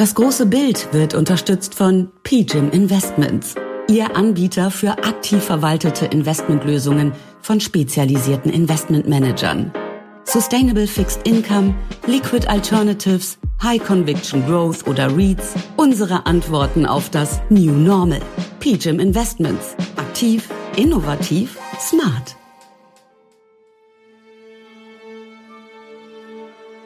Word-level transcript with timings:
Das 0.00 0.14
große 0.14 0.46
Bild 0.46 0.94
wird 0.94 1.12
unterstützt 1.12 1.74
von 1.74 2.08
PGIM 2.22 2.70
Investments, 2.70 3.54
Ihr 3.86 4.16
Anbieter 4.16 4.70
für 4.70 4.92
aktiv 4.92 5.44
verwaltete 5.44 6.06
Investmentlösungen 6.06 7.12
von 7.42 7.60
spezialisierten 7.60 8.50
Investmentmanagern. 8.50 9.70
Sustainable 10.24 10.86
Fixed 10.86 11.28
Income, 11.28 11.74
Liquid 12.06 12.46
Alternatives, 12.48 13.38
High 13.62 13.84
Conviction 13.84 14.42
Growth 14.46 14.86
oder 14.86 15.14
REITs. 15.14 15.52
Unsere 15.76 16.24
Antworten 16.24 16.86
auf 16.86 17.10
das 17.10 17.42
New 17.50 17.72
Normal. 17.72 18.22
PGIM 18.60 19.00
Investments. 19.00 19.76
Aktiv, 19.96 20.48
innovativ, 20.76 21.58
smart. 21.78 22.39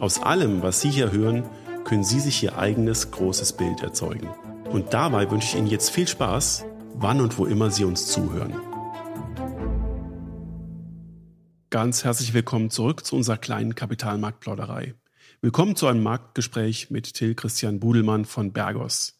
Aus 0.00 0.18
allem, 0.22 0.62
was 0.62 0.80
Sie 0.80 0.88
hier 0.88 1.12
hören, 1.12 1.44
können 1.84 2.04
Sie 2.04 2.20
sich 2.20 2.42
Ihr 2.42 2.56
eigenes 2.56 3.10
großes 3.10 3.52
Bild 3.58 3.82
erzeugen. 3.82 4.28
Und 4.70 4.94
dabei 4.94 5.30
wünsche 5.30 5.48
ich 5.48 5.56
Ihnen 5.56 5.66
jetzt 5.66 5.90
viel 5.90 6.08
Spaß, 6.08 6.64
wann 6.94 7.20
und 7.20 7.36
wo 7.36 7.44
immer 7.44 7.70
Sie 7.70 7.84
uns 7.84 8.06
zuhören. 8.06 8.54
Ganz 11.68 12.02
herzlich 12.02 12.32
willkommen 12.32 12.70
zurück 12.70 13.04
zu 13.04 13.14
unserer 13.14 13.36
kleinen 13.36 13.74
Kapitalmarktplauderei. 13.74 14.94
Willkommen 15.42 15.76
zu 15.76 15.86
einem 15.86 16.02
Marktgespräch 16.02 16.88
mit 16.88 17.12
Till 17.12 17.34
Christian 17.34 17.78
Budelmann 17.78 18.24
von 18.24 18.54
Bergos. 18.54 19.18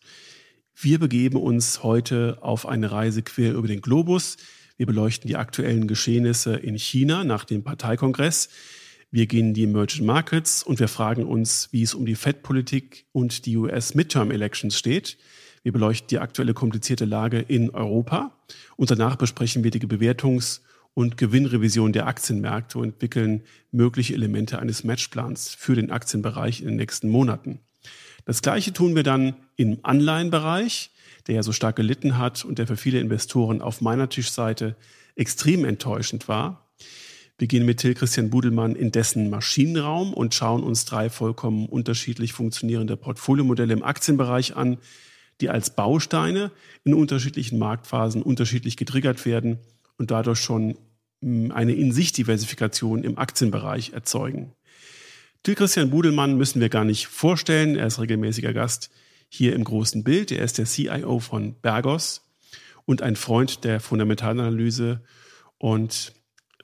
Wir 0.75 0.99
begeben 0.99 1.37
uns 1.37 1.83
heute 1.83 2.39
auf 2.41 2.67
eine 2.67 2.91
Reise 2.91 3.23
quer 3.23 3.53
über 3.53 3.69
den 3.69 3.83
Globus. 3.83 4.39
Wir 4.79 4.87
beleuchten 4.87 5.29
die 5.29 5.37
aktuellen 5.37 5.89
Geschehnisse 5.89 6.57
in 6.57 6.79
China 6.79 7.23
nach 7.23 7.45
dem 7.45 7.65
Parteikongress. 7.65 8.49
Wir 9.13 9.27
gehen 9.27 9.49
in 9.49 9.55
die 9.55 9.65
Emerging 9.65 10.07
Markets 10.07 10.63
und 10.63 10.79
wir 10.79 10.87
fragen 10.87 11.25
uns, 11.25 11.69
wie 11.73 11.83
es 11.83 11.95
um 11.95 12.07
die 12.07 12.15
Fed-Politik 12.15 13.07
und 13.11 13.45
die 13.45 13.57
US-Midterm-Elections 13.57 14.79
steht. 14.79 15.19
Wir 15.65 15.73
beleuchten 15.73 16.07
die 16.07 16.21
aktuelle 16.21 16.55
komplizierte 16.55 17.07
Lage 17.07 17.41
in 17.41 17.71
Europa 17.71 18.39
und 18.77 18.89
danach 18.93 19.17
besprechen 19.17 19.65
wir 19.65 19.73
die 19.73 19.81
Bewertungs- 19.81 20.61
und 20.95 21.17
Gewinnrevision 21.17 21.93
der 21.93 22.07
Aktienmärkte 22.07 22.79
und 22.79 22.85
entwickeln 22.85 23.43
mögliche 23.73 24.15
Elemente 24.15 24.61
eines 24.61 24.85
Matchplans 24.85 25.57
für 25.57 25.75
den 25.75 25.91
Aktienbereich 25.91 26.61
in 26.61 26.69
den 26.69 26.77
nächsten 26.77 27.09
Monaten. 27.09 27.59
Das 28.27 28.43
Gleiche 28.43 28.73
tun 28.73 28.95
wir 28.95 29.03
dann 29.03 29.35
im 29.57 29.79
Anleihenbereich, 29.83 30.93
der 31.27 31.35
ja 31.35 31.43
so 31.43 31.51
stark 31.51 31.75
gelitten 31.75 32.17
hat 32.17 32.45
und 32.45 32.59
der 32.61 32.69
für 32.69 32.77
viele 32.77 33.01
Investoren 33.01 33.61
auf 33.61 33.81
meiner 33.81 34.09
Tischseite 34.09 34.77
extrem 35.17 35.65
enttäuschend 35.65 36.29
war. 36.29 36.70
Wir 37.41 37.49
gehen 37.49 37.65
mit 37.65 37.79
Till 37.79 37.95
Christian 37.95 38.29
Budelmann 38.29 38.77
in 38.77 38.93
dessen 38.93 39.31
Maschinenraum 39.31 40.13
und 40.13 40.35
schauen 40.35 40.63
uns 40.63 40.85
drei 40.85 41.09
vollkommen 41.09 41.65
unterschiedlich 41.65 42.35
funktionierende 42.35 42.99
Portfoliomodelle 42.99 43.73
im 43.73 43.83
Aktienbereich 43.83 44.57
an, 44.57 44.77
die 45.41 45.49
als 45.49 45.75
Bausteine 45.75 46.51
in 46.85 46.93
unterschiedlichen 46.93 47.59
Marktphasen 47.59 48.21
unterschiedlich 48.21 48.77
getriggert 48.77 49.25
werden 49.25 49.59
und 49.97 50.11
dadurch 50.11 50.39
schon 50.39 50.77
hm, 51.23 51.51
eine 51.51 51.73
in 51.73 51.93
sich 51.93 52.13
Diversifikation 52.13 53.05
im 53.05 53.17
Aktienbereich 53.17 53.95
erzeugen. 53.95 54.53
Till 55.43 55.55
Christian 55.55 55.89
Budelmann 55.89 56.37
müssen 56.37 56.61
wir 56.61 56.69
gar 56.69 56.85
nicht 56.85 57.07
vorstellen. 57.07 57.75
Er 57.75 57.87
ist 57.87 58.01
regelmäßiger 58.01 58.53
Gast 58.53 58.91
hier 59.31 59.55
im 59.55 59.65
großen 59.65 60.05
Bild. 60.05 60.31
Er 60.31 60.45
ist 60.45 60.59
der 60.59 60.67
CIO 60.67 61.21
von 61.21 61.55
Bergos 61.63 62.21
und 62.85 63.01
ein 63.01 63.17
Freund 63.17 63.65
der 63.65 63.81
Fundamentalanalyse 63.81 65.01
und 65.57 66.13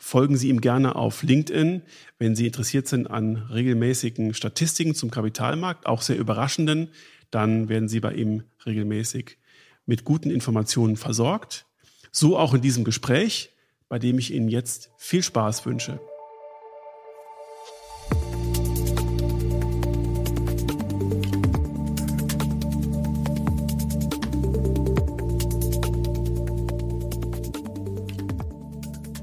Folgen 0.07 0.37
Sie 0.37 0.51
ihm 0.51 0.61
gerne 0.61 0.95
auf 0.95 1.25
LinkedIn, 1.25 1.83
wenn 2.21 2.37
Sie 2.37 2.47
interessiert 2.47 2.87
sind 2.87 3.09
an 3.09 3.49
regelmäßigen 3.51 4.35
Statistiken 4.35 4.95
zum 4.95 5.11
Kapitalmarkt, 5.11 5.87
auch 5.87 6.01
sehr 6.01 6.17
überraschenden. 6.17 6.91
Dann 7.33 7.69
werden 7.69 7.89
Sie 7.89 7.99
bei 7.99 8.15
ihm 8.15 8.45
regelmäßig 8.65 9.37
mit 9.85 10.05
guten 10.05 10.31
Informationen 10.31 10.95
versorgt. 10.95 11.67
So 12.13 12.39
auch 12.39 12.55
in 12.55 12.61
diesem 12.61 12.85
Gespräch, 12.85 13.51
bei 13.89 13.99
dem 13.99 14.21
ich 14.21 14.33
Ihnen 14.33 14.47
jetzt 14.47 14.93
viel 14.97 15.25
Spaß 15.25 15.67
wünsche. 15.67 15.99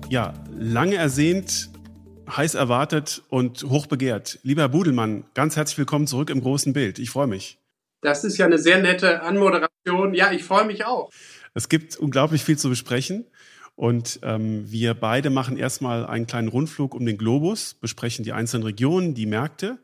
Ja, 0.09 0.33
lange 0.73 0.95
ersehnt, 0.95 1.69
heiß 2.27 2.55
erwartet 2.55 3.21
und 3.29 3.63
hoch 3.63 3.85
begehrt. 3.85 4.39
Lieber 4.41 4.67
Budelmann, 4.69 5.23
ganz 5.35 5.55
herzlich 5.55 5.77
willkommen 5.77 6.07
zurück 6.07 6.31
im 6.31 6.41
großen 6.41 6.73
Bild. 6.73 6.97
Ich 6.97 7.11
freue 7.11 7.27
mich. 7.27 7.59
Das 8.01 8.23
ist 8.23 8.37
ja 8.37 8.47
eine 8.47 8.57
sehr 8.57 8.81
nette 8.81 9.21
Anmoderation. 9.21 10.15
Ja, 10.15 10.31
ich 10.31 10.43
freue 10.43 10.65
mich 10.65 10.83
auch. 10.83 11.11
Es 11.53 11.69
gibt 11.69 11.95
unglaublich 11.95 12.43
viel 12.43 12.57
zu 12.57 12.69
besprechen. 12.69 13.25
Und 13.75 14.19
ähm, 14.23 14.69
wir 14.71 14.95
beide 14.95 15.29
machen 15.29 15.57
erstmal 15.57 16.07
einen 16.07 16.25
kleinen 16.25 16.47
Rundflug 16.47 16.95
um 16.95 17.05
den 17.05 17.19
Globus, 17.19 17.75
besprechen 17.75 18.25
die 18.25 18.33
einzelnen 18.33 18.63
Regionen, 18.63 19.13
die 19.13 19.27
Märkte. 19.27 19.77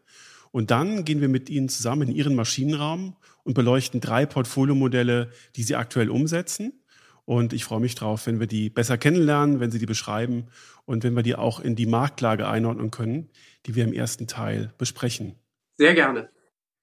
Und 0.51 0.71
dann 0.71 1.06
gehen 1.06 1.21
wir 1.21 1.29
mit 1.29 1.51
Ihnen 1.51 1.69
zusammen 1.69 2.09
in 2.09 2.16
Ihren 2.16 2.33
Maschinenraum 2.33 3.16
und 3.44 3.53
beleuchten 3.53 4.01
drei 4.01 4.25
Portfoliomodelle, 4.25 5.29
die 5.56 5.63
Sie 5.63 5.75
aktuell 5.75 6.09
umsetzen. 6.09 6.78
Und 7.29 7.53
ich 7.53 7.63
freue 7.63 7.79
mich 7.79 7.94
drauf, 7.94 8.25
wenn 8.25 8.40
wir 8.40 8.47
die 8.47 8.72
besser 8.72 8.97
kennenlernen, 8.97 9.59
wenn 9.59 9.69
Sie 9.69 9.78
die 9.78 9.85
beschreiben 9.85 10.47
und 10.85 11.03
wenn 11.03 11.16
wir 11.16 11.22
die 11.22 11.35
auch 11.35 11.59
in 11.59 11.75
die 11.75 11.85
Marktlage 11.85 12.47
einordnen 12.47 12.90
können, 12.90 13.29
die 13.67 13.75
wir 13.75 13.84
im 13.84 13.94
ersten 13.94 14.25
Teil 14.25 14.73
besprechen. 14.79 15.35
Sehr 15.78 15.94
gerne. 15.94 16.31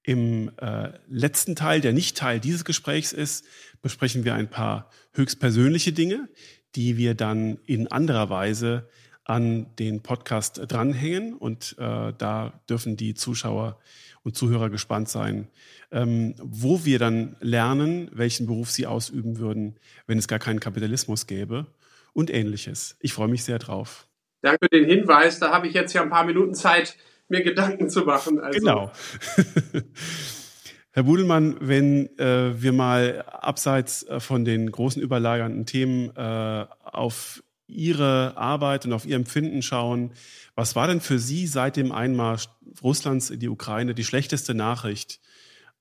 Im 0.03 0.49
äh, 0.55 0.93
letzten 1.09 1.57
Teil, 1.57 1.81
der 1.81 1.91
nicht 1.91 2.15
Teil 2.15 2.39
dieses 2.39 2.63
Gesprächs 2.63 3.11
ist, 3.11 3.43
besprechen 3.81 4.23
wir 4.23 4.35
ein 4.35 4.49
paar 4.49 4.89
höchstpersönliche 5.11 5.91
Dinge, 5.91 6.29
die 6.75 6.95
wir 6.95 7.13
dann 7.13 7.57
in 7.65 7.89
anderer 7.89 8.29
Weise 8.29 8.87
an 9.25 9.75
den 9.75 10.01
Podcast 10.01 10.61
dranhängen. 10.65 11.33
Und 11.33 11.75
äh, 11.77 12.13
da 12.17 12.61
dürfen 12.69 12.95
die 12.95 13.15
Zuschauer 13.15 13.81
und 14.27 14.35
Zuhörer 14.35 14.69
gespannt 14.69 15.07
sein, 15.07 15.47
ähm, 15.89 16.35
wo 16.37 16.83
wir 16.83 16.99
dann 16.99 17.37
lernen, 17.39 18.09
welchen 18.11 18.45
Beruf 18.45 18.69
sie 18.69 18.85
ausüben 18.85 19.39
würden, 19.39 19.79
wenn 20.05 20.17
es 20.17 20.27
gar 20.27 20.37
keinen 20.37 20.59
Kapitalismus 20.59 21.27
gäbe 21.27 21.65
und 22.11 22.29
ähnliches. 22.29 22.97
Ich 22.99 23.13
freue 23.13 23.29
mich 23.29 23.45
sehr 23.45 23.57
drauf. 23.57 24.05
Danke 24.41 24.65
für 24.65 24.69
den 24.69 24.85
Hinweis. 24.85 25.39
Da 25.39 25.51
habe 25.53 25.67
ich 25.67 25.73
jetzt 25.73 25.93
ja 25.93 26.01
ein 26.01 26.09
paar 26.09 26.25
Minuten 26.25 26.53
Zeit, 26.55 26.97
mir 27.29 27.41
Gedanken 27.41 27.89
zu 27.89 28.01
machen. 28.01 28.41
Also. 28.41 28.59
Genau. 28.59 28.91
Herr 30.91 31.03
Budelmann, 31.03 31.55
wenn 31.61 32.07
äh, 32.19 32.61
wir 32.61 32.73
mal 32.73 33.21
abseits 33.21 34.03
äh, 34.03 34.19
von 34.19 34.43
den 34.43 34.69
großen 34.69 35.01
überlagernden 35.01 35.65
Themen 35.65 36.13
äh, 36.17 36.65
auf 36.83 37.41
Ihre 37.67 38.37
Arbeit 38.37 38.85
und 38.85 38.93
auf 38.93 39.05
Ihr 39.05 39.15
Empfinden 39.15 39.61
schauen, 39.61 40.11
was 40.55 40.75
war 40.75 40.87
denn 40.87 41.01
für 41.01 41.19
Sie 41.19 41.47
seit 41.47 41.75
dem 41.75 41.91
Einmarsch 41.91 42.47
Russlands 42.81 43.29
in 43.29 43.39
die 43.39 43.49
Ukraine 43.49 43.93
die 43.93 44.03
schlechteste 44.03 44.53
Nachricht 44.53 45.19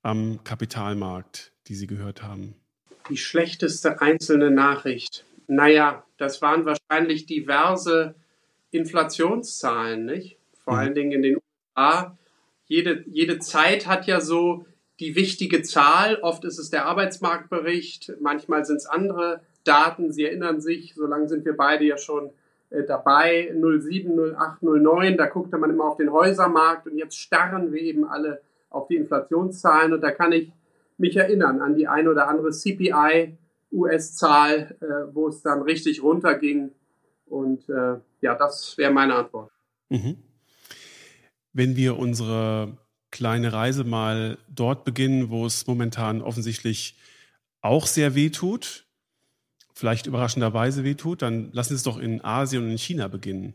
am 0.02 0.42
Kapitalmarkt, 0.44 1.52
die 1.68 1.74
Sie 1.74 1.86
gehört 1.86 2.22
haben? 2.22 2.54
Die 3.08 3.16
schlechteste 3.16 4.00
einzelne 4.00 4.50
Nachricht. 4.50 5.24
Naja, 5.46 6.04
das 6.16 6.42
waren 6.42 6.64
wahrscheinlich 6.64 7.26
diverse 7.26 8.16
Inflationszahlen, 8.70 10.04
nicht? 10.04 10.38
Vor 10.64 10.74
mhm. 10.74 10.78
allen 10.80 10.94
Dingen 10.94 11.12
in 11.12 11.22
den 11.22 11.36
USA. 11.36 12.18
Jede, 12.66 13.04
jede 13.06 13.38
Zeit 13.38 13.86
hat 13.86 14.06
ja 14.06 14.20
so 14.20 14.66
die 14.98 15.14
wichtige 15.14 15.62
Zahl. 15.62 16.16
Oft 16.16 16.44
ist 16.44 16.58
es 16.58 16.70
der 16.70 16.86
Arbeitsmarktbericht, 16.86 18.12
manchmal 18.20 18.64
sind 18.64 18.76
es 18.76 18.86
andere 18.86 19.40
Daten. 19.66 20.12
Sie 20.12 20.24
erinnern 20.24 20.60
sich, 20.60 20.94
so 20.94 21.06
lange 21.06 21.28
sind 21.28 21.44
wir 21.44 21.56
beide 21.56 21.84
ja 21.84 21.98
schon 21.98 22.30
äh, 22.70 22.84
dabei, 22.84 23.52
07, 23.54 24.34
08, 24.36 24.62
09, 24.62 25.16
da 25.16 25.26
guckte 25.26 25.58
man 25.58 25.70
immer 25.70 25.84
auf 25.84 25.96
den 25.96 26.12
Häusermarkt 26.12 26.86
und 26.86 26.98
jetzt 26.98 27.18
starren 27.18 27.72
wir 27.72 27.80
eben 27.80 28.04
alle 28.04 28.40
auf 28.70 28.88
die 28.88 28.96
Inflationszahlen 28.96 29.92
und 29.92 30.00
da 30.00 30.10
kann 30.10 30.32
ich 30.32 30.52
mich 30.98 31.16
erinnern 31.16 31.60
an 31.60 31.74
die 31.74 31.88
ein 31.88 32.08
oder 32.08 32.28
andere 32.28 32.50
CPI 32.50 33.36
US-Zahl, 33.72 34.76
äh, 34.80 35.14
wo 35.14 35.28
es 35.28 35.42
dann 35.42 35.62
richtig 35.62 36.02
runterging. 36.02 36.70
Und 37.26 37.68
äh, 37.68 37.96
ja, 38.20 38.34
das 38.34 38.78
wäre 38.78 38.92
meine 38.92 39.14
Antwort. 39.14 39.50
Mhm. 39.88 40.16
Wenn 41.52 41.76
wir 41.76 41.98
unsere 41.98 42.76
kleine 43.10 43.52
Reise 43.52 43.84
mal 43.84 44.38
dort 44.48 44.84
beginnen, 44.84 45.30
wo 45.30 45.46
es 45.46 45.66
momentan 45.66 46.22
offensichtlich 46.22 46.96
auch 47.60 47.86
sehr 47.86 48.14
weh 48.14 48.30
tut, 48.30 48.85
vielleicht 49.76 50.06
überraschenderweise 50.06 50.84
wehtut, 50.84 51.20
dann 51.20 51.52
lassen 51.52 51.68
Sie 51.68 51.74
es 51.74 51.82
doch 51.82 51.98
in 51.98 52.24
Asien 52.24 52.64
und 52.64 52.70
in 52.70 52.78
China 52.78 53.08
beginnen. 53.08 53.54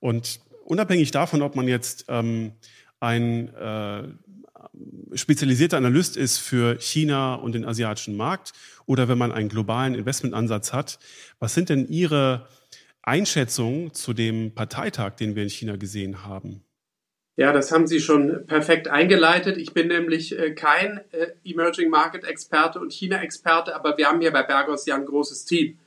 Und 0.00 0.40
unabhängig 0.64 1.10
davon, 1.12 1.40
ob 1.40 1.56
man 1.56 1.66
jetzt 1.66 2.04
ähm, 2.08 2.52
ein 3.00 3.48
äh, 3.54 4.04
spezialisierter 5.14 5.78
Analyst 5.78 6.18
ist 6.18 6.38
für 6.38 6.78
China 6.78 7.36
und 7.36 7.54
den 7.54 7.64
asiatischen 7.64 8.16
Markt 8.16 8.52
oder 8.84 9.08
wenn 9.08 9.16
man 9.16 9.32
einen 9.32 9.48
globalen 9.48 9.94
Investmentansatz 9.94 10.74
hat, 10.74 10.98
was 11.38 11.54
sind 11.54 11.70
denn 11.70 11.88
Ihre 11.88 12.46
Einschätzungen 13.00 13.94
zu 13.94 14.12
dem 14.12 14.54
Parteitag, 14.54 15.16
den 15.16 15.34
wir 15.36 15.42
in 15.42 15.50
China 15.50 15.76
gesehen 15.76 16.24
haben? 16.24 16.62
Ja, 17.36 17.52
das 17.52 17.72
haben 17.72 17.86
Sie 17.86 18.00
schon 18.00 18.46
perfekt 18.46 18.88
eingeleitet. 18.88 19.56
Ich 19.56 19.72
bin 19.72 19.88
nämlich 19.88 20.38
äh, 20.38 20.52
kein 20.54 21.00
äh, 21.12 21.28
Emerging 21.44 21.88
Market 21.88 22.24
Experte 22.24 22.78
und 22.78 22.92
China-Experte, 22.92 23.74
aber 23.74 23.96
wir 23.96 24.08
haben 24.08 24.20
hier 24.20 24.32
bei 24.32 24.42
Bergos 24.42 24.84
ja 24.84 24.96
ein 24.96 25.06
großes 25.06 25.46
Team. 25.46 25.78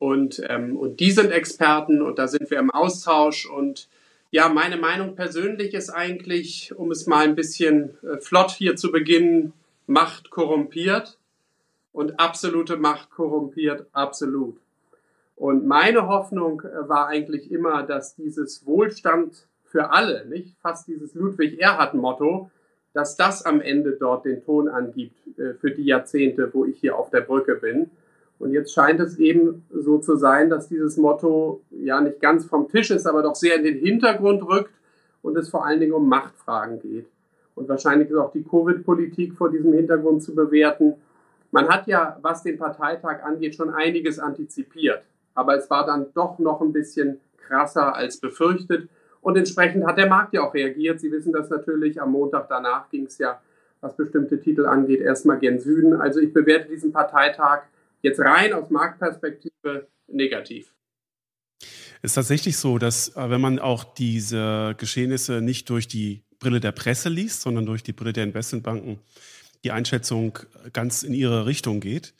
Und, 0.00 0.42
ähm, 0.48 0.76
und 0.76 0.98
die 0.98 1.12
sind 1.12 1.30
Experten 1.30 2.02
und 2.02 2.18
da 2.18 2.26
sind 2.26 2.50
wir 2.50 2.58
im 2.58 2.72
Austausch. 2.72 3.46
Und 3.46 3.88
ja, 4.32 4.48
meine 4.48 4.78
Meinung 4.78 5.14
persönlich 5.14 5.74
ist 5.74 5.90
eigentlich, 5.90 6.74
um 6.74 6.90
es 6.90 7.06
mal 7.06 7.24
ein 7.24 7.36
bisschen 7.36 7.96
äh, 8.02 8.18
flott 8.18 8.50
hier 8.50 8.74
zu 8.76 8.90
beginnen, 8.90 9.52
Macht 9.86 10.30
korrumpiert 10.30 11.18
und 11.92 12.18
absolute 12.18 12.76
Macht 12.76 13.10
korrumpiert 13.10 13.86
absolut. 13.92 14.56
Und 15.34 15.66
meine 15.66 16.06
Hoffnung 16.06 16.62
war 16.62 17.08
eigentlich 17.08 17.50
immer, 17.50 17.82
dass 17.82 18.14
dieses 18.14 18.66
Wohlstand 18.66 19.48
für 19.70 19.92
alle, 19.92 20.26
nicht 20.26 20.56
fast 20.60 20.88
dieses 20.88 21.14
Ludwig 21.14 21.60
Erhard-Motto, 21.60 22.50
dass 22.92 23.16
das 23.16 23.46
am 23.46 23.60
Ende 23.60 23.92
dort 23.92 24.24
den 24.24 24.44
Ton 24.44 24.68
angibt 24.68 25.38
äh, 25.38 25.54
für 25.54 25.70
die 25.70 25.84
Jahrzehnte, 25.84 26.50
wo 26.52 26.64
ich 26.64 26.78
hier 26.80 26.96
auf 26.96 27.10
der 27.10 27.20
Brücke 27.20 27.54
bin. 27.54 27.90
Und 28.40 28.52
jetzt 28.52 28.72
scheint 28.72 28.98
es 29.00 29.18
eben 29.18 29.64
so 29.70 29.98
zu 29.98 30.16
sein, 30.16 30.50
dass 30.50 30.68
dieses 30.68 30.96
Motto 30.96 31.62
ja 31.70 32.00
nicht 32.00 32.20
ganz 32.20 32.46
vom 32.46 32.68
Tisch 32.68 32.90
ist, 32.90 33.06
aber 33.06 33.22
doch 33.22 33.36
sehr 33.36 33.56
in 33.56 33.64
den 33.64 33.78
Hintergrund 33.78 34.42
rückt 34.42 34.72
und 35.22 35.36
es 35.36 35.50
vor 35.50 35.64
allen 35.64 35.78
Dingen 35.78 35.92
um 35.92 36.08
Machtfragen 36.08 36.80
geht. 36.80 37.06
Und 37.54 37.68
wahrscheinlich 37.68 38.08
ist 38.08 38.16
auch 38.16 38.32
die 38.32 38.42
Covid-Politik 38.42 39.34
vor 39.34 39.50
diesem 39.50 39.74
Hintergrund 39.74 40.22
zu 40.22 40.34
bewerten. 40.34 40.94
Man 41.50 41.68
hat 41.68 41.86
ja, 41.86 42.18
was 42.22 42.42
den 42.42 42.58
Parteitag 42.58 43.22
angeht, 43.22 43.54
schon 43.54 43.70
einiges 43.70 44.18
antizipiert. 44.18 45.02
Aber 45.34 45.56
es 45.56 45.68
war 45.68 45.84
dann 45.84 46.06
doch 46.14 46.38
noch 46.38 46.60
ein 46.60 46.72
bisschen 46.72 47.20
krasser 47.36 47.94
als 47.94 48.18
befürchtet. 48.18 48.88
Und 49.20 49.36
entsprechend 49.36 49.86
hat 49.86 49.98
der 49.98 50.08
Markt 50.08 50.32
ja 50.34 50.42
auch 50.42 50.54
reagiert. 50.54 51.00
Sie 51.00 51.12
wissen 51.12 51.32
das 51.32 51.50
natürlich. 51.50 52.00
Am 52.00 52.12
Montag 52.12 52.48
danach 52.48 52.88
ging 52.88 53.04
es 53.06 53.18
ja, 53.18 53.40
was 53.80 53.96
bestimmte 53.96 54.40
Titel 54.40 54.66
angeht, 54.66 55.00
erstmal 55.00 55.38
gen 55.38 55.58
Süden. 55.58 55.94
Also 55.94 56.20
ich 56.20 56.32
bewerte 56.32 56.68
diesen 56.68 56.92
Parteitag 56.92 57.62
jetzt 58.02 58.20
rein 58.20 58.52
aus 58.52 58.70
Marktperspektive 58.70 59.88
negativ. 60.08 60.72
Es 62.02 62.12
ist 62.12 62.14
tatsächlich 62.14 62.56
so, 62.56 62.78
dass 62.78 63.14
äh, 63.16 63.30
wenn 63.30 63.40
man 63.40 63.58
auch 63.58 63.84
diese 63.84 64.74
Geschehnisse 64.78 65.42
nicht 65.42 65.68
durch 65.68 65.86
die 65.86 66.22
Brille 66.38 66.60
der 66.60 66.72
Presse 66.72 67.10
liest, 67.10 67.42
sondern 67.42 67.66
durch 67.66 67.82
die 67.82 67.92
Brille 67.92 68.14
der 68.14 68.24
Investmentbanken, 68.24 68.98
die 69.64 69.72
Einschätzung 69.72 70.38
ganz 70.72 71.02
in 71.02 71.12
ihre 71.12 71.44
Richtung 71.44 71.80
geht. 71.80 72.14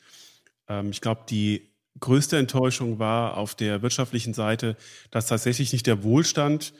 Ähm, 0.67 0.91
ich 0.91 1.01
glaube, 1.01 1.21
die 1.27 1.70
größte 1.99 2.37
Enttäuschung 2.37 2.99
war 2.99 3.37
auf 3.37 3.55
der 3.55 3.81
wirtschaftlichen 3.81 4.33
Seite, 4.33 4.77
dass 5.11 5.27
tatsächlich 5.27 5.73
nicht 5.73 5.87
der 5.87 6.03
Wohlstand 6.03 6.73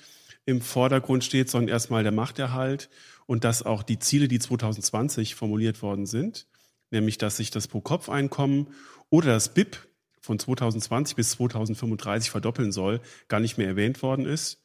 im 0.45 0.61
Vordergrund 0.61 1.23
steht, 1.23 1.49
sondern 1.49 1.69
erstmal 1.69 2.03
der 2.03 2.11
Machterhalt 2.11 2.89
und 3.25 3.43
dass 3.43 3.63
auch 3.63 3.83
die 3.83 3.99
Ziele, 3.99 4.27
die 4.27 4.39
2020 4.39 5.35
formuliert 5.35 5.81
worden 5.81 6.05
sind, 6.05 6.47
nämlich 6.89 7.17
dass 7.17 7.37
sich 7.37 7.51
das 7.51 7.67
Pro-Kopf-Einkommen 7.67 8.67
oder 9.09 9.33
das 9.33 9.53
BIP 9.53 9.77
von 10.21 10.39
2020 10.39 11.15
bis 11.15 11.31
2035 11.31 12.31
verdoppeln 12.31 12.71
soll, 12.71 13.01
gar 13.27 13.39
nicht 13.39 13.57
mehr 13.57 13.67
erwähnt 13.67 14.01
worden 14.01 14.25
ist. 14.25 14.63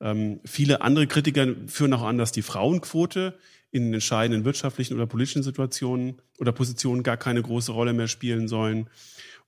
Ähm, 0.00 0.40
viele 0.44 0.82
andere 0.82 1.06
Kritiker 1.06 1.46
führen 1.66 1.92
auch 1.94 2.02
an, 2.02 2.18
dass 2.18 2.32
die 2.32 2.42
Frauenquote 2.42 3.38
in 3.70 3.92
entscheidenden 3.92 4.44
wirtschaftlichen 4.44 4.94
oder 4.94 5.06
politischen 5.06 5.42
Situationen 5.42 6.22
oder 6.38 6.52
Positionen 6.52 7.02
gar 7.02 7.16
keine 7.16 7.42
große 7.42 7.72
Rolle 7.72 7.92
mehr 7.92 8.08
spielen 8.08 8.48
sollen. 8.48 8.88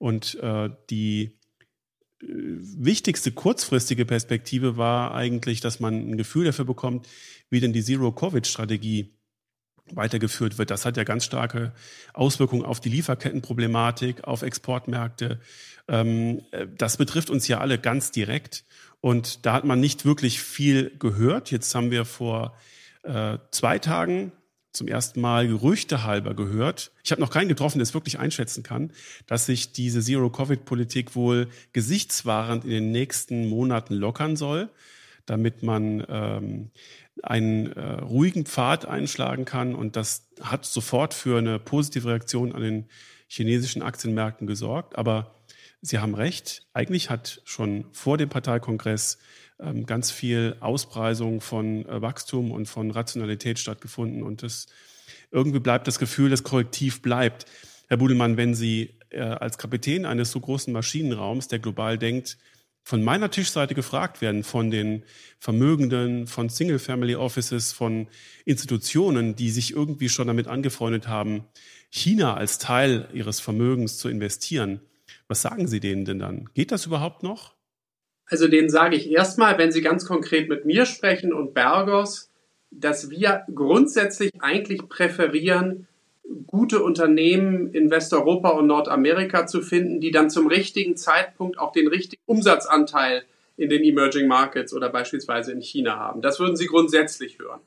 Und 0.01 0.37
äh, 0.37 0.71
die 0.89 1.37
äh, 2.23 2.27
wichtigste 2.27 3.33
kurzfristige 3.33 4.07
Perspektive 4.07 4.79
war 4.79 5.15
eigentlich, 5.15 5.61
dass 5.61 5.79
man 5.79 5.95
ein 5.95 6.17
Gefühl 6.17 6.47
dafür 6.47 6.65
bekommt, 6.65 7.07
wie 7.51 7.61
denn 7.61 7.75
die 7.75 7.85
Zero-Covid-Strategie 7.85 9.13
weitergeführt 9.93 10.57
wird. 10.57 10.71
Das 10.71 10.87
hat 10.87 10.97
ja 10.97 11.05
ganz 11.05 11.27
starke 11.27 11.75
Auswirkungen 12.15 12.65
auf 12.65 12.81
die 12.81 12.89
Lieferkettenproblematik, 12.89 14.25
auf 14.25 14.41
Exportmärkte. 14.41 15.39
Ähm, 15.87 16.41
äh, 16.51 16.67
das 16.79 16.97
betrifft 16.97 17.29
uns 17.29 17.47
ja 17.47 17.59
alle 17.59 17.79
ganz 17.79 18.11
direkt. 18.11 18.65
Und 19.03 19.45
da 19.45 19.53
hat 19.53 19.65
man 19.65 19.81
nicht 19.81 20.07
wirklich 20.07 20.41
viel 20.41 20.97
gehört. 20.99 21.51
Jetzt 21.51 21.75
haben 21.75 21.91
wir 21.91 22.07
vor 22.07 22.57
äh, 23.03 23.37
zwei 23.51 23.79
Tagen 23.79 24.33
zum 24.73 24.89
ersten 24.89 25.21
Mal 25.21 25.49
Gerüchte 25.49 26.05
halber 26.05 26.35
gehört. 26.35 26.93
Ich 27.03 27.11
habe 27.11 27.21
noch 27.21 27.31
keinen 27.31 27.49
getroffen, 27.49 27.79
der 27.79 27.85
es 27.85 27.95
wirklich 27.95 28.19
einschätzen 28.19 28.63
kann, 28.63 28.93
dass 29.27 29.47
sich 29.47 29.73
diese 29.73 30.01
Zero-Covid-Politik 30.01 31.15
wohl 31.17 31.49
gesichtswahrend 31.73 32.65
in 32.65 32.71
den 32.71 32.91
nächsten 32.93 33.49
Monaten 33.49 33.95
lockern 33.95 34.37
soll, 34.37 34.69
damit 35.27 35.63
man 35.63 36.05
ähm, 36.09 36.71
einen 37.23 37.73
äh, 37.73 38.01
ruhigen 38.01 38.47
Pfad 38.47 38.87
einschlagen 38.87 39.45
kann. 39.45 39.75
Und 39.75 39.97
das 39.97 40.29
hat 40.41 40.65
sofort 40.65 41.15
für 41.15 41.39
eine 41.39 41.59
positive 41.59 42.09
Reaktion 42.09 42.53
an 42.53 42.63
den 42.63 42.87
chinesischen 43.27 43.83
Aktienmärkten 43.83 44.47
gesorgt. 44.47 44.97
Aber 44.97 45.35
Sie 45.83 45.99
haben 45.99 46.15
recht, 46.15 46.67
eigentlich 46.75 47.09
hat 47.09 47.41
schon 47.45 47.87
vor 47.93 48.19
dem 48.19 48.29
Parteikongress 48.29 49.19
ganz 49.87 50.11
viel 50.11 50.57
Auspreisung 50.61 51.41
von 51.41 51.87
äh, 51.87 52.01
Wachstum 52.03 52.51
und 52.51 52.67
von 52.67 52.91
Rationalität 52.91 53.59
stattgefunden. 53.59 54.23
Und 54.23 54.43
das, 54.43 54.67
irgendwie 55.31 55.61
bleibt 55.61 55.87
das 55.87 55.99
Gefühl, 55.99 56.31
das 56.31 56.43
Korrektiv 56.43 57.03
bleibt. 57.03 57.47
Herr 57.89 57.97
Budelmann, 57.97 58.37
wenn 58.37 58.55
Sie 58.55 58.95
äh, 59.11 59.21
als 59.21 59.59
Kapitän 59.59 60.05
eines 60.07 60.31
so 60.31 60.41
großen 60.41 60.73
Maschinenraums, 60.73 61.49
der 61.49 61.59
global 61.59 61.99
denkt, 61.99 62.39
von 62.83 63.05
meiner 63.05 63.31
Tischseite 63.31 63.75
gefragt 63.75 64.21
werden, 64.21 64.43
von 64.43 64.71
den 64.71 65.05
Vermögenden, 65.39 66.27
von 66.27 66.49
Single-Family 66.49 67.15
Offices, 67.15 67.73
von 67.73 68.09
Institutionen, 68.45 69.37
die 69.37 69.51
sich 69.51 69.73
irgendwie 69.73 70.09
schon 70.09 70.27
damit 70.27 70.49
angefreundet 70.49 71.07
haben, 71.07 71.45
China 71.91 72.35
als 72.35 72.59
Teil 72.59 73.09
ihres 73.13 73.41
Vermögens 73.41 73.99
zu 73.99 74.09
investieren. 74.09 74.81
Was 75.29 75.43
sagen 75.43 75.69
Sie 75.69 75.81
denen 75.81 76.05
denn 76.05 76.19
dann? 76.19 76.49
Geht 76.55 76.73
das 76.73 76.87
überhaupt 76.87 77.23
noch? 77.23 77.60
Also 78.31 78.47
denen 78.47 78.71
sage 78.71 78.97
ich 78.97 79.11
erstmal, 79.11 79.59
wenn 79.59 79.73
Sie 79.73 79.83
ganz 79.83 80.07
konkret 80.07 80.49
mit 80.49 80.65
mir 80.65 80.87
sprechen 80.87 81.33
und 81.33 81.53
Bergos, 81.53 82.31
dass 82.71 83.11
wir 83.11 83.43
grundsätzlich 83.53 84.31
eigentlich 84.39 84.89
präferieren, 84.89 85.89
gute 86.47 86.83
Unternehmen 86.83 87.75
in 87.75 87.91
Westeuropa 87.91 88.51
und 88.51 88.69
Nordamerika 88.69 89.49
zu 89.49 89.63
finden, 89.63 90.01
die 90.01 90.13
dann 90.13 90.31
zum 90.31 90.47
richtigen 90.47 90.97
Zeitpunkt 90.97 91.59
auch 91.59 91.73
den 91.73 91.89
richtigen 91.89 92.23
Umsatzanteil 92.27 93.25
in 93.57 93.69
den 93.69 93.83
Emerging 93.83 94.29
Markets 94.29 94.73
oder 94.73 94.91
beispielsweise 94.91 95.51
in 95.51 95.61
China 95.61 95.97
haben. 95.97 96.23
Das 96.23 96.39
würden 96.39 96.57
Sie 96.57 96.67
grundsätzlich 96.67 97.41
hören. 97.41 97.61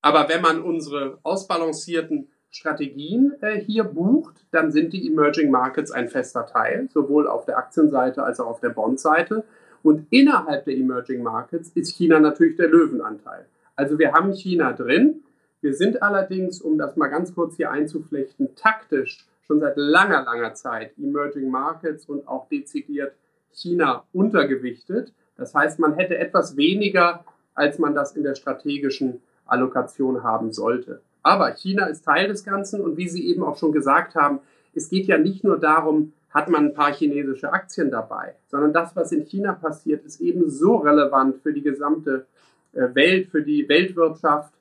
Aber 0.00 0.30
wenn 0.30 0.40
man 0.40 0.62
unsere 0.62 1.18
ausbalancierten 1.24 2.28
Strategien 2.48 3.34
äh, 3.42 3.60
hier 3.60 3.84
bucht, 3.84 4.46
dann 4.50 4.72
sind 4.72 4.94
die 4.94 5.06
Emerging 5.06 5.50
Markets 5.50 5.90
ein 5.90 6.08
fester 6.08 6.46
Teil, 6.46 6.88
sowohl 6.92 7.28
auf 7.28 7.44
der 7.44 7.58
Aktienseite 7.58 8.22
als 8.22 8.40
auch 8.40 8.46
auf 8.46 8.60
der 8.60 8.70
Bondseite. 8.70 9.44
Und 9.86 10.08
innerhalb 10.10 10.64
der 10.64 10.76
Emerging 10.76 11.22
Markets 11.22 11.68
ist 11.76 11.94
China 11.94 12.18
natürlich 12.18 12.56
der 12.56 12.66
Löwenanteil. 12.66 13.46
Also 13.76 14.00
wir 14.00 14.14
haben 14.14 14.32
China 14.32 14.72
drin. 14.72 15.22
Wir 15.60 15.74
sind 15.74 16.02
allerdings, 16.02 16.60
um 16.60 16.76
das 16.76 16.96
mal 16.96 17.06
ganz 17.06 17.32
kurz 17.32 17.54
hier 17.54 17.70
einzuflechten, 17.70 18.56
taktisch 18.56 19.24
schon 19.46 19.60
seit 19.60 19.76
langer, 19.76 20.24
langer 20.24 20.54
Zeit 20.54 20.98
Emerging 20.98 21.52
Markets 21.52 22.04
und 22.06 22.26
auch 22.26 22.48
dezidiert 22.48 23.12
China 23.52 24.02
untergewichtet, 24.12 25.12
Das 25.36 25.54
heißt, 25.54 25.78
man 25.78 25.94
hätte 25.94 26.18
etwas 26.18 26.56
weniger, 26.56 27.24
als 27.54 27.78
man 27.78 27.94
das 27.94 28.16
in 28.16 28.24
der 28.24 28.34
strategischen 28.34 29.22
Allokation 29.46 30.24
haben 30.24 30.50
sollte. 30.50 31.00
Aber 31.22 31.52
China 31.52 31.86
ist 31.86 32.04
Teil 32.04 32.26
des 32.26 32.42
Ganzen 32.42 32.80
und 32.80 32.96
wie 32.96 33.08
Sie 33.08 33.28
eben 33.28 33.44
auch 33.44 33.56
schon 33.56 33.70
gesagt 33.70 34.16
haben, 34.16 34.40
es 34.74 34.90
geht 34.90 35.06
ja 35.06 35.16
nicht 35.16 35.44
nur 35.44 35.60
darum, 35.60 36.12
hat 36.36 36.50
man 36.50 36.66
ein 36.66 36.74
paar 36.74 36.92
chinesische 36.92 37.50
Aktien 37.50 37.90
dabei, 37.90 38.34
sondern 38.48 38.74
das, 38.74 38.94
was 38.94 39.10
in 39.10 39.24
China 39.24 39.54
passiert, 39.54 40.04
ist 40.04 40.20
eben 40.20 40.50
so 40.50 40.76
relevant 40.76 41.38
für 41.42 41.54
die 41.54 41.62
gesamte 41.62 42.26
äh, 42.74 42.94
Welt, 42.94 43.30
für 43.30 43.42
die 43.42 43.66
Weltwirtschaft. 43.70 44.52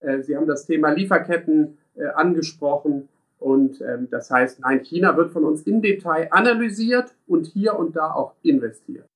Äh, 0.00 0.22
Sie 0.22 0.36
haben 0.36 0.48
das 0.48 0.66
Thema 0.66 0.90
Lieferketten 0.90 1.78
äh, 1.94 2.06
angesprochen. 2.06 3.08
Und 3.38 3.80
ähm, 3.80 4.08
das 4.10 4.28
heißt, 4.28 4.58
nein, 4.58 4.82
China 4.82 5.16
wird 5.16 5.30
von 5.30 5.44
uns 5.44 5.62
im 5.62 5.80
Detail 5.80 6.26
analysiert 6.32 7.14
und 7.28 7.46
hier 7.46 7.78
und 7.78 7.94
da 7.94 8.10
auch 8.10 8.34
investiert. 8.42 9.06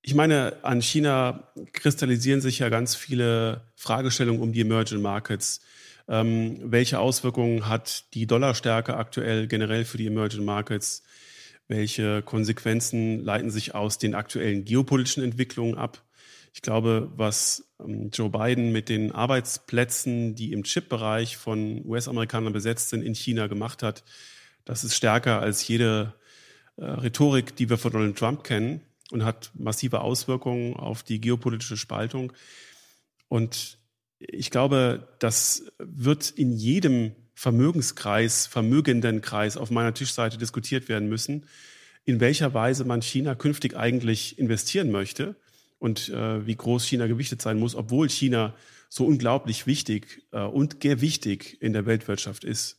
Ich 0.00 0.14
meine, 0.14 0.52
an 0.62 0.80
China 0.80 1.48
kristallisieren 1.72 2.40
sich 2.40 2.60
ja 2.60 2.68
ganz 2.68 2.94
viele 2.94 3.62
Fragestellungen 3.74 4.40
um 4.40 4.52
die 4.52 4.60
Emerging 4.60 5.02
Markets. 5.02 5.60
Ähm, 6.06 6.60
welche 6.62 7.00
Auswirkungen 7.00 7.68
hat 7.68 8.14
die 8.14 8.28
Dollarstärke 8.28 8.96
aktuell 8.96 9.48
generell 9.48 9.84
für 9.84 9.98
die 9.98 10.06
Emerging 10.06 10.44
Markets? 10.44 11.02
Welche 11.68 12.22
Konsequenzen 12.22 13.24
leiten 13.24 13.50
sich 13.50 13.74
aus 13.74 13.98
den 13.98 14.14
aktuellen 14.14 14.64
geopolitischen 14.64 15.24
Entwicklungen 15.24 15.76
ab? 15.76 16.04
Ich 16.52 16.62
glaube, 16.62 17.10
was 17.16 17.68
ähm, 17.80 18.10
Joe 18.12 18.30
Biden 18.30 18.70
mit 18.70 18.88
den 18.88 19.12
Arbeitsplätzen, 19.12 20.34
die 20.34 20.52
im 20.52 20.62
Chip-Bereich 20.62 21.36
von 21.36 21.84
US-Amerikanern 21.84 22.52
besetzt 22.52 22.90
sind, 22.90 23.02
in 23.02 23.14
China 23.14 23.48
gemacht 23.48 23.82
hat, 23.82 24.04
das 24.64 24.84
ist 24.84 24.94
stärker 24.94 25.40
als 25.40 25.66
jede 25.66 26.14
äh, 26.76 26.84
Rhetorik, 26.84 27.56
die 27.56 27.68
wir 27.68 27.78
von 27.78 27.92
Donald 27.92 28.16
Trump 28.16 28.44
kennen 28.44 28.82
und 29.10 29.24
hat 29.24 29.50
massive 29.54 30.00
Auswirkungen 30.00 30.74
auf 30.74 31.02
die 31.02 31.20
geopolitische 31.20 31.76
Spaltung. 31.76 32.32
Und 33.28 33.78
ich 34.18 34.50
glaube, 34.50 35.08
das 35.18 35.64
wird 35.78 36.30
in 36.30 36.52
jedem 36.52 37.14
Vermögenskreis, 37.34 38.46
Vermögendenkreis 38.46 39.56
auf 39.56 39.70
meiner 39.70 39.94
Tischseite 39.94 40.38
diskutiert 40.38 40.88
werden 40.88 41.08
müssen, 41.08 41.46
in 42.04 42.20
welcher 42.20 42.54
Weise 42.54 42.84
man 42.84 43.02
China 43.02 43.34
künftig 43.34 43.76
eigentlich 43.76 44.38
investieren 44.38 44.90
möchte 44.90 45.34
und 45.78 46.08
äh, 46.10 46.46
wie 46.46 46.54
groß 46.54 46.84
China 46.84 47.06
gewichtet 47.06 47.42
sein 47.42 47.58
muss, 47.58 47.74
obwohl 47.74 48.08
China 48.08 48.54
so 48.88 49.04
unglaublich 49.06 49.66
wichtig 49.66 50.22
äh, 50.30 50.40
und 50.40 50.80
gewichtig 50.80 51.60
in 51.60 51.72
der 51.72 51.86
Weltwirtschaft 51.86 52.44
ist. 52.44 52.78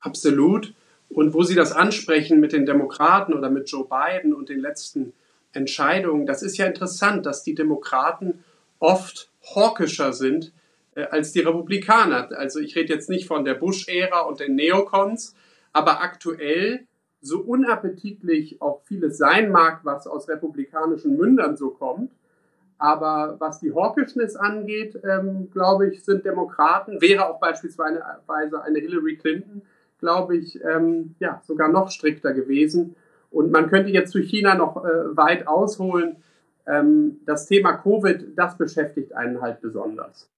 Absolut. 0.00 0.74
Und 1.08 1.34
wo 1.34 1.42
Sie 1.42 1.54
das 1.54 1.72
ansprechen 1.72 2.40
mit 2.40 2.52
den 2.52 2.66
Demokraten 2.66 3.32
oder 3.32 3.50
mit 3.50 3.70
Joe 3.70 3.86
Biden 3.88 4.34
und 4.34 4.48
den 4.48 4.60
letzten 4.60 5.12
Entscheidungen, 5.52 6.26
das 6.26 6.42
ist 6.42 6.56
ja 6.56 6.66
interessant, 6.66 7.26
dass 7.26 7.42
die 7.42 7.54
Demokraten 7.54 8.44
oft 8.78 9.30
hawkischer 9.54 10.12
sind 10.12 10.52
äh, 10.94 11.04
als 11.04 11.32
die 11.32 11.40
Republikaner. 11.40 12.28
Also 12.36 12.60
ich 12.60 12.76
rede 12.76 12.92
jetzt 12.92 13.10
nicht 13.10 13.26
von 13.26 13.44
der 13.44 13.54
Bush-Ära 13.54 14.20
und 14.20 14.40
den 14.40 14.56
Neocons, 14.56 15.34
aber 15.72 16.02
aktuell, 16.02 16.86
so 17.24 17.38
unappetitlich 17.40 18.60
auch 18.60 18.82
vieles 18.82 19.16
sein 19.16 19.52
mag, 19.52 19.84
was 19.84 20.08
aus 20.08 20.28
republikanischen 20.28 21.16
Mündern 21.16 21.56
so 21.56 21.70
kommt, 21.70 22.10
aber 22.78 23.36
was 23.38 23.60
die 23.60 23.72
Hawkishness 23.72 24.34
angeht, 24.34 25.00
ähm, 25.04 25.48
glaube 25.52 25.88
ich, 25.88 26.04
sind 26.04 26.24
Demokraten, 26.24 27.00
wäre 27.00 27.28
auch 27.28 27.38
beispielsweise 27.38 28.02
eine 28.26 28.80
Hillary 28.80 29.16
Clinton, 29.16 29.62
glaube 30.00 30.36
ich, 30.36 30.60
ähm, 30.64 31.14
ja, 31.20 31.40
sogar 31.46 31.68
noch 31.68 31.90
strikter 31.90 32.34
gewesen. 32.34 32.96
Und 33.30 33.52
man 33.52 33.70
könnte 33.70 33.90
jetzt 33.90 34.10
zu 34.10 34.18
China 34.18 34.56
noch 34.56 34.84
äh, 34.84 35.16
weit 35.16 35.46
ausholen. 35.46 36.16
Ähm, 36.66 37.20
das 37.24 37.46
Thema 37.46 37.74
Covid, 37.74 38.36
das 38.36 38.58
beschäftigt 38.58 39.14
einen 39.14 39.40
halt 39.40 39.60
besonders. 39.60 40.28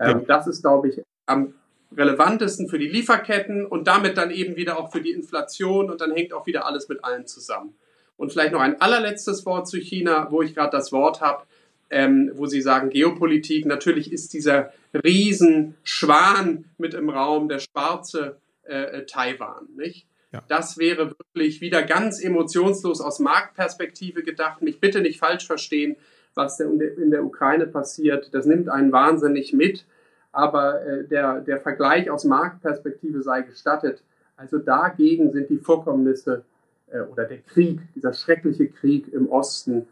Ähm, 0.00 0.20
ja. 0.20 0.24
Das 0.26 0.46
ist, 0.46 0.62
glaube 0.62 0.88
ich, 0.88 1.02
am 1.26 1.54
relevantesten 1.96 2.68
für 2.68 2.78
die 2.78 2.88
Lieferketten 2.88 3.66
und 3.66 3.86
damit 3.86 4.16
dann 4.16 4.30
eben 4.30 4.56
wieder 4.56 4.78
auch 4.78 4.90
für 4.90 5.02
die 5.02 5.10
Inflation 5.10 5.90
und 5.90 6.00
dann 6.00 6.12
hängt 6.12 6.32
auch 6.32 6.46
wieder 6.46 6.66
alles 6.66 6.88
mit 6.88 7.04
allem 7.04 7.26
zusammen. 7.26 7.74
Und 8.16 8.32
vielleicht 8.32 8.52
noch 8.52 8.60
ein 8.60 8.80
allerletztes 8.80 9.44
Wort 9.46 9.68
zu 9.68 9.78
China, 9.78 10.28
wo 10.30 10.42
ich 10.42 10.54
gerade 10.54 10.70
das 10.70 10.92
Wort 10.92 11.20
habe, 11.20 11.44
ähm, 11.90 12.30
wo 12.34 12.46
Sie 12.46 12.62
sagen 12.62 12.90
Geopolitik. 12.90 13.66
Natürlich 13.66 14.12
ist 14.12 14.32
dieser 14.32 14.72
Riesenschwan 14.94 16.64
mit 16.78 16.94
im 16.94 17.10
Raum, 17.10 17.48
der 17.48 17.58
schwarze 17.58 18.36
äh, 18.64 18.98
äh 18.98 19.06
Taiwan, 19.06 19.68
nicht? 19.76 20.06
Ja. 20.32 20.44
Das 20.46 20.78
wäre 20.78 21.10
wirklich 21.10 21.60
wieder 21.60 21.82
ganz 21.82 22.22
emotionslos 22.22 23.00
aus 23.00 23.18
Marktperspektive 23.18 24.22
gedacht. 24.22 24.62
Mich 24.62 24.78
bitte 24.78 25.00
nicht 25.00 25.18
falsch 25.18 25.44
verstehen 25.44 25.96
was 26.34 26.60
in 26.60 27.10
der 27.10 27.24
Ukraine 27.24 27.66
passiert, 27.66 28.32
das 28.32 28.46
nimmt 28.46 28.68
einen 28.68 28.92
wahnsinnig 28.92 29.52
mit. 29.52 29.84
Aber 30.32 30.84
äh, 30.84 31.04
der, 31.06 31.40
der 31.40 31.60
Vergleich 31.60 32.10
aus 32.10 32.24
Marktperspektive 32.24 33.22
sei 33.22 33.42
gestattet. 33.42 34.02
Also 34.36 34.58
dagegen 34.58 35.32
sind 35.32 35.50
die 35.50 35.58
Vorkommnisse 35.58 36.44
äh, 36.90 37.00
oder 37.00 37.24
der 37.24 37.38
Krieg, 37.38 37.80
dieser 37.94 38.12
schreckliche 38.12 38.68
Krieg 38.68 39.12
im 39.12 39.28
Osten, 39.28 39.86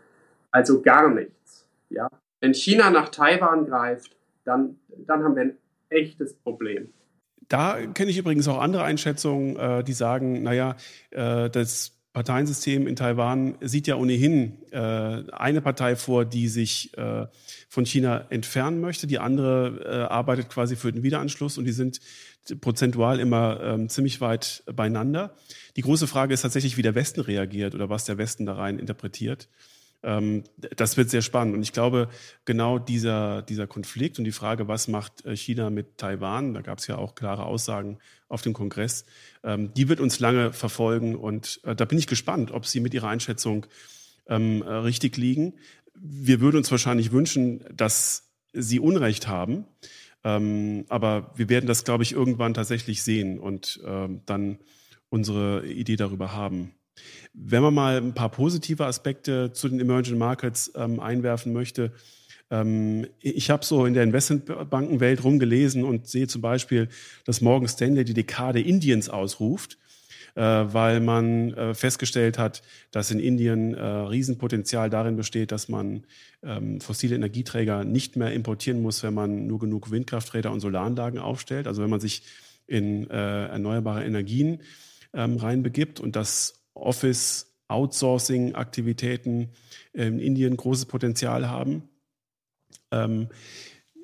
also 0.51 0.81
gar 0.81 1.11
nichts. 1.11 1.67
Ja? 1.91 2.09
Wenn 2.41 2.55
China 2.55 2.91
nach 2.91 3.09
Taiwan 3.09 3.67
greift, 3.67 4.17
dann, 4.45 4.77
dann 5.07 5.25
haben 5.25 5.37
wir 5.37 5.43
ein 5.43 5.57
echtes 5.91 6.35
Problem. 6.35 6.93
Da 7.49 7.79
kenne 7.95 8.11
ich 8.11 8.19
übrigens 8.19 8.47
auch 8.47 8.61
andere 8.61 8.85
Einschätzungen, 8.85 9.57
äh, 9.57 9.83
die 9.83 9.95
sagen, 9.95 10.43
naja, 10.43 10.77
äh, 11.11 11.49
das 11.49 11.98
Parteiensystem 12.19 12.89
in 12.89 12.97
Taiwan 12.97 13.55
sieht 13.61 13.87
ja 13.87 13.95
ohnehin 13.95 14.59
äh, 14.73 14.79
eine 15.31 15.61
Partei 15.61 15.95
vor, 15.95 16.25
die 16.25 16.49
sich 16.49 16.99
äh, 16.99 17.29
von 17.69 17.87
China 17.87 18.27
entfernen 18.31 18.81
möchte. 18.81 19.07
Die 19.07 19.21
andere 19.21 19.85
äh, 19.85 20.13
arbeitet 20.13 20.49
quasi 20.49 20.75
für 20.75 20.91
den 20.91 21.05
Wiederanschluss 21.05 21.59
und 21.59 21.65
die 21.65 21.71
sind 21.71 22.01
prozentual 22.61 23.21
immer 23.21 23.61
ähm, 23.63 23.89
ziemlich 23.89 24.21
weit 24.21 24.65
beieinander. 24.67 25.37
Die 25.77 25.83
große 25.83 26.09
Frage 26.09 26.35
ist 26.35 26.43
tatsächlich, 26.43 26.77
wie 26.77 26.83
der 26.83 26.97
Westen 26.97 27.21
reagiert 27.21 27.77
oder 27.77 27.89
was 27.89 28.05
der 28.05 28.19
Westen 28.19 28.47
da 28.47 28.55
rein 28.55 28.81
interpretiert. 28.81 29.49
Ähm, 30.03 30.45
das 30.57 30.97
wird 30.97 31.11
sehr 31.11 31.23
spannend. 31.23 31.55
Und 31.55 31.63
ich 31.63 31.73
glaube, 31.73 32.09
genau 32.45 32.79
dieser, 32.79 33.43
dieser 33.43 33.67
Konflikt 33.67 34.19
und 34.19 34.25
die 34.25 34.33
Frage, 34.33 34.69
was 34.69 34.89
macht 34.89 35.25
äh, 35.25 35.37
China 35.37 35.71
mit 35.71 35.99
Taiwan, 35.99 36.55
da 36.55 36.61
gab 36.61 36.79
es 36.79 36.87
ja 36.87 36.97
auch 36.97 37.15
klare 37.15 37.45
Aussagen 37.45 37.99
auf 38.29 38.43
dem 38.43 38.53
Kongress, 38.53 39.07
ähm, 39.43 39.73
die 39.75 39.89
wird 39.89 40.01
uns 40.01 40.21
lange 40.21 40.53
verfolgen. 40.53 41.17
Und 41.17 41.61
äh, 41.65 41.75
da 41.75 41.85
bin 41.85 41.99
ich 41.99 42.07
gespannt, 42.07 42.53
ob 42.53 42.67
Sie 42.67 42.81
mit 42.81 42.95
Ihrer 42.95 43.09
Einschätzung 43.09 43.67
ähm, 44.29 44.63
äh, 44.63 44.71
richtig 44.71 45.17
liegen. 45.17 45.55
Wir 45.95 46.41
würden 46.41 46.59
uns 46.59 46.71
wahrscheinlich 46.71 47.11
wünschen, 47.11 47.65
dass 47.75 48.31
Sie 48.53 48.81
Unrecht 48.81 49.29
haben. 49.29 49.67
aber 50.23 51.33
wir 51.37 51.49
werden 51.49 51.67
das, 51.67 51.85
glaube 51.85 52.03
ich, 52.03 52.13
irgendwann 52.13 52.55
tatsächlich 52.55 53.03
sehen 53.03 53.39
und 53.39 53.81
dann 53.85 54.59
unsere 55.11 55.67
Idee 55.67 55.97
darüber 55.97 56.33
haben. 56.33 56.73
Wenn 57.35 57.63
man 57.63 57.75
mal 57.75 57.99
ein 57.99 58.15
paar 58.15 58.31
positive 58.31 58.87
Aspekte 58.87 59.53
zu 59.53 59.69
den 59.69 59.81
Emerging 59.81 60.19
Markets 60.19 60.73
ähm, 60.75 61.01
einwerfen 61.01 61.53
möchte, 61.53 61.93
ähm, 62.51 63.07
ich 63.21 63.51
habe 63.51 63.65
so 63.65 63.87
in 63.87 63.95
der 63.95 64.05
Investmentbankenwelt 64.05 65.23
rumgelesen 65.25 65.85
und 65.85 66.09
sehe 66.09 66.27
zum 66.27 66.43
Beispiel, 66.43 66.89
dass 67.25 67.41
Morgan 67.41 67.69
Stanley 67.69 68.05
die 68.05 68.15
Dekade 68.15 68.61
Indiens 68.61 69.09
ausruft, 69.09 69.79
äh, 70.35 70.41
weil 70.41 71.01
man 71.01 71.53
äh, 71.55 71.75
festgestellt 71.75 72.39
hat, 72.39 72.63
dass 72.91 73.11
in 73.11 73.21
Indien 73.21 73.75
äh, 73.75 73.83
Riesenpotenzial 73.83 74.91
darin 74.91 75.17
besteht, 75.17 75.53
dass 75.53 75.69
man 75.69 76.05
ähm, 76.43 76.81
fossile 76.81 77.17
Energieträger 77.17 77.85
nicht 77.85 78.17
mehr 78.17 78.33
importieren 78.33 78.81
muss, 78.81 79.03
wenn 79.03 79.15
man 79.15 79.47
nur 79.47 79.59
genug 79.59 79.91
Windkrafträder 79.91 80.53
und 80.53 80.61
Solaranlagen 80.61 81.19
aufstellt. 81.19 81.67
Also 81.67 81.83
wenn 81.83 81.91
man 81.91 82.01
sich 82.01 82.23
in 82.67 83.09
erneuerbare 83.09 84.05
Energien 84.05 84.61
ähm, 85.15 85.39
reinbegibt 85.39 86.01
und 86.01 86.17
das 86.17 86.58
Office, 86.79 87.47
Outsourcing-Aktivitäten 87.69 89.51
in 89.93 90.19
Indien 90.19 90.57
großes 90.57 90.87
Potenzial 90.87 91.49
haben. 91.49 91.89
Ähm, 92.91 93.29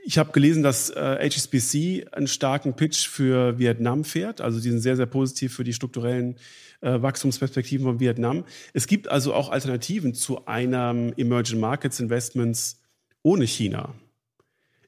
ich 0.07 0.19
habe 0.19 0.33
gelesen, 0.33 0.63
dass 0.63 0.91
äh, 0.91 1.31
HSBC 1.31 2.09
einen 2.13 2.27
starken 2.27 2.75
Pitch 2.75 3.09
für 3.09 3.59
Vietnam 3.59 4.05
fährt. 4.05 4.43
Also 4.43 4.61
die 4.61 4.69
sind 4.69 4.81
sehr, 4.81 4.97
sehr 4.97 5.07
positiv 5.07 5.55
für 5.55 5.65
die 5.65 5.73
strukturellen 5.73 6.37
äh, 6.83 7.01
Wachstumsperspektiven 7.01 7.87
von 7.87 8.01
Vietnam. 8.01 8.45
Es 8.75 8.87
gibt 8.87 9.09
also 9.09 9.33
auch 9.33 9.51
Alternativen 9.51 10.13
zu 10.13 10.47
einem 10.47 11.15
Emerging 11.17 11.59
Markets 11.59 12.01
Investments 12.01 12.83
ohne 13.23 13.47
China. 13.47 13.95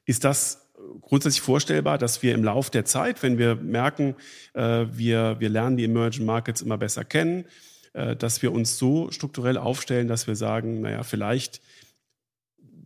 Ist 0.05 0.23
das 0.23 0.69
grundsätzlich 1.01 1.41
vorstellbar, 1.41 1.97
dass 1.97 2.21
wir 2.21 2.35
im 2.35 2.43
Lauf 2.43 2.69
der 2.69 2.85
Zeit, 2.85 3.23
wenn 3.23 3.39
wir 3.39 3.55
merken, 3.55 4.15
äh, 4.53 4.85
wir, 4.91 5.37
wir 5.39 5.49
lernen 5.49 5.77
die 5.77 5.85
Emerging 5.85 6.25
Markets 6.25 6.61
immer 6.61 6.77
besser 6.77 7.03
kennen, 7.03 7.45
äh, 7.45 7.66
dass 8.19 8.41
wir 8.41 8.51
uns 8.51 8.77
so 8.77 9.09
strukturell 9.11 9.57
aufstellen, 9.57 10.07
dass 10.07 10.27
wir 10.27 10.35
sagen, 10.35 10.81
naja, 10.81 11.03
vielleicht 11.03 11.61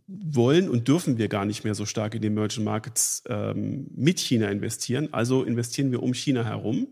wollen 0.06 0.68
und 0.68 0.88
dürfen 0.88 1.18
wir 1.18 1.28
gar 1.28 1.44
nicht 1.44 1.64
mehr 1.64 1.74
so 1.74 1.86
stark 1.86 2.14
in 2.14 2.22
die 2.22 2.28
Emerging 2.28 2.64
Markets 2.64 3.22
ähm, 3.28 3.86
mit 3.94 4.18
China 4.18 4.48
investieren. 4.48 5.08
Also 5.12 5.42
investieren 5.44 5.90
wir 5.90 6.02
um 6.02 6.12
China 6.12 6.44
herum. 6.44 6.88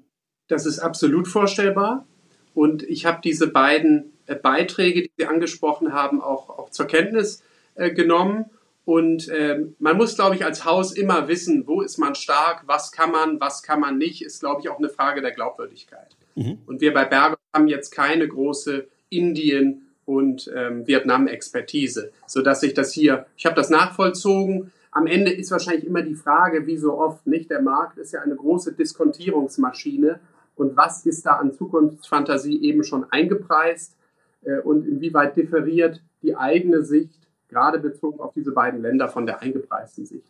Das 0.49 0.67
ist 0.67 0.79
absolut 0.79 1.29
vorstellbar. 1.29 2.07
Und 2.55 2.83
ich 2.83 3.07
habe 3.07 3.21
diese 3.23 3.47
beiden 3.47 4.13
äh, 4.27 4.35
Beiträge, 4.35 5.03
die 5.03 5.13
Sie 5.17 5.27
angesprochen 5.27 5.93
haben, 5.93 6.21
auch, 6.21 6.49
auch 6.49 6.71
zur 6.71 6.87
Kenntnis 6.87 7.43
äh, 7.75 7.91
genommen. 7.91 8.47
Und 8.85 9.29
äh, 9.29 9.67
man 9.79 9.97
muss, 9.97 10.17
glaube 10.17 10.35
ich, 10.35 10.45
als 10.45 10.65
Haus 10.65 10.93
immer 10.93 11.29
wissen, 11.29 11.67
wo 11.67 11.83
ist 11.83 11.99
man 11.99 12.15
stark, 12.15 12.63
was 12.67 12.91
kann 12.91 13.13
man, 13.13 13.41
was 13.41 13.63
kann 13.63 13.81
man 13.81 13.99
nicht, 13.99 14.23
ist, 14.23 14.41
glaube 14.41 14.63
ich, 14.63 14.69
auch 14.69 14.79
eine 14.79 14.89
Frage 14.89 15.21
der 15.21 15.33
Glaubwürdigkeit. 15.33 16.17
Mhm. 16.35 16.59
Und 16.67 16.81
wir 16.81 16.93
bei 16.93 17.05
Berger 17.05 17.39
haben 17.55 17.69
jetzt 17.69 17.91
keine 17.91 18.27
große 18.27 18.87
Indien- 19.09 19.87
und 20.05 20.51
ähm, 20.55 20.87
Vietnam-Expertise, 20.87 22.11
sodass 22.27 22.63
ich 22.63 22.75
das 22.75 22.93
hier, 22.93 23.27
ich 23.37 23.47
habe 23.47 23.57
das 23.57 23.71
nachvollzogen. 23.71 24.73
Am 24.91 25.07
Ende 25.07 25.31
ist 25.31 25.51
wahrscheinlich 25.53 25.87
immer 25.87 26.03
die 26.03 26.17
Frage, 26.17 26.67
wie 26.67 26.77
so 26.77 26.99
oft, 26.99 27.27
nicht? 27.27 27.51
Der 27.51 27.63
Markt 27.63 27.99
ist 27.99 28.13
ja 28.13 28.21
eine 28.21 28.35
große 28.35 28.73
Diskontierungsmaschine. 28.73 30.19
Und 30.57 30.77
was 30.77 31.07
ist 31.07 31.25
da 31.27 31.37
an 31.37 31.53
Zukunftsfantasie 31.53 32.63
eben 32.63 32.83
schon 32.83 33.07
eingepreist? 33.11 33.97
Äh, 34.43 34.59
und 34.61 34.87
inwieweit 34.87 35.37
differiert 35.37 36.03
die 36.23 36.37
eigene 36.37 36.83
Sicht, 36.83 37.19
gerade 37.49 37.79
bezogen 37.79 38.21
auf 38.21 38.33
diese 38.35 38.53
beiden 38.53 38.83
Länder, 38.83 39.09
von 39.09 39.27
der 39.27 39.41
eingepreisten 39.41 40.07
Sicht? 40.07 40.27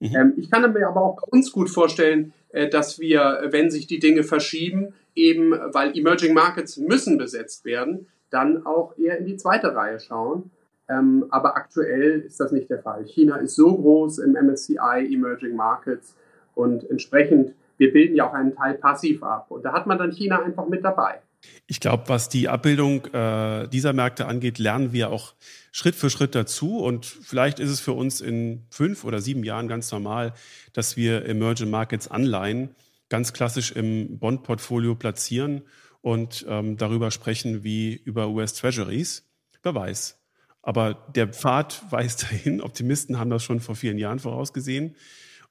Mhm. 0.00 0.16
Ähm, 0.16 0.32
ich 0.36 0.50
kann 0.50 0.72
mir 0.72 0.88
aber 0.88 1.02
auch 1.02 1.16
bei 1.16 1.28
uns 1.30 1.52
gut 1.52 1.70
vorstellen, 1.70 2.32
äh, 2.50 2.68
dass 2.68 2.98
wir, 2.98 3.48
wenn 3.50 3.70
sich 3.70 3.86
die 3.86 3.98
Dinge 3.98 4.22
verschieben, 4.22 4.94
eben 5.14 5.52
weil 5.52 5.96
Emerging 5.96 6.34
Markets 6.34 6.76
müssen 6.76 7.18
besetzt 7.18 7.64
werden, 7.64 8.06
dann 8.30 8.66
auch 8.66 8.96
eher 8.98 9.18
in 9.18 9.26
die 9.26 9.36
zweite 9.36 9.74
Reihe 9.74 10.00
schauen. 10.00 10.50
Ähm, 10.88 11.26
aber 11.30 11.56
aktuell 11.56 12.20
ist 12.20 12.40
das 12.40 12.52
nicht 12.52 12.68
der 12.68 12.80
Fall. 12.80 13.04
China 13.04 13.36
ist 13.36 13.56
so 13.56 13.74
groß 13.74 14.18
im 14.18 14.32
MSCI 14.32 15.08
Emerging 15.12 15.56
Markets 15.56 16.14
und 16.54 16.88
entsprechend, 16.90 17.54
wir 17.78 17.92
bilden 17.92 18.16
ja 18.16 18.28
auch 18.28 18.34
einen 18.34 18.54
Teil 18.54 18.74
passiv 18.74 19.22
ab. 19.22 19.46
Und 19.50 19.64
da 19.64 19.72
hat 19.72 19.86
man 19.86 19.98
dann 19.98 20.12
China 20.12 20.42
einfach 20.42 20.68
mit 20.68 20.84
dabei. 20.84 21.20
Ich 21.66 21.80
glaube, 21.80 22.04
was 22.08 22.28
die 22.28 22.48
Abbildung 22.48 23.06
äh, 23.06 23.68
dieser 23.68 23.92
Märkte 23.92 24.26
angeht, 24.26 24.58
lernen 24.58 24.92
wir 24.92 25.10
auch 25.10 25.34
Schritt 25.72 25.94
für 25.94 26.10
Schritt 26.10 26.34
dazu. 26.34 26.78
Und 26.78 27.06
vielleicht 27.06 27.58
ist 27.58 27.70
es 27.70 27.80
für 27.80 27.92
uns 27.92 28.20
in 28.20 28.66
fünf 28.70 29.04
oder 29.04 29.20
sieben 29.20 29.44
Jahren 29.44 29.68
ganz 29.68 29.90
normal, 29.90 30.34
dass 30.72 30.96
wir 30.96 31.26
Emerging 31.26 31.70
Markets 31.70 32.08
Anleihen 32.08 32.74
ganz 33.08 33.32
klassisch 33.32 33.72
im 33.72 34.18
Bond-Portfolio 34.18 34.94
platzieren 34.94 35.62
und 36.00 36.44
ähm, 36.48 36.76
darüber 36.76 37.10
sprechen 37.10 37.64
wie 37.64 37.94
über 37.94 38.28
US 38.28 38.54
Treasuries. 38.54 39.24
Wer 39.62 39.74
weiß. 39.74 40.18
Aber 40.60 40.94
der 41.14 41.28
Pfad 41.28 41.82
weist 41.90 42.24
dahin. 42.24 42.60
Optimisten 42.60 43.18
haben 43.18 43.30
das 43.30 43.42
schon 43.42 43.60
vor 43.60 43.76
vielen 43.76 43.98
Jahren 43.98 44.18
vorausgesehen. 44.18 44.96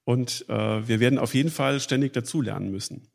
Und 0.03 0.45
äh, 0.49 0.87
wir 0.87 0.99
werden 0.99 1.17
auf 1.17 1.33
jeden 1.33 1.49
Fall 1.49 1.79
ständig 1.79 2.13
dazulernen 2.13 2.69
müssen. 2.69 3.07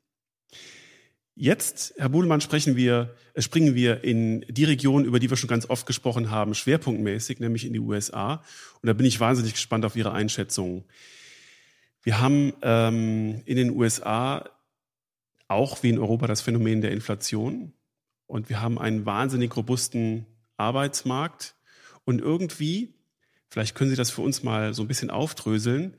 Jetzt, 1.40 1.95
Herr 1.99 2.09
Buhlmann, 2.09 2.40
sprechen 2.40 2.75
wir, 2.75 3.14
äh, 3.35 3.42
springen 3.42 3.76
wir 3.76 4.02
in 4.02 4.45
die 4.49 4.64
Region, 4.64 5.04
über 5.04 5.21
die 5.21 5.30
wir 5.30 5.37
schon 5.37 5.49
ganz 5.49 5.71
oft 5.71 5.87
gesprochen 5.87 6.33
haben, 6.33 6.52
schwerpunktmäßig, 6.52 7.38
nämlich 7.38 7.64
in 7.64 7.73
die 7.73 7.78
USA. 7.78 8.42
Und 8.83 8.88
da 8.88 8.92
bin 8.92 9.07
ich 9.07 9.21
wahnsinnig 9.21 9.52
gespannt 9.52 9.85
auf 9.85 9.95
Ihre 9.95 10.11
Einschätzung. 10.11 10.85
Wir 12.02 12.21
haben 12.21 12.54
ähm, 12.62 13.42
in 13.45 13.57
den 13.57 13.71
USA 13.71 14.50
auch 15.47 15.85
wie 15.85 15.90
in 15.90 16.00
Europa 16.00 16.26
das 16.26 16.40
Phänomen 16.40 16.80
der 16.80 16.90
Inflation 16.90 17.73
und 18.26 18.49
wir 18.49 18.61
haben 18.61 18.76
einen 18.76 19.07
wahnsinnig 19.07 19.57
robusten 19.57 20.26
Arbeitsmarkt 20.57 21.54
und 22.04 22.21
irgendwie, 22.21 22.95
vielleicht 23.49 23.76
können 23.76 23.90
Sie 23.90 23.97
das 23.97 24.11
für 24.11 24.23
uns 24.23 24.42
mal 24.42 24.75
so 24.75 24.83
ein 24.83 24.88
bisschen 24.88 25.11
aufdröseln, 25.11 25.97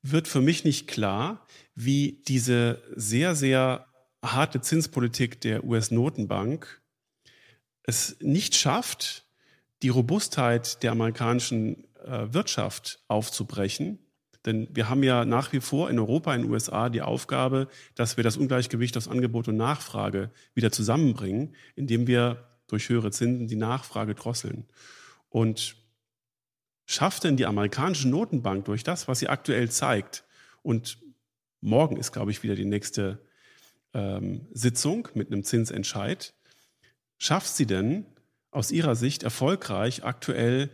wird 0.00 0.28
für 0.28 0.40
mich 0.40 0.64
nicht 0.64 0.88
klar, 0.88 1.46
wie 1.74 2.22
diese 2.26 2.82
sehr, 2.96 3.34
sehr 3.34 3.87
harte 4.22 4.60
Zinspolitik 4.60 5.40
der 5.40 5.64
US-Notenbank 5.64 6.80
es 7.82 8.16
nicht 8.20 8.54
schafft, 8.54 9.24
die 9.82 9.88
Robustheit 9.88 10.82
der 10.82 10.92
amerikanischen 10.92 11.84
äh, 12.04 12.32
Wirtschaft 12.32 13.00
aufzubrechen. 13.08 13.98
Denn 14.44 14.68
wir 14.72 14.88
haben 14.88 15.02
ja 15.02 15.24
nach 15.24 15.52
wie 15.52 15.60
vor 15.60 15.90
in 15.90 15.98
Europa, 15.98 16.34
in 16.34 16.42
den 16.42 16.50
USA 16.50 16.88
die 16.88 17.02
Aufgabe, 17.02 17.68
dass 17.94 18.16
wir 18.16 18.24
das 18.24 18.36
Ungleichgewicht 18.36 18.96
aus 18.96 19.08
Angebot 19.08 19.48
und 19.48 19.56
Nachfrage 19.56 20.30
wieder 20.54 20.72
zusammenbringen, 20.72 21.54
indem 21.76 22.06
wir 22.06 22.48
durch 22.66 22.88
höhere 22.88 23.10
Zinsen 23.10 23.48
die 23.48 23.56
Nachfrage 23.56 24.14
drosseln. 24.14 24.66
Und 25.28 25.76
schafft 26.86 27.24
denn 27.24 27.36
die 27.36 27.46
amerikanische 27.46 28.08
Notenbank 28.08 28.64
durch 28.64 28.84
das, 28.84 29.08
was 29.08 29.18
sie 29.18 29.28
aktuell 29.28 29.70
zeigt, 29.70 30.24
und 30.62 30.98
morgen 31.60 31.96
ist, 31.96 32.12
glaube 32.12 32.30
ich, 32.30 32.42
wieder 32.42 32.54
die 32.54 32.64
nächste 32.64 33.20
ähm, 33.94 34.46
Sitzung 34.52 35.08
mit 35.14 35.32
einem 35.32 35.44
Zinsentscheid, 35.44 36.34
schafft 37.18 37.48
sie 37.48 37.66
denn 37.66 38.06
aus 38.50 38.70
Ihrer 38.70 38.94
Sicht 38.94 39.22
erfolgreich 39.22 40.04
aktuell 40.04 40.70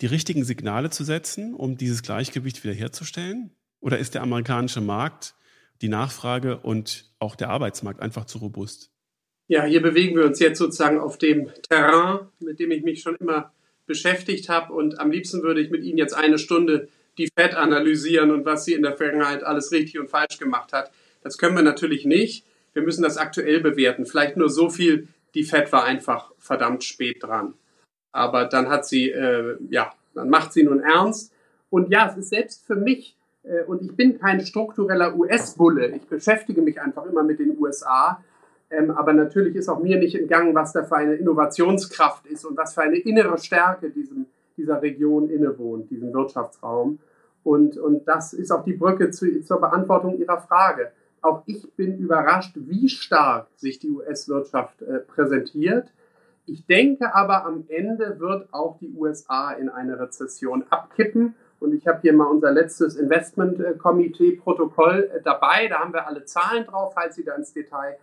die 0.00 0.06
richtigen 0.06 0.44
Signale 0.44 0.90
zu 0.90 1.04
setzen, 1.04 1.54
um 1.54 1.76
dieses 1.76 2.02
Gleichgewicht 2.02 2.64
wiederherzustellen? 2.64 3.50
Oder 3.80 3.98
ist 3.98 4.14
der 4.14 4.22
amerikanische 4.22 4.80
Markt, 4.80 5.34
die 5.80 5.88
Nachfrage 5.88 6.58
und 6.58 7.12
auch 7.18 7.36
der 7.36 7.50
Arbeitsmarkt 7.50 8.00
einfach 8.00 8.24
zu 8.24 8.38
robust? 8.38 8.90
Ja, 9.48 9.64
hier 9.64 9.82
bewegen 9.82 10.16
wir 10.16 10.24
uns 10.24 10.38
jetzt 10.38 10.58
sozusagen 10.58 10.98
auf 10.98 11.18
dem 11.18 11.50
Terrain, 11.68 12.28
mit 12.38 12.58
dem 12.58 12.70
ich 12.70 12.82
mich 12.82 13.02
schon 13.02 13.16
immer 13.16 13.52
beschäftigt 13.86 14.48
habe. 14.48 14.72
Und 14.72 14.98
am 14.98 15.10
liebsten 15.10 15.42
würde 15.42 15.60
ich 15.60 15.70
mit 15.70 15.84
Ihnen 15.84 15.98
jetzt 15.98 16.14
eine 16.14 16.38
Stunde 16.38 16.88
die 17.18 17.28
Fed 17.36 17.54
analysieren 17.54 18.30
und 18.30 18.44
was 18.44 18.64
sie 18.64 18.72
in 18.72 18.82
der 18.82 18.96
Vergangenheit 18.96 19.44
alles 19.44 19.70
richtig 19.70 20.00
und 20.00 20.08
falsch 20.08 20.38
gemacht 20.38 20.72
hat. 20.72 20.90
Das 21.22 21.38
können 21.38 21.56
wir 21.56 21.62
natürlich 21.62 22.04
nicht. 22.04 22.44
Wir 22.72 22.82
müssen 22.82 23.02
das 23.02 23.18
aktuell 23.18 23.60
bewerten. 23.60 24.06
Vielleicht 24.06 24.36
nur 24.36 24.48
so 24.48 24.70
viel, 24.70 25.08
die 25.34 25.44
Fed 25.44 25.72
war 25.72 25.84
einfach 25.84 26.32
verdammt 26.38 26.84
spät 26.84 27.22
dran. 27.22 27.54
Aber 28.12 28.44
dann 28.44 28.68
hat 28.68 28.86
sie, 28.86 29.10
äh, 29.10 29.56
ja, 29.70 29.92
dann 30.14 30.28
macht 30.28 30.52
sie 30.52 30.62
nun 30.62 30.80
ernst. 30.80 31.32
Und 31.70 31.90
ja, 31.90 32.08
es 32.10 32.16
ist 32.16 32.30
selbst 32.30 32.66
für 32.66 32.76
mich, 32.76 33.16
äh, 33.44 33.64
und 33.64 33.82
ich 33.82 33.96
bin 33.96 34.18
kein 34.18 34.44
struktureller 34.44 35.16
US-Bulle, 35.16 35.88
ich 35.88 36.06
beschäftige 36.06 36.60
mich 36.60 36.80
einfach 36.80 37.06
immer 37.06 37.22
mit 37.22 37.38
den 37.38 37.58
USA. 37.58 38.22
Ähm, 38.70 38.90
aber 38.90 39.12
natürlich 39.12 39.54
ist 39.54 39.68
auch 39.68 39.82
mir 39.82 39.98
nicht 39.98 40.14
entgangen, 40.14 40.54
was 40.54 40.72
da 40.72 40.82
für 40.82 40.96
eine 40.96 41.14
Innovationskraft 41.14 42.26
ist 42.26 42.44
und 42.44 42.56
was 42.56 42.74
für 42.74 42.82
eine 42.82 42.98
innere 42.98 43.36
Stärke 43.38 43.90
diesem, 43.90 44.26
dieser 44.56 44.80
Region 44.80 45.28
innewohnt, 45.28 45.90
diesem 45.90 46.12
Wirtschaftsraum. 46.12 46.98
Und, 47.44 47.76
und 47.76 48.06
das 48.06 48.32
ist 48.32 48.50
auch 48.50 48.64
die 48.64 48.74
Brücke 48.74 49.10
zu, 49.10 49.42
zur 49.42 49.60
Beantwortung 49.60 50.18
Ihrer 50.18 50.40
Frage. 50.40 50.92
Auch 51.22 51.44
ich 51.46 51.72
bin 51.76 51.96
überrascht, 51.98 52.56
wie 52.56 52.88
stark 52.88 53.46
sich 53.56 53.78
die 53.78 53.90
US-Wirtschaft 53.90 54.82
äh, 54.82 54.98
präsentiert. 54.98 55.92
Ich 56.46 56.66
denke 56.66 57.14
aber, 57.14 57.46
am 57.46 57.64
Ende 57.68 58.18
wird 58.18 58.52
auch 58.52 58.76
die 58.78 58.92
USA 58.92 59.52
in 59.52 59.68
eine 59.68 60.00
Rezession 60.00 60.64
abkippen. 60.70 61.36
Und 61.60 61.74
ich 61.74 61.86
habe 61.86 62.00
hier 62.02 62.12
mal 62.12 62.26
unser 62.26 62.50
letztes 62.50 62.96
Investment-Komitee-Protokoll 62.96 65.10
äh, 65.14 65.22
dabei. 65.22 65.68
Da 65.68 65.78
haben 65.78 65.92
wir 65.92 66.08
alle 66.08 66.24
Zahlen 66.24 66.66
drauf, 66.66 66.94
falls 66.94 67.14
Sie 67.14 67.22
da 67.24 67.36
ins 67.36 67.52
Detail 67.52 67.98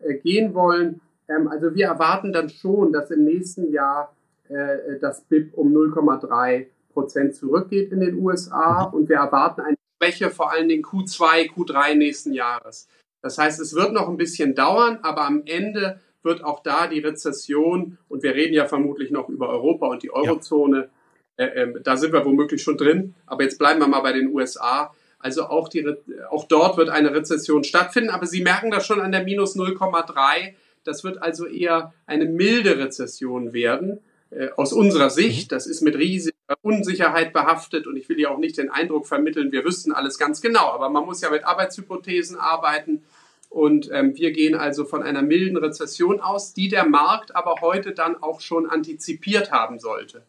äh, 0.00 0.14
gehen 0.14 0.52
wollen. 0.54 1.00
Ähm, 1.28 1.46
also 1.46 1.76
wir 1.76 1.86
erwarten 1.86 2.32
dann 2.32 2.48
schon, 2.48 2.92
dass 2.92 3.12
im 3.12 3.22
nächsten 3.22 3.70
Jahr 3.70 4.12
äh, 4.48 4.98
das 5.00 5.20
BIP 5.22 5.54
um 5.54 5.72
0,3 5.72 6.66
Prozent 6.92 7.36
zurückgeht 7.36 7.92
in 7.92 8.00
den 8.00 8.18
USA. 8.18 8.82
Und 8.82 9.08
wir 9.08 9.18
erwarten 9.18 9.60
eine 9.60 9.76
Schwäche 10.04 10.30
vor 10.30 10.52
allen 10.52 10.68
Dingen 10.68 10.84
Q2, 10.84 11.50
Q3 11.50 11.94
nächsten 11.94 12.32
Jahres. 12.32 12.88
Das 13.22 13.38
heißt, 13.38 13.60
es 13.60 13.74
wird 13.74 13.92
noch 13.92 14.08
ein 14.08 14.16
bisschen 14.16 14.54
dauern, 14.54 14.98
aber 15.02 15.22
am 15.22 15.42
Ende 15.46 16.00
wird 16.22 16.44
auch 16.44 16.62
da 16.62 16.86
die 16.86 17.00
Rezession, 17.00 17.98
und 18.08 18.22
wir 18.22 18.34
reden 18.34 18.54
ja 18.54 18.66
vermutlich 18.66 19.10
noch 19.10 19.28
über 19.28 19.48
Europa 19.48 19.86
und 19.86 20.02
die 20.02 20.12
Eurozone, 20.12 20.90
ja. 21.38 21.44
äh, 21.44 21.62
äh, 21.62 21.82
da 21.82 21.96
sind 21.96 22.12
wir 22.12 22.24
womöglich 22.24 22.62
schon 22.62 22.76
drin, 22.76 23.14
aber 23.26 23.44
jetzt 23.44 23.58
bleiben 23.58 23.80
wir 23.80 23.88
mal 23.88 24.00
bei 24.00 24.12
den 24.12 24.28
USA. 24.28 24.94
Also 25.18 25.44
auch, 25.44 25.68
die, 25.68 25.86
auch 26.30 26.44
dort 26.44 26.76
wird 26.76 26.90
eine 26.90 27.14
Rezession 27.14 27.64
stattfinden, 27.64 28.10
aber 28.10 28.26
Sie 28.26 28.42
merken 28.42 28.70
das 28.70 28.86
schon 28.86 29.00
an 29.00 29.12
der 29.12 29.24
minus 29.24 29.56
0,3. 29.56 30.54
Das 30.84 31.02
wird 31.02 31.22
also 31.22 31.46
eher 31.46 31.94
eine 32.04 32.26
milde 32.26 32.78
Rezession 32.78 33.54
werden, 33.54 34.00
äh, 34.30 34.48
aus 34.56 34.74
unserer 34.74 35.08
Sicht. 35.08 35.50
Mhm. 35.50 35.54
Das 35.54 35.66
ist 35.66 35.80
mit 35.80 35.96
riesiger 35.96 36.33
Unsicherheit 36.62 37.32
behaftet 37.32 37.86
und 37.86 37.96
ich 37.96 38.08
will 38.08 38.20
ja 38.20 38.28
auch 38.28 38.38
nicht 38.38 38.58
den 38.58 38.70
Eindruck 38.70 39.06
vermitteln, 39.06 39.52
wir 39.52 39.64
wüssten 39.64 39.92
alles 39.92 40.18
ganz 40.18 40.42
genau, 40.42 40.70
aber 40.72 40.90
man 40.90 41.06
muss 41.06 41.22
ja 41.22 41.30
mit 41.30 41.44
Arbeitshypothesen 41.44 42.38
arbeiten 42.38 43.02
und 43.48 43.90
ähm, 43.92 44.16
wir 44.16 44.32
gehen 44.32 44.54
also 44.54 44.84
von 44.84 45.02
einer 45.02 45.22
milden 45.22 45.56
Rezession 45.56 46.20
aus, 46.20 46.52
die 46.52 46.68
der 46.68 46.86
Markt 46.86 47.34
aber 47.34 47.56
heute 47.60 47.92
dann 47.92 48.22
auch 48.22 48.40
schon 48.40 48.68
antizipiert 48.68 49.52
haben 49.52 49.78
sollte. 49.78 50.22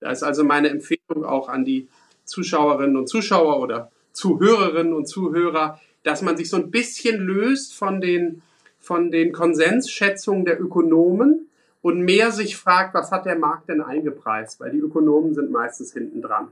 Da 0.00 0.10
ist 0.10 0.22
also 0.22 0.44
meine 0.44 0.68
Empfehlung 0.68 1.24
auch 1.24 1.48
an 1.48 1.64
die 1.64 1.88
Zuschauerinnen 2.26 2.96
und 2.96 3.08
Zuschauer 3.08 3.60
oder 3.60 3.90
Zuhörerinnen 4.12 4.92
und 4.92 5.06
Zuhörer, 5.06 5.80
dass 6.02 6.22
man 6.22 6.36
sich 6.36 6.48
so 6.48 6.56
ein 6.56 6.70
bisschen 6.70 7.18
löst 7.18 7.74
von 7.74 8.00
den, 8.00 8.42
von 8.78 9.10
den 9.10 9.32
Konsensschätzungen 9.32 10.44
der 10.44 10.60
Ökonomen 10.60 11.48
und 11.86 12.00
mehr 12.00 12.32
sich 12.32 12.56
fragt, 12.56 12.94
was 12.94 13.12
hat 13.12 13.26
der 13.26 13.38
Markt 13.38 13.68
denn 13.68 13.80
eingepreist, 13.80 14.58
weil 14.58 14.72
die 14.72 14.80
Ökonomen 14.80 15.34
sind 15.34 15.52
meistens 15.52 15.92
hinten 15.92 16.20
dran. 16.20 16.48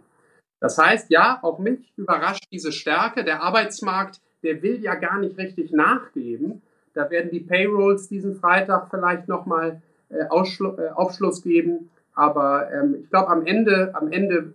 Das 0.61 0.79
heißt, 0.79 1.11
ja, 1.11 1.41
auch 1.43 1.59
mich 1.59 1.93
überrascht 1.97 2.45
diese 2.53 2.71
Stärke. 2.71 3.25
Der 3.25 3.43
Arbeitsmarkt 3.43 4.21
der 4.45 4.63
will 4.63 4.81
ja 4.81 4.95
gar 4.95 5.19
nicht 5.19 5.37
richtig 5.37 5.73
nachgeben. 5.73 6.63
Da 6.93 7.11
werden 7.11 7.33
die 7.33 7.41
Payrolls 7.41 8.07
diesen 8.07 8.37
Freitag 8.37 8.91
vielleicht 8.91 9.27
nochmal 9.27 9.83
äh, 10.09 10.19
äh, 10.19 10.29
Aufschluss 10.29 11.43
geben. 11.43 11.91
Aber 12.15 12.71
ähm, 12.71 12.99
ich 13.03 13.11
glaube, 13.11 13.29
am 13.29 13.45
Ende, 13.45 13.93
am 13.95 14.13
Ende 14.13 14.55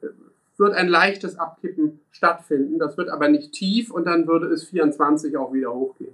wird 0.60 0.74
ein 0.76 0.88
leichtes 0.88 1.38
Abkippen 1.38 2.00
stattfinden. 2.12 2.80
Das 2.80 2.98
wird 2.98 3.10
aber 3.10 3.28
nicht 3.28 3.52
tief 3.52 3.92
und 3.92 4.06
dann 4.06 4.28
würde 4.28 4.48
es 4.48 4.70
24 4.70 5.36
auch 5.36 5.52
wieder 5.52 5.74
hochgehen. 5.74 6.14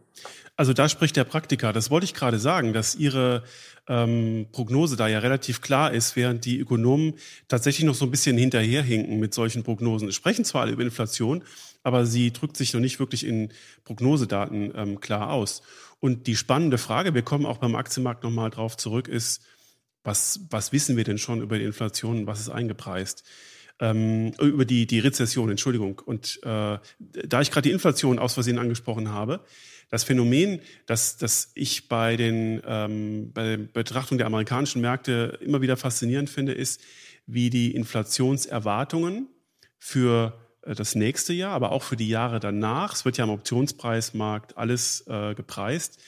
Also 0.56 0.74
da 0.74 0.88
spricht 0.88 1.18
der 1.18 1.24
Praktiker. 1.26 1.74
Das 1.74 1.92
wollte 1.92 2.06
ich 2.06 2.14
gerade 2.14 2.38
sagen, 2.38 2.72
dass 2.72 2.96
Ihre 2.96 3.44
ähm, 3.88 4.48
Prognose 4.52 4.96
da 4.96 5.08
ja 5.08 5.20
relativ 5.20 5.62
klar 5.62 5.94
ist, 5.94 6.16
während 6.16 6.46
die 6.46 6.60
Ökonomen 6.60 7.14
tatsächlich 7.48 7.86
noch 7.86 7.96
so 7.96 8.06
ein 8.06 8.12
bisschen 8.12 8.38
hinterherhinken 8.38 9.20
mit 9.20 9.34
solchen 9.34 9.64
Prognosen. 9.64 10.08
Es 10.08 10.16
sprechen 10.16 10.46
zwar 10.46 10.62
alle 10.62 10.72
über 10.72 10.84
Inflation, 10.84 11.44
aber 11.84 12.06
sie 12.06 12.32
drückt 12.34 12.58
sich 12.58 12.74
noch 12.74 12.82
nicht 12.82 13.00
wirklich 13.00 13.26
in 13.26 13.50
Prognosedaten 13.84 14.74
ähm, 14.76 15.00
klar 15.00 15.32
aus. 15.32 15.62
Und 16.00 16.28
die 16.28 16.36
spannende 16.36 16.78
Frage, 16.78 17.14
wir 17.14 17.22
kommen 17.22 17.46
auch 17.46 17.58
beim 17.58 17.76
Aktienmarkt 17.76 18.24
nochmal 18.24 18.50
drauf 18.50 18.76
zurück, 18.78 19.08
ist, 19.08 19.42
was, 20.04 20.42
was 20.50 20.72
wissen 20.72 20.98
wir 20.98 21.04
denn 21.04 21.18
schon 21.18 21.42
über 21.42 21.58
die 21.58 21.66
Inflation, 21.66 22.28
was 22.28 22.40
ist 22.40 22.50
eingepreist? 22.50 23.24
Ähm, 23.80 24.32
über 24.40 24.66
die, 24.66 24.88
die 24.88 25.00
Rezession, 25.00 25.50
Entschuldigung. 25.50 26.00
Und 26.06 26.40
äh, 26.44 26.78
da 27.00 27.42
ich 27.42 27.52
gerade 27.52 27.68
die 27.68 27.74
Inflation 27.74 28.20
aus 28.20 28.36
Versehen 28.36 28.58
angesprochen 28.58 29.10
habe, 29.10 29.44
das 29.96 30.04
Phänomen, 30.04 30.60
das, 30.86 31.16
das 31.16 31.52
ich 31.56 31.88
bei, 31.88 32.18
den, 32.18 32.62
ähm, 32.68 33.32
bei 33.34 33.44
der 33.44 33.58
Betrachtung 33.58 34.18
der 34.18 34.28
amerikanischen 34.28 34.82
Märkte 34.82 35.40
immer 35.42 35.62
wieder 35.62 35.78
faszinierend 35.78 36.30
finde, 36.30 36.52
ist, 36.52 36.82
wie 37.28 37.50
die 37.50 37.74
Inflationserwartungen 37.74 39.30
für 39.80 40.38
äh, 40.64 40.76
das 40.76 40.96
nächste 40.96 41.32
Jahr, 41.32 41.54
aber 41.54 41.72
auch 41.72 41.82
für 41.82 41.96
die 41.96 42.10
Jahre 42.10 42.42
danach, 42.42 42.94
es 42.94 43.06
wird 43.06 43.18
ja 43.18 43.24
am 43.24 43.30
Optionspreismarkt 43.30 44.58
alles 44.58 45.06
äh, 45.08 45.34
gepreist, 45.34 46.02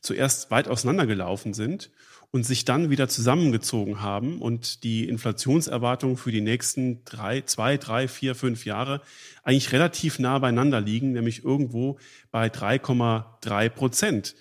zuerst 0.00 0.50
weit 0.50 0.66
auseinandergelaufen 0.66 1.52
sind 1.52 1.90
und 2.34 2.42
sich 2.42 2.64
dann 2.64 2.90
wieder 2.90 3.06
zusammengezogen 3.06 4.02
haben 4.02 4.42
und 4.42 4.82
die 4.82 5.08
Inflationserwartungen 5.08 6.16
für 6.16 6.32
die 6.32 6.40
nächsten 6.40 7.04
drei, 7.04 7.42
zwei, 7.42 7.76
drei, 7.76 8.08
vier, 8.08 8.34
fünf 8.34 8.64
Jahre 8.66 9.02
eigentlich 9.44 9.70
relativ 9.70 10.18
nah 10.18 10.40
beieinander 10.40 10.80
liegen, 10.80 11.12
nämlich 11.12 11.44
irgendwo 11.44 11.96
bei 12.32 12.48
3,3 12.48 13.68
Prozent. 13.68 14.34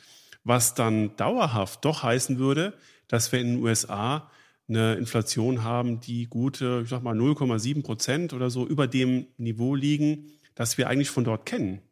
Was 0.43 0.73
dann 0.73 1.15
dauerhaft 1.17 1.86
doch 1.86 2.01
heißen 2.01 2.39
würde, 2.39 2.73
dass 3.08 3.32
wir 3.32 3.39
in 3.39 3.58
den 3.58 3.63
USA 3.63 4.27
eine 4.67 4.95
Inflation 4.95 5.63
haben, 5.63 5.99
die 5.99 6.25
gute, 6.25 6.82
ich 6.86 6.89
sag 6.89 7.03
mal 7.03 7.15
0,7 7.15 7.84
Prozent 7.84 8.34
oder 8.34 8.49
so 8.49 8.65
über 8.65 8.88
dem 8.88 9.27
Niveau 9.38 9.75
liegen, 9.75 10.32
das 10.56 10.79
wir 10.79 10.89
eigentlich 10.89 11.12
von 11.12 11.25
dort 11.25 11.45
kennen. 11.45 11.84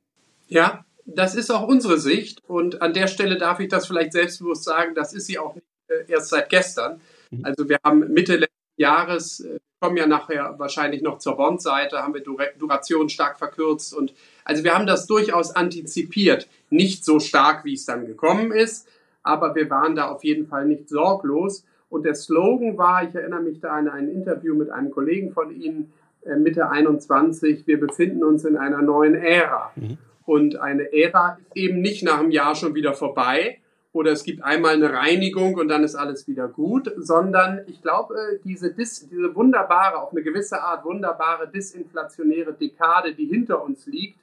Ja, 0.48 0.84
das 1.06 1.36
ist 1.36 1.52
auch 1.52 1.68
unsere 1.68 2.00
Sicht 2.00 2.44
und 2.48 2.82
an 2.82 2.96
der 2.96 3.06
Stelle 3.06 3.38
darf 3.38 3.60
ich 3.60 3.70
das 3.70 3.86
vielleicht 3.86 4.14
selbstbewusst 4.14 4.64
sagen, 4.64 4.96
das 4.96 5.14
ist 5.14 5.28
sie 5.28 5.38
auch 5.38 5.54
nicht 5.54 5.71
erst 6.08 6.30
seit 6.30 6.50
gestern. 6.50 7.02
Mhm. 7.30 7.46
Also 7.46 7.70
wir 7.70 7.78
haben 7.84 8.12
Mitte 8.14 8.38
letzten 8.38 8.56
Jahres, 8.78 9.42
äh, 9.42 9.60
kommen 9.80 9.98
ja 9.98 10.06
nachher 10.06 10.56
wahrscheinlich 10.58 11.02
noch 11.02 11.18
zur 11.18 11.38
Bond-Seite, 11.38 12.04
haben 12.04 12.14
wir 12.14 12.22
Duration 12.22 13.10
stark 13.10 13.40
verkürzt 13.40 13.96
und 13.96 14.14
also 14.46 14.64
wir 14.64 14.76
haben 14.76 14.86
das 14.86 15.08
durchaus 15.08 15.56
antizipiert. 15.56 16.48
Nicht 16.70 17.04
so 17.04 17.20
stark, 17.20 17.66
wie 17.66 17.74
es 17.74 17.86
dann 17.86 18.06
gekommen 18.06 18.52
ist, 18.52 18.88
aber 19.24 19.56
wir 19.56 19.70
waren 19.70 19.96
da 19.96 20.10
auf 20.10 20.24
jeden 20.24 20.48
Fall 20.48 20.66
nicht 20.66 20.88
sorglos. 20.88 21.66
Und 21.90 22.06
der 22.06 22.16
Slogan 22.16 22.78
war, 22.78 23.04
ich 23.04 23.16
erinnere 23.16 23.42
mich 23.42 23.60
da 23.60 23.72
an 23.72 23.90
ein 23.90 24.08
Interview 24.08 24.56
mit 24.56 24.70
einem 24.70 24.92
Kollegen 24.92 25.32
von 25.32 25.52
Ihnen, 25.52 25.92
äh, 26.24 26.36
Mitte 26.36 26.70
21, 26.70 27.66
wir 27.66 27.80
befinden 27.80 28.24
uns 28.24 28.46
in 28.46 28.56
einer 28.56 28.82
neuen 28.82 29.16
Ära. 29.16 29.72
Mhm. 29.76 29.98
Und 30.26 30.56
eine 30.58 30.94
Ära 30.94 31.38
ist 31.40 31.58
eben 31.58 31.82
nicht 31.82 32.04
nach 32.04 32.20
einem 32.20 32.32
Jahr 32.32 32.56
schon 32.56 32.76
wieder 32.76 32.94
vorbei, 32.94 33.58
oder 33.94 34.12
es 34.12 34.24
gibt 34.24 34.44
einmal 34.44 34.76
eine 34.76 34.94
Reinigung 34.94 35.56
und 35.56 35.68
dann 35.68 35.84
ist 35.84 35.96
alles 35.96 36.28
wieder 36.28 36.48
gut, 36.48 36.92
sondern 36.98 37.62
ich 37.68 37.82
glaube, 37.82 38.16
diese, 38.44 38.74
Dis, 38.74 39.08
diese 39.10 39.36
wunderbare, 39.36 40.02
auf 40.02 40.12
eine 40.12 40.24
gewisse 40.24 40.62
Art 40.62 40.86
wunderbare 40.86 41.50
disinflationäre 41.50 42.54
Dekade, 42.54 43.14
die 43.14 43.26
hinter 43.26 43.64
uns 43.64 43.86
liegt, 43.88 44.20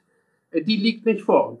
äh, 0.51 0.61
die 0.61 0.77
liegt 0.77 1.05
nicht 1.05 1.21
vor 1.21 1.49
uns, 1.49 1.59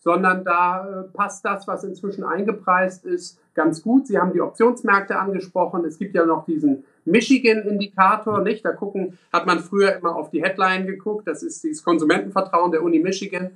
sondern 0.00 0.44
da 0.44 1.04
äh, 1.06 1.16
passt 1.16 1.44
das, 1.44 1.66
was 1.66 1.84
inzwischen 1.84 2.22
eingepreist 2.22 3.06
ist, 3.06 3.40
ganz 3.54 3.82
gut. 3.82 4.06
Sie 4.06 4.18
haben 4.18 4.32
die 4.32 4.42
Optionsmärkte 4.42 5.18
angesprochen. 5.18 5.84
Es 5.84 5.98
gibt 5.98 6.14
ja 6.14 6.26
noch 6.26 6.44
diesen 6.44 6.84
Michigan-Indikator, 7.06 8.42
nicht? 8.42 8.64
Da 8.64 8.72
gucken, 8.72 9.18
hat 9.32 9.46
man 9.46 9.60
früher 9.60 9.96
immer 9.96 10.14
auf 10.14 10.30
die 10.30 10.42
Headline 10.42 10.86
geguckt. 10.86 11.26
Das 11.26 11.42
ist 11.42 11.64
dieses 11.64 11.82
Konsumentenvertrauen 11.82 12.72
der 12.72 12.82
Uni 12.82 12.98
Michigan. 12.98 13.52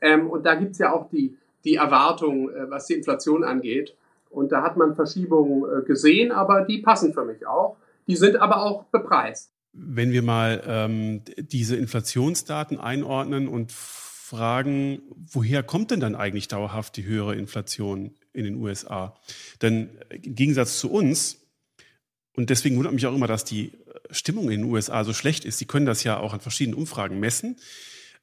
Ähm, 0.00 0.30
und 0.30 0.46
da 0.46 0.54
gibt 0.54 0.72
es 0.72 0.78
ja 0.78 0.92
auch 0.92 1.10
die 1.10 1.36
die 1.64 1.76
Erwartung, 1.76 2.50
äh, 2.50 2.70
was 2.70 2.86
die 2.86 2.94
Inflation 2.94 3.44
angeht. 3.44 3.94
Und 4.30 4.52
da 4.52 4.62
hat 4.62 4.76
man 4.76 4.94
Verschiebungen 4.94 5.64
äh, 5.64 5.84
gesehen, 5.84 6.32
aber 6.32 6.62
die 6.62 6.78
passen 6.78 7.12
für 7.12 7.24
mich 7.24 7.46
auch. 7.46 7.76
Die 8.06 8.16
sind 8.16 8.36
aber 8.36 8.62
auch 8.62 8.84
bepreist. 8.84 9.52
Wenn 9.72 10.12
wir 10.12 10.22
mal 10.22 10.62
ähm, 10.66 11.22
diese 11.36 11.76
Inflationsdaten 11.76 12.78
einordnen 12.78 13.48
und 13.48 13.72
fragen, 13.72 15.02
woher 15.32 15.62
kommt 15.62 15.90
denn 15.90 16.00
dann 16.00 16.14
eigentlich 16.14 16.48
dauerhaft 16.48 16.96
die 16.96 17.04
höhere 17.04 17.34
Inflation 17.34 18.14
in 18.32 18.44
den 18.44 18.56
USA? 18.56 19.14
Denn 19.60 19.90
im 20.10 20.34
Gegensatz 20.34 20.78
zu 20.78 20.90
uns, 20.90 21.38
und 22.34 22.50
deswegen 22.50 22.76
wundert 22.76 22.94
mich 22.94 23.06
auch 23.06 23.14
immer, 23.14 23.26
dass 23.26 23.44
die 23.44 23.72
Stimmung 24.10 24.50
in 24.50 24.62
den 24.62 24.70
USA 24.70 25.04
so 25.04 25.12
schlecht 25.12 25.44
ist. 25.44 25.58
Sie 25.58 25.66
können 25.66 25.86
das 25.86 26.04
ja 26.04 26.18
auch 26.18 26.32
an 26.32 26.40
verschiedenen 26.40 26.78
Umfragen 26.78 27.20
messen. 27.20 27.56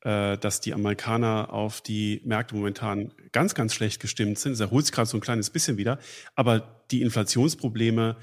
Äh, 0.02 0.38
dass 0.38 0.62
die 0.62 0.74
Amerikaner 0.74 1.52
auf 1.52 1.82
die 1.82 2.22
Märkte 2.24 2.56
momentan 2.56 3.12
ganz, 3.34 3.54
ganz 3.54 3.74
schlecht 3.74 4.00
gestimmt 4.00 4.40
sind. 4.40 4.54
Es 4.54 4.62
erholt 4.62 4.86
sich 4.86 4.96
gerade 4.96 5.10
so 5.10 5.18
ein 5.18 5.22
kleines 5.22 5.50
bisschen 5.50 5.76
wieder. 5.76 6.00
Aber 6.36 6.84
die 6.90 7.02
Inflationsprobleme 7.02 8.16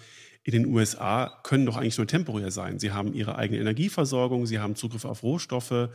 in 0.42 0.52
den 0.52 0.66
USA 0.66 1.38
können 1.42 1.66
doch 1.66 1.76
eigentlich 1.76 1.98
nur 1.98 2.06
temporär 2.06 2.50
sein. 2.50 2.78
Sie 2.78 2.92
haben 2.92 3.12
ihre 3.12 3.36
eigene 3.36 3.60
Energieversorgung, 3.60 4.46
sie 4.46 4.58
haben 4.58 4.74
Zugriff 4.74 5.04
auf 5.04 5.22
Rohstoffe. 5.22 5.90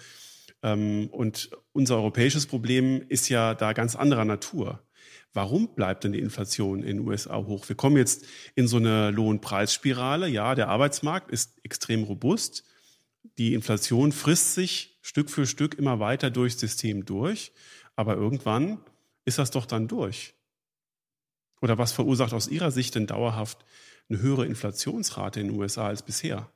Ähm, 0.62 1.10
und 1.12 1.50
unser 1.72 1.96
europäisches 1.96 2.46
Problem 2.46 3.04
ist 3.10 3.30
ja 3.30 3.56
da 3.56 3.74
ganz 3.74 3.96
anderer 3.96 4.26
Natur. 4.26 4.84
Warum 5.34 5.74
bleibt 5.74 6.04
denn 6.04 6.12
die 6.12 6.20
Inflation 6.20 6.84
in 6.84 6.98
den 6.98 7.08
USA 7.08 7.38
hoch? 7.38 7.68
Wir 7.68 7.76
kommen 7.76 7.98
jetzt 7.98 8.26
in 8.54 8.68
so 8.68 8.78
eine 8.78 9.10
Lohnpreisspirale. 9.10 10.28
Ja, 10.28 10.54
der 10.54 10.68
Arbeitsmarkt 10.68 11.32
ist 11.32 11.58
extrem 11.64 12.04
robust. 12.04 12.66
Die 13.40 13.56
Inflation 13.56 14.12
frisst 14.12 14.54
sich 14.54 14.91
Stück 15.02 15.30
für 15.30 15.46
Stück 15.46 15.76
immer 15.78 16.00
weiter 16.00 16.30
durchs 16.30 16.60
System 16.60 17.06
durch. 17.06 17.52
Aber 17.96 18.16
irgendwann 18.16 18.80
ist 19.26 19.38
das 19.38 19.52
doch 19.52 19.66
dann 19.66 19.88
durch. 19.88 20.34
Oder 21.62 21.78
was 21.78 21.92
verursacht 21.92 22.34
aus 22.34 22.48
Ihrer 22.48 22.72
Sicht 22.72 22.96
denn 22.96 23.08
dauerhaft 23.08 23.66
eine 24.10 24.22
höhere 24.22 24.46
Inflationsrate 24.46 25.40
in 25.40 25.48
den 25.48 25.60
USA 25.60 25.88
als 25.88 26.04
bisher? 26.04 26.52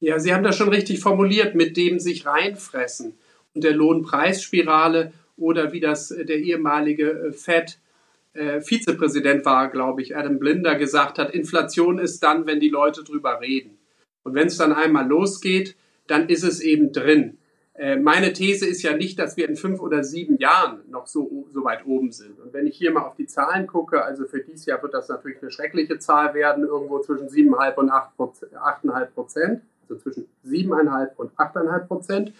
Ja, 0.00 0.18
Sie 0.18 0.32
haben 0.34 0.44
das 0.44 0.56
schon 0.56 0.68
richtig 0.68 1.00
formuliert, 1.00 1.54
mit 1.54 1.76
dem 1.76 1.98
sich 1.98 2.26
reinfressen 2.26 3.14
und 3.54 3.64
der 3.64 3.72
Lohnpreisspirale 3.72 5.12
oder 5.36 5.72
wie 5.72 5.80
das 5.80 6.10
äh, 6.10 6.24
der 6.24 6.38
ehemalige 6.38 7.10
äh, 7.10 7.32
Fed 7.32 7.78
äh, 8.34 8.60
Vizepräsident 8.60 9.44
war, 9.44 9.70
glaube 9.70 10.02
ich, 10.02 10.16
Adam 10.16 10.38
Blinder 10.38 10.76
gesagt 10.76 11.18
hat, 11.18 11.34
Inflation 11.34 11.98
ist 11.98 12.22
dann, 12.22 12.46
wenn 12.46 12.60
die 12.60 12.68
Leute 12.68 13.02
drüber 13.02 13.40
reden. 13.40 13.78
Und 14.22 14.34
wenn 14.34 14.48
es 14.48 14.58
dann 14.58 14.72
einmal 14.72 15.06
losgeht, 15.06 15.76
dann 16.06 16.28
ist 16.28 16.42
es 16.42 16.60
eben 16.60 16.92
drin. 16.92 17.38
Äh, 17.78 17.96
meine 17.96 18.32
These 18.32 18.66
ist 18.66 18.82
ja 18.82 18.96
nicht, 18.96 19.18
dass 19.18 19.36
wir 19.36 19.48
in 19.48 19.56
fünf 19.56 19.80
oder 19.80 20.02
sieben 20.02 20.38
Jahren 20.38 20.80
noch 20.88 21.06
so, 21.06 21.46
so 21.52 21.64
weit 21.64 21.86
oben 21.86 22.10
sind. 22.10 22.40
Und 22.40 22.54
wenn 22.54 22.66
ich 22.66 22.76
hier 22.76 22.90
mal 22.90 23.02
auf 23.02 23.16
die 23.16 23.26
Zahlen 23.26 23.66
gucke, 23.66 24.02
also 24.02 24.24
für 24.24 24.40
dieses 24.40 24.64
Jahr 24.64 24.82
wird 24.82 24.94
das 24.94 25.08
natürlich 25.08 25.42
eine 25.42 25.50
schreckliche 25.50 25.98
Zahl 25.98 26.32
werden, 26.34 26.64
irgendwo 26.64 27.00
zwischen 27.00 27.28
7,5 27.28 27.74
und 27.74 27.90
8,5 27.90 29.04
Prozent, 29.14 29.62
also 29.82 30.02
zwischen 30.02 30.26
7,5 30.46 31.16
und 31.16 31.32
8,5 31.32 31.78
Prozent. 31.86 32.32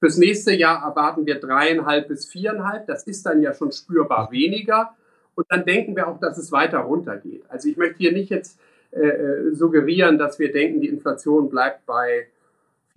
Fürs 0.00 0.16
nächste 0.16 0.52
Jahr 0.52 0.82
erwarten 0.82 1.26
wir 1.26 1.42
3,5 1.42 2.08
bis 2.08 2.30
4,5. 2.32 2.86
Das 2.86 3.02
ist 3.04 3.26
dann 3.26 3.42
ja 3.42 3.52
schon 3.52 3.72
spürbar 3.72 4.32
weniger. 4.32 4.94
Und 5.34 5.46
dann 5.50 5.66
denken 5.66 5.96
wir 5.96 6.08
auch, 6.08 6.18
dass 6.18 6.38
es 6.38 6.50
weiter 6.50 6.78
runtergeht. 6.78 7.44
Also 7.48 7.68
ich 7.68 7.76
möchte 7.76 7.98
hier 7.98 8.12
nicht 8.12 8.30
jetzt 8.30 8.58
äh, 8.90 9.06
äh 9.06 9.54
suggerieren, 9.54 10.18
dass 10.18 10.38
wir 10.38 10.50
denken, 10.50 10.80
die 10.80 10.88
Inflation 10.88 11.50
bleibt 11.50 11.84
bei 11.84 12.28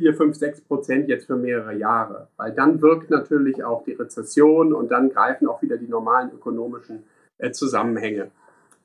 4, 0.01 0.15
5, 0.15 0.35
6 0.35 0.61
Prozent 0.61 1.09
jetzt 1.09 1.27
für 1.27 1.35
mehrere 1.35 1.75
Jahre. 1.75 2.27
Weil 2.37 2.53
dann 2.53 2.81
wirkt 2.81 3.11
natürlich 3.11 3.63
auch 3.63 3.83
die 3.83 3.93
Rezession 3.93 4.73
und 4.73 4.89
dann 4.89 5.11
greifen 5.11 5.47
auch 5.47 5.61
wieder 5.61 5.77
die 5.77 5.87
normalen 5.87 6.31
ökonomischen 6.33 7.03
äh, 7.37 7.51
Zusammenhänge. 7.51 8.31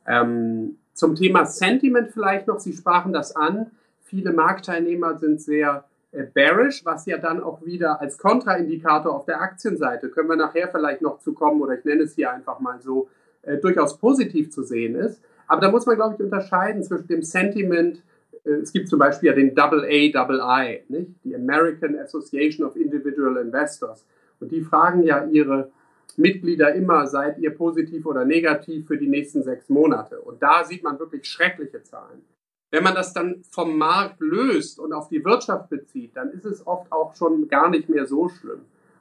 Ähm, 0.07 0.77
zum 0.93 1.15
Thema 1.15 1.47
Sentiment 1.47 2.11
vielleicht 2.13 2.49
noch, 2.49 2.59
Sie 2.59 2.75
sprachen 2.75 3.15
das 3.15 3.35
an. 3.35 3.71
Viele 4.03 4.35
Marktteilnehmer 4.35 5.17
sind 5.17 5.41
sehr 5.41 5.85
äh, 6.13 6.25
bearish, 6.25 6.85
was 6.85 7.07
ja 7.07 7.17
dann 7.17 7.43
auch 7.43 7.65
wieder 7.65 7.99
als 8.03 8.19
Kontraindikator 8.19 9.15
auf 9.15 9.25
der 9.25 9.41
Aktienseite, 9.41 10.11
können 10.11 10.29
wir 10.29 10.37
nachher 10.37 10.69
vielleicht 10.69 11.01
noch 11.01 11.19
zu 11.21 11.33
kommen 11.33 11.63
oder 11.63 11.79
ich 11.79 11.85
nenne 11.87 12.03
es 12.03 12.15
hier 12.15 12.31
einfach 12.31 12.61
mal 12.61 12.79
so, 12.83 13.09
äh, 13.41 13.57
durchaus 13.57 13.97
positiv 13.97 14.51
zu 14.51 14.63
sehen 14.65 14.95
ist. 14.97 15.23
Aber 15.49 15.63
da 15.63 15.71
muss 15.71 15.87
man, 15.87 15.97
glaube 15.97 16.15
ich, 16.15 16.21
unterscheiden 16.21 16.83
zwischen 16.83 17.09
dem 17.09 17.23
Sentiment, 17.23 18.03
es 18.47 18.73
gibt 18.73 18.89
zum 18.89 18.99
Beispiel 18.99 19.29
ja 19.29 19.35
den 19.35 19.59
AA, 19.59 20.63
nicht? 20.89 21.11
die 21.25 21.35
American 21.35 21.99
Association 21.99 22.67
of 22.67 22.77
Individual 22.77 23.37
Investors. 23.39 24.07
Und 24.41 24.53
die 24.53 24.63
fragen 24.63 25.03
ja 25.03 25.25
ihre 25.25 25.71
Mitglieder 26.17 26.75
immer, 26.75 27.07
seid 27.07 27.39
ihr 27.39 27.51
positiv 27.51 28.07
oder 28.07 28.25
negativ 28.25 28.87
für 28.87 28.97
die 28.97 29.09
nächsten 29.09 29.43
sechs 29.43 29.69
Monate. 29.69 30.21
Und 30.21 30.43
da 30.43 30.65
sieht 30.65 30.83
man 30.83 30.99
wirklich 30.99 31.27
schreckliche 31.27 31.83
Zahlen. 31.83 32.23
Wenn 32.71 32.83
man 32.83 32.95
das 32.95 33.13
dann 33.13 33.43
vom 33.51 33.79
Markt 33.79 34.21
löst 34.21 34.79
und 34.79 34.93
auf 34.93 35.09
die 35.09 35.25
Wirtschaft 35.25 35.71
bezieht, 35.71 36.17
dann 36.17 36.31
ist 36.31 36.45
es 36.45 36.67
oft 36.67 36.91
auch 36.93 37.15
schon 37.15 37.49
gar 37.49 37.71
nicht 37.71 37.89
mehr 37.89 38.07
so 38.07 38.29
schlimm. 38.29 38.61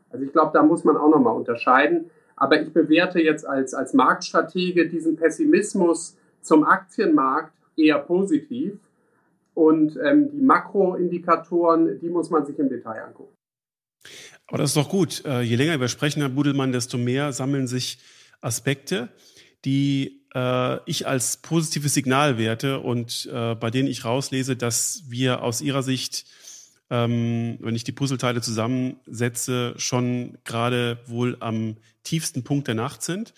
Also 0.09 0.25
ich 0.25 0.31
glaube, 0.31 0.51
da 0.53 0.63
muss 0.63 0.83
man 0.83 0.97
auch 0.97 1.09
nochmal 1.09 1.35
unterscheiden. 1.35 2.09
Aber 2.35 2.61
ich 2.61 2.71
bewerte 2.73 3.21
jetzt 3.21 3.47
als, 3.47 3.73
als 3.73 3.93
Marktstratege 3.93 4.87
diesen 4.87 5.15
Pessimismus 5.15 6.17
zum 6.41 6.63
Aktienmarkt 6.63 7.53
eher 7.75 7.99
positiv. 7.99 8.77
Und 9.55 9.97
ähm, 10.03 10.29
die 10.31 10.41
Makroindikatoren, 10.41 11.99
die 11.99 12.09
muss 12.09 12.29
man 12.29 12.45
sich 12.45 12.59
im 12.59 12.69
Detail 12.69 13.01
angucken. 13.05 13.35
Aber 14.47 14.59
das 14.59 14.71
ist 14.71 14.77
doch 14.77 14.89
gut. 14.89 15.23
Äh, 15.25 15.41
je 15.41 15.55
länger 15.55 15.79
wir 15.79 15.87
sprechen, 15.87 16.19
Herr 16.19 16.29
Budelmann, 16.29 16.71
desto 16.71 16.97
mehr 16.97 17.33
sammeln 17.33 17.67
sich 17.67 17.97
Aspekte, 18.41 19.09
die 19.63 20.21
äh, 20.35 20.79
ich 20.85 21.07
als 21.07 21.37
positives 21.37 21.93
Signal 21.93 22.37
werte 22.37 22.79
und 22.79 23.27
äh, 23.31 23.55
bei 23.55 23.71
denen 23.71 23.87
ich 23.87 24.05
rauslese, 24.05 24.55
dass 24.55 25.03
wir 25.07 25.41
aus 25.41 25.61
Ihrer 25.61 25.81
Sicht, 25.81 26.25
ähm, 26.91 27.57
wenn 27.61 27.75
ich 27.75 27.83
die 27.83 27.91
Puzzleteile 27.91 28.41
zusammensetze, 28.41 29.73
schon 29.77 30.37
gerade 30.43 30.99
wohl 31.07 31.37
am 31.39 31.77
tiefsten 32.03 32.43
Punkt 32.43 32.67
der 32.67 32.75
Nacht 32.75 33.01
sind 33.01 33.33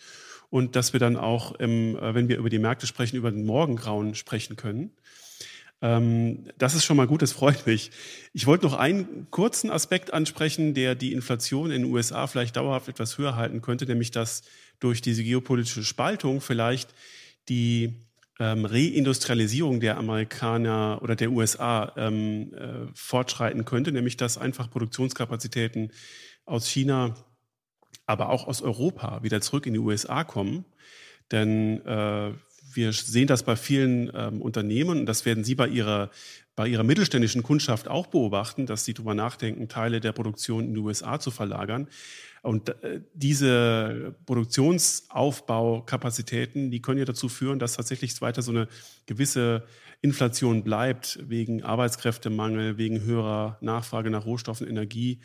und 0.50 0.76
dass 0.76 0.94
wir 0.94 1.00
dann 1.00 1.16
auch, 1.16 1.54
im, 1.56 1.96
äh, 1.98 2.14
wenn 2.14 2.28
wir 2.28 2.38
über 2.38 2.50
die 2.50 2.60
Märkte 2.60 2.88
sprechen, 2.88 3.16
über 3.16 3.32
den 3.32 3.46
Morgengrauen 3.46 4.16
sprechen 4.16 4.56
können. 4.56 4.92
Ähm, 5.82 6.46
das 6.58 6.74
ist 6.74 6.86
schon 6.86 6.98
mal 6.98 7.08
gut, 7.08 7.22
das 7.22 7.32
freut 7.32 7.66
mich. 7.68 7.92
Ich 8.34 8.48
wollte 8.48 8.66
noch 8.66 8.74
einen 8.74 9.28
kurzen 9.30 9.70
Aspekt 9.70 10.14
ansprechen, 10.14 10.74
der 10.74 10.96
die 10.96 11.14
Inflation 11.14 11.72
in 11.72 11.84
den 11.84 11.92
USA 11.92 12.28
vielleicht 12.28 12.56
dauerhaft 12.56 12.88
etwas 12.88 13.18
höher 13.18 13.36
halten 13.36 13.62
könnte, 13.62 13.86
nämlich 13.86 14.12
dass 14.12 14.42
durch 14.80 15.02
diese 15.02 15.24
geopolitische 15.24 15.84
Spaltung 15.84 16.42
vielleicht 16.42 16.94
die 17.50 17.94
ähm, 18.40 18.66
Reindustrialisierung 18.66 19.80
der 19.80 19.98
Amerikaner 19.98 21.00
oder 21.02 21.16
der 21.16 21.32
USA 21.32 21.92
ähm, 21.98 22.54
äh, 22.54 22.88
fortschreiten 22.94 23.66
könnte, 23.66 23.92
nämlich 23.92 24.18
dass 24.18 24.38
einfach 24.38 24.70
Produktionskapazitäten 24.70 25.92
aus 26.46 26.68
China, 26.68 27.16
aber 28.06 28.30
auch 28.30 28.48
aus 28.48 28.62
Europa 28.62 29.22
wieder 29.24 29.42
zurück 29.42 29.66
in 29.66 29.74
die 29.74 29.80
USA 29.80 30.24
kommen. 30.24 30.66
Denn 31.32 31.86
äh, 31.86 32.32
wir 32.78 32.94
sehen 32.94 33.28
das 33.28 33.44
bei 33.44 33.58
vielen 33.58 34.10
ähm, 34.16 34.42
Unternehmen 34.42 35.00
und 35.00 35.06
das 35.08 35.26
werden 35.26 35.44
Sie 35.44 35.56
bei 35.56 35.68
Ihrer, 35.68 36.12
bei 36.56 36.68
Ihrer 36.68 36.84
mittelständischen 36.84 37.44
Kundschaft 37.44 37.90
auch 37.90 38.08
beobachten, 38.08 38.68
dass 38.68 38.86
Sie 38.86 38.94
darüber 38.94 39.16
nachdenken, 39.16 39.68
Teile 39.68 40.00
der 40.00 40.14
Produktion 40.14 40.64
in 40.66 40.76
die 40.76 40.80
USA 40.80 41.20
zu 41.20 41.32
verlagern. 41.32 41.90
Und 42.44 42.70
äh, 42.70 43.02
diese 43.14 44.16
Produktionsaufbaukapazitäten, 44.26 46.72
die 46.72 46.82
können 46.82 47.00
ja 47.00 47.06
dazu 47.06 47.28
führen, 47.28 47.60
dass 47.60 47.76
tatsächlich 47.76 48.22
weiter 48.22 48.42
so 48.42 48.52
eine 48.52 48.70
gewisse 49.06 49.66
Inflation 50.02 50.64
bleibt, 50.64 51.20
wegen 51.28 51.64
Arbeitskräftemangel, 51.64 52.78
wegen 52.78 53.02
höherer 53.02 53.58
Nachfrage 53.60 54.10
nach 54.12 54.26
Rohstoffen, 54.26 54.66
Energie. 54.68 55.20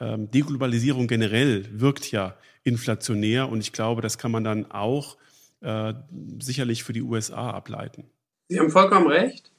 Ähm, 0.00 0.28
Deglobalisierung 0.30 1.06
generell 1.06 1.68
wirkt 1.70 2.10
ja 2.10 2.36
inflationär 2.64 3.48
und 3.48 3.60
ich 3.60 3.72
glaube, 3.72 4.02
das 4.02 4.18
kann 4.18 4.32
man 4.32 4.42
dann 4.42 4.68
auch 4.70 5.16
äh, 5.66 5.94
sicherlich 6.38 6.84
für 6.84 6.92
die 6.92 7.02
USA 7.02 7.50
ableiten. 7.50 8.04
Sie 8.48 8.60
haben 8.60 8.70
vollkommen 8.70 9.08
recht. 9.08 9.50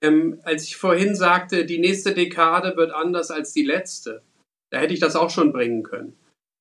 Ähm, 0.00 0.38
als 0.44 0.62
ich 0.62 0.76
vorhin 0.76 1.16
sagte, 1.16 1.66
die 1.66 1.80
nächste 1.80 2.14
Dekade 2.14 2.76
wird 2.76 2.92
anders 2.92 3.32
als 3.32 3.52
die 3.52 3.64
letzte, 3.64 4.22
da 4.70 4.78
hätte 4.78 4.94
ich 4.94 5.00
das 5.00 5.16
auch 5.16 5.30
schon 5.30 5.52
bringen 5.52 5.82
können. 5.82 6.16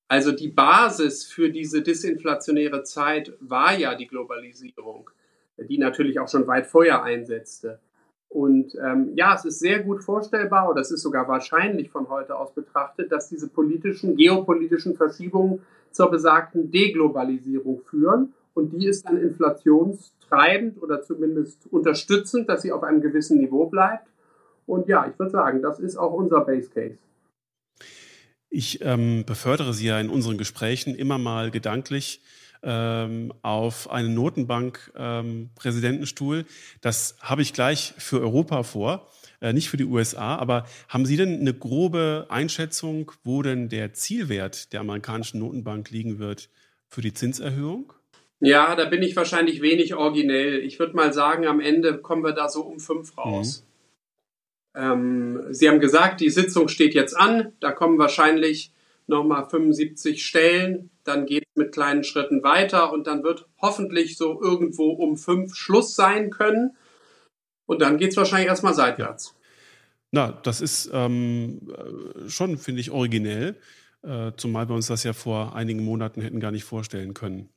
Also 0.08 0.32
die 0.32 0.48
Basis 0.48 1.26
für 1.26 1.52
diese 1.52 1.84
disinflationäre 1.84 2.82
Zeit 2.84 3.34
war 3.40 3.78
ja 3.78 3.94
die 3.94 4.08
Globalisierung, 4.08 5.12
die 5.58 5.78
natürlich 5.78 6.20
auch 6.20 6.30
schon 6.30 6.48
weit 6.48 6.66
vorher 6.66 7.04
einsetzte. 7.04 7.80
Und 8.30 8.74
ähm, 8.84 9.12
ja, 9.16 9.36
es 9.36 9.46
ist 9.46 9.60
sehr 9.60 9.84
gut 9.84 10.04
vorstellbar, 10.04 10.72
oder 10.72 10.82
es 10.82 10.90
ist 10.90 11.04
sogar 11.04 11.28
wahrscheinlich 11.28 11.92
von 11.92 12.10
heute 12.10 12.36
aus 12.36 12.52
betrachtet, 12.54 13.12
dass 13.12 13.30
diese 13.30 13.48
politischen, 13.48 14.16
geopolitischen 14.16 14.96
Verschiebungen 14.96 15.62
zur 15.92 16.10
besagten 16.10 16.72
Deglobalisierung 16.72 17.82
führen 17.82 18.34
und 18.58 18.72
die 18.72 18.88
ist 18.88 19.06
dann 19.06 19.22
inflationstreibend 19.22 20.82
oder 20.82 21.04
zumindest 21.04 21.68
unterstützend, 21.72 22.50
dass 22.50 22.64
sie 22.64 22.72
auf 22.72 22.82
einem 22.84 23.02
gewissen 23.02 23.38
Niveau 23.38 23.68
bleibt. 23.68 24.08
Und 24.66 24.88
ja, 24.88 25.06
ich 25.08 25.20
würde 25.20 25.32
sagen, 25.32 25.62
das 25.62 25.80
ist 25.80 25.96
auch 25.96 26.12
unser 26.12 26.42
Base 26.42 26.70
Case. 26.70 26.98
Ich 28.50 28.84
ähm, 28.84 29.26
befördere 29.26 29.74
Sie 29.74 29.86
ja 29.86 30.00
in 30.00 30.10
unseren 30.10 30.38
Gesprächen 30.38 30.96
immer 30.96 31.18
mal 31.20 31.52
gedanklich 31.52 32.22
ähm, 32.64 33.32
auf 33.44 33.92
einen 33.92 34.16
Notenbank-Präsidentenstuhl. 34.16 36.38
Ähm, 36.40 36.46
das 36.82 37.16
habe 37.22 37.44
ich 37.44 37.54
gleich 37.54 37.94
für 37.98 38.20
Europa 38.20 38.64
vor, 38.64 39.08
äh, 39.40 39.54
nicht 39.54 39.70
für 39.70 39.78
die 39.78 39.86
USA. 39.86 40.36
Aber 40.38 40.66
haben 40.88 41.06
Sie 41.06 41.18
denn 41.18 41.40
eine 41.40 41.54
grobe 41.54 42.26
Einschätzung, 42.30 43.12
wo 43.24 43.44
denn 43.44 43.70
der 43.70 43.94
Zielwert 43.94 44.74
der 44.74 44.82
amerikanischen 44.82 45.40
Notenbank 45.40 45.92
liegen 45.92 46.18
wird 46.18 46.50
für 46.88 47.02
die 47.02 47.14
Zinserhöhung? 47.14 47.94
Ja, 48.40 48.76
da 48.76 48.86
bin 48.86 49.02
ich 49.02 49.16
wahrscheinlich 49.16 49.62
wenig 49.62 49.96
originell. 49.96 50.60
Ich 50.60 50.80
würde 50.80 50.96
mal 50.96 51.12
sagen, 51.12 51.48
am 51.48 51.60
Ende 51.60 51.98
kommen 51.98 52.24
wir 52.24 52.34
da 52.34 52.50
so 52.50 52.62
um 52.62 52.80
fünf 52.80 53.18
raus. 53.18 53.64
Mhm. 53.64 53.68
Ähm, 54.78 55.44
Sie 55.50 55.68
haben 55.68 55.80
gesagt, 55.80 56.22
die 56.22 56.30
Sitzung 56.30 56.68
steht 56.68 56.94
jetzt 56.94 57.18
an. 57.18 57.54
Da 57.60 57.72
kommen 57.72 57.98
wahrscheinlich 57.98 58.72
nochmal 59.08 59.50
75 59.50 60.24
Stellen. 60.24 60.92
Dann 61.04 61.26
geht 61.26 61.46
es 61.50 61.56
mit 61.56 61.72
kleinen 61.72 62.04
Schritten 62.04 62.44
weiter 62.44 62.92
und 62.92 63.08
dann 63.08 63.24
wird 63.24 63.48
hoffentlich 63.60 64.18
so 64.18 64.40
irgendwo 64.42 64.92
um 64.92 65.18
fünf 65.18 65.56
Schluss 65.56 65.96
sein 65.96 66.30
können. 66.30 66.76
Und 67.66 67.82
dann 67.82 67.98
geht 67.98 68.12
es 68.12 68.18
wahrscheinlich 68.18 68.50
erstmal 68.50 68.76
seitwärts. 68.76 69.36
Na, 70.12 70.32
das 70.44 70.62
ist 70.62 70.90
ähm, 70.94 71.60
äh, 71.70 72.30
schon, 72.30 72.58
finde 72.58 72.82
ich, 72.82 72.92
originell. 72.92 73.56
Äh, 74.04 74.32
zumal 74.38 74.70
wir 74.70 74.76
uns 74.76 74.88
das 74.88 75.04
ja 75.04 75.14
vor 75.14 75.56
einigen 75.56 75.84
Monaten 75.84 76.22
hätten 76.22 76.40
gar 76.40 76.52
nicht 76.52 76.64
vorstellen 76.64 77.14
können. 77.14 77.50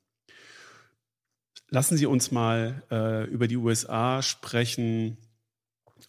Lassen 1.71 1.97
Sie 1.97 2.07
uns 2.07 2.33
mal 2.33 2.83
äh, 2.91 3.25
über 3.31 3.47
die 3.47 3.57
USA 3.57 4.23
sprechen, 4.23 5.17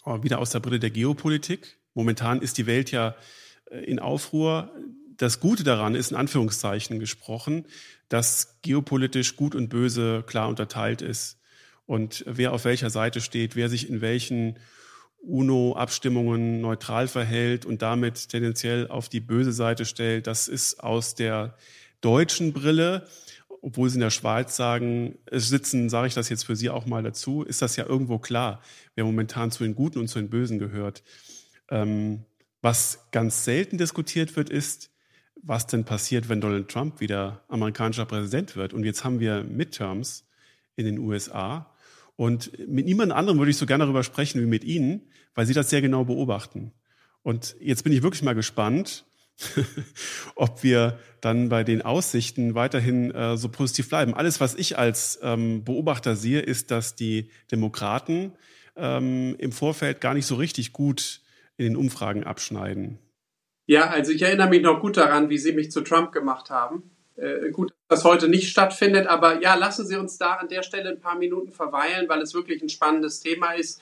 oh, 0.03 0.23
wieder 0.23 0.39
aus 0.39 0.49
der 0.49 0.59
Brille 0.59 0.79
der 0.79 0.89
Geopolitik. 0.89 1.77
Momentan 1.93 2.41
ist 2.41 2.57
die 2.57 2.65
Welt 2.65 2.89
ja 2.89 3.15
äh, 3.69 3.77
in 3.85 3.99
Aufruhr. 3.99 4.71
Das 5.17 5.39
Gute 5.39 5.63
daran 5.63 5.93
ist 5.93 6.09
in 6.09 6.17
Anführungszeichen 6.17 6.99
gesprochen, 6.99 7.67
dass 8.09 8.59
geopolitisch 8.63 9.35
Gut 9.35 9.53
und 9.53 9.69
Böse 9.69 10.23
klar 10.25 10.49
unterteilt 10.49 11.03
ist 11.03 11.37
und 11.85 12.23
wer 12.25 12.53
auf 12.53 12.65
welcher 12.65 12.89
Seite 12.89 13.21
steht, 13.21 13.55
wer 13.55 13.69
sich 13.69 13.87
in 13.87 14.01
welchen 14.01 14.57
UNO-Abstimmungen 15.19 16.59
neutral 16.61 17.07
verhält 17.07 17.67
und 17.67 17.83
damit 17.83 18.29
tendenziell 18.29 18.87
auf 18.87 19.09
die 19.09 19.19
böse 19.19 19.51
Seite 19.51 19.85
stellt. 19.85 20.25
Das 20.25 20.47
ist 20.47 20.79
aus 20.79 21.13
der 21.13 21.55
deutschen 22.01 22.51
Brille 22.53 23.07
obwohl 23.61 23.89
sie 23.89 23.95
in 23.95 24.01
der 24.01 24.09
Schweiz 24.09 24.55
sagen, 24.55 25.17
es 25.25 25.49
sitzen, 25.49 25.89
sage 25.89 26.07
ich 26.07 26.13
das 26.13 26.29
jetzt 26.29 26.45
für 26.45 26.55
Sie 26.55 26.69
auch 26.69 26.85
mal 26.85 27.03
dazu, 27.03 27.43
ist 27.43 27.61
das 27.61 27.75
ja 27.75 27.85
irgendwo 27.85 28.17
klar, 28.17 28.61
wer 28.95 29.05
momentan 29.05 29.51
zu 29.51 29.63
den 29.63 29.75
Guten 29.75 29.99
und 29.99 30.07
zu 30.07 30.19
den 30.19 30.29
Bösen 30.29 30.57
gehört. 30.57 31.03
Ähm, 31.69 32.25
was 32.61 33.07
ganz 33.11 33.43
selten 33.43 33.77
diskutiert 33.77 34.35
wird, 34.35 34.49
ist, 34.49 34.91
was 35.43 35.67
denn 35.67 35.85
passiert, 35.85 36.29
wenn 36.29 36.41
Donald 36.41 36.69
Trump 36.69 36.99
wieder 36.99 37.43
amerikanischer 37.47 38.05
Präsident 38.05 38.55
wird. 38.55 38.73
Und 38.73 38.83
jetzt 38.83 39.03
haben 39.03 39.19
wir 39.19 39.43
Midterms 39.43 40.27
in 40.75 40.85
den 40.85 40.99
USA. 40.99 41.73
Und 42.15 42.51
mit 42.67 42.85
niemand 42.85 43.11
anderem 43.11 43.39
würde 43.39 43.51
ich 43.51 43.57
so 43.57 43.65
gerne 43.65 43.83
darüber 43.83 44.03
sprechen 44.03 44.41
wie 44.41 44.45
mit 44.45 44.63
Ihnen, 44.63 45.07
weil 45.33 45.45
Sie 45.45 45.53
das 45.53 45.69
sehr 45.69 45.81
genau 45.81 46.03
beobachten. 46.03 46.71
Und 47.23 47.55
jetzt 47.59 47.83
bin 47.83 47.93
ich 47.93 48.03
wirklich 48.03 48.23
mal 48.23 48.35
gespannt, 48.35 49.05
ob 50.35 50.63
wir 50.63 50.99
dann 51.21 51.49
bei 51.49 51.63
den 51.63 51.81
Aussichten 51.81 52.55
weiterhin 52.55 53.11
äh, 53.11 53.37
so 53.37 53.49
positiv 53.49 53.89
bleiben. 53.89 54.13
Alles, 54.13 54.39
was 54.39 54.55
ich 54.55 54.77
als 54.77 55.19
ähm, 55.21 55.63
Beobachter 55.63 56.15
sehe, 56.15 56.41
ist, 56.41 56.71
dass 56.71 56.95
die 56.95 57.29
Demokraten 57.51 58.33
ähm, 58.75 59.35
im 59.37 59.51
Vorfeld 59.51 60.01
gar 60.01 60.13
nicht 60.13 60.25
so 60.25 60.35
richtig 60.35 60.73
gut 60.73 61.21
in 61.57 61.65
den 61.65 61.75
Umfragen 61.75 62.23
abschneiden. 62.23 62.97
Ja, 63.67 63.89
also 63.89 64.11
ich 64.11 64.21
erinnere 64.21 64.49
mich 64.49 64.61
noch 64.61 64.81
gut 64.81 64.97
daran, 64.97 65.29
wie 65.29 65.37
Sie 65.37 65.53
mich 65.53 65.71
zu 65.71 65.81
Trump 65.81 66.11
gemacht 66.11 66.49
haben. 66.49 66.91
Äh, 67.15 67.51
gut, 67.51 67.71
dass 67.87 68.01
das 68.01 68.11
heute 68.11 68.27
nicht 68.27 68.49
stattfindet, 68.49 69.07
aber 69.07 69.41
ja, 69.41 69.55
lassen 69.55 69.85
Sie 69.85 69.95
uns 69.95 70.17
da 70.17 70.33
an 70.33 70.47
der 70.47 70.63
Stelle 70.63 70.89
ein 70.89 70.99
paar 70.99 71.17
Minuten 71.17 71.51
verweilen, 71.51 72.09
weil 72.09 72.21
es 72.21 72.33
wirklich 72.33 72.61
ein 72.61 72.69
spannendes 72.69 73.19
Thema 73.19 73.51
ist. 73.51 73.81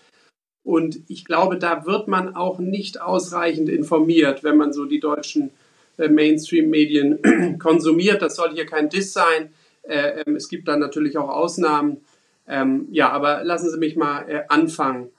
Und 0.63 0.99
ich 1.07 1.25
glaube, 1.25 1.57
da 1.57 1.85
wird 1.85 2.07
man 2.07 2.35
auch 2.35 2.59
nicht 2.59 3.01
ausreichend 3.01 3.69
informiert, 3.69 4.43
wenn 4.43 4.57
man 4.57 4.73
so 4.73 4.85
die 4.85 4.99
deutschen 4.99 5.51
äh, 5.97 6.09
Mainstream-Medien 6.09 7.57
konsumiert. 7.59 8.21
Das 8.21 8.35
soll 8.35 8.53
hier 8.53 8.65
kein 8.65 8.89
Diss 8.89 9.13
sein. 9.13 9.53
Äh, 9.83 10.21
ähm, 10.21 10.35
es 10.35 10.49
gibt 10.49 10.67
da 10.67 10.77
natürlich 10.77 11.17
auch 11.17 11.29
Ausnahmen. 11.29 11.97
Ähm, 12.47 12.87
ja, 12.91 13.09
aber 13.09 13.43
lassen 13.43 13.69
Sie 13.69 13.77
mich 13.77 13.95
mal 13.95 14.29
äh, 14.29 14.43
anfangen. 14.47 15.09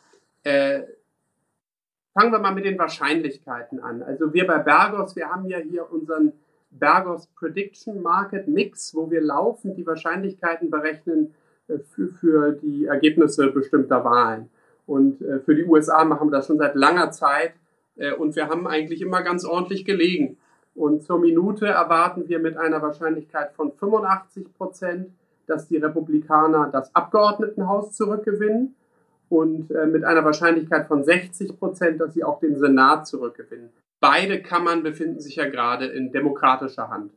Fangen 0.43 2.33
wir 2.33 2.39
mal 2.39 2.55
mit 2.55 2.65
den 2.65 2.79
Wahrscheinlichkeiten 2.79 3.79
an. 3.79 4.03
Also 4.03 4.33
wir 4.33 4.47
bei 4.47 4.59
Bergos, 4.59 5.15
wir 5.17 5.29
haben 5.29 5.47
ja 5.47 5.59
hier 5.59 5.93
unseren 5.93 6.33
Bergos 6.71 7.27
Prediction 7.39 8.01
Market 8.01 8.49
Mix, 8.49 8.95
wo 8.95 9.11
wir 9.11 9.21
laufend 9.21 9.77
die 9.77 9.87
Wahrscheinlichkeiten 9.87 10.71
berechnen 10.71 11.35
für, 11.67 12.09
für 12.09 12.53
die 12.53 12.87
Ergebnisse 12.87 13.49
bestimmter 13.49 14.03
Wahlen. 14.03 14.49
Und 14.91 15.23
äh, 15.23 15.39
für 15.39 15.55
die 15.55 15.65
USA 15.65 16.05
machen 16.05 16.27
wir 16.27 16.39
das 16.39 16.49
schon 16.49 16.59
seit 16.59 16.75
langer 16.75 17.13
Zeit. 17.13 17.53
Äh, 17.95 18.13
und 18.13 18.35
wir 18.35 18.49
haben 18.49 18.67
eigentlich 18.67 19.01
immer 19.01 19.23
ganz 19.23 19.45
ordentlich 19.45 19.85
gelegen. 19.85 20.37
Und 20.75 21.05
zur 21.05 21.21
Minute 21.21 21.67
erwarten 21.67 22.29
wir 22.29 22.41
mit 22.41 22.57
einer 22.57 22.83
Wahrscheinlichkeit 22.83 23.53
von 23.53 23.71
85 23.71 24.53
Prozent, 24.53 25.13
dass 25.47 25.69
die 25.69 25.77
Republikaner 25.77 26.71
das 26.73 26.93
Abgeordnetenhaus 26.93 27.93
zurückgewinnen 27.93 28.75
und 29.29 29.71
äh, 29.71 29.87
mit 29.87 30.03
einer 30.03 30.25
Wahrscheinlichkeit 30.25 30.89
von 30.89 31.05
60 31.05 31.57
Prozent, 31.57 32.01
dass 32.01 32.15
sie 32.15 32.25
auch 32.25 32.41
den 32.41 32.59
Senat 32.59 33.07
zurückgewinnen. 33.07 33.71
Beide 34.01 34.43
Kammern 34.43 34.83
befinden 34.83 35.21
sich 35.21 35.37
ja 35.37 35.49
gerade 35.49 35.87
in 35.87 36.11
demokratischer 36.11 36.89
Hand. 36.89 37.13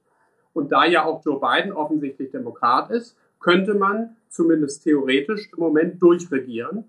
Und 0.54 0.72
da 0.72 0.86
ja 0.86 1.06
auch 1.06 1.26
Joe 1.26 1.40
Biden 1.40 1.74
offensichtlich 1.74 2.30
Demokrat 2.30 2.92
ist, 2.92 3.18
könnte 3.40 3.74
man 3.74 4.16
zumindest 4.30 4.84
theoretisch 4.84 5.50
im 5.52 5.60
Moment 5.60 6.00
durchregieren. 6.00 6.86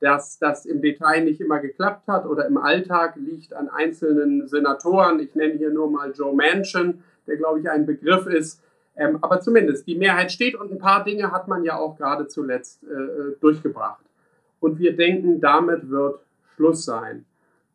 Dass 0.00 0.38
das 0.38 0.66
im 0.66 0.82
Detail 0.82 1.24
nicht 1.24 1.40
immer 1.40 1.58
geklappt 1.58 2.06
hat 2.06 2.26
oder 2.26 2.46
im 2.46 2.58
Alltag 2.58 3.16
liegt 3.16 3.54
an 3.54 3.68
einzelnen 3.68 4.46
Senatoren. 4.46 5.20
Ich 5.20 5.34
nenne 5.34 5.54
hier 5.54 5.70
nur 5.70 5.90
mal 5.90 6.12
Joe 6.12 6.34
Manchin, 6.34 7.02
der 7.26 7.36
glaube 7.36 7.60
ich 7.60 7.70
ein 7.70 7.86
Begriff 7.86 8.26
ist. 8.26 8.62
Ähm, 8.96 9.18
aber 9.22 9.40
zumindest 9.40 9.86
die 9.86 9.96
Mehrheit 9.96 10.32
steht 10.32 10.54
und 10.54 10.72
ein 10.72 10.78
paar 10.78 11.04
Dinge 11.04 11.30
hat 11.30 11.48
man 11.48 11.64
ja 11.64 11.76
auch 11.76 11.96
gerade 11.96 12.28
zuletzt 12.28 12.82
äh, 12.84 13.38
durchgebracht. 13.40 14.04
Und 14.60 14.78
wir 14.78 14.96
denken, 14.96 15.40
damit 15.40 15.90
wird 15.90 16.20
Schluss 16.54 16.84
sein. 16.84 17.26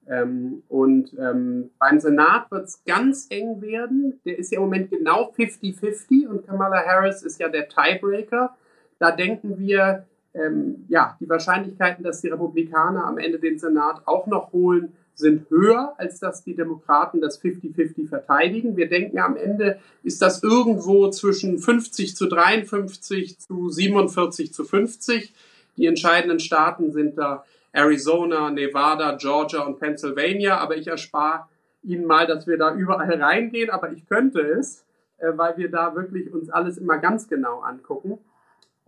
Ähm, 0.08 0.64
und 0.68 1.16
ähm, 1.20 1.70
beim 1.80 2.00
Senat 2.00 2.50
wird 2.50 2.66
es 2.66 2.84
ganz 2.86 3.28
eng 3.30 3.62
werden. 3.62 4.20
Der 4.26 4.40
ist 4.40 4.52
ja 4.52 4.58
im 4.58 4.64
Moment 4.64 4.90
genau 4.90 5.32
50-50 5.32 6.28
und 6.28 6.46
Kamala 6.46 6.84
Harris 6.86 7.22
ist 7.22 7.40
ja 7.40 7.50
der 7.50 7.70
Tiebreaker. 7.70 8.56
Da 8.98 9.12
denken 9.12 9.60
wir, 9.60 10.06
ähm, 10.34 10.86
ja, 10.88 11.18
die 11.20 11.30
Wahrscheinlichkeiten, 11.30 12.04
dass 12.04 12.22
die 12.22 12.30
Republikaner 12.30 13.06
am 13.06 13.18
Ende 13.18 13.40
den 13.40 13.60
Senat 13.60 14.02
auch 14.06 14.28
noch 14.28 14.52
holen, 14.54 14.94
sind 15.14 15.50
höher, 15.50 15.94
als 15.98 16.20
dass 16.20 16.44
die 16.44 16.56
Demokraten 16.56 17.22
das 17.22 17.42
50-50 17.42 18.08
verteidigen. 18.08 18.78
Wir 18.78 18.90
denken, 18.90 19.20
am 19.20 19.36
Ende 19.36 19.80
ist 20.04 20.22
das 20.22 20.42
irgendwo 20.42 21.10
zwischen 21.10 21.60
50 21.60 22.16
zu 22.16 22.28
53 22.28 23.40
zu 23.40 23.70
47 23.70 24.54
zu 24.54 24.64
50. 24.64 25.34
Die 25.78 25.86
entscheidenden 25.86 26.40
Staaten 26.40 26.92
sind 26.92 27.18
da 27.18 27.46
Arizona, 27.74 28.50
Nevada, 28.50 29.16
Georgia 29.16 29.62
und 29.62 29.80
Pennsylvania, 29.80 30.58
aber 30.58 30.78
ich 30.78 30.88
erspare 30.88 31.46
Ihnen 31.84 32.06
mal, 32.06 32.28
dass 32.28 32.46
wir 32.48 32.58
da 32.58 32.76
überall 32.76 33.22
reingehen, 33.22 33.70
aber 33.70 33.92
ich 33.92 34.08
könnte 34.08 34.42
es, 34.42 34.86
äh, 35.18 35.32
weil 35.36 35.58
wir 35.58 35.72
da 35.72 35.96
wirklich 35.96 36.32
uns 36.32 36.50
alles 36.50 36.78
immer 36.78 36.98
ganz 36.98 37.28
genau 37.28 37.62
angucken. 37.62 38.20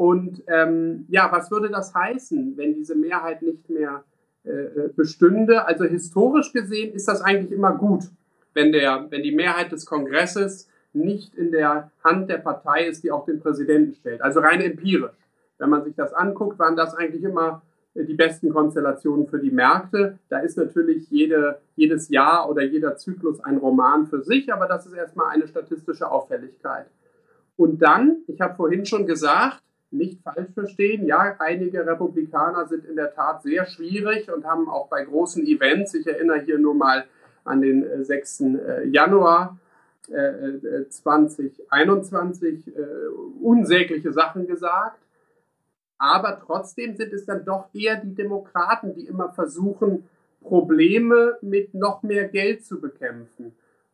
Und 0.04 0.44
ähm, 0.48 1.06
ja, 1.08 1.32
was 1.32 1.50
würde 1.50 1.70
das 1.70 1.96
heißen, 1.96 2.58
wenn 2.58 2.74
diese 2.74 2.94
Mehrheit 2.94 3.42
nicht 3.42 3.70
mehr 3.70 4.04
äh, 4.44 4.50
äh, 4.50 4.90
bestünde? 4.94 5.66
Also 5.66 5.86
historisch 5.86 6.52
gesehen 6.52 6.94
ist 6.94 7.08
das 7.08 7.22
eigentlich 7.22 7.54
immer 7.54 7.78
gut, 7.78 8.10
wenn, 8.54 8.74
der, 8.74 9.08
wenn 9.12 9.24
die 9.24 9.32
Mehrheit 9.32 9.72
des 9.72 9.86
Kongresses 9.86 10.68
nicht 10.92 11.36
in 11.36 11.54
der 11.54 11.90
Hand 12.04 12.30
der 12.30 12.40
Partei 12.40 12.86
ist, 12.86 13.06
die 13.06 13.14
auch 13.14 13.26
den 13.26 13.40
Präsidenten 13.40 13.94
stellt. 13.94 14.22
Also 14.22 14.42
rein 14.42 14.60
empirisch. 14.60 15.16
Wenn 15.58 15.70
man 15.70 15.86
sich 15.86 15.96
das 15.96 16.12
anguckt, 16.12 16.60
waren 16.60 16.76
das 16.76 16.94
eigentlich 16.96 17.24
immer 17.24 17.62
die 17.96 18.14
besten 18.14 18.50
Konstellationen 18.50 19.28
für 19.28 19.40
die 19.40 19.52
Märkte. 19.52 20.20
Da 20.28 20.40
ist 20.40 20.58
natürlich 20.58 21.10
jede, 21.12 21.60
jedes 21.78 22.10
Jahr 22.10 22.50
oder 22.50 22.62
jeder 22.64 22.98
Zyklus 22.98 23.40
ein 23.40 23.56
Roman 23.56 24.08
für 24.08 24.22
sich, 24.22 24.52
aber 24.52 24.68
das 24.68 24.86
ist 24.86 24.96
erstmal 24.96 25.30
eine 25.30 25.48
statistische 25.48 26.12
Auffälligkeit. 26.12 26.88
Und 27.56 27.82
dann, 27.82 28.18
ich 28.28 28.42
habe 28.42 28.56
vorhin 28.56 28.86
schon 28.86 29.06
gesagt, 29.06 29.64
nicht 29.94 30.22
falsch 30.22 30.52
verstehen, 30.54 31.06
ja, 31.06 31.36
einige 31.40 31.86
Republikaner 31.86 32.68
sind 32.68 32.86
in 32.86 32.96
der 32.96 33.14
Tat 33.14 33.44
sehr 33.44 33.66
schwierig 33.66 34.32
und 34.32 34.46
haben 34.46 34.70
auch 34.70 34.88
bei 34.90 35.04
großen 35.04 35.46
Events, 35.46 35.94
ich 35.94 36.08
erinnere 36.08 36.42
hier 36.42 36.58
nur 36.58 36.74
mal 36.74 37.06
an 37.44 37.62
den 37.62 38.04
6. 38.04 38.42
Äh, 38.42 38.46
äh, 38.46 38.88
Januar 38.88 39.58
2021, 40.90 42.68
äh, 42.68 42.72
unsägliche 43.42 44.12
Sachen 44.12 44.46
gesagt. 44.48 45.00
Aber 45.98 46.42
trotzdem 46.46 46.98
sind 46.98 47.14
es 47.14 47.26
dann 47.26 47.46
doch 47.46 47.70
eher 47.74 47.96
die 47.96 48.14
Demokraten, 48.14 48.94
die 48.96 49.06
immer 49.08 49.32
versuchen, 49.32 50.10
Probleme 50.42 51.38
mit 51.42 51.74
noch 51.74 52.04
mehr 52.04 52.28
Geld 52.28 52.66
zu 52.66 52.82
bekämpfen. 52.82 53.54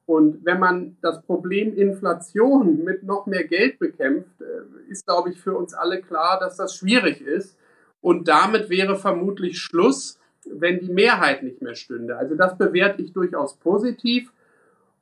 Und 0.09 0.43
wenn 0.43 0.59
man 0.59 0.97
das 1.03 1.21
Problem 1.21 1.77
Inflation 1.77 2.83
mit 2.83 3.03
noch 3.03 3.27
mehr 3.27 3.43
Geld 3.43 3.77
bekämpft, 3.77 4.41
äh, 4.41 4.91
ist, 4.91 5.05
glaube 5.05 5.29
ich, 5.29 5.39
für 5.39 5.55
uns 5.55 5.75
alle 5.75 6.01
klar, 6.01 6.39
dass 6.39 6.57
das 6.57 6.75
schwierig 6.75 7.21
ist. 7.21 7.55
Und 8.01 8.27
damit 8.27 8.71
wäre 8.71 8.95
vermutlich 8.95 9.59
Schluss, 9.59 10.19
wenn 10.51 10.79
die 10.79 10.91
Mehrheit 10.91 11.43
nicht 11.43 11.61
mehr 11.61 11.75
stünde. 11.75 12.17
Also 12.17 12.33
das 12.33 12.57
bewerte 12.57 13.03
ich 13.03 13.13
durchaus 13.13 13.57
positiv. 13.57 14.33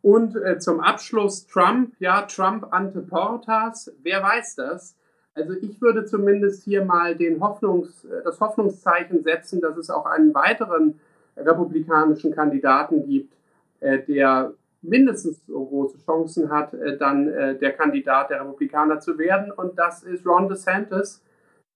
Und 0.01 0.35
äh, 0.35 0.59
zum 0.59 0.81
Abschluss 0.81 1.47
Trump, 1.47 1.93
ja, 1.99 2.23
Trump 2.23 2.67
ante 2.71 2.99
portas, 2.99 3.89
wer 4.03 4.21
weiß 4.21 4.55
das? 4.55 4.97
Also 5.35 5.53
ich 5.53 5.79
würde 5.79 6.03
zumindest 6.03 6.65
hier 6.65 6.83
mal 6.83 7.15
den 7.15 7.39
Hoffnungs, 7.39 8.03
äh, 8.03 8.23
das 8.25 8.41
Hoffnungszeichen 8.41 9.23
setzen, 9.23 9.61
dass 9.61 9.77
es 9.77 9.89
auch 9.89 10.05
einen 10.05 10.33
weiteren 10.33 10.99
republikanischen 11.37 12.35
Kandidaten 12.35 13.07
gibt, 13.07 13.33
äh, 13.79 13.99
der 13.99 14.51
mindestens 14.87 15.45
so 15.45 15.65
große 15.65 15.97
Chancen 16.05 16.49
hat, 16.49 16.73
äh, 16.73 16.97
dann 16.97 17.25
der 17.59 17.73
Kandidat 17.73 18.29
der 18.29 18.41
Republikaner 18.41 18.99
zu 18.99 19.17
werden. 19.17 19.51
Und 19.51 19.77
das 19.77 20.03
ist 20.03 20.25
Ron 20.25 20.49
DeSantis, 20.49 21.23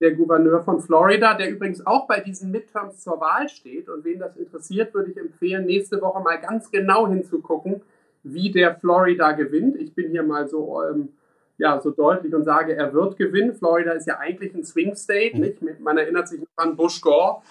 der 0.00 0.12
Gouverneur 0.12 0.62
von 0.62 0.80
Florida, 0.80 1.34
der 1.34 1.50
übrigens 1.50 1.86
auch 1.86 2.08
bei 2.08 2.20
diesen 2.20 2.50
Midterms 2.50 3.00
zur 3.00 3.20
Wahl 3.20 3.48
steht. 3.48 3.88
Und 3.88 4.04
wen 4.04 4.18
das 4.18 4.36
interessiert, 4.36 4.92
würde 4.94 5.12
ich 5.12 5.16
empfehlen, 5.16 5.66
nächste 5.66 6.00
Woche 6.00 6.20
mal 6.22 6.40
ganz 6.40 6.70
genau 6.70 7.08
hinzugucken, 7.08 7.82
wie 8.24 8.50
der 8.50 8.74
Florida 8.74 9.32
gewinnt. 9.32 9.76
Ich 9.76 9.94
bin 9.94 10.10
hier 10.10 10.22
mal 10.22 10.48
so 10.48 10.82
ähm, 10.82 11.10
ja, 11.58 11.80
so 11.80 11.90
deutlich 11.90 12.34
und 12.34 12.44
sage, 12.44 12.74
er 12.74 12.92
wird 12.92 13.16
gewinnen. 13.16 13.54
Florida 13.54 13.92
ist 13.92 14.06
ja 14.06 14.18
eigentlich 14.18 14.54
ein 14.54 14.64
Swing 14.64 14.96
State, 14.96 15.38
nicht? 15.38 15.62
Man 15.80 15.96
erinnert 15.96 16.28
sich 16.28 16.40
an 16.56 16.76
Bush 16.76 17.00
Gore. 17.00 17.42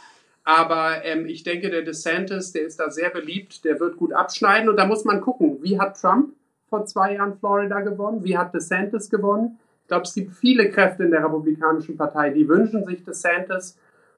Aber 0.44 1.06
ähm, 1.06 1.26
ich 1.26 1.44
denke, 1.44 1.70
der 1.70 1.84
DeSantis, 1.84 2.52
der 2.52 2.64
ist 2.64 2.80
da 2.80 2.90
sehr 2.90 3.10
beliebt, 3.10 3.64
der 3.64 3.80
wird 3.80 3.98
gut 3.98 4.14
abschneiden. 4.14 4.70
Und 4.70 4.78
da 4.78 4.86
muss 4.86 5.06
man 5.06 5.22
gucken, 5.22 5.60
wie 5.62 5.80
hat 5.80 6.00
Trump 6.00 6.34
vor 6.68 6.86
zwei 6.86 7.16
Jahren 7.16 7.38
Florida 7.38 7.82
gewonnen? 7.82 8.24
Wie 8.24 8.38
hat 8.38 8.54
DeSantis 8.54 9.10
gewonnen? 9.10 9.60
Ich 9.84 9.88
glaube, 9.88 10.04
es 10.04 10.14
gibt 10.14 10.34
viele 10.34 10.70
Kräfte 10.70 11.04
in 11.04 11.12
der 11.12 11.24
Republikanischen 11.24 11.98
Partei, 11.98 12.30
die 12.32 12.48
wünschen 12.48 12.86
sich 12.86 13.04
DeSantis. 13.04 13.78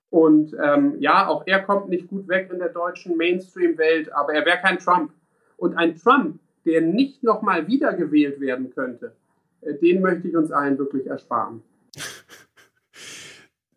Und 0.09 0.55
ähm, 0.63 0.95
ja, 0.99 1.27
auch 1.27 1.43
er 1.47 1.62
kommt 1.63 1.89
nicht 1.89 2.07
gut 2.07 2.27
weg 2.27 2.49
in 2.53 2.59
der 2.59 2.69
deutschen 2.69 3.17
Mainstream-Welt, 3.17 4.13
aber 4.13 4.33
er 4.33 4.45
wäre 4.45 4.59
kein 4.59 4.77
Trump. 4.77 5.12
Und 5.57 5.75
ein 5.75 5.95
Trump, 5.95 6.39
der 6.65 6.81
nicht 6.81 7.23
nochmal 7.23 7.67
wiedergewählt 7.67 8.39
werden 8.39 8.71
könnte, 8.73 9.13
äh, 9.62 9.73
den 9.73 10.01
möchte 10.01 10.27
ich 10.27 10.38
uns 10.38 10.51
allen 10.51 10.77
wirklich 10.77 11.07
ersparen. 11.07 11.63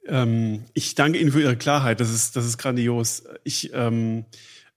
Ähm, 0.09 0.65
ich 0.75 0.95
danke 0.95 1.19
Ihnen 1.19 1.33
für 1.33 1.41
Ihre 1.41 1.57
Klarheit. 1.57 2.01
Das 2.01 2.11
ist, 2.11 2.37
das 2.37 2.47
ist 2.47 2.59
grandios. 2.59 3.25
Ich 3.45 3.73
ähm, 3.73 4.25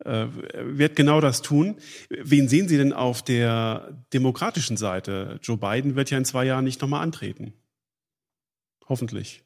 äh, 0.05 0.27
werde 0.53 0.95
genau 0.95 1.21
das 1.21 1.41
tun. 1.41 1.77
Wen 2.09 2.47
sehen 2.47 2.67
Sie 2.67 2.77
denn 2.77 2.93
auf 2.93 3.23
der 3.23 3.97
demokratischen 4.13 4.77
Seite? 4.77 5.39
Joe 5.43 5.57
Biden 5.57 5.95
wird 5.95 6.09
ja 6.09 6.17
in 6.17 6.25
zwei 6.25 6.45
Jahren 6.45 6.63
nicht 6.63 6.81
nochmal 6.81 7.03
antreten. 7.03 7.53
Hoffentlich. 8.87 9.43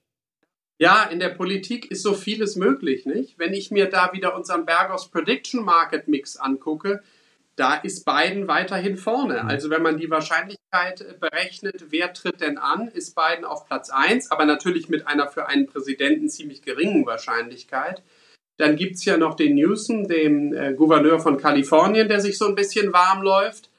Ja, 0.79 1.03
in 1.03 1.19
der 1.19 1.29
Politik 1.29 1.89
ist 1.91 2.01
so 2.01 2.13
vieles 2.13 2.55
möglich, 2.55 3.05
nicht? 3.05 3.37
Wenn 3.37 3.53
ich 3.53 3.71
mir 3.71 3.89
da 3.89 4.11
wieder 4.13 4.35
unseren 4.35 4.65
Bergos 4.65 5.09
Prediction 5.09 5.63
Market 5.63 6.07
Mix 6.07 6.37
angucke, 6.37 7.01
da 7.55 7.75
ist 7.75 8.05
Biden 8.05 8.47
weiterhin 8.47 8.97
vorne. 8.97 9.43
Mhm. 9.43 9.49
Also 9.49 9.69
wenn 9.69 9.83
man 9.83 9.97
die 9.97 10.09
Wahrscheinlichkeit 10.09 11.19
berechnet, 11.19 11.85
wer 11.89 12.13
tritt 12.13 12.41
denn 12.41 12.57
an, 12.57 12.87
ist 12.87 13.15
Biden 13.15 13.45
auf 13.45 13.65
Platz 13.65 13.89
1, 13.91 14.31
aber 14.31 14.45
natürlich 14.45 14.89
mit 14.89 15.07
einer 15.07 15.27
für 15.27 15.47
einen 15.47 15.67
Präsidenten 15.67 16.29
ziemlich 16.29 16.61
geringen 16.61 17.05
Wahrscheinlichkeit. 17.05 18.01
Dann 18.57 18.75
gibt 18.75 18.95
es 18.95 19.05
ja 19.05 19.17
noch 19.17 19.35
den 19.35 19.55
Newsom, 19.55 20.07
dem 20.07 20.53
äh, 20.53 20.73
Gouverneur 20.73 21.19
von 21.19 21.37
Kalifornien, 21.37 22.07
der 22.07 22.19
sich 22.19 22.37
so 22.37 22.47
ein 22.47 22.55
bisschen 22.55 22.93
warm 22.93 23.21
läuft. 23.21 23.69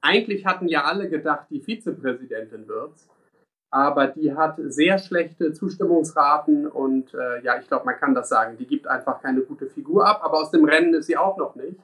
Eigentlich 0.00 0.44
hatten 0.44 0.68
ja 0.68 0.84
alle 0.84 1.08
gedacht, 1.08 1.46
die 1.50 1.60
Vizepräsidentin 1.60 2.68
wird's. 2.68 3.08
Aber 3.70 4.06
die 4.06 4.34
hat 4.34 4.56
sehr 4.66 4.98
schlechte 4.98 5.52
Zustimmungsraten 5.52 6.68
und 6.68 7.12
äh, 7.14 7.42
ja, 7.42 7.58
ich 7.58 7.66
glaube, 7.66 7.86
man 7.86 7.96
kann 7.96 8.14
das 8.14 8.28
sagen. 8.28 8.56
Die 8.56 8.66
gibt 8.66 8.86
einfach 8.86 9.20
keine 9.20 9.40
gute 9.40 9.66
Figur 9.66 10.06
ab, 10.06 10.20
aber 10.22 10.38
aus 10.38 10.52
dem 10.52 10.64
Rennen 10.64 10.94
ist 10.94 11.06
sie 11.06 11.16
auch 11.16 11.36
noch 11.36 11.56
nicht. 11.56 11.80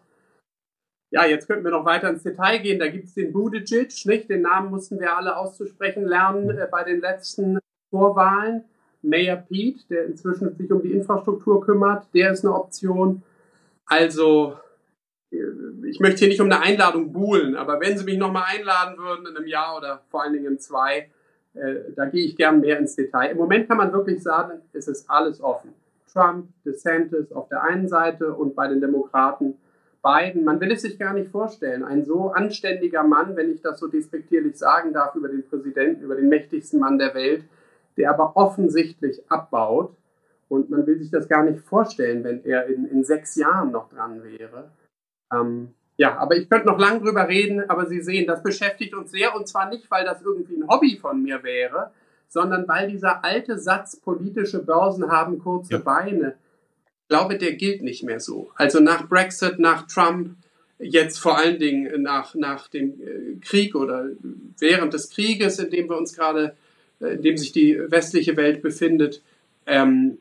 Ja, 1.11 1.27
jetzt 1.27 1.49
könnten 1.49 1.65
wir 1.65 1.73
noch 1.73 1.85
weiter 1.85 2.09
ins 2.09 2.23
Detail 2.23 2.59
gehen. 2.59 2.79
Da 2.79 2.89
gibt 2.89 3.07
es 3.07 3.15
den 3.15 3.33
Buttigieg, 3.33 3.93
nicht? 4.07 4.31
Den 4.31 4.43
Namen 4.43 4.71
mussten 4.71 5.01
wir 5.01 5.17
alle 5.17 5.37
auszusprechen 5.37 6.07
lernen 6.07 6.51
äh, 6.51 6.69
bei 6.71 6.85
den 6.85 7.01
letzten 7.01 7.59
Vorwahlen. 7.91 8.65
Mayor 9.03 9.37
Pete, 9.37 9.81
der 9.89 10.07
inzwischen 10.07 10.55
sich 10.57 10.71
um 10.71 10.83
die 10.83 10.93
Infrastruktur 10.93 11.65
kümmert, 11.65 12.07
der 12.15 12.33
ist 12.33 12.45
eine 12.45 12.55
Option. 12.55 13.23
Also, 13.87 14.57
äh, 15.33 15.37
ich 15.89 15.99
möchte 15.99 16.21
hier 16.21 16.29
nicht 16.29 16.41
um 16.41 16.47
eine 16.47 16.61
Einladung 16.61 17.13
buhlen, 17.13 17.57
aber 17.57 17.81
wenn 17.81 17.99
Sie 17.99 18.05
mich 18.05 18.19
nochmal 18.19 18.45
einladen 18.47 18.97
würden 18.99 19.27
in 19.27 19.37
einem 19.37 19.49
Jahr 19.49 19.77
oder 19.77 20.03
vor 20.11 20.23
allen 20.23 20.35
Dingen 20.35 20.47
in 20.47 20.59
zwei, 20.61 21.11
äh, 21.55 21.75
da 21.97 22.05
gehe 22.05 22.25
ich 22.25 22.37
gern 22.37 22.61
mehr 22.61 22.79
ins 22.79 22.95
Detail. 22.95 23.33
Im 23.33 23.39
Moment 23.39 23.69
kann 23.69 23.79
man 23.79 23.93
wirklich 23.93 24.23
sagen, 24.23 24.61
es 24.73 24.87
ist 24.87 25.11
alles 25.11 25.41
offen. 25.41 25.75
Trump, 26.13 26.49
DeSantis 26.65 27.33
auf 27.33 27.49
der 27.49 27.65
einen 27.65 27.89
Seite 27.89 28.33
und 28.33 28.55
bei 28.55 28.69
den 28.69 28.81
Demokraten 28.81 29.57
Biden. 30.03 30.45
Man 30.45 30.61
will 30.61 30.73
es 30.73 30.83
sich 30.83 30.99
gar 30.99 31.13
nicht 31.13 31.31
vorstellen. 31.31 31.85
Ein 31.85 32.05
so 32.05 32.31
anständiger 32.31 33.03
Mann, 33.03 33.37
wenn 33.37 33.53
ich 33.53 33.61
das 33.61 33.79
so 33.79 33.89
despektierlich 33.89 34.57
sagen 34.57 34.93
darf, 34.93 35.15
über 35.15 35.29
den 35.29 35.47
Präsidenten, 35.47 36.03
über 36.03 36.17
den 36.17 36.29
mächtigsten 36.29 36.81
Mann 36.81 36.99
der 36.99 37.15
Welt, 37.15 37.45
der 37.97 38.11
aber 38.11 38.37
offensichtlich 38.37 39.23
abbaut. 39.31 39.95
Und 40.49 40.71
man 40.71 40.87
will 40.87 40.99
sich 40.99 41.11
das 41.11 41.29
gar 41.29 41.45
nicht 41.45 41.61
vorstellen, 41.61 42.25
wenn 42.25 42.45
er 42.45 42.67
in, 42.67 42.87
in 42.87 43.05
sechs 43.05 43.37
Jahren 43.37 43.71
noch 43.71 43.89
dran 43.89 44.23
wäre. 44.25 44.71
Ähm, 45.33 45.75
ja, 45.97 46.17
aber 46.17 46.37
ich 46.37 46.49
könnte 46.49 46.67
noch 46.67 46.79
lang 46.79 47.01
drüber 47.01 47.29
reden, 47.29 47.69
aber 47.69 47.87
Sie 47.87 48.01
sehen, 48.01 48.27
das 48.27 48.43
beschäftigt 48.43 48.95
uns 48.95 49.11
sehr 49.11 49.37
und 49.37 49.47
zwar 49.47 49.69
nicht, 49.69 49.91
weil 49.91 50.05
das 50.05 50.23
irgendwie 50.23 50.57
ein 50.57 50.67
Hobby 50.67 50.97
von 50.97 51.23
mir 51.23 51.43
wäre, 51.43 51.91
sondern 52.27 52.67
weil 52.67 52.89
dieser 52.89 53.23
alte 53.23 53.59
Satz, 53.59 53.97
politische 53.97 54.65
Börsen 54.65 55.11
haben 55.11 55.39
kurze 55.39 55.75
ja. 55.75 55.79
Beine, 55.79 56.37
glaube, 57.11 57.37
der 57.37 57.53
gilt 57.55 57.83
nicht 57.83 58.05
mehr 58.05 58.21
so. 58.21 58.51
Also 58.55 58.81
nach 58.81 59.07
Brexit, 59.09 59.59
nach 59.59 59.87
Trump, 59.87 60.37
jetzt 60.79 61.19
vor 61.19 61.37
allen 61.37 61.59
Dingen 61.59 62.03
nach, 62.03 62.35
nach 62.35 62.69
dem 62.69 62.93
äh, 62.93 63.37
Krieg 63.45 63.75
oder 63.75 64.07
während 64.59 64.95
des 64.95 65.11
Krieges, 65.11 65.59
in 65.59 65.71
dem 65.71 65.91
wir 65.91 65.99
uns 65.99 66.15
gerade, 66.15 66.55
äh, 67.01 67.15
in 67.17 67.23
dem 67.23 67.37
sich 67.37 67.53
die 67.53 67.79
westliche 67.89 68.37
Welt 68.37 68.63
befindet, 68.63 69.21
ähm, 69.67 70.19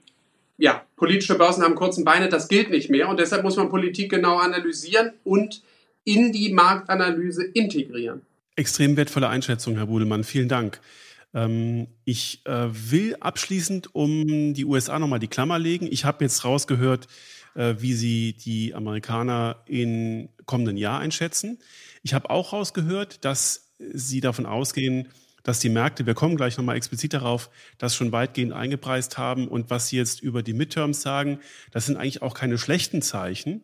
ja, 0.58 0.84
politische 0.98 1.38
Börsen 1.38 1.64
haben 1.64 1.76
kurzen 1.76 2.04
Beine, 2.04 2.28
das 2.28 2.50
gilt 2.50 2.70
nicht 2.72 2.90
mehr 2.90 3.08
und 3.08 3.20
deshalb 3.20 3.44
muss 3.44 3.56
man 3.56 3.70
Politik 3.70 4.12
genau 4.12 4.38
analysieren 4.38 5.14
und 5.24 5.62
in 6.04 6.34
die 6.34 6.52
Marktanalyse 6.52 7.46
integrieren. 7.46 8.22
Extrem 8.58 8.98
wertvolle 8.98 9.30
Einschätzung, 9.30 9.78
Herr 9.78 9.86
Budelmann. 9.86 10.26
Vielen 10.26 10.50
Dank. 10.50 10.82
Ähm, 11.34 11.88
ich 12.06 12.46
äh, 12.46 12.70
will 12.72 13.16
abschließend 13.20 13.94
um 13.94 14.54
die 14.54 14.66
USA 14.66 15.00
nochmal 15.00 15.20
die 15.20 15.28
Klammer 15.28 15.60
legen. 15.60 15.88
Ich 15.90 16.06
habe 16.06 16.24
jetzt 16.24 16.44
rausgehört, 16.44 17.08
äh, 17.56 17.76
wie 17.80 17.94
Sie 17.94 18.34
die 18.34 18.74
Amerikaner 18.74 19.64
im 19.66 20.30
kommenden 20.46 20.78
Jahr 20.78 21.00
einschätzen. 21.00 21.60
Ich 22.04 22.14
habe 22.14 22.30
auch 22.30 22.54
rausgehört, 22.54 23.24
dass 23.26 23.72
Sie 23.78 24.22
davon 24.22 24.46
ausgehen, 24.46 25.08
dass 25.44 25.60
die 25.60 25.70
Märkte, 25.70 26.06
wir 26.06 26.16
kommen 26.16 26.36
gleich 26.36 26.58
nochmal 26.58 26.76
explizit 26.76 27.14
darauf, 27.14 27.50
das 27.78 27.96
schon 27.96 28.12
weitgehend 28.12 28.54
eingepreist 28.54 29.18
haben. 29.18 29.48
Und 29.48 29.70
was 29.70 29.88
Sie 29.88 29.98
jetzt 29.98 30.22
über 30.22 30.44
die 30.44 30.54
Midterms 30.54 31.02
sagen, 31.02 31.40
das 31.72 31.86
sind 31.86 31.98
eigentlich 31.98 32.22
auch 32.22 32.34
keine 32.34 32.58
schlechten 32.58 33.02
Zeichen. 33.02 33.64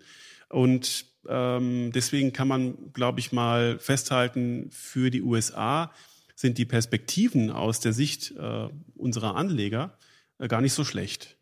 Und 0.49 1.05
ähm, 1.27 1.91
deswegen 1.93 2.33
kann 2.33 2.47
man, 2.47 2.93
glaube 2.93 3.19
ich, 3.19 3.31
mal 3.31 3.79
festhalten, 3.79 4.69
für 4.71 5.09
die 5.09 5.21
USA 5.21 5.91
sind 6.35 6.57
die 6.57 6.65
Perspektiven 6.65 7.49
aus 7.49 7.79
der 7.79 7.93
Sicht 7.93 8.33
äh, 8.37 8.67
unserer 8.95 9.35
Anleger 9.35 9.97
äh, 10.37 10.47
gar 10.47 10.61
nicht 10.61 10.73
so 10.73 10.83
schlecht. 10.83 11.37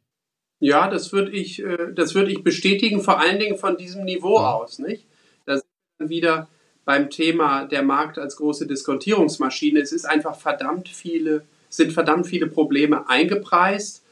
Ja, 0.60 0.90
das 0.90 1.12
würde 1.12 1.32
ich, 1.32 1.62
äh, 1.62 1.92
das 1.94 2.16
würde 2.16 2.32
ich 2.32 2.44
bestätigen, 2.44 3.02
vor 3.02 3.20
allen 3.20 3.40
Dingen 3.40 3.58
von 3.58 3.76
diesem 3.76 4.06
Niveau 4.06 4.38
ja. 4.38 4.54
aus, 4.54 4.80
nicht? 4.80 5.08
Da 5.46 5.58
sind 5.58 5.66
wir 5.98 6.10
wieder 6.10 6.48
beim 6.86 7.10
Thema 7.10 7.66
der 7.66 7.84
Markt 7.84 8.18
als 8.18 8.36
große 8.38 8.68
Diskontierungsmaschine. 8.68 9.80
Es 9.80 9.92
ist 9.92 10.06
einfach 10.06 10.36
verdammt 10.36 10.90
viele, 10.90 11.44
sind 11.70 11.92
verdammt 11.92 12.28
viele 12.28 12.48
Probleme 12.48 13.10
eingepreist. 13.10 14.06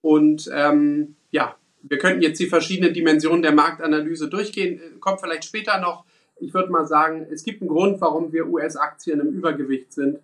Und 0.00 0.48
ähm, 0.52 1.16
ja, 1.30 1.56
wir 1.82 1.98
könnten 1.98 2.22
jetzt 2.22 2.38
die 2.38 2.46
verschiedenen 2.46 2.94
Dimensionen 2.94 3.42
der 3.42 3.52
Marktanalyse 3.52 4.28
durchgehen, 4.28 4.80
kommt 5.00 5.20
vielleicht 5.20 5.44
später 5.44 5.80
noch. 5.80 6.04
Ich 6.40 6.54
würde 6.54 6.70
mal 6.70 6.86
sagen, 6.86 7.26
es 7.30 7.42
gibt 7.42 7.62
einen 7.62 7.68
Grund, 7.68 8.00
warum 8.00 8.32
wir 8.32 8.48
US-Aktien 8.48 9.20
im 9.20 9.28
Übergewicht 9.28 9.92
sind. 9.92 10.20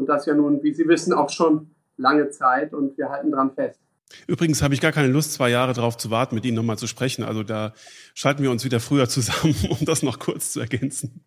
Und 0.00 0.06
das 0.06 0.24
ja 0.24 0.34
nun, 0.34 0.62
wie 0.62 0.72
Sie 0.72 0.88
wissen, 0.88 1.12
auch 1.12 1.28
schon 1.28 1.72
lange 1.98 2.30
Zeit 2.30 2.72
und 2.72 2.96
wir 2.96 3.10
halten 3.10 3.30
dran 3.30 3.52
fest. 3.54 3.78
Übrigens 4.26 4.62
habe 4.62 4.72
ich 4.72 4.80
gar 4.80 4.92
keine 4.92 5.08
Lust, 5.08 5.34
zwei 5.34 5.50
Jahre 5.50 5.74
darauf 5.74 5.98
zu 5.98 6.10
warten, 6.10 6.34
mit 6.34 6.46
Ihnen 6.46 6.56
nochmal 6.56 6.78
zu 6.78 6.86
sprechen. 6.86 7.22
Also 7.22 7.42
da 7.42 7.74
schalten 8.14 8.42
wir 8.42 8.50
uns 8.50 8.64
wieder 8.64 8.80
früher 8.80 9.10
zusammen, 9.10 9.54
um 9.68 9.84
das 9.84 10.02
noch 10.02 10.18
kurz 10.18 10.52
zu 10.52 10.60
ergänzen. 10.60 11.22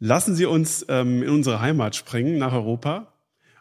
Lassen 0.00 0.34
Sie 0.34 0.44
uns 0.44 0.84
ähm, 0.88 1.22
in 1.22 1.30
unsere 1.30 1.60
Heimat 1.60 1.94
springen, 1.94 2.36
nach 2.36 2.52
Europa. 2.52 3.14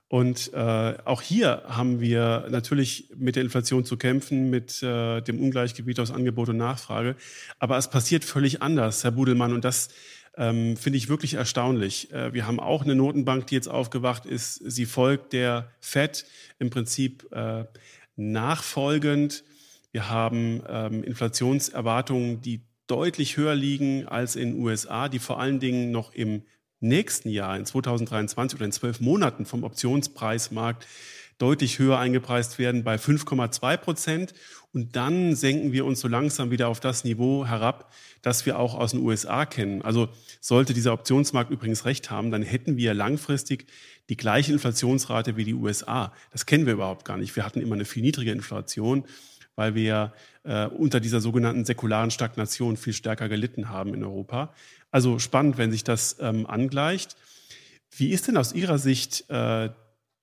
Und 0.08 0.52
äh, 0.54 0.96
auch 1.06 1.22
hier 1.22 1.62
haben 1.68 2.02
wir 2.02 2.48
natürlich 2.50 3.12
mit 3.16 3.36
der 3.36 3.44
Inflation 3.44 3.86
zu 3.86 3.96
kämpfen, 3.96 4.50
mit 4.50 4.82
äh, 4.82 5.22
dem 5.22 5.40
Ungleichgewicht 5.40 6.00
aus 6.00 6.12
Angebot 6.12 6.50
und 6.50 6.58
Nachfrage. 6.58 7.16
Aber 7.60 7.78
es 7.78 7.88
passiert 7.88 8.26
völlig 8.26 8.64
anders, 8.64 9.04
Herr 9.04 9.12
Budelmann. 9.12 9.54
Und 9.54 9.64
das 9.64 9.90
ähm, 10.38 10.78
finde 10.78 10.98
ich 10.98 11.10
wirklich 11.10 11.34
erstaunlich. 11.36 12.12
Äh, 12.12 12.34
wir 12.34 12.48
haben 12.48 12.60
auch 12.60 12.84
eine 12.84 12.96
Notenbank, 12.96 13.48
die 13.48 13.56
jetzt 13.56 13.68
aufgewacht 13.68 14.26
ist. 14.26 14.56
Sie 14.56 14.86
folgt 14.86 15.34
der 15.34 15.72
Fed 15.80 16.26
im 16.60 16.70
Prinzip 16.70 17.32
äh, 17.32 17.66
nachfolgend. 18.16 19.44
Wir 19.92 20.10
haben 20.10 20.62
ähm, 20.68 21.04
Inflationserwartungen, 21.04 22.42
die 22.42 22.62
deutlich 22.88 23.38
höher 23.38 23.56
liegen 23.56 24.08
als 24.08 24.36
in 24.36 24.54
den 24.54 24.64
USA, 24.64 25.10
die 25.10 25.20
vor 25.20 25.40
allen 25.40 25.60
Dingen 25.60 25.92
noch 25.92 26.14
im 26.14 26.44
nächsten 26.80 27.30
Jahr, 27.30 27.58
in 27.58 27.66
2023 27.66 28.58
oder 28.58 28.66
in 28.66 28.72
zwölf 28.72 29.00
Monaten 29.00 29.46
vom 29.46 29.64
Optionspreismarkt 29.64 30.88
deutlich 31.42 31.80
höher 31.80 31.98
eingepreist 31.98 32.60
werden 32.60 32.84
bei 32.84 32.96
5,2 32.96 33.78
Prozent. 33.78 34.34
Und 34.74 34.96
dann 34.96 35.36
senken 35.36 35.74
wir 35.74 35.86
uns 35.86 36.00
so 36.00 36.08
langsam 36.08 36.50
wieder 36.52 36.70
auf 36.70 36.80
das 36.80 37.04
Niveau 37.04 37.46
herab, 37.46 37.92
das 38.22 38.46
wir 38.46 38.58
auch 38.58 38.76
aus 38.76 38.92
den 38.92 39.02
USA 39.02 39.46
kennen. 39.46 39.82
Also 39.82 40.10
sollte 40.40 40.74
dieser 40.74 40.94
Optionsmarkt 40.94 41.52
übrigens 41.52 41.84
recht 41.86 42.10
haben, 42.10 42.32
dann 42.32 42.42
hätten 42.42 42.78
wir 42.78 42.94
langfristig 42.94 43.66
die 44.10 44.16
gleiche 44.16 44.54
Inflationsrate 44.54 45.36
wie 45.36 45.44
die 45.44 45.54
USA. 45.54 46.14
Das 46.32 46.46
kennen 46.46 46.66
wir 46.66 46.74
überhaupt 46.74 47.06
gar 47.06 47.18
nicht. 47.18 47.36
Wir 47.36 47.46
hatten 47.46 47.60
immer 47.60 47.76
eine 47.76 47.86
viel 47.86 48.04
niedrige 48.04 48.32
Inflation, 48.32 49.04
weil 49.56 49.76
wir 49.76 50.14
äh, 50.44 50.68
unter 50.68 51.00
dieser 51.00 51.20
sogenannten 51.20 51.66
säkularen 51.66 52.12
Stagnation 52.12 52.78
viel 52.78 52.94
stärker 52.94 53.28
gelitten 53.28 53.70
haben 53.70 53.94
in 53.94 54.04
Europa. 54.04 54.54
Also 54.90 55.20
spannend, 55.20 55.58
wenn 55.58 55.72
sich 55.72 55.84
das 55.84 56.18
ähm, 56.20 56.46
angleicht. 56.46 57.18
Wie 57.96 58.12
ist 58.12 58.28
denn 58.28 58.38
aus 58.38 58.54
Ihrer 58.54 58.78
Sicht, 58.78 59.30
äh, 59.30 59.70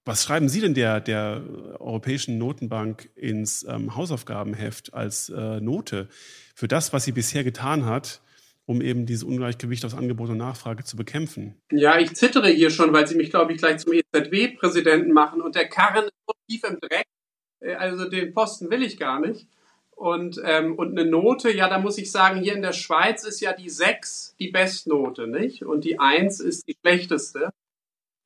was 0.04 0.24
schreiben 0.24 0.48
Sie 0.48 0.60
denn 0.60 0.74
der, 0.74 1.00
der 1.00 1.42
Europäischen 1.78 2.38
Notenbank 2.38 3.10
ins 3.14 3.64
ähm, 3.64 3.94
Hausaufgabenheft 3.94 4.94
als 4.94 5.28
äh, 5.28 5.60
Note 5.60 6.08
für 6.54 6.68
das, 6.68 6.92
was 6.92 7.04
sie 7.04 7.12
bisher 7.12 7.44
getan 7.44 7.84
hat, 7.84 8.20
um 8.66 8.82
eben 8.82 9.06
dieses 9.06 9.24
Ungleichgewicht 9.24 9.84
aus 9.84 9.94
Angebot 9.94 10.30
und 10.30 10.38
Nachfrage 10.38 10.84
zu 10.84 10.96
bekämpfen? 10.96 11.54
Ja, 11.70 11.98
ich 11.98 12.14
zittere 12.14 12.48
hier 12.48 12.70
schon, 12.70 12.92
weil 12.92 13.06
Sie 13.06 13.16
mich, 13.16 13.30
glaube 13.30 13.52
ich, 13.52 13.58
gleich 13.58 13.78
zum 13.78 13.92
EZB-Präsidenten 13.92 15.12
machen 15.12 15.40
und 15.40 15.54
der 15.54 15.68
Karren 15.68 16.04
ist 16.04 16.14
so 16.26 16.34
tief 16.48 16.64
im 16.64 16.78
Dreck. 16.80 17.06
Äh, 17.60 17.74
also 17.74 18.08
den 18.08 18.34
Posten 18.34 18.70
will 18.70 18.82
ich 18.82 18.98
gar 18.98 19.20
nicht. 19.20 19.46
Und, 19.98 20.40
ähm, 20.44 20.76
und 20.76 20.96
eine 20.96 21.10
Note, 21.10 21.50
ja, 21.50 21.68
da 21.68 21.78
muss 21.78 21.98
ich 21.98 22.12
sagen, 22.12 22.40
hier 22.40 22.54
in 22.54 22.62
der 22.62 22.72
Schweiz 22.72 23.24
ist 23.24 23.40
ja 23.40 23.52
die 23.52 23.68
6 23.68 24.36
die 24.38 24.52
Bestnote, 24.52 25.26
nicht? 25.26 25.64
Und 25.64 25.84
die 25.84 25.98
1 25.98 26.38
ist 26.38 26.68
die 26.68 26.76
schlechteste. 26.80 27.50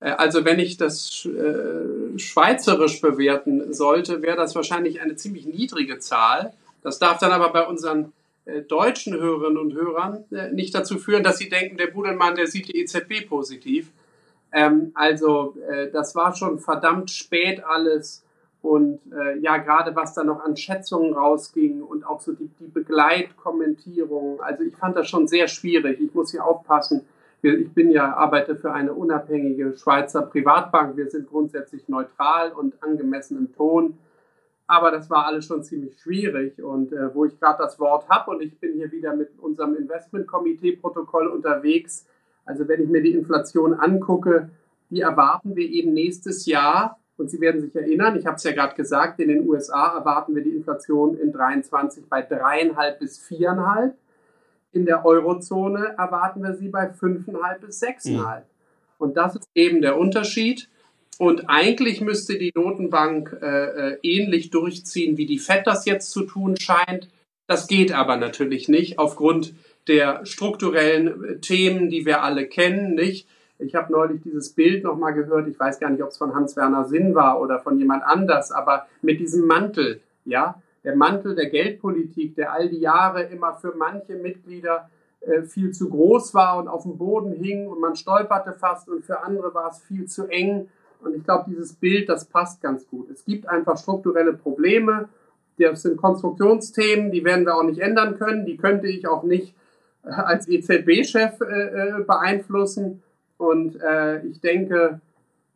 Äh, 0.03 0.11
also 0.11 0.45
wenn 0.45 0.59
ich 0.59 0.77
das 0.77 1.27
äh, 1.27 2.19
schweizerisch 2.19 3.01
bewerten 3.01 3.73
sollte, 3.73 4.23
wäre 4.23 4.37
das 4.37 4.55
wahrscheinlich 4.55 5.01
eine 5.01 5.17
ziemlich 5.17 5.47
niedrige 5.47 5.99
Zahl. 5.99 6.53
Das 6.83 6.99
darf 6.99 7.19
dann 7.19 7.33
aber 7.33 7.53
bei 7.53 7.67
unseren 7.67 8.13
äh, 8.45 8.63
deutschen 8.63 9.15
Hörerinnen 9.15 9.59
und 9.59 9.75
Hörern 9.75 10.25
äh, 10.33 10.51
nicht 10.51 10.75
dazu 10.75 10.99
führen, 10.99 11.23
dass 11.23 11.39
sie 11.39 11.49
denken, 11.49 11.77
der 11.77 11.87
Budelmann, 11.87 12.35
der 12.35 12.49
sieht 12.49 12.69
die 12.69 12.81
EZB 12.81 13.29
positiv. 13.29 13.91
Ähm, 14.53 14.91
also 14.95 15.57
äh, 15.71 15.91
das 15.91 16.15
war 16.15 16.35
schon 16.35 16.59
verdammt 16.59 17.11
spät 17.11 17.65
alles 17.65 18.23
und 18.61 19.01
äh, 19.13 19.39
ja, 19.39 19.57
gerade 19.57 19.95
was 19.97 20.15
da 20.15 20.23
noch 20.23 20.45
an 20.45 20.57
Schätzungen 20.57 21.15
rausging 21.15 21.83
und 21.83 22.05
auch 22.05 22.21
so 22.21 22.33
die, 22.33 22.49
die 22.61 22.69
Begleitkommentierung. 22.69 24.41
Also 24.41 24.63
ich 24.63 24.77
fand 24.77 24.97
das 24.97 25.09
schon 25.09 25.27
sehr 25.27 25.49
schwierig. 25.49 26.01
Ich 26.01 26.15
muss 26.15 26.31
hier 26.31 26.45
aufpassen. 26.45 27.03
Ich 27.45 27.75
bin 27.75 27.91
ja, 27.91 28.15
arbeite 28.15 28.55
für 28.55 28.73
eine 28.73 28.95
unabhängige 28.95 29.75
Schweizer 29.77 30.23
Privatbank. 30.23 30.97
Wir 30.97 31.11
sind 31.11 31.29
grundsätzlich 31.29 31.89
neutral 31.89 32.53
und 32.53 32.81
angemessen 32.81 33.37
im 33.37 33.53
Ton. 33.53 33.99
Aber 34.69 34.93
das 34.93 35.11
war 35.11 35.27
alles 35.27 35.47
schon 35.47 35.65
ziemlich 35.65 36.01
schwierig. 36.01 36.63
Und 36.63 36.93
äh, 36.93 37.13
wo 37.13 37.25
ich 37.25 37.39
gerade 37.41 37.59
das 37.59 37.81
Wort 37.81 38.09
habe 38.09 38.31
und 38.31 38.43
ich 38.43 38.61
bin 38.61 38.75
hier 38.75 38.93
wieder 38.93 39.17
mit 39.17 39.31
unserem 39.41 39.75
Investmentkomitee-Protokoll 39.75 41.27
unterwegs. 41.27 42.07
Also 42.45 42.69
wenn 42.69 42.81
ich 42.81 42.89
mir 42.89 43.03
die 43.03 43.13
Inflation 43.13 43.75
angucke, 43.75 44.51
die 44.91 45.01
erwarten 45.01 45.57
wir 45.57 45.69
eben 45.69 45.93
nächstes 45.95 46.47
Jahr 46.47 47.01
und 47.17 47.29
Sie 47.29 47.41
werden 47.41 47.61
sich 47.61 47.75
erinnern, 47.75 48.17
ich 48.17 48.25
habe 48.25 48.37
es 48.37 48.45
ja 48.45 48.53
gerade 48.53 48.77
gesagt, 48.77 49.19
in 49.19 49.29
den 49.29 49.49
USA 49.49 49.97
erwarten 49.97 50.35
wir 50.35 50.43
die 50.43 50.55
Inflation 50.55 51.17
in 51.19 51.33
23 51.33 52.09
bei 52.09 52.23
dreieinhalb 52.23 53.01
bis 53.01 53.19
viereinhalb. 53.19 53.97
In 54.73 54.87
der 54.87 55.05
Eurozone 55.05 55.95
erwarten 55.99 56.43
wir 56.43 56.55
sie 56.55 56.69
bei 56.69 56.89
fünfeinhalb 56.89 57.61
bis 57.61 57.79
sechseinhalb. 57.79 58.45
Mhm. 58.45 58.51
Und 58.99 59.17
das 59.17 59.37
ist 59.37 59.49
eben 59.55 59.83
der 59.83 59.99
Unterschied. 59.99 60.69
Und 61.19 61.49
eigentlich 61.49 62.01
müsste 62.01 62.39
die 62.39 62.53
Notenbank 62.55 63.39
äh, 63.43 63.93
äh, 63.93 63.99
ähnlich 64.03 64.51
durchziehen, 64.51 65.17
wie 65.17 65.27
die 65.27 65.39
FED 65.39 65.67
das 65.67 65.85
jetzt 65.85 66.11
zu 66.11 66.23
tun 66.25 66.57
scheint. 66.59 67.09
Das 67.47 67.69
geht 67.69 67.93
aber 67.93 68.17
natürlich 68.17 68.69
nicht 68.69 68.99
aufgrund 68.99 69.55
der 69.89 70.25
strukturellen 70.25 71.25
äh, 71.25 71.39
Themen, 71.39 71.91
die 71.91 72.07
wir 72.07 72.23
alle 72.23 72.47
kennen, 72.47 72.95
nicht? 72.95 73.29
Ich 73.59 73.75
habe 73.75 73.93
neulich 73.93 74.23
dieses 74.23 74.51
Bild 74.51 74.83
nochmal 74.83 75.15
gehört, 75.15 75.47
ich 75.47 75.59
weiß 75.59 75.79
gar 75.79 75.91
nicht, 75.91 76.03
ob 76.03 76.09
es 76.09 76.17
von 76.17 76.35
Hans-Werner 76.35 76.87
Sinn 76.87 77.15
war 77.15 77.41
oder 77.41 77.61
von 77.61 77.79
jemand 77.79 78.03
anders, 78.03 78.51
aber 78.51 78.87
mit 79.03 79.21
diesem 79.21 79.47
Mantel, 79.47 80.01
ja, 80.25 80.61
der 80.85 80.97
Mantel 80.97 81.35
der 81.35 81.49
Geldpolitik, 81.49 82.35
der 82.35 82.53
all 82.53 82.69
die 82.69 82.81
Jahre 82.81 83.23
immer 83.25 83.55
für 83.55 83.75
manche 83.77 84.15
Mitglieder 84.17 84.91
äh, 85.21 85.43
viel 85.43 85.71
zu 85.71 85.89
groß 85.89 86.35
war 86.35 86.59
und 86.59 86.67
auf 86.67 86.83
dem 86.83 86.99
Boden 86.99 87.33
hing 87.33 87.69
und 87.69 87.81
man 87.81 87.95
stolperte 87.95 88.53
fast 88.55 88.89
und 88.89 89.05
für 89.05 89.23
andere 89.23 89.55
war 89.55 89.71
es 89.71 89.81
viel 89.81 90.07
zu 90.07 90.27
eng. 90.27 90.69
Und 91.01 91.15
ich 91.15 91.23
glaube, 91.23 91.45
dieses 91.49 91.75
Bild, 91.75 92.09
das 92.09 92.25
passt 92.25 92.61
ganz 92.61 92.89
gut. 92.89 93.09
Es 93.11 93.25
gibt 93.25 93.49
einfach 93.49 93.79
strukturelle 93.79 94.33
Probleme. 94.33 95.09
Das 95.59 95.83
sind 95.83 95.97
Konstruktionsthemen, 95.97 97.13
die 97.13 97.25
werden 97.25 97.47
wir 97.47 97.55
auch 97.55 97.63
nicht 97.63 97.79
ändern 97.79 98.19
können. 98.19 98.47
Die 98.47 98.57
könnte 98.57 98.89
ich 98.89 99.07
auch 99.07 99.23
nicht 99.23 99.55
äh, 100.05 100.11
als 100.11 100.49
EZB-Chef 100.49 101.41
äh, 101.41 102.03
beeinflussen. 102.05 103.03
Und 103.37 103.77
ich 104.31 104.41
denke, 104.41 105.01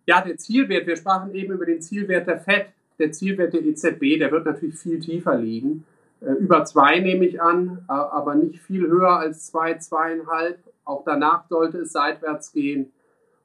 ja, 0.06 0.20
der 0.20 0.36
Zielwert, 0.38 0.88
wir 0.88 0.96
sprachen 0.96 1.32
eben 1.36 1.52
über 1.52 1.66
den 1.66 1.80
Zielwert 1.80 2.26
der 2.26 2.40
FED. 2.40 2.66
Der 2.98 3.12
Zielwert 3.12 3.52
der 3.52 3.64
EZB, 3.64 4.18
der 4.18 4.30
wird 4.30 4.46
natürlich 4.46 4.76
viel 4.76 5.00
tiefer 5.00 5.36
liegen. 5.36 5.84
Äh, 6.20 6.32
über 6.32 6.64
zwei 6.64 7.00
nehme 7.00 7.26
ich 7.26 7.40
an, 7.40 7.84
aber 7.88 8.34
nicht 8.34 8.60
viel 8.60 8.86
höher 8.86 9.18
als 9.18 9.46
zwei, 9.46 9.74
zweieinhalb. 9.74 10.58
Auch 10.84 11.04
danach 11.04 11.48
sollte 11.48 11.78
es 11.78 11.92
seitwärts 11.92 12.52
gehen. 12.52 12.92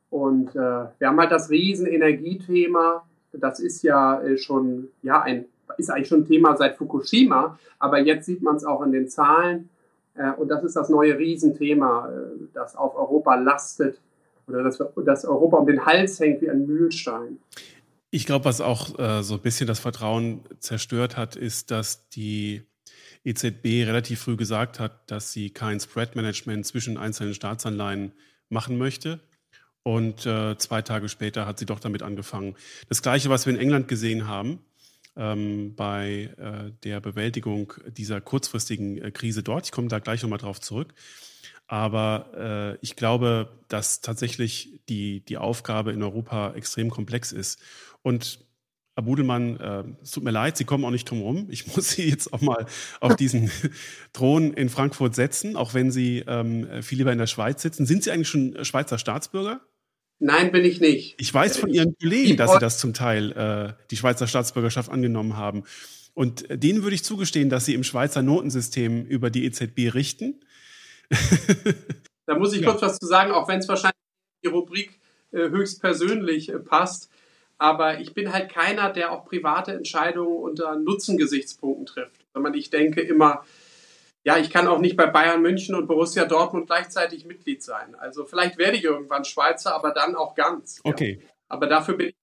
Und 0.09 0.55
äh, 0.55 0.59
wir 0.99 1.07
haben 1.07 1.19
halt 1.19 1.31
das 1.31 1.49
Riesenenergiethema. 1.49 3.05
Das 3.33 3.59
ist 3.59 3.81
ja 3.83 4.21
äh, 4.21 4.37
schon, 4.37 4.89
ja, 5.01 5.21
ein, 5.21 5.45
ist 5.77 5.89
eigentlich 5.89 6.07
schon 6.09 6.21
ein 6.21 6.27
Thema 6.27 6.55
seit 6.57 6.75
Fukushima, 6.75 7.57
aber 7.79 7.99
jetzt 7.99 8.25
sieht 8.25 8.41
man 8.41 8.57
es 8.57 8.65
auch 8.65 8.81
in 8.83 8.91
den 8.91 9.07
Zahlen. 9.07 9.69
Äh, 10.15 10.31
und 10.31 10.49
das 10.49 10.63
ist 10.63 10.75
das 10.75 10.89
neue 10.89 11.17
Riesenthema, 11.17 12.09
das 12.53 12.75
auf 12.75 12.95
Europa 12.95 13.35
lastet 13.35 14.01
oder 14.47 14.63
das, 14.63 14.83
das 15.05 15.25
Europa 15.25 15.57
um 15.57 15.65
den 15.65 15.85
Hals 15.85 16.19
hängt 16.19 16.41
wie 16.41 16.49
ein 16.49 16.65
Mühlstein. 16.65 17.39
Ich 18.11 18.25
glaube, 18.25 18.45
was 18.45 18.59
auch 18.59 18.99
äh, 18.99 19.23
so 19.23 19.35
ein 19.35 19.41
bisschen 19.41 19.67
das 19.67 19.79
Vertrauen 19.79 20.41
zerstört 20.59 21.15
hat, 21.15 21.37
ist, 21.37 21.71
dass 21.71 22.09
die 22.09 22.63
EZB 23.23 23.87
relativ 23.87 24.19
früh 24.21 24.35
gesagt 24.35 24.79
hat, 24.79 25.09
dass 25.09 25.31
sie 25.31 25.49
kein 25.49 25.79
Spread-Management 25.79 26.65
zwischen 26.65 26.97
einzelnen 26.97 27.33
Staatsanleihen 27.33 28.11
machen 28.49 28.77
möchte. 28.77 29.21
Und 29.83 30.25
äh, 30.25 30.57
zwei 30.57 30.81
Tage 30.81 31.07
später 31.07 31.45
hat 31.45 31.57
sie 31.57 31.65
doch 31.65 31.79
damit 31.79 32.03
angefangen. 32.03 32.55
Das 32.89 33.01
Gleiche, 33.01 33.29
was 33.29 33.45
wir 33.45 33.53
in 33.53 33.59
England 33.59 33.87
gesehen 33.87 34.27
haben, 34.27 34.59
ähm, 35.15 35.75
bei 35.75 36.33
äh, 36.37 36.71
der 36.83 36.99
Bewältigung 36.99 37.73
dieser 37.87 38.19
kurzfristigen 38.19 38.97
äh, 39.01 39.11
Krise 39.11 39.41
dort. 39.41 39.65
Ich 39.65 39.71
komme 39.71 39.87
da 39.87 39.99
gleich 39.99 40.21
nochmal 40.21 40.39
drauf 40.39 40.59
zurück. 40.59 40.93
Aber 41.67 42.31
äh, 42.35 42.77
ich 42.81 42.97
glaube, 42.97 43.57
dass 43.69 44.01
tatsächlich 44.01 44.81
die, 44.89 45.21
die 45.21 45.37
Aufgabe 45.37 45.93
in 45.93 46.03
Europa 46.03 46.53
extrem 46.53 46.89
komplex 46.89 47.31
ist. 47.31 47.61
Und 48.03 48.39
Herr 48.95 49.03
Budelmann, 49.03 49.57
äh, 49.59 49.83
es 50.01 50.11
tut 50.11 50.23
mir 50.23 50.31
leid, 50.31 50.57
Sie 50.57 50.65
kommen 50.65 50.83
auch 50.83 50.91
nicht 50.91 51.09
drum 51.09 51.19
herum. 51.19 51.47
Ich 51.49 51.67
muss 51.75 51.91
Sie 51.91 52.09
jetzt 52.09 52.33
auch 52.33 52.41
mal 52.41 52.65
auf 52.99 53.15
diesen 53.15 53.51
Thron 54.13 54.53
in 54.53 54.69
Frankfurt 54.69 55.15
setzen, 55.15 55.55
auch 55.55 55.73
wenn 55.73 55.91
Sie 55.91 56.23
ähm, 56.27 56.67
viel 56.81 56.97
lieber 56.97 57.11
in 57.11 57.17
der 57.17 57.27
Schweiz 57.27 57.61
sitzen. 57.61 57.85
Sind 57.85 58.03
Sie 58.03 58.11
eigentlich 58.11 58.29
schon 58.29 58.63
Schweizer 58.65 58.97
Staatsbürger? 58.97 59.61
Nein, 60.19 60.51
bin 60.51 60.63
ich 60.65 60.79
nicht. 60.79 61.15
Ich 61.19 61.33
weiß 61.33 61.57
von 61.57 61.69
Ihren 61.71 61.95
Kollegen, 61.99 62.37
dass 62.37 62.53
Sie 62.53 62.59
das 62.59 62.77
zum 62.77 62.93
Teil, 62.93 63.31
äh, 63.31 63.73
die 63.89 63.97
Schweizer 63.97 64.27
Staatsbürgerschaft 64.27 64.91
angenommen 64.91 65.35
haben. 65.35 65.63
Und 66.13 66.45
denen 66.49 66.83
würde 66.83 66.95
ich 66.95 67.03
zugestehen, 67.03 67.49
dass 67.49 67.65
Sie 67.65 67.73
im 67.73 67.83
Schweizer 67.83 68.21
Notensystem 68.21 69.05
über 69.05 69.29
die 69.29 69.45
EZB 69.45 69.93
richten. 69.93 70.41
da 72.25 72.37
muss 72.37 72.53
ich 72.53 72.61
ja. 72.61 72.69
kurz 72.69 72.81
was 72.81 72.99
zu 72.99 73.07
sagen, 73.07 73.31
auch 73.31 73.47
wenn 73.47 73.59
es 73.59 73.67
wahrscheinlich 73.67 73.95
die 74.43 74.49
Rubrik 74.49 74.99
äh, 75.31 75.49
höchstpersönlich 75.49 76.49
äh, 76.49 76.59
passt. 76.59 77.09
Aber 77.61 77.99
ich 77.99 78.15
bin 78.15 78.33
halt 78.33 78.51
keiner, 78.51 78.89
der 78.91 79.11
auch 79.11 79.23
private 79.23 79.73
Entscheidungen 79.73 80.35
unter 80.35 80.77
Nutzengesichtspunkten 80.77 81.85
trifft. 81.85 82.25
Sondern 82.33 82.55
ich 82.55 82.71
denke 82.71 83.01
immer, 83.01 83.45
ja, 84.23 84.39
ich 84.39 84.49
kann 84.49 84.67
auch 84.67 84.79
nicht 84.79 84.97
bei 84.97 85.05
Bayern 85.05 85.43
München 85.43 85.75
und 85.75 85.85
Borussia 85.85 86.25
Dortmund 86.25 86.65
gleichzeitig 86.65 87.23
Mitglied 87.27 87.61
sein. 87.61 87.93
Also 87.93 88.25
vielleicht 88.25 88.57
werde 88.57 88.77
ich 88.77 88.83
irgendwann 88.83 89.25
Schweizer, 89.25 89.75
aber 89.75 89.91
dann 89.91 90.15
auch 90.15 90.33
ganz. 90.33 90.79
Okay. 90.83 91.19
Ja. 91.21 91.29
Aber 91.49 91.67
dafür 91.67 91.97
bin 91.97 92.07
ich 92.07 92.15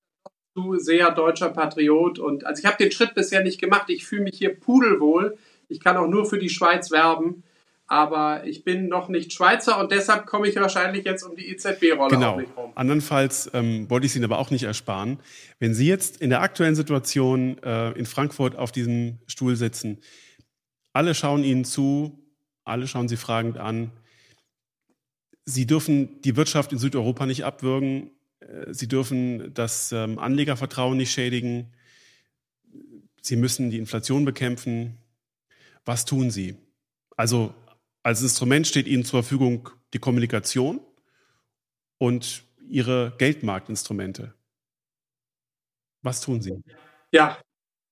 zu 0.56 0.74
sehr 0.74 1.12
deutscher 1.12 1.50
Patriot. 1.50 2.18
Und 2.18 2.44
also 2.44 2.58
ich 2.58 2.66
habe 2.66 2.76
den 2.76 2.90
Schritt 2.90 3.14
bisher 3.14 3.44
nicht 3.44 3.60
gemacht. 3.60 3.90
Ich 3.90 4.06
fühle 4.06 4.22
mich 4.22 4.38
hier 4.38 4.58
pudelwohl. 4.58 5.38
Ich 5.68 5.78
kann 5.78 5.96
auch 5.96 6.08
nur 6.08 6.26
für 6.26 6.40
die 6.40 6.50
Schweiz 6.50 6.90
werben 6.90 7.44
aber 7.88 8.46
ich 8.46 8.64
bin 8.64 8.88
noch 8.88 9.08
nicht 9.08 9.32
Schweizer 9.32 9.80
und 9.80 9.90
deshalb 9.90 10.26
komme 10.26 10.46
ich 10.46 10.56
wahrscheinlich 10.56 11.06
jetzt 11.06 11.22
um 11.22 11.34
die 11.34 11.48
EZB-Rolle 11.48 12.14
genau. 12.14 12.38
nicht 12.38 12.54
rum. 12.54 12.70
Andernfalls 12.74 13.50
ähm, 13.54 13.88
wollte 13.88 14.04
ich 14.04 14.12
es 14.12 14.16
Ihnen 14.16 14.26
aber 14.26 14.38
auch 14.38 14.50
nicht 14.50 14.64
ersparen. 14.64 15.18
Wenn 15.58 15.74
Sie 15.74 15.88
jetzt 15.88 16.20
in 16.20 16.28
der 16.28 16.42
aktuellen 16.42 16.74
Situation 16.74 17.56
äh, 17.62 17.92
in 17.92 18.04
Frankfurt 18.04 18.56
auf 18.56 18.72
diesem 18.72 19.18
Stuhl 19.26 19.56
sitzen, 19.56 19.98
alle 20.92 21.14
schauen 21.14 21.42
Ihnen 21.42 21.64
zu, 21.64 22.22
alle 22.64 22.86
schauen 22.86 23.08
Sie 23.08 23.16
fragend 23.16 23.56
an. 23.56 23.90
Sie 25.46 25.66
dürfen 25.66 26.20
die 26.20 26.36
Wirtschaft 26.36 26.72
in 26.72 26.78
Südeuropa 26.78 27.24
nicht 27.24 27.46
abwürgen. 27.46 28.10
Äh, 28.40 28.74
Sie 28.74 28.86
dürfen 28.86 29.54
das 29.54 29.92
ähm, 29.92 30.18
Anlegervertrauen 30.18 30.98
nicht 30.98 31.10
schädigen. 31.10 31.72
Sie 33.22 33.36
müssen 33.36 33.70
die 33.70 33.78
Inflation 33.78 34.26
bekämpfen. 34.26 34.98
Was 35.86 36.04
tun 36.04 36.30
Sie? 36.30 36.56
Also 37.16 37.54
als 38.08 38.22
Instrument 38.22 38.66
steht 38.66 38.86
Ihnen 38.86 39.04
zur 39.04 39.22
Verfügung 39.22 39.68
die 39.92 39.98
Kommunikation 39.98 40.80
und 41.98 42.42
Ihre 42.66 43.12
Geldmarktinstrumente. 43.18 44.32
Was 46.00 46.22
tun 46.22 46.40
Sie? 46.40 46.62
Ja, 47.12 47.36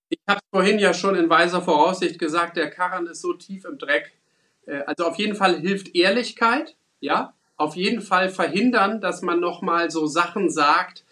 ich 0.08 0.18
habe 0.26 0.40
vorhin 0.50 0.78
ja 0.78 0.94
schon 0.94 1.16
in 1.16 1.28
weiser 1.28 1.60
Voraussicht 1.60 2.18
gesagt, 2.18 2.56
der 2.56 2.70
Karren 2.70 3.06
ist 3.08 3.20
so 3.20 3.34
tief 3.34 3.66
im 3.66 3.76
Dreck. 3.76 4.10
Äh, 4.64 4.84
also 4.86 5.04
auf 5.04 5.18
jeden 5.18 5.36
Fall 5.36 5.60
hilft 5.60 5.94
Ehrlichkeit, 5.94 6.78
ja. 7.00 7.34
Auf 7.58 7.76
jeden 7.76 8.00
Fall 8.00 8.30
verhindern, 8.30 9.02
dass 9.02 9.20
man 9.20 9.38
nochmal 9.38 9.90
so 9.90 10.06
Sachen 10.06 10.48
sagt, 10.48 11.04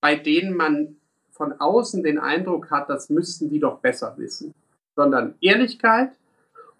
bei 0.00 0.14
denen 0.14 0.56
man 0.56 0.96
von 1.32 1.54
außen 1.58 2.04
den 2.04 2.20
Eindruck 2.20 2.70
hat, 2.70 2.88
das 2.88 3.10
müssten 3.10 3.50
die 3.50 3.58
doch 3.58 3.80
besser 3.80 4.14
wissen. 4.16 4.54
Sondern 4.94 5.34
Ehrlichkeit, 5.40 6.12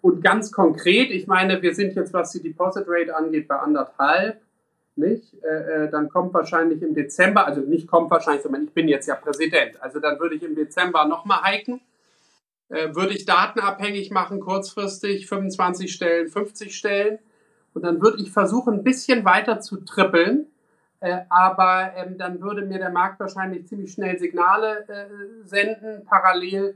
und 0.03 0.21
ganz 0.21 0.51
konkret, 0.51 1.11
ich 1.11 1.27
meine, 1.27 1.61
wir 1.61 1.73
sind 1.73 1.95
jetzt, 1.95 2.11
was 2.11 2.33
die 2.33 2.41
Deposit 2.41 2.83
Rate 2.89 3.15
angeht, 3.15 3.47
bei 3.47 3.55
anderthalb, 3.55 4.41
nicht? 4.97 5.41
Äh, 5.41 5.85
äh, 5.85 5.89
dann 5.89 6.09
kommt 6.09 6.33
wahrscheinlich 6.33 6.81
im 6.81 6.93
Dezember, 6.93 7.47
also 7.47 7.61
nicht 7.61 7.87
kommt 7.87 8.11
wahrscheinlich, 8.11 8.43
sondern 8.43 8.65
ich 8.65 8.73
bin 8.73 8.89
jetzt 8.89 9.07
ja 9.07 9.15
Präsident. 9.15 9.81
Also 9.81 10.01
dann 10.01 10.19
würde 10.19 10.35
ich 10.35 10.43
im 10.43 10.55
Dezember 10.55 11.05
nochmal 11.05 11.45
hiken. 11.45 11.79
Äh, 12.67 12.93
würde 12.93 13.13
ich 13.13 13.25
Daten 13.25 13.61
abhängig 13.61 14.11
machen, 14.11 14.41
kurzfristig 14.41 15.25
25 15.27 15.93
Stellen, 15.93 16.27
50 16.27 16.75
Stellen. 16.75 17.19
Und 17.73 17.85
dann 17.85 18.01
würde 18.01 18.21
ich 18.21 18.29
versuchen, 18.29 18.73
ein 18.73 18.83
bisschen 18.83 19.23
weiter 19.23 19.61
zu 19.61 19.85
trippeln. 19.85 20.47
Äh, 20.99 21.19
aber 21.29 21.93
ähm, 21.95 22.17
dann 22.17 22.41
würde 22.41 22.63
mir 22.63 22.77
der 22.77 22.91
Markt 22.91 23.21
wahrscheinlich 23.21 23.67
ziemlich 23.67 23.93
schnell 23.93 24.19
Signale 24.19 24.85
äh, 24.89 25.47
senden. 25.47 26.03
Parallel 26.03 26.75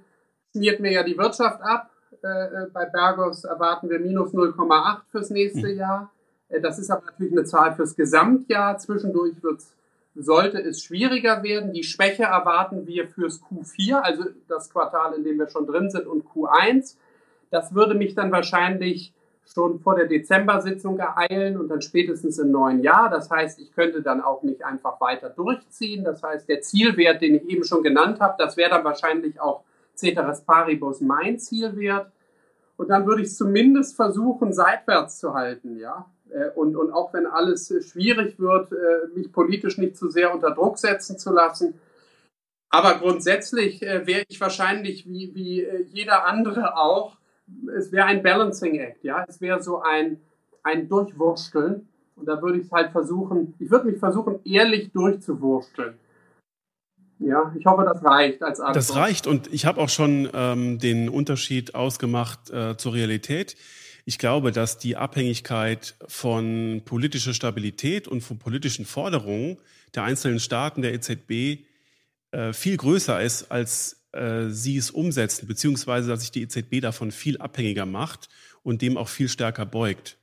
schmiert 0.53 0.79
mir 0.79 0.93
ja 0.93 1.03
die 1.03 1.17
Wirtschaft 1.17 1.61
ab 1.61 1.91
äh, 2.23 2.67
bei 2.73 2.85
Bergos 2.85 3.43
erwarten 3.43 3.89
wir 3.89 3.99
minus 3.99 4.33
0,8 4.33 5.01
fürs 5.11 5.29
nächste 5.29 5.67
mhm. 5.67 5.77
Jahr. 5.77 6.11
Äh, 6.49 6.61
das 6.61 6.79
ist 6.79 6.89
aber 6.89 7.05
natürlich 7.05 7.33
eine 7.33 7.45
Zahl 7.45 7.75
fürs 7.75 7.95
Gesamtjahr. 7.95 8.77
Zwischendurch 8.77 9.35
sollte 10.15 10.59
es 10.61 10.81
schwieriger 10.81 11.43
werden. 11.43 11.73
Die 11.73 11.83
Schwäche 11.83 12.23
erwarten 12.23 12.87
wir 12.87 13.07
fürs 13.07 13.41
Q4, 13.41 13.99
also 14.01 14.25
das 14.47 14.69
Quartal, 14.69 15.13
in 15.13 15.23
dem 15.23 15.37
wir 15.37 15.47
schon 15.47 15.67
drin 15.67 15.89
sind, 15.89 16.07
und 16.07 16.25
Q1. 16.25 16.95
Das 17.51 17.73
würde 17.73 17.93
mich 17.93 18.15
dann 18.15 18.31
wahrscheinlich 18.31 19.13
schon 19.53 19.79
vor 19.79 19.95
der 19.95 20.07
Dezember-Sitzung 20.07 20.99
ereilen 20.99 21.57
und 21.57 21.69
dann 21.69 21.81
spätestens 21.81 22.37
im 22.37 22.51
neuen 22.51 22.83
Jahr. 22.83 23.09
Das 23.09 23.29
heißt, 23.29 23.59
ich 23.59 23.73
könnte 23.73 24.01
dann 24.01 24.21
auch 24.21 24.43
nicht 24.43 24.65
einfach 24.65 24.99
weiter 24.99 25.29
durchziehen. 25.29 26.03
Das 26.03 26.21
heißt, 26.21 26.49
der 26.49 26.61
Zielwert, 26.61 27.21
den 27.21 27.35
ich 27.35 27.47
eben 27.49 27.63
schon 27.63 27.83
genannt 27.83 28.19
habe, 28.19 28.35
das 28.37 28.57
wäre 28.57 28.69
dann 28.71 28.83
wahrscheinlich 28.83 29.39
auch 29.39 29.63
Ceteris 29.97 30.41
Paribus 30.41 31.01
mein 31.01 31.39
Zielwert. 31.39 32.11
Und 32.77 32.89
dann 32.89 33.07
würde 33.07 33.23
ich 33.23 33.29
es 33.29 33.37
zumindest 33.37 33.95
versuchen, 33.95 34.53
seitwärts 34.53 35.17
zu 35.17 35.33
halten, 35.33 35.77
ja. 35.77 36.05
Äh, 36.29 36.49
und, 36.55 36.75
und 36.75 36.91
auch 36.91 37.13
wenn 37.13 37.25
alles 37.25 37.73
schwierig 37.85 38.39
wird, 38.39 38.71
äh, 38.71 39.07
mich 39.15 39.31
politisch 39.31 39.77
nicht 39.77 39.97
zu 39.97 40.09
sehr 40.09 40.33
unter 40.33 40.51
Druck 40.51 40.77
setzen 40.77 41.17
zu 41.17 41.31
lassen. 41.31 41.73
Aber 42.69 42.99
grundsätzlich 42.99 43.81
äh, 43.81 44.05
wäre 44.05 44.25
ich 44.27 44.39
wahrscheinlich 44.39 45.07
wie, 45.07 45.33
wie 45.33 45.67
jeder 45.91 46.27
andere 46.27 46.77
auch, 46.77 47.17
es 47.77 47.93
wäre 47.93 48.07
ein 48.07 48.23
Balancing 48.23 48.75
Act, 48.75 49.03
ja. 49.03 49.25
Es 49.27 49.41
wäre 49.41 49.63
so 49.63 49.81
ein, 49.81 50.19
ein 50.63 50.87
Durchwursteln. 50.87 51.87
Und 52.15 52.25
da 52.25 52.41
würde 52.41 52.59
ich 52.59 52.71
halt 52.71 52.91
versuchen, 52.91 53.53
ich 53.59 53.69
würde 53.69 53.87
mich 53.87 53.99
versuchen, 53.99 54.39
ehrlich 54.43 54.91
durchzuwursteln. 54.91 55.95
Ja, 57.19 57.53
ich 57.57 57.65
hoffe, 57.65 57.83
das 57.83 58.03
reicht 58.03 58.43
als 58.43 58.59
Antwort. 58.59 58.75
Das 58.75 58.95
reicht 58.95 59.27
und 59.27 59.51
ich 59.51 59.65
habe 59.65 59.81
auch 59.81 59.89
schon 59.89 60.29
ähm, 60.33 60.79
den 60.79 61.09
Unterschied 61.09 61.73
ausgemacht 61.75 62.49
äh, 62.51 62.77
zur 62.77 62.93
Realität. 62.93 63.55
Ich 64.05 64.19
glaube, 64.19 64.51
dass 64.51 64.77
die 64.77 64.95
Abhängigkeit 64.95 65.95
von 66.07 66.81
politischer 66.85 67.33
Stabilität 67.33 68.07
und 68.07 68.21
von 68.21 68.39
politischen 68.39 68.85
Forderungen 68.85 69.57
der 69.95 70.03
einzelnen 70.03 70.39
Staaten 70.39 70.81
der 70.81 70.93
EZB 70.93 71.65
äh, 72.31 72.53
viel 72.53 72.77
größer 72.77 73.21
ist, 73.21 73.51
als 73.51 74.05
äh, 74.13 74.49
sie 74.49 74.77
es 74.77 74.91
umsetzen, 74.91 75.47
beziehungsweise 75.47 76.09
dass 76.09 76.21
sich 76.21 76.31
die 76.31 76.43
EZB 76.43 76.81
davon 76.81 77.11
viel 77.11 77.37
abhängiger 77.39 77.85
macht 77.85 78.29
und 78.63 78.81
dem 78.81 78.97
auch 78.97 79.09
viel 79.09 79.27
stärker 79.27 79.65
beugt. 79.65 80.17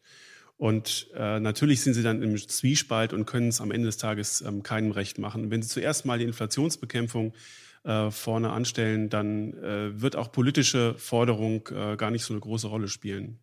Und 0.57 1.09
äh, 1.15 1.41
natürlich 1.41 1.83
sind 1.83 1.95
sie 1.95 2.03
dann 2.03 2.23
im 2.23 2.37
Zwiespalt 2.37 3.13
und 3.13 3.27
können 3.27 3.49
es 3.49 3.61
am 3.61 3.71
Ende 3.71 3.87
des 3.87 3.97
Tages 3.97 4.41
ähm, 4.41 4.63
keinem 4.63 4.93
recht 4.93 5.19
machen. 5.19 5.51
Wenn 5.51 5.63
sie 5.63 5.69
zuerst 5.69 6.05
mal 6.05 6.19
die 6.19 6.25
Inflationsbekämpfung 6.25 7.35
äh, 7.83 8.11
vorne 8.11 8.51
anstellen, 8.51 9.11
dann 9.11 9.53
äh, 9.55 10.01
wird 10.01 10.17
auch 10.17 10.31
politische 10.31 10.95
Forderung 10.97 11.69
äh, 11.69 11.97
gar 11.97 12.11
nicht 12.11 12.25
so 12.25 12.33
eine 12.35 12.41
große 12.41 12.69
Rolle 12.69 12.89
spielen. 12.89 13.41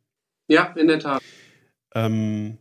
Ja, 0.47 0.73
in 0.75 0.87
der 0.87 0.99
Tat. 0.99 1.21
Ähm, 1.93 2.57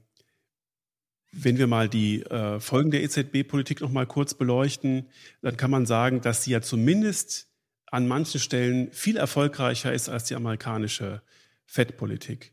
wenn 1.33 1.59
wir 1.59 1.69
mal 1.69 1.89
die 1.89 2.23
äh, 2.23 2.59
Folgen 2.59 2.91
der 2.91 3.03
EZB-Politik 3.03 3.81
noch 3.81 3.91
mal 3.91 4.07
kurz 4.07 4.35
beleuchten, 4.35 5.09
dann 5.43 5.57
kann 5.57 5.71
man 5.71 5.87
sagen, 5.87 6.21
dass 6.21 6.43
sie 6.43 6.51
ja 6.51 6.61
zumindest 6.61 7.49
an 7.87 8.09
manchen 8.09 8.41
Stellen 8.41 8.93
viel 8.93 9.17
erfolgreicher 9.17 9.93
ist 9.93 10.09
als 10.09 10.25
die 10.25 10.35
amerikanische 10.35 11.23
Fed-Politik. 11.67 12.53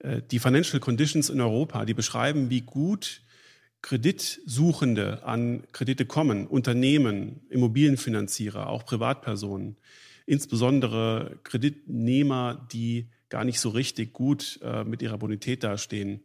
Äh, 0.00 0.22
die 0.30 0.38
Financial 0.38 0.80
Conditions 0.80 1.30
in 1.30 1.40
Europa, 1.40 1.84
die 1.84 1.94
beschreiben, 1.94 2.50
wie 2.50 2.62
gut 2.62 3.22
Kreditsuchende 3.82 5.24
an 5.24 5.62
Kredite 5.72 6.04
kommen, 6.04 6.46
Unternehmen, 6.46 7.42
Immobilienfinanzierer, 7.48 8.68
auch 8.68 8.84
Privatpersonen, 8.84 9.76
insbesondere 10.26 11.38
Kreditnehmer, 11.44 12.66
die 12.72 13.08
gar 13.28 13.44
nicht 13.44 13.60
so 13.60 13.68
richtig 13.68 14.12
gut 14.12 14.58
äh, 14.62 14.84
mit 14.84 15.02
ihrer 15.02 15.18
Bonität 15.18 15.62
dastehen, 15.62 16.22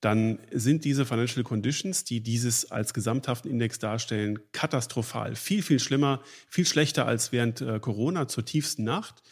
dann 0.00 0.38
sind 0.52 0.84
diese 0.84 1.06
Financial 1.06 1.42
Conditions, 1.42 2.04
die 2.04 2.20
dieses 2.20 2.70
als 2.70 2.92
gesamthaften 2.92 3.50
Index 3.50 3.78
darstellen, 3.78 4.38
katastrophal. 4.52 5.34
Viel, 5.34 5.62
viel 5.62 5.80
schlimmer, 5.80 6.22
viel 6.48 6.66
schlechter 6.66 7.06
als 7.06 7.32
während 7.32 7.62
äh, 7.62 7.80
Corona 7.80 8.28
zur 8.28 8.44
tiefsten 8.44 8.84
Nacht. 8.84 9.22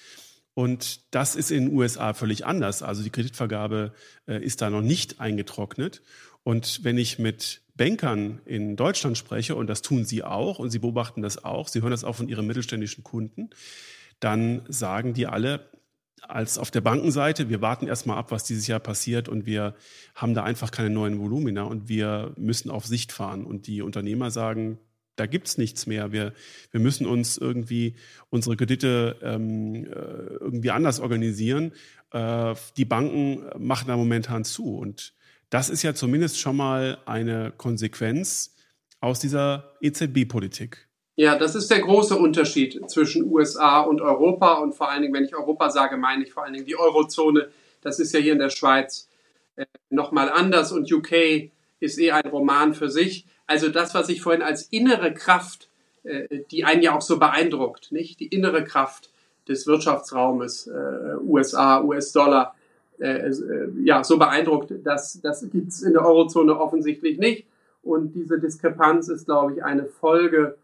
Und 0.55 1.13
das 1.13 1.35
ist 1.35 1.51
in 1.51 1.67
den 1.67 1.77
USA 1.77 2.15
völlig 2.15 2.47
anders. 2.47 2.83
Also 2.83 3.03
die 3.03 3.11
Kreditvergabe 3.11 3.93
äh, 4.27 4.43
ist 4.43 4.63
da 4.63 4.71
noch 4.71 4.83
nicht 4.83 5.21
eingetrocknet. 5.21 6.03
Und 6.45 6.85
wenn 6.85 6.97
ich 6.97 7.19
mit 7.19 7.63
Bankern 7.75 8.41
in 8.45 8.77
Deutschland 8.77 9.19
spreche, 9.19 9.57
und 9.57 9.67
das 9.67 9.83
tun 9.83 10.05
sie 10.05 10.23
auch, 10.23 10.59
und 10.61 10.71
sie 10.71 10.79
beobachten 10.79 11.23
das 11.23 11.45
auch, 11.45 11.69
sie 11.69 11.83
hören 11.83 11.91
das 11.91 12.05
auch 12.05 12.15
von 12.15 12.29
ihren 12.29 12.47
mittelständischen 12.47 13.03
Kunden, 13.03 13.51
dann 14.21 14.63
sagen 14.69 15.15
die 15.15 15.27
alle, 15.27 15.69
als 16.23 16.57
auf 16.57 16.71
der 16.71 16.81
Bankenseite, 16.81 17.49
wir 17.49 17.61
warten 17.61 17.87
erstmal 17.87 18.17
ab, 18.17 18.31
was 18.31 18.45
dieses 18.45 18.67
Jahr 18.67 18.81
passiert 18.81 19.29
und 19.29 19.47
wir 19.47 19.75
haben 20.15 20.35
da 20.35 20.43
einfach 20.43 20.71
keine 20.71 20.91
neuen 20.91 21.19
Volumina 21.19 21.65
und 21.65 21.89
wir 21.89 22.33
müssen 22.37 22.71
auf 22.71 22.87
Sicht 22.87 23.13
fahren. 23.13 23.45
Und 23.45 23.67
die 23.67 23.83
Unternehmer 23.83 24.31
sagen, 24.31 24.79
da 25.17 25.27
gibt's 25.27 25.59
nichts 25.59 25.87
mehr. 25.87 26.13
Wir, 26.13 26.33
wir 26.71 26.81
müssen 26.81 27.07
uns 27.07 27.39
irgendwie 27.39 27.95
unsere 28.31 28.57
Kredite 28.57 29.17
ähm, 29.23 29.85
äh, 29.85 29.89
irgendwie 29.89 30.71
anders 30.71 31.01
organisieren. 31.01 31.73
Äh, 32.11 32.55
die 32.77 32.85
Banken 32.85 33.45
machen 33.59 33.89
da 33.89 33.97
momentan 33.97 34.45
zu. 34.45 34.77
Und 34.77 35.15
das 35.51 35.71
ist 35.71 35.83
ja 35.83 35.95
zumindest 35.95 36.41
schon 36.41 36.57
mal 36.57 36.99
eine 37.07 37.53
Konsequenz 37.57 38.57
aus 39.01 39.21
dieser 39.21 39.77
EZB-Politik. 39.81 40.89
Ja, 41.17 41.39
das 41.39 41.55
ist 41.55 41.71
der 41.71 41.81
große 41.81 42.17
Unterschied 42.17 42.91
zwischen 42.91 43.31
USA 43.31 43.81
und 43.83 44.01
Europa. 44.01 44.55
Und 44.55 44.75
vor 44.75 44.91
allen 44.91 45.03
Dingen, 45.03 45.15
wenn 45.15 45.25
ich 45.25 45.37
Europa 45.37 45.71
sage, 45.71 45.97
meine 45.97 46.25
ich 46.25 46.33
vor 46.33 46.45
allen 46.45 46.55
Dingen 46.55 46.67
die 46.67 46.77
Eurozone. 46.77 47.51
Das 47.83 48.01
ist 48.01 48.13
ja 48.13 48.19
hier 48.19 48.33
in 48.33 48.41
der 48.41 48.51
Schweiz 48.51 49.09
äh, 49.55 49.67
nochmal 49.91 50.29
anders. 50.31 50.73
Und 50.73 50.91
UK 50.91 51.51
ist 51.79 51.99
eh 52.01 52.11
ein 52.11 52.29
Roman 52.29 52.75
für 52.75 52.91
sich. 52.91 53.27
Also 53.47 53.69
das, 53.69 53.95
was 53.95 54.09
ich 54.09 54.23
vorhin 54.23 54.43
als 54.43 54.63
innere 54.65 55.13
Kraft, 55.13 55.69
äh, 56.05 56.41
die 56.51 56.65
einen 56.65 56.83
ja 56.83 56.97
auch 56.97 57.03
so 57.03 57.19
beeindruckt, 57.19 57.93
nicht? 57.93 58.21
Die 58.21 58.29
innere 58.29 58.65
Kraft 58.65 59.11
des 59.49 59.67
Wirtschaftsraumes, 59.67 60.67
äh, 60.67 61.17
USA, 61.23 61.83
US-Dollar, 61.83 62.55
äh, 62.99 63.29
äh, 63.29 63.73
ja, 63.83 64.05
so 64.05 64.19
beeindruckt, 64.19 64.73
dass 64.85 65.21
das 65.21 65.49
gibt's 65.51 65.83
in 65.83 65.93
der 65.93 66.05
Eurozone 66.05 66.59
offensichtlich 66.59 67.19
nicht. 67.19 67.47
Und 67.83 68.15
diese 68.15 68.39
Diskrepanz 68.39 69.09
ist, 69.09 69.27
glaube 69.27 69.55
ich, 69.55 69.65
eine 69.65 69.85
Folge 69.85 70.57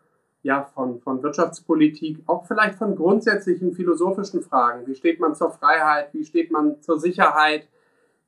ja, 0.42 0.64
von, 0.74 1.00
von 1.00 1.22
Wirtschaftspolitik, 1.22 2.20
auch 2.26 2.46
vielleicht 2.46 2.76
von 2.76 2.96
grundsätzlichen 2.96 3.74
philosophischen 3.74 4.42
Fragen. 4.42 4.86
Wie 4.86 4.94
steht 4.94 5.20
man 5.20 5.34
zur 5.34 5.50
Freiheit? 5.50 6.14
Wie 6.14 6.24
steht 6.24 6.50
man 6.50 6.80
zur 6.80 6.98
Sicherheit? 6.98 7.68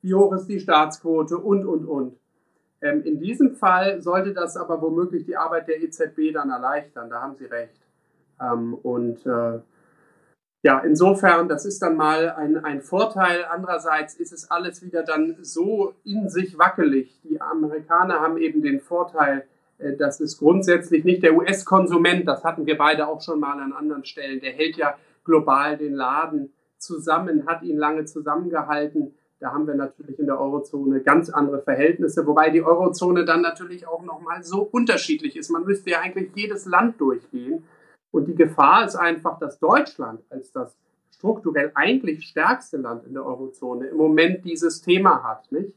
Wie 0.01 0.13
hoch 0.13 0.33
ist 0.33 0.47
die 0.47 0.59
Staatsquote? 0.59 1.37
Und, 1.37 1.65
und, 1.65 1.85
und. 1.85 2.17
Ähm, 2.83 3.01
in 3.03 3.19
diesem 3.19 3.55
Fall 3.55 4.01
sollte 4.01 4.33
das 4.33 4.57
aber 4.57 4.81
womöglich 4.81 5.25
die 5.25 5.37
Arbeit 5.37 5.69
der 5.69 5.81
EZB 5.81 6.33
dann 6.33 6.49
erleichtern. 6.49 7.09
Da 7.09 7.21
haben 7.21 7.35
Sie 7.35 7.45
recht. 7.45 7.79
Ähm, 8.41 8.73
und 8.73 9.25
äh, 9.25 9.59
ja, 10.63 10.79
insofern, 10.79 11.47
das 11.47 11.65
ist 11.65 11.81
dann 11.81 11.95
mal 11.95 12.31
ein, 12.31 12.57
ein 12.57 12.81
Vorteil. 12.81 13.45
Andererseits 13.49 14.15
ist 14.15 14.33
es 14.33 14.51
alles 14.51 14.83
wieder 14.83 15.03
dann 15.03 15.37
so 15.41 15.93
in 16.03 16.29
sich 16.29 16.57
wackelig. 16.57 17.21
Die 17.23 17.39
Amerikaner 17.39 18.19
haben 18.19 18.37
eben 18.37 18.61
den 18.61 18.81
Vorteil, 18.81 19.45
äh, 19.77 19.95
dass 19.95 20.19
es 20.19 20.37
grundsätzlich 20.37 21.05
nicht 21.05 21.23
der 21.23 21.35
US-Konsument, 21.35 22.27
das 22.27 22.43
hatten 22.43 22.65
wir 22.65 22.77
beide 22.77 23.07
auch 23.07 23.21
schon 23.21 23.39
mal 23.39 23.61
an 23.61 23.71
anderen 23.71 24.03
Stellen, 24.03 24.41
der 24.41 24.51
hält 24.51 24.75
ja 24.75 24.97
global 25.23 25.77
den 25.77 25.93
Laden 25.93 26.51
zusammen, 26.77 27.47
hat 27.47 27.63
ihn 27.63 27.77
lange 27.77 28.03
zusammengehalten. 28.03 29.13
Da 29.43 29.51
haben 29.51 29.67
wir 29.67 29.75
natürlich 29.75 30.17
in 30.19 30.25
der 30.25 30.39
Eurozone 30.39 31.01
ganz 31.01 31.29
andere 31.29 31.61
Verhältnisse, 31.61 32.25
wobei 32.25 32.49
die 32.49 32.63
Eurozone 32.63 33.25
dann 33.25 33.41
natürlich 33.41 33.85
auch 33.85 34.01
nochmal 34.01 34.41
so 34.41 34.61
unterschiedlich 34.61 35.35
ist. 35.35 35.49
Man 35.49 35.65
müsste 35.65 35.89
ja 35.89 35.99
eigentlich 35.99 36.31
jedes 36.33 36.65
Land 36.65 37.01
durchgehen. 37.01 37.65
Und 38.11 38.29
die 38.29 38.35
Gefahr 38.35 38.85
ist 38.85 38.95
einfach, 38.95 39.39
dass 39.39 39.59
Deutschland 39.59 40.21
als 40.29 40.53
das 40.53 40.73
strukturell 41.13 41.73
eigentlich 41.75 42.23
stärkste 42.23 42.77
Land 42.77 43.05
in 43.05 43.15
der 43.15 43.25
Eurozone 43.25 43.87
im 43.87 43.97
Moment 43.97 44.45
dieses 44.45 44.81
Thema 44.81 45.21
hat, 45.23 45.51
nicht? 45.51 45.75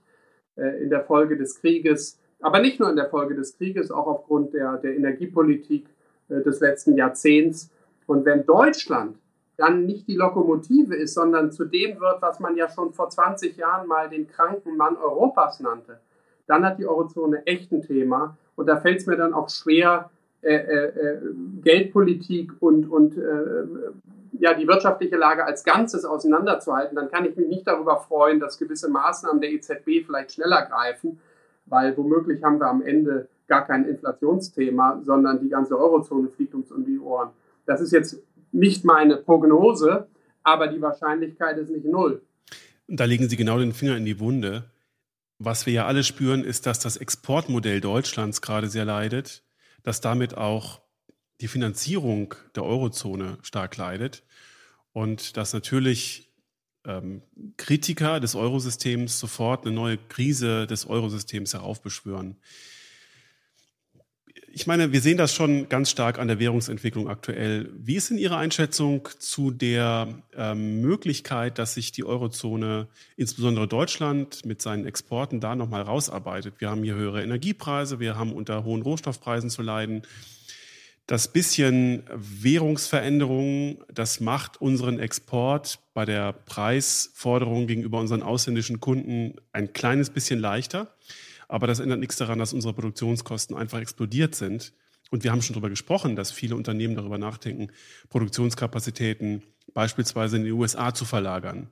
Äh, 0.54 0.84
in 0.84 0.88
der 0.88 1.02
Folge 1.02 1.36
des 1.36 1.60
Krieges, 1.60 2.20
aber 2.40 2.60
nicht 2.60 2.78
nur 2.78 2.88
in 2.88 2.94
der 2.94 3.10
Folge 3.10 3.34
des 3.34 3.56
Krieges, 3.58 3.90
auch 3.90 4.06
aufgrund 4.06 4.54
der, 4.54 4.76
der 4.76 4.94
Energiepolitik 4.94 5.88
äh, 6.28 6.40
des 6.40 6.60
letzten 6.60 6.94
Jahrzehnts. 6.94 7.68
Und 8.06 8.26
wenn 8.26 8.46
Deutschland 8.46 9.16
dann 9.56 9.86
nicht 9.86 10.06
die 10.06 10.16
Lokomotive 10.16 10.94
ist, 10.94 11.14
sondern 11.14 11.50
zu 11.50 11.64
dem 11.64 11.98
wird, 12.00 12.20
was 12.20 12.40
man 12.40 12.56
ja 12.56 12.68
schon 12.68 12.92
vor 12.92 13.08
20 13.08 13.56
Jahren 13.56 13.88
mal 13.88 14.08
den 14.08 14.28
kranken 14.28 14.76
Mann 14.76 14.96
Europas 14.96 15.60
nannte, 15.60 16.00
dann 16.46 16.64
hat 16.64 16.78
die 16.78 16.86
Eurozone 16.86 17.46
echt 17.46 17.72
ein 17.72 17.82
Thema. 17.82 18.36
Und 18.54 18.66
da 18.66 18.76
fällt 18.76 18.98
es 18.98 19.06
mir 19.06 19.16
dann 19.16 19.34
auch 19.34 19.48
schwer, 19.48 20.10
äh, 20.42 20.54
äh, 20.54 20.84
äh, 20.86 21.20
Geldpolitik 21.62 22.52
und, 22.60 22.90
und 22.90 23.16
äh, 23.16 23.64
ja, 24.38 24.54
die 24.54 24.68
wirtschaftliche 24.68 25.16
Lage 25.16 25.44
als 25.44 25.64
Ganzes 25.64 26.04
auseinanderzuhalten. 26.04 26.94
Dann 26.94 27.10
kann 27.10 27.24
ich 27.24 27.36
mich 27.36 27.48
nicht 27.48 27.66
darüber 27.66 27.96
freuen, 27.96 28.38
dass 28.38 28.58
gewisse 28.58 28.90
Maßnahmen 28.90 29.40
der 29.40 29.50
EZB 29.50 30.04
vielleicht 30.04 30.32
schneller 30.32 30.66
greifen, 30.66 31.18
weil 31.64 31.96
womöglich 31.96 32.44
haben 32.44 32.60
wir 32.60 32.68
am 32.68 32.82
Ende 32.82 33.28
gar 33.48 33.66
kein 33.66 33.86
Inflationsthema, 33.86 35.00
sondern 35.02 35.40
die 35.40 35.48
ganze 35.48 35.78
Eurozone 35.78 36.28
fliegt 36.28 36.54
uns 36.54 36.70
um 36.70 36.84
die 36.84 36.98
Ohren. 36.98 37.30
Das 37.64 37.80
ist 37.80 37.92
jetzt 37.92 38.22
nicht 38.56 38.84
meine 38.84 39.16
Prognose, 39.16 40.08
aber 40.42 40.68
die 40.68 40.80
Wahrscheinlichkeit 40.80 41.58
ist 41.58 41.70
nicht 41.70 41.86
null. 41.86 42.22
Da 42.88 43.04
legen 43.04 43.28
Sie 43.28 43.36
genau 43.36 43.58
den 43.58 43.72
Finger 43.72 43.96
in 43.96 44.04
die 44.04 44.20
Wunde. 44.20 44.70
Was 45.38 45.66
wir 45.66 45.72
ja 45.72 45.86
alle 45.86 46.02
spüren, 46.02 46.44
ist, 46.44 46.66
dass 46.66 46.78
das 46.78 46.96
Exportmodell 46.96 47.80
Deutschlands 47.80 48.40
gerade 48.40 48.68
sehr 48.68 48.84
leidet, 48.84 49.42
dass 49.82 50.00
damit 50.00 50.36
auch 50.36 50.80
die 51.40 51.48
Finanzierung 51.48 52.34
der 52.54 52.64
Eurozone 52.64 53.38
stark 53.42 53.76
leidet 53.76 54.22
und 54.92 55.36
dass 55.36 55.52
natürlich 55.52 56.32
ähm, 56.86 57.22
Kritiker 57.58 58.20
des 58.20 58.34
Eurosystems 58.34 59.18
sofort 59.18 59.66
eine 59.66 59.74
neue 59.74 59.98
Krise 59.98 60.66
des 60.66 60.86
Eurosystems 60.86 61.52
heraufbeschwören 61.52 62.36
ich 64.52 64.66
meine, 64.66 64.92
wir 64.92 65.00
sehen 65.00 65.18
das 65.18 65.34
schon 65.34 65.68
ganz 65.68 65.90
stark 65.90 66.18
an 66.18 66.28
der 66.28 66.38
Währungsentwicklung 66.38 67.08
aktuell. 67.08 67.70
Wie 67.76 67.96
ist 67.96 68.10
denn 68.10 68.18
Ihre 68.18 68.36
Einschätzung 68.36 69.08
zu 69.18 69.50
der 69.50 70.08
ähm, 70.34 70.80
Möglichkeit, 70.80 71.58
dass 71.58 71.74
sich 71.74 71.92
die 71.92 72.04
Eurozone, 72.04 72.88
insbesondere 73.16 73.68
Deutschland, 73.68 74.44
mit 74.46 74.62
seinen 74.62 74.86
Exporten 74.86 75.40
da 75.40 75.56
nochmal 75.56 75.82
rausarbeitet? 75.82 76.54
Wir 76.58 76.70
haben 76.70 76.82
hier 76.82 76.94
höhere 76.94 77.22
Energiepreise, 77.22 78.00
wir 78.00 78.16
haben 78.16 78.32
unter 78.32 78.64
hohen 78.64 78.82
Rohstoffpreisen 78.82 79.50
zu 79.50 79.62
leiden. 79.62 80.02
Das 81.06 81.28
bisschen 81.28 82.02
Währungsveränderung, 82.12 83.84
das 83.92 84.20
macht 84.20 84.60
unseren 84.60 84.98
Export 84.98 85.78
bei 85.94 86.04
der 86.04 86.32
Preisforderung 86.32 87.66
gegenüber 87.66 88.00
unseren 88.00 88.22
ausländischen 88.22 88.80
Kunden 88.80 89.34
ein 89.52 89.72
kleines 89.72 90.10
bisschen 90.10 90.40
leichter. 90.40 90.88
Aber 91.48 91.66
das 91.66 91.80
ändert 91.80 92.00
nichts 92.00 92.16
daran, 92.16 92.38
dass 92.38 92.52
unsere 92.52 92.74
Produktionskosten 92.74 93.56
einfach 93.56 93.80
explodiert 93.80 94.34
sind. 94.34 94.72
Und 95.10 95.22
wir 95.22 95.30
haben 95.30 95.42
schon 95.42 95.54
darüber 95.54 95.70
gesprochen, 95.70 96.16
dass 96.16 96.32
viele 96.32 96.56
Unternehmen 96.56 96.96
darüber 96.96 97.18
nachdenken, 97.18 97.68
Produktionskapazitäten 98.08 99.42
beispielsweise 99.72 100.36
in 100.36 100.44
die 100.44 100.52
USA 100.52 100.94
zu 100.94 101.04
verlagern. 101.04 101.70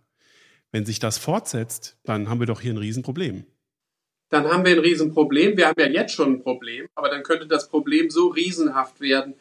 Wenn 0.70 0.87
sich 0.87 0.99
das 0.99 1.18
fortsetzt, 1.18 1.99
dann 2.05 2.29
haben 2.29 2.41
wir 2.41 2.47
doch 2.47 2.61
hier 2.61 2.72
ein 2.72 2.79
Riesenproblem. 2.79 3.47
Dann 4.29 4.47
haben 4.47 4.64
wir 4.64 4.72
ein 4.72 4.81
Riesenproblem. 4.81 5.57
Wir 5.57 5.68
haben 5.68 5.81
ja 5.81 5.87
jetzt 5.87 6.14
schon 6.14 6.35
ein 6.35 6.43
Problem, 6.43 6.87
aber 6.95 7.09
dann 7.09 7.22
könnte 7.22 7.47
das 7.47 7.68
Problem 7.68 8.11
so 8.11 8.29
riesenhaft 8.29 9.01
werden, 9.01 9.35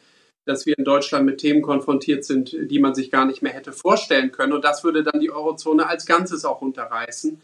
dass 0.44 0.66
wir 0.66 0.78
in 0.78 0.84
Deutschland 0.84 1.26
mit 1.26 1.38
Themen 1.38 1.62
konfrontiert 1.62 2.24
sind, 2.24 2.54
die 2.70 2.78
man 2.78 2.94
sich 2.94 3.10
gar 3.10 3.24
nicht 3.24 3.42
mehr 3.42 3.52
hätte 3.52 3.72
vorstellen 3.72 4.30
können. 4.30 4.52
Und 4.52 4.64
das 4.64 4.84
würde 4.84 5.02
dann 5.02 5.20
die 5.20 5.30
Eurozone 5.30 5.86
als 5.86 6.06
Ganzes 6.06 6.44
auch 6.44 6.60
unterreißen. 6.60 7.40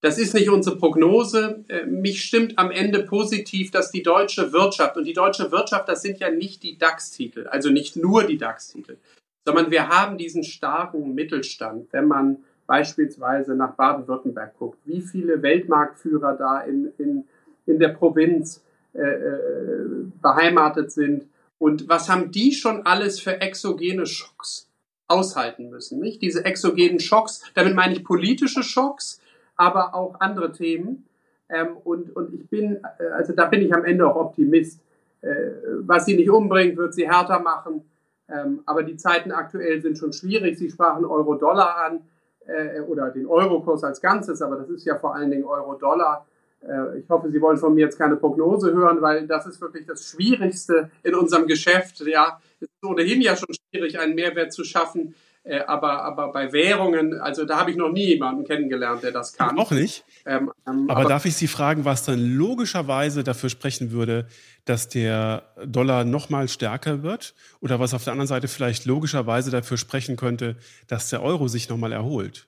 Das 0.00 0.18
ist 0.18 0.32
nicht 0.34 0.48
unsere 0.48 0.76
Prognose. 0.76 1.64
Äh, 1.68 1.86
mich 1.86 2.22
stimmt 2.22 2.58
am 2.58 2.70
Ende 2.70 3.02
positiv, 3.02 3.70
dass 3.70 3.90
die 3.90 4.02
deutsche 4.02 4.52
Wirtschaft, 4.52 4.96
und 4.96 5.04
die 5.04 5.12
deutsche 5.12 5.50
Wirtschaft, 5.50 5.88
das 5.88 6.02
sind 6.02 6.18
ja 6.20 6.30
nicht 6.30 6.62
die 6.62 6.78
DAX-Titel, 6.78 7.48
also 7.48 7.70
nicht 7.70 7.96
nur 7.96 8.24
die 8.24 8.38
DAX-Titel, 8.38 8.96
sondern 9.44 9.70
wir 9.70 9.88
haben 9.88 10.18
diesen 10.18 10.44
starken 10.44 11.14
Mittelstand. 11.14 11.88
Wenn 11.92 12.06
man 12.06 12.38
beispielsweise 12.66 13.54
nach 13.54 13.74
Baden-Württemberg 13.74 14.56
guckt, 14.58 14.78
wie 14.84 15.00
viele 15.00 15.42
Weltmarktführer 15.42 16.34
da 16.34 16.60
in, 16.60 16.92
in, 16.98 17.24
in 17.66 17.78
der 17.78 17.88
Provinz 17.88 18.62
äh, 18.94 19.00
äh 19.00 20.06
beheimatet 20.22 20.92
sind 20.92 21.26
und 21.58 21.88
was 21.88 22.08
haben 22.08 22.30
die 22.30 22.52
schon 22.52 22.86
alles 22.86 23.20
für 23.20 23.40
exogene 23.40 24.06
Schocks 24.06 24.68
aushalten 25.08 25.70
müssen? 25.70 25.98
Nicht? 25.98 26.22
Diese 26.22 26.44
exogenen 26.44 27.00
Schocks, 27.00 27.42
damit 27.54 27.74
meine 27.74 27.94
ich 27.94 28.04
politische 28.04 28.62
Schocks, 28.62 29.20
aber 29.58 29.94
auch 29.94 30.18
andere 30.20 30.52
Themen. 30.52 31.04
Ähm, 31.50 31.76
und, 31.84 32.14
und 32.16 32.32
ich 32.32 32.48
bin, 32.48 32.76
äh, 32.98 33.04
also 33.08 33.34
da 33.34 33.46
bin 33.46 33.60
ich 33.60 33.74
am 33.74 33.84
Ende 33.84 34.06
auch 34.06 34.16
Optimist. 34.16 34.80
Äh, 35.20 35.34
was 35.80 36.06
sie 36.06 36.16
nicht 36.16 36.30
umbringt, 36.30 36.76
wird 36.76 36.94
sie 36.94 37.08
härter 37.08 37.40
machen. 37.40 37.82
Ähm, 38.30 38.60
aber 38.66 38.82
die 38.82 38.96
Zeiten 38.96 39.32
aktuell 39.32 39.80
sind 39.80 39.98
schon 39.98 40.12
schwierig. 40.12 40.58
Sie 40.58 40.70
sprachen 40.70 41.04
Euro-Dollar 41.04 41.76
an 41.84 42.00
äh, 42.46 42.80
oder 42.80 43.10
den 43.10 43.26
Eurokurs 43.26 43.84
als 43.84 44.00
Ganzes, 44.00 44.42
aber 44.42 44.56
das 44.56 44.68
ist 44.68 44.84
ja 44.84 44.96
vor 44.96 45.14
allen 45.14 45.30
Dingen 45.30 45.44
Euro-Dollar. 45.44 46.26
Äh, 46.60 46.98
ich 46.98 47.08
hoffe, 47.08 47.30
Sie 47.30 47.40
wollen 47.40 47.56
von 47.56 47.74
mir 47.74 47.86
jetzt 47.86 47.98
keine 47.98 48.16
Prognose 48.16 48.72
hören, 48.72 49.00
weil 49.00 49.26
das 49.26 49.46
ist 49.46 49.60
wirklich 49.60 49.86
das 49.86 50.04
Schwierigste 50.04 50.90
in 51.02 51.14
unserem 51.14 51.46
Geschäft. 51.46 52.00
Ja, 52.00 52.40
es 52.60 52.68
ist 52.68 52.84
ohnehin 52.84 53.22
ja 53.22 53.34
schon 53.34 53.54
schwierig, 53.54 53.98
einen 53.98 54.14
Mehrwert 54.14 54.52
zu 54.52 54.64
schaffen. 54.64 55.14
Äh, 55.48 55.64
aber, 55.66 56.02
aber 56.04 56.30
bei 56.30 56.52
Währungen, 56.52 57.18
also 57.18 57.46
da 57.46 57.58
habe 57.58 57.70
ich 57.70 57.76
noch 57.78 57.90
nie 57.90 58.04
jemanden 58.04 58.44
kennengelernt, 58.44 59.02
der 59.02 59.12
das 59.12 59.32
kann. 59.32 59.58
Auch 59.58 59.70
nicht. 59.70 60.04
Ähm, 60.26 60.52
ähm, 60.66 60.90
aber, 60.90 61.00
aber, 61.00 61.08
darf 61.08 61.24
ich 61.24 61.36
Sie 61.36 61.46
fragen, 61.46 61.86
was 61.86 62.04
dann 62.04 62.20
logischerweise 62.36 63.24
dafür 63.24 63.48
sprechen 63.48 63.90
würde, 63.90 64.26
dass 64.66 64.90
der 64.90 65.54
Dollar 65.64 66.04
noch 66.04 66.28
mal 66.28 66.48
stärker 66.48 67.02
wird? 67.02 67.34
Oder 67.60 67.80
was 67.80 67.94
auf 67.94 68.04
der 68.04 68.12
anderen 68.12 68.26
Seite 68.26 68.46
vielleicht 68.46 68.84
logischerweise 68.84 69.50
dafür 69.50 69.78
sprechen 69.78 70.16
könnte, 70.16 70.56
dass 70.86 71.08
der 71.08 71.22
Euro 71.22 71.48
sich 71.48 71.70
noch 71.70 71.78
mal 71.78 71.92
erholt? 71.92 72.46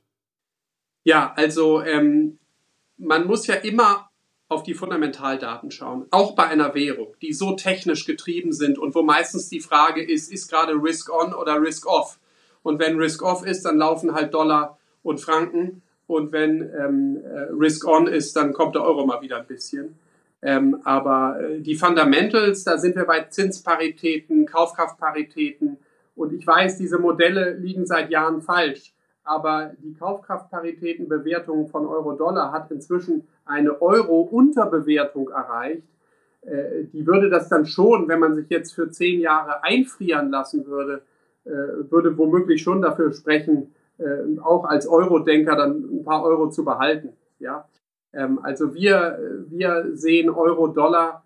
Ja, 1.05 1.33
also 1.37 1.83
ähm, 1.83 2.39
man 2.99 3.27
muss 3.27 3.47
ja 3.47 3.55
immer 3.55 4.11
auf 4.51 4.63
die 4.63 4.75
Fundamentaldaten 4.75 5.71
schauen, 5.71 6.07
auch 6.11 6.35
bei 6.35 6.45
einer 6.49 6.75
Währung, 6.75 7.17
die 7.23 7.33
so 7.33 7.57
technisch 7.57 8.05
getrieben 8.05 8.53
sind 8.53 8.79
und 8.79 8.95
wo 8.95 9.03
meistens 9.03 9.49
die 9.49 9.61
Frage 9.61 10.03
ist, 10.03 10.31
ist 10.31 10.51
gerade 10.51 10.75
Risk 10.75 11.11
on 11.11 11.33
oder 11.33 11.63
Risk 11.63 11.87
off? 11.87 12.20
Und 12.63 12.79
wenn 12.79 12.99
Risk 12.99 13.23
off 13.23 13.47
ist, 13.47 13.65
dann 13.65 13.79
laufen 13.79 14.15
halt 14.15 14.35
Dollar 14.35 14.79
und 15.03 15.21
Franken. 15.21 15.83
Und 16.07 16.33
wenn 16.33 16.63
ähm, 16.79 17.21
äh, 17.25 17.53
Risk 17.53 17.87
on 17.87 18.07
ist, 18.07 18.37
dann 18.37 18.53
kommt 18.53 18.75
der 18.75 18.85
Euro 18.85 19.07
mal 19.07 19.23
wieder 19.23 19.39
ein 19.39 19.47
bisschen. 19.47 19.99
Ähm, 20.43 20.81
aber 20.85 21.41
äh, 21.41 21.61
die 21.61 21.75
Fundamentals, 21.75 22.65
da 22.65 22.79
sind 22.79 22.97
wir 22.97 23.05
bei 23.05 23.21
Zinsparitäten, 23.23 24.47
Kaufkraftparitäten. 24.47 25.77
Und 26.17 26.33
ich 26.33 26.47
weiß, 26.47 26.79
diese 26.79 26.99
Modelle 26.99 27.55
liegen 27.55 27.87
seit 27.87 28.11
Jahren 28.11 28.43
falsch 28.43 28.93
aber 29.31 29.73
die 29.79 29.95
Kaufkraftparitätenbewertung 29.95 31.69
von 31.69 31.87
Euro-Dollar 31.87 32.51
hat 32.51 32.71
inzwischen 32.73 33.29
eine 33.45 33.81
Euro-Unterbewertung 33.81 35.31
erreicht. 35.31 35.85
Äh, 36.43 36.85
die 36.93 37.07
würde 37.07 37.31
das 37.31 37.49
dann 37.49 37.65
schon, 37.65 38.09
wenn 38.09 38.19
man 38.19 38.35
sich 38.35 38.49
jetzt 38.49 38.73
für 38.75 38.91
zehn 38.91 39.21
Jahre 39.21 39.63
einfrieren 39.63 40.31
lassen 40.31 40.67
würde, 40.67 41.03
würde 41.45 42.17
womöglich 42.17 42.63
schon 42.63 42.83
dafür 42.83 43.13
sprechen, 43.13 43.75
äh, 43.99 44.39
auch 44.43 44.65
als 44.65 44.87
Euro-Denker 44.87 45.57
dann 45.57 46.01
ein 46.01 46.05
paar 46.05 46.23
Euro 46.23 46.51
zu 46.51 46.65
behalten. 46.65 47.15
Ja? 47.39 47.69
Ähm, 48.13 48.39
also 48.43 48.75
wir, 48.75 49.19
wir 49.49 49.91
sehen 49.95 50.31
Euro-Dollar 50.31 51.25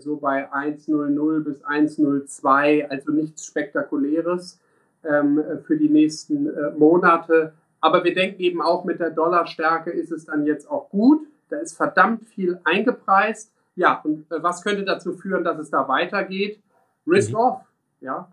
so 0.00 0.16
bei 0.16 0.52
1,00 0.52 1.44
bis 1.44 1.64
1,02, 1.64 2.88
also 2.88 3.12
nichts 3.12 3.46
Spektakuläres 3.46 4.58
ähm, 5.04 5.42
für 5.64 5.76
die 5.76 5.88
nächsten 5.88 6.48
äh, 6.48 6.70
Monate. 6.76 7.52
Aber 7.80 8.02
wir 8.04 8.14
denken 8.14 8.40
eben 8.40 8.62
auch 8.62 8.84
mit 8.84 9.00
der 9.00 9.10
Dollarstärke 9.10 9.90
ist 9.90 10.10
es 10.10 10.24
dann 10.26 10.46
jetzt 10.46 10.70
auch 10.70 10.88
gut. 10.88 11.26
Da 11.50 11.58
ist 11.58 11.76
verdammt 11.76 12.26
viel 12.26 12.58
eingepreist. 12.64 13.52
Ja, 13.76 14.00
und 14.04 14.30
äh, 14.30 14.42
was 14.42 14.62
könnte 14.62 14.84
dazu 14.84 15.12
führen, 15.12 15.44
dass 15.44 15.58
es 15.58 15.70
da 15.70 15.86
weitergeht? 15.88 16.60
Risk 17.06 17.30
mhm. 17.30 17.36
off, 17.36 17.60
ja. 18.00 18.32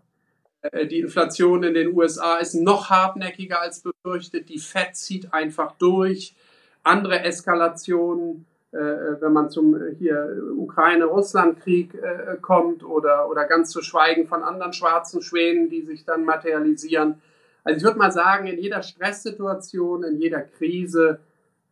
Äh, 0.62 0.86
die 0.86 1.00
Inflation 1.00 1.62
in 1.64 1.74
den 1.74 1.94
USA 1.94 2.36
ist 2.36 2.54
noch 2.54 2.90
hartnäckiger 2.90 3.60
als 3.60 3.80
befürchtet. 3.80 4.48
Die 4.48 4.58
Fed 4.58 4.96
zieht 4.96 5.32
einfach 5.32 5.72
durch. 5.72 6.34
Andere 6.82 7.20
Eskalationen 7.20 8.46
äh, 8.72 9.20
wenn 9.20 9.34
man 9.34 9.50
zum 9.50 9.78
hier 9.98 10.34
Ukraine-Russland-Krieg 10.56 11.94
äh, 11.94 12.38
kommt 12.40 12.82
oder, 12.82 13.28
oder 13.28 13.44
ganz 13.44 13.70
zu 13.70 13.82
schweigen 13.82 14.26
von 14.26 14.42
anderen 14.42 14.72
schwarzen 14.72 15.20
Schwänen, 15.20 15.68
die 15.68 15.82
sich 15.82 16.06
dann 16.06 16.24
materialisieren. 16.24 17.20
Also 17.64 17.76
ich 17.76 17.84
würde 17.84 17.98
mal 17.98 18.12
sagen, 18.12 18.46
in 18.46 18.58
jeder 18.58 18.82
Stresssituation, 18.82 20.04
in 20.04 20.16
jeder 20.16 20.40
Krise 20.40 21.20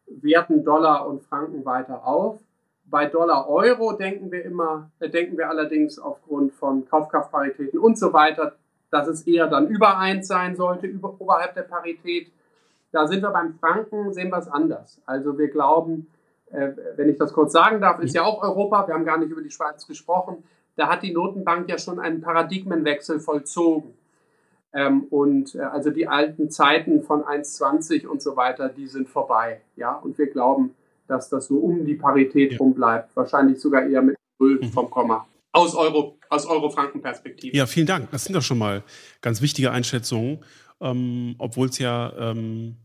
werten 0.09 0.63
Dollar 0.63 1.09
und 1.09 1.23
Franken 1.23 1.65
weiter 1.65 2.07
auf. 2.07 2.39
Bei 2.85 3.07
Dollar-Euro 3.07 3.93
denken 3.93 4.31
wir 4.31 4.45
immer, 4.45 4.91
äh, 5.01 5.09
denken 5.09 5.39
wir 5.39 5.49
allerdings 5.49 5.99
aufgrund 5.99 6.53
von 6.53 6.87
Kaufkraftparitäten 6.87 7.79
und 7.79 7.99
so 7.99 8.13
weiter, 8.13 8.57
dass 8.91 9.07
es 9.09 9.27
eher 9.27 9.47
dann 9.47 9.69
über 9.69 9.99
eins 9.99 10.27
sein 10.27 10.57
sollte, 10.57 10.87
über, 10.87 11.15
oberhalb 11.19 11.55
der 11.55 11.63
Parität. 11.63 12.31
Da 12.93 13.07
sind 13.07 13.23
wir 13.23 13.31
beim 13.31 13.55
Franken, 13.55 14.13
sehen 14.13 14.31
wir 14.31 14.39
es 14.39 14.49
anders. 14.49 15.01
Also 15.07 15.39
wir 15.39 15.49
glauben, 15.49 16.09
äh, 16.51 16.71
wenn 16.97 17.09
ich 17.09 17.19
das 17.19 17.33
kurz 17.33 17.53
sagen 17.53 17.81
darf, 17.81 18.01
ist 18.01 18.15
ja 18.15 18.25
auch 18.25 18.43
Europa, 18.43 18.87
wir 18.87 18.95
haben 18.95 19.05
gar 19.05 19.19
nicht 19.19 19.31
über 19.31 19.43
die 19.43 19.51
Schweiz 19.51 19.87
gesprochen, 19.87 20.43
da 20.77 20.89
hat 20.89 21.03
die 21.03 21.13
Notenbank 21.13 21.69
ja 21.69 21.79
schon 21.79 22.01
einen 22.01 22.21
Paradigmenwechsel 22.21 23.21
vollzogen. 23.21 23.95
Ähm, 24.73 25.05
und 25.11 25.55
äh, 25.55 25.61
also 25.61 25.91
die 25.91 26.07
alten 26.07 26.51
Zeiten 26.51 27.03
von 27.03 27.23
1,20 27.23 28.07
und 28.07 28.23
so 28.23 28.37
weiter, 28.37 28.69
die 28.69 28.87
sind 28.87 29.09
vorbei. 29.09 29.61
Ja, 29.77 29.95
und 29.95 30.17
wir 30.17 30.29
glauben, 30.29 30.75
dass 31.07 31.29
das 31.29 31.47
so 31.47 31.59
um 31.59 31.85
die 31.85 31.97
Parität 31.97 32.53
ja. 32.53 32.59
rum 32.59 32.75
bleibt. 32.75 33.15
Wahrscheinlich 33.17 33.61
sogar 33.61 33.85
eher 33.85 34.03
mit 34.03 34.17
Null 34.39 34.61
mhm. 34.63 34.69
vom 34.69 34.89
Komma. 34.89 35.27
Aus 35.53 35.75
Euro, 35.75 36.17
aus 36.31 36.47
Euro-Franken-Perspektive. 36.47 37.57
Ja, 37.57 37.67
vielen 37.67 37.87
Dank. 37.87 38.11
Das 38.13 38.25
sind 38.25 38.35
doch 38.35 38.43
schon 38.43 38.59
mal 38.59 38.83
ganz 39.21 39.43
wichtige 39.43 39.73
Einschätzungen, 39.73 40.45
ähm, 40.81 41.35
obwohl 41.39 41.69
es 41.69 41.79
ja 41.79 42.13
ähm, 42.17 42.77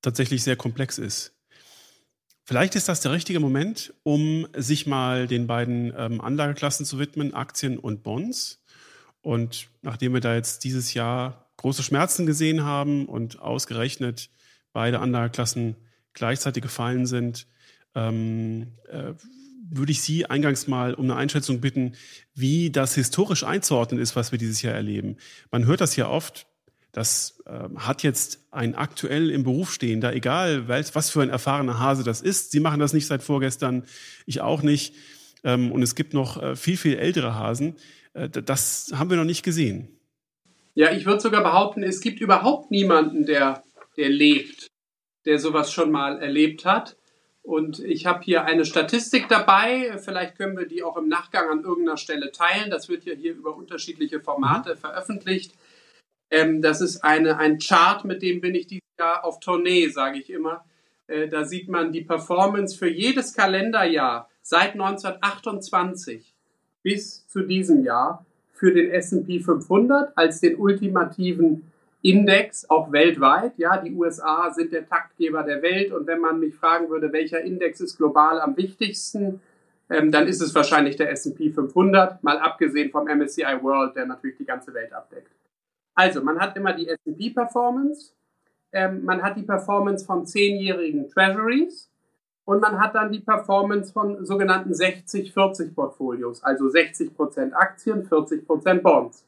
tatsächlich 0.00 0.42
sehr 0.42 0.56
komplex 0.56 0.96
ist. 0.96 1.34
Vielleicht 2.44 2.76
ist 2.76 2.88
das 2.88 3.02
der 3.02 3.12
richtige 3.12 3.40
Moment, 3.40 3.92
um 4.04 4.46
sich 4.56 4.86
mal 4.86 5.26
den 5.26 5.46
beiden 5.46 5.92
ähm, 5.94 6.22
Anlageklassen 6.22 6.86
zu 6.86 6.98
widmen, 6.98 7.34
Aktien 7.34 7.78
und 7.78 8.02
Bonds. 8.02 8.64
Und 9.20 9.68
nachdem 9.82 10.14
wir 10.14 10.20
da 10.20 10.34
jetzt 10.34 10.64
dieses 10.64 10.94
Jahr 10.94 11.50
große 11.58 11.82
Schmerzen 11.82 12.24
gesehen 12.24 12.64
haben 12.64 13.06
und 13.06 13.40
ausgerechnet 13.40 14.30
beide 14.72 15.00
Anlageklassen 15.00 15.76
gleichzeitig 16.14 16.62
gefallen 16.62 17.04
sind, 17.04 17.48
ähm, 17.94 18.78
äh, 18.88 19.12
würde 19.70 19.92
ich 19.92 20.02
Sie 20.02 20.26
eingangs 20.26 20.66
mal 20.66 20.94
um 20.94 21.04
eine 21.04 21.16
Einschätzung 21.16 21.60
bitten, 21.60 21.94
wie 22.34 22.70
das 22.70 22.94
historisch 22.94 23.44
einzuordnen 23.44 24.00
ist, 24.00 24.16
was 24.16 24.32
wir 24.32 24.38
dieses 24.38 24.62
Jahr 24.62 24.74
erleben. 24.74 25.16
Man 25.50 25.66
hört 25.66 25.80
das 25.80 25.96
ja 25.96 26.08
oft, 26.08 26.46
das 26.92 27.42
äh, 27.46 27.68
hat 27.76 28.02
jetzt 28.02 28.46
ein 28.50 28.74
aktuell 28.74 29.30
im 29.30 29.44
Beruf 29.44 29.72
stehender, 29.72 30.14
egal 30.14 30.68
was 30.68 31.10
für 31.10 31.22
ein 31.22 31.30
erfahrener 31.30 31.78
Hase 31.78 32.02
das 32.02 32.20
ist. 32.20 32.50
Sie 32.50 32.60
machen 32.60 32.80
das 32.80 32.92
nicht 32.92 33.06
seit 33.06 33.22
vorgestern, 33.22 33.84
ich 34.26 34.40
auch 34.40 34.62
nicht. 34.62 34.94
Ähm, 35.44 35.70
und 35.70 35.82
es 35.82 35.94
gibt 35.94 36.14
noch 36.14 36.42
äh, 36.42 36.56
viel, 36.56 36.76
viel 36.76 36.96
ältere 36.96 37.34
Hasen. 37.34 37.76
Äh, 38.14 38.28
das 38.28 38.92
haben 38.94 39.10
wir 39.10 39.16
noch 39.16 39.24
nicht 39.24 39.42
gesehen. 39.42 39.88
Ja, 40.74 40.92
ich 40.92 41.06
würde 41.06 41.20
sogar 41.20 41.42
behaupten, 41.42 41.82
es 41.82 42.00
gibt 42.00 42.20
überhaupt 42.20 42.70
niemanden, 42.70 43.26
der, 43.26 43.64
der 43.96 44.08
lebt, 44.08 44.68
der 45.24 45.38
sowas 45.38 45.72
schon 45.72 45.90
mal 45.90 46.20
erlebt 46.20 46.64
hat. 46.64 46.96
Und 47.48 47.78
ich 47.78 48.04
habe 48.04 48.22
hier 48.22 48.44
eine 48.44 48.66
Statistik 48.66 49.26
dabei. 49.30 49.96
Vielleicht 50.04 50.36
können 50.36 50.58
wir 50.58 50.66
die 50.66 50.82
auch 50.82 50.98
im 50.98 51.08
Nachgang 51.08 51.48
an 51.48 51.64
irgendeiner 51.64 51.96
Stelle 51.96 52.30
teilen. 52.30 52.70
Das 52.70 52.90
wird 52.90 53.06
ja 53.06 53.14
hier 53.14 53.32
über 53.32 53.56
unterschiedliche 53.56 54.20
Formate 54.20 54.74
mhm. 54.74 54.76
veröffentlicht. 54.76 55.54
Ähm, 56.30 56.60
das 56.60 56.82
ist 56.82 57.02
eine, 57.02 57.38
ein 57.38 57.58
Chart, 57.58 58.04
mit 58.04 58.20
dem 58.20 58.42
bin 58.42 58.54
ich 58.54 58.66
dieses 58.66 58.84
Jahr 58.98 59.24
auf 59.24 59.40
Tournee, 59.40 59.88
sage 59.88 60.18
ich 60.18 60.28
immer. 60.28 60.62
Äh, 61.06 61.28
da 61.28 61.46
sieht 61.46 61.70
man 61.70 61.90
die 61.90 62.02
Performance 62.02 62.76
für 62.76 62.90
jedes 62.90 63.32
Kalenderjahr 63.32 64.28
seit 64.42 64.74
1928 64.74 66.34
bis 66.82 67.26
zu 67.28 67.40
diesem 67.40 67.82
Jahr 67.82 68.26
für 68.52 68.74
den 68.74 68.90
S&P 68.90 69.40
500 69.40 70.12
als 70.18 70.40
den 70.40 70.56
ultimativen 70.56 71.67
Index, 72.02 72.68
auch 72.70 72.92
weltweit. 72.92 73.58
Ja, 73.58 73.76
die 73.78 73.94
USA 73.94 74.50
sind 74.52 74.72
der 74.72 74.86
Taktgeber 74.86 75.42
der 75.42 75.62
Welt 75.62 75.92
und 75.92 76.06
wenn 76.06 76.20
man 76.20 76.38
mich 76.38 76.54
fragen 76.54 76.88
würde, 76.88 77.12
welcher 77.12 77.40
Index 77.40 77.80
ist 77.80 77.96
global 77.96 78.40
am 78.40 78.56
wichtigsten, 78.56 79.40
ähm, 79.90 80.12
dann 80.12 80.26
ist 80.26 80.40
es 80.40 80.54
wahrscheinlich 80.54 80.96
der 80.96 81.10
S&P 81.10 81.50
500, 81.50 82.22
mal 82.22 82.38
abgesehen 82.38 82.90
vom 82.90 83.08
MSCI 83.08 83.62
World, 83.62 83.96
der 83.96 84.06
natürlich 84.06 84.36
die 84.36 84.44
ganze 84.44 84.72
Welt 84.74 84.92
abdeckt. 84.92 85.32
Also, 85.94 86.22
man 86.22 86.38
hat 86.38 86.56
immer 86.56 86.72
die 86.72 86.88
S&P 86.88 87.30
Performance, 87.30 88.12
ähm, 88.72 89.04
man 89.04 89.22
hat 89.22 89.36
die 89.36 89.42
Performance 89.42 90.04
von 90.04 90.26
zehnjährigen 90.26 91.08
Treasuries 91.08 91.90
und 92.44 92.60
man 92.60 92.78
hat 92.78 92.94
dann 92.94 93.10
die 93.10 93.20
Performance 93.20 93.92
von 93.92 94.24
sogenannten 94.24 94.72
60-40 94.72 95.74
Portfolios, 95.74 96.44
also 96.44 96.66
60% 96.66 97.52
Aktien, 97.52 98.06
40% 98.06 98.82
Bonds. 98.82 99.24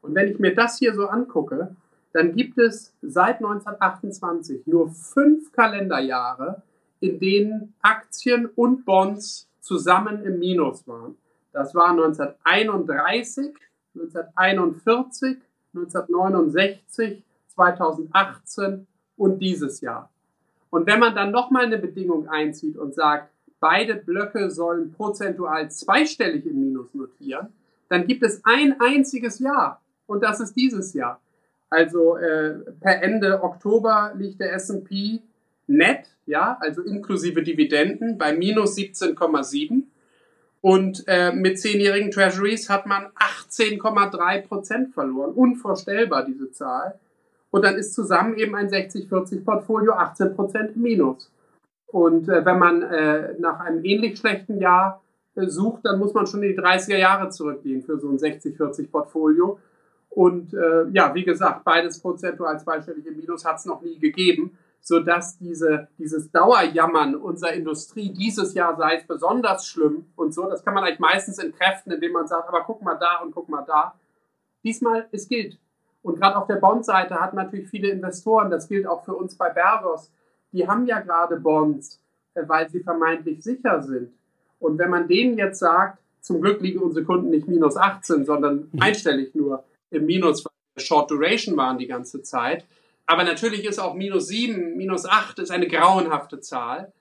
Und 0.00 0.14
wenn 0.14 0.28
ich 0.28 0.38
mir 0.38 0.54
das 0.54 0.78
hier 0.78 0.94
so 0.94 1.08
angucke, 1.08 1.74
dann 2.16 2.34
gibt 2.34 2.56
es 2.56 2.94
seit 3.02 3.44
1928 3.44 4.66
nur 4.66 4.88
fünf 4.88 5.52
Kalenderjahre, 5.52 6.62
in 7.00 7.20
denen 7.20 7.74
Aktien 7.82 8.46
und 8.46 8.86
Bonds 8.86 9.50
zusammen 9.60 10.24
im 10.24 10.38
Minus 10.38 10.88
waren. 10.88 11.18
Das 11.52 11.74
war 11.74 11.90
1931, 11.90 13.54
1941, 13.94 15.36
1969, 15.74 17.22
2018 17.48 18.86
und 19.18 19.38
dieses 19.38 19.82
Jahr. 19.82 20.08
Und 20.70 20.86
wenn 20.86 21.00
man 21.00 21.14
dann 21.14 21.30
nochmal 21.30 21.66
eine 21.66 21.76
Bedingung 21.76 22.28
einzieht 22.28 22.78
und 22.78 22.94
sagt, 22.94 23.30
beide 23.60 23.94
Blöcke 23.94 24.50
sollen 24.50 24.90
prozentual 24.90 25.70
zweistellig 25.70 26.46
im 26.46 26.60
Minus 26.60 26.94
notieren, 26.94 27.48
dann 27.90 28.06
gibt 28.06 28.22
es 28.22 28.40
ein 28.42 28.80
einziges 28.80 29.38
Jahr 29.38 29.82
und 30.06 30.22
das 30.22 30.40
ist 30.40 30.54
dieses 30.54 30.94
Jahr. 30.94 31.20
Also 31.70 32.16
äh, 32.16 32.54
per 32.80 33.02
Ende 33.02 33.42
Oktober 33.42 34.12
liegt 34.16 34.40
der 34.40 34.52
S&P 34.54 35.20
net, 35.66 36.06
ja, 36.26 36.56
also 36.60 36.82
inklusive 36.82 37.42
Dividenden 37.42 38.18
bei 38.18 38.32
minus 38.32 38.76
17,7 38.76 39.82
und 40.66 41.04
äh, 41.06 41.32
mit 41.32 41.60
zehnjährigen 41.60 42.10
Treasuries 42.10 42.68
hat 42.68 42.86
man 42.86 43.06
18,3 43.48 44.48
Prozent 44.48 44.94
verloren. 44.94 45.32
Unvorstellbar 45.32 46.24
diese 46.24 46.50
Zahl. 46.50 46.98
Und 47.52 47.64
dann 47.64 47.76
ist 47.76 47.94
zusammen 47.94 48.36
eben 48.36 48.54
ein 48.56 48.68
60-40 48.68 49.44
Portfolio 49.44 49.92
18 49.92 50.34
Prozent 50.34 50.76
minus. 50.76 51.30
Und 51.86 52.28
äh, 52.28 52.44
wenn 52.44 52.58
man 52.58 52.82
äh, 52.82 53.34
nach 53.38 53.60
einem 53.60 53.84
ähnlich 53.84 54.18
schlechten 54.18 54.58
Jahr 54.60 55.00
äh, 55.36 55.46
sucht, 55.46 55.84
dann 55.84 56.00
muss 56.00 56.14
man 56.14 56.26
schon 56.26 56.42
in 56.42 56.56
die 56.56 56.58
30er 56.58 56.96
Jahre 56.96 57.30
zurückgehen 57.30 57.82
für 57.82 57.98
so 58.00 58.08
ein 58.08 58.18
60-40 58.18 58.90
Portfolio. 58.90 59.60
Und 60.16 60.54
äh, 60.54 60.88
ja, 60.92 61.14
wie 61.14 61.24
gesagt, 61.24 61.62
beides 61.62 62.00
prozentual 62.00 62.58
zweistellig 62.58 63.04
im 63.04 63.18
Minus 63.18 63.44
hat 63.44 63.56
es 63.56 63.66
noch 63.66 63.82
nie 63.82 63.98
gegeben, 63.98 64.56
sodass 64.80 65.36
diese, 65.36 65.88
dieses 65.98 66.30
Dauerjammern 66.30 67.16
unserer 67.16 67.52
Industrie 67.52 68.14
dieses 68.14 68.54
Jahr 68.54 68.74
sei 68.78 68.96
es 68.96 69.06
besonders 69.06 69.66
schlimm 69.66 70.06
und 70.16 70.32
so, 70.32 70.48
das 70.48 70.64
kann 70.64 70.72
man 70.72 70.84
eigentlich 70.84 71.00
meistens 71.00 71.36
entkräften, 71.36 71.92
indem 71.92 72.12
man 72.12 72.26
sagt, 72.26 72.48
aber 72.48 72.64
guck 72.64 72.80
mal 72.80 72.94
da 72.94 73.20
und 73.22 73.34
guck 73.34 73.50
mal 73.50 73.60
da. 73.66 73.94
Diesmal, 74.64 75.06
es 75.12 75.28
gilt. 75.28 75.58
Und 76.00 76.18
gerade 76.18 76.36
auf 76.38 76.46
der 76.46 76.56
Bond-Seite 76.56 77.20
hat 77.20 77.34
natürlich 77.34 77.68
viele 77.68 77.90
Investoren, 77.90 78.50
das 78.50 78.68
gilt 78.68 78.86
auch 78.86 79.04
für 79.04 79.14
uns 79.14 79.36
bei 79.36 79.50
Bergos, 79.50 80.10
die 80.50 80.66
haben 80.66 80.86
ja 80.86 81.00
gerade 81.00 81.38
Bonds, 81.38 82.00
äh, 82.32 82.42
weil 82.46 82.70
sie 82.70 82.80
vermeintlich 82.80 83.44
sicher 83.44 83.82
sind. 83.82 84.14
Und 84.60 84.78
wenn 84.78 84.88
man 84.88 85.08
denen 85.08 85.36
jetzt 85.36 85.58
sagt, 85.58 85.98
zum 86.22 86.40
Glück 86.40 86.62
liegen 86.62 86.78
unsere 86.78 87.04
Kunden 87.04 87.28
nicht 87.28 87.48
minus 87.48 87.76
18, 87.76 88.24
sondern 88.24 88.70
einstellig 88.80 89.34
nur 89.34 89.62
im 89.90 90.06
Minus, 90.06 90.44
weil 90.44 90.52
wir 90.74 90.82
Short 90.84 91.10
Duration 91.10 91.56
waren 91.56 91.78
die 91.78 91.86
ganze 91.86 92.22
Zeit. 92.22 92.64
Aber 93.06 93.24
natürlich 93.24 93.64
ist 93.64 93.78
auch 93.78 93.94
minus 93.94 94.28
7, 94.28 94.76
minus 94.76 95.06
8 95.06 95.38
ist 95.38 95.50
eine 95.50 95.68
grauenhafte 95.68 96.40
Zahl. 96.40 96.92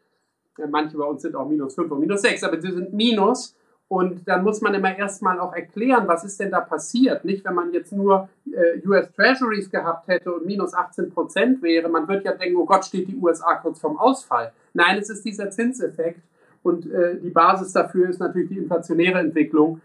Manche 0.70 0.98
bei 0.98 1.04
uns 1.04 1.24
sind 1.24 1.36
auch 1.36 1.48
minus 1.48 1.76
5 1.76 1.92
und 1.92 2.00
minus 2.00 2.22
6, 2.22 2.44
aber 2.44 2.62
sie 2.62 2.72
sind 2.72 2.94
minus. 2.94 3.56
Und 3.88 4.28
dann 4.28 4.44
muss 4.44 4.62
man 4.62 4.74
immer 4.74 4.98
erstmal 4.98 5.40
auch 5.40 5.54
erklären, 5.54 6.08
was 6.08 6.24
ist 6.24 6.40
denn 6.40 6.50
da 6.50 6.62
passiert. 6.62 7.24
Nicht, 7.24 7.46
wenn 7.46 7.54
man 7.54 7.72
jetzt 7.72 7.92
nur 7.92 8.30
äh, 8.46 8.88
US 8.88 9.12
Treasuries 9.14 9.70
gehabt 9.70 10.08
hätte 10.08 10.34
und 10.34 10.46
minus 10.46 10.74
18 10.74 11.12
Prozent 11.12 11.62
wäre, 11.62 11.88
man 11.88 12.08
wird 12.08 12.26
ja 12.26 12.34
denken, 12.34 12.58
oh 12.58 12.66
Gott, 12.66 12.86
steht 12.86 13.08
die 13.08 13.16
USA 13.16 13.56
kurz 13.56 13.80
vorm 13.80 13.98
Ausfall. 13.98 14.54
Nein, 14.74 14.98
es 14.98 15.10
ist 15.10 15.24
dieser 15.24 15.52
Zinseffekt. 15.52 16.22
Und 16.64 16.92
äh, 16.92 17.20
die 17.20 17.30
Basis 17.30 17.74
dafür 17.74 18.10
ist 18.10 18.20
natürlich 18.20 18.50
die 18.50 18.58
inflationäre 18.58 19.20
Entwicklung. 19.20 19.82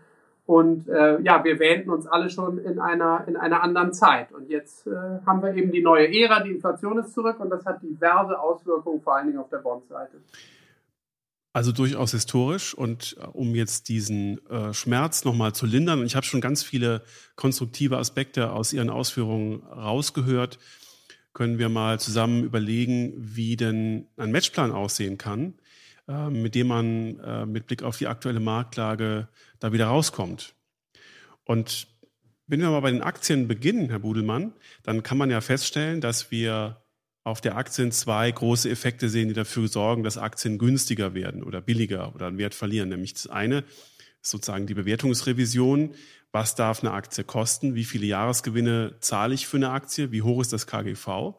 Und 0.51 0.89
äh, 0.89 1.21
ja, 1.23 1.45
wir 1.45 1.61
wähnten 1.61 1.91
uns 1.91 2.09
alle 2.09 2.29
schon 2.29 2.59
in 2.59 2.81
einer, 2.81 3.23
in 3.29 3.37
einer 3.37 3.63
anderen 3.63 3.93
Zeit. 3.93 4.33
Und 4.33 4.51
jetzt 4.51 4.85
äh, 4.85 4.91
haben 5.25 5.45
wir 5.45 5.55
eben 5.55 5.71
die 5.71 5.81
neue 5.81 6.13
Ära, 6.13 6.43
die 6.43 6.51
Inflation 6.51 6.99
ist 6.99 7.15
zurück 7.15 7.39
und 7.39 7.51
das 7.51 7.65
hat 7.65 7.81
diverse 7.85 8.37
Auswirkungen, 8.37 9.01
vor 9.01 9.15
allen 9.15 9.29
Dingen 9.29 9.39
auf 9.39 9.49
der 9.49 9.59
Bondseite. 9.59 10.17
Also 11.53 11.71
durchaus 11.71 12.11
historisch 12.11 12.75
und 12.75 13.17
äh, 13.21 13.27
um 13.27 13.55
jetzt 13.55 13.89
diesen 13.89 14.45
äh, 14.49 14.75
Schmerz 14.75 15.25
nochmal 15.25 15.53
zu 15.53 15.67
lindern, 15.67 16.01
und 16.01 16.07
ich 16.07 16.17
habe 16.17 16.27
schon 16.27 16.41
ganz 16.41 16.65
viele 16.65 17.03
konstruktive 17.37 17.99
Aspekte 17.99 18.51
aus 18.51 18.73
Ihren 18.73 18.91
Ausführungen 18.91 19.63
rausgehört, 19.63 20.59
können 21.33 21.61
wir 21.61 21.69
mal 21.69 22.01
zusammen 22.01 22.43
überlegen, 22.43 23.13
wie 23.17 23.55
denn 23.55 24.09
ein 24.17 24.33
Matchplan 24.33 24.73
aussehen 24.73 25.17
kann, 25.17 25.60
mit 26.31 26.55
dem 26.55 26.67
man 26.67 27.19
äh, 27.21 27.47
mit 27.47 27.67
Blick 27.67 27.83
auf 27.83 27.99
die 27.99 28.07
aktuelle 28.07 28.41
Marktlage 28.41 29.29
da 29.59 29.73
wieder 29.73 29.87
rauskommt. 29.87 30.55
Und 31.45 31.89
wenn 32.47 32.61
wir 32.61 32.71
mal 32.71 32.81
bei 32.81 32.91
den 32.91 33.03
Aktien 33.03 33.47
beginnen, 33.47 33.91
Herr 33.91 34.01
Budelmann, 34.01 34.53
dann 34.83 35.03
kann 35.03 35.19
man 35.19 35.31
ja 35.31 35.41
feststellen, 35.41 36.01
dass 36.01 36.31
wir 36.31 36.83
auf 37.23 37.41
der 37.41 37.57
Aktien 37.57 37.93
zwei 37.93 38.31
große 38.31 38.69
Effekte 38.69 39.09
sehen, 39.09 39.29
die 39.29 39.35
dafür 39.35 39.69
sorgen, 39.69 40.03
dass 40.03 40.19
Aktien 40.19 40.59
günstiger 40.59 41.15
werden 41.15 41.43
oder 41.45 41.61
billiger 41.61 42.15
oder 42.15 42.27
an 42.27 42.39
Wert 42.39 42.55
verlieren. 42.55 42.89
Nämlich 42.89 43.13
das 43.13 43.27
eine 43.29 43.65
ist 44.21 44.31
sozusagen 44.31 44.67
die 44.67 44.75
Bewertungsrevision. 44.75 45.95
Was 46.33 46.55
darf 46.55 46.83
eine 46.83 46.93
Aktie 46.93 47.25
kosten? 47.25 47.75
Wie 47.75 47.85
viele 47.85 48.07
Jahresgewinne 48.07 48.97
zahle 49.01 49.35
ich 49.35 49.47
für 49.47 49.57
eine 49.57 49.71
Aktie? 49.71 50.13
Wie 50.13 50.23
hoch 50.23 50.41
ist 50.41 50.53
das 50.53 50.67
KGV? 50.67 51.35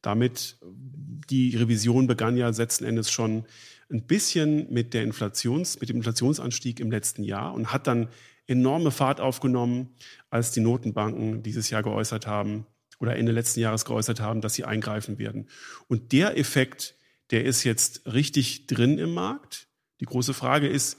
Damit, 0.00 0.58
die 0.62 1.56
Revision 1.56 2.06
begann 2.06 2.36
ja 2.36 2.48
letzten 2.48 2.84
Endes 2.84 3.10
schon 3.10 3.44
ein 3.90 4.06
bisschen 4.06 4.72
mit 4.72 4.94
der 4.94 5.02
Inflations, 5.02 5.80
mit 5.80 5.88
dem 5.88 5.96
Inflationsanstieg 5.96 6.80
im 6.80 6.90
letzten 6.90 7.22
Jahr 7.22 7.54
und 7.54 7.72
hat 7.72 7.86
dann 7.86 8.08
enorme 8.46 8.90
Fahrt 8.90 9.20
aufgenommen, 9.20 9.94
als 10.30 10.52
die 10.52 10.60
Notenbanken 10.60 11.42
dieses 11.42 11.70
Jahr 11.70 11.82
geäußert 11.82 12.26
haben, 12.26 12.66
oder 12.98 13.16
Ende 13.16 13.32
letzten 13.32 13.60
Jahres 13.60 13.84
geäußert 13.84 14.20
haben, 14.20 14.40
dass 14.40 14.54
sie 14.54 14.64
eingreifen 14.64 15.18
werden. 15.18 15.48
Und 15.88 16.12
der 16.12 16.38
Effekt, 16.38 16.94
der 17.30 17.44
ist 17.44 17.64
jetzt 17.64 18.06
richtig 18.06 18.66
drin 18.66 18.98
im 18.98 19.12
Markt. 19.14 19.68
Die 20.00 20.06
große 20.06 20.34
Frage 20.34 20.68
ist, 20.68 20.98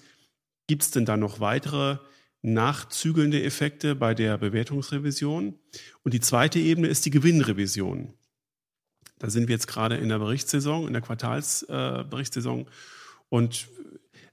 gibt 0.67 0.83
es 0.83 0.91
denn 0.91 1.05
da 1.05 1.17
noch 1.17 1.39
weitere 1.39 1.97
nachzügelnde 2.41 3.43
Effekte 3.43 3.95
bei 3.95 4.13
der 4.13 4.37
Bewertungsrevision? 4.37 5.57
Und 6.03 6.13
die 6.13 6.19
zweite 6.19 6.59
Ebene 6.59 6.87
ist 6.87 7.05
die 7.05 7.11
Gewinnrevision. 7.11 8.13
Da 9.19 9.29
sind 9.29 9.47
wir 9.47 9.55
jetzt 9.55 9.67
gerade 9.67 9.95
in 9.95 10.09
der 10.09 10.19
Berichtssaison, 10.19 10.87
in 10.87 10.93
der 10.93 11.01
Quartalsberichtssaison. 11.01 12.61
Äh, 12.61 12.65
und 13.29 13.67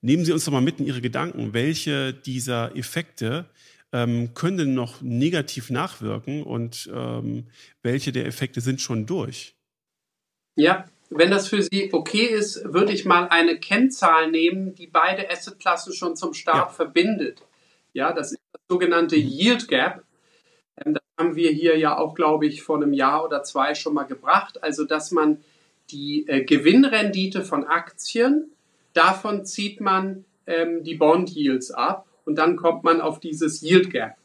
nehmen 0.02 0.24
Sie 0.24 0.32
uns 0.32 0.44
doch 0.44 0.52
mal 0.52 0.60
mit 0.60 0.80
in 0.80 0.86
Ihre 0.86 1.00
Gedanken, 1.00 1.52
welche 1.54 2.12
dieser 2.12 2.76
Effekte 2.76 3.46
ähm, 3.92 4.34
können 4.34 4.58
denn 4.58 4.74
noch 4.74 5.00
negativ 5.02 5.70
nachwirken 5.70 6.42
und 6.42 6.90
ähm, 6.92 7.46
welche 7.82 8.12
der 8.12 8.26
Effekte 8.26 8.60
sind 8.60 8.80
schon 8.80 9.06
durch? 9.06 9.54
Ja, 10.56 10.86
wenn 11.10 11.30
das 11.30 11.48
für 11.48 11.62
Sie 11.62 11.90
okay 11.92 12.26
ist, 12.26 12.64
würde 12.64 12.92
ich 12.92 13.04
mal 13.04 13.28
eine 13.28 13.58
Kennzahl 13.58 14.30
nehmen, 14.30 14.74
die 14.74 14.88
beide 14.88 15.30
Assetklassen 15.30 15.92
schon 15.92 16.16
zum 16.16 16.34
Start 16.34 16.70
ja. 16.70 16.74
verbindet. 16.74 17.42
Ja, 17.92 18.12
das 18.12 18.32
ist 18.32 18.40
das 18.52 18.62
sogenannte 18.68 19.16
Yield 19.16 19.68
Gap. 19.68 20.02
Haben 21.18 21.36
wir 21.36 21.50
hier 21.50 21.78
ja 21.78 21.96
auch, 21.96 22.14
glaube 22.14 22.46
ich, 22.46 22.62
vor 22.62 22.76
einem 22.76 22.92
Jahr 22.92 23.24
oder 23.24 23.42
zwei 23.42 23.74
schon 23.74 23.94
mal 23.94 24.04
gebracht. 24.04 24.62
Also, 24.62 24.84
dass 24.84 25.10
man 25.10 25.38
die 25.90 26.26
äh, 26.28 26.44
Gewinnrendite 26.44 27.42
von 27.42 27.64
Aktien, 27.64 28.50
davon 28.94 29.44
zieht 29.44 29.80
man 29.80 30.24
ähm, 30.46 30.82
die 30.82 30.94
Bond 30.94 31.34
Yields 31.34 31.70
ab 31.70 32.06
und 32.24 32.36
dann 32.36 32.56
kommt 32.56 32.84
man 32.84 33.00
auf 33.00 33.20
dieses 33.20 33.62
Yield 33.62 33.90
Gap. 33.90 34.16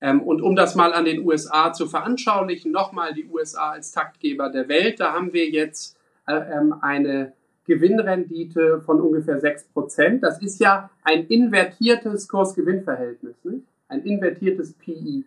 Ähm, 0.00 0.22
und 0.22 0.42
um 0.42 0.56
das 0.56 0.74
mal 0.74 0.92
an 0.92 1.04
den 1.04 1.24
USA 1.26 1.72
zu 1.72 1.86
veranschaulichen, 1.86 2.72
nochmal 2.72 3.14
die 3.14 3.26
USA 3.26 3.70
als 3.70 3.92
Taktgeber 3.92 4.50
der 4.50 4.68
Welt, 4.68 5.00
da 5.00 5.12
haben 5.12 5.32
wir 5.32 5.48
jetzt 5.48 5.96
äh, 6.26 6.34
ähm, 6.34 6.74
eine 6.80 7.32
Gewinnrendite 7.66 8.82
von 8.82 9.00
ungefähr 9.00 9.40
6%. 9.40 10.20
Das 10.20 10.42
ist 10.42 10.60
ja 10.60 10.90
ein 11.02 11.26
invertiertes 11.26 12.28
Kurs-Gewinn-Verhältnis, 12.28 13.36
nicht? 13.44 13.64
ein 13.88 14.02
invertiertes 14.02 14.74
PI. 14.74 15.24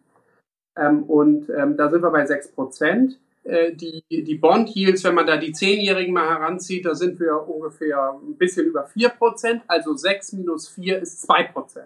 Ähm, 0.77 1.03
und 1.03 1.49
ähm, 1.49 1.77
da 1.77 1.89
sind 1.89 2.01
wir 2.01 2.11
bei 2.11 2.25
6%. 2.25 3.15
Äh, 3.43 3.73
die, 3.73 4.03
die 4.09 4.35
Bond-Yields, 4.35 5.03
wenn 5.03 5.15
man 5.15 5.25
da 5.25 5.37
die 5.37 5.53
Zehnjährigen 5.53 6.13
mal 6.13 6.29
heranzieht, 6.29 6.85
da 6.85 6.95
sind 6.95 7.19
wir 7.19 7.47
ungefähr 7.47 8.19
ein 8.21 8.35
bisschen 8.37 8.65
über 8.65 8.87
4%, 8.87 9.61
also 9.67 9.95
6 9.95 10.33
minus 10.33 10.67
4 10.67 10.99
ist 10.99 11.29
2%. 11.29 11.79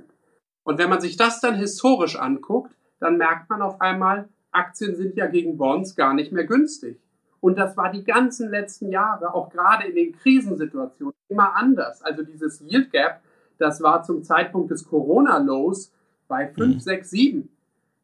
Und 0.63 0.77
wenn 0.79 0.89
man 0.89 1.01
sich 1.01 1.17
das 1.17 1.39
dann 1.39 1.55
historisch 1.55 2.17
anguckt, 2.17 2.71
dann 2.99 3.17
merkt 3.17 3.49
man 3.49 3.61
auf 3.61 3.79
einmal, 3.81 4.27
Aktien 4.51 4.95
sind 4.95 5.15
ja 5.15 5.27
gegen 5.27 5.57
Bonds 5.57 5.95
gar 5.95 6.13
nicht 6.13 6.31
mehr 6.31 6.45
günstig. 6.45 6.97
Und 7.39 7.57
das 7.57 7.75
war 7.75 7.91
die 7.91 8.03
ganzen 8.03 8.49
letzten 8.49 8.89
Jahre, 8.89 9.33
auch 9.33 9.49
gerade 9.49 9.87
in 9.87 9.95
den 9.95 10.15
Krisensituationen, 10.15 11.15
immer 11.27 11.55
anders. 11.55 12.01
Also 12.03 12.23
dieses 12.23 12.61
Yield 12.61 12.91
Gap, 12.91 13.21
das 13.57 13.81
war 13.81 14.03
zum 14.03 14.23
Zeitpunkt 14.23 14.71
des 14.71 14.87
Corona-Lows 14.87 15.91
bei 16.27 16.47
5, 16.47 16.75
mhm. 16.75 16.79
6, 16.79 17.09
7. 17.09 17.49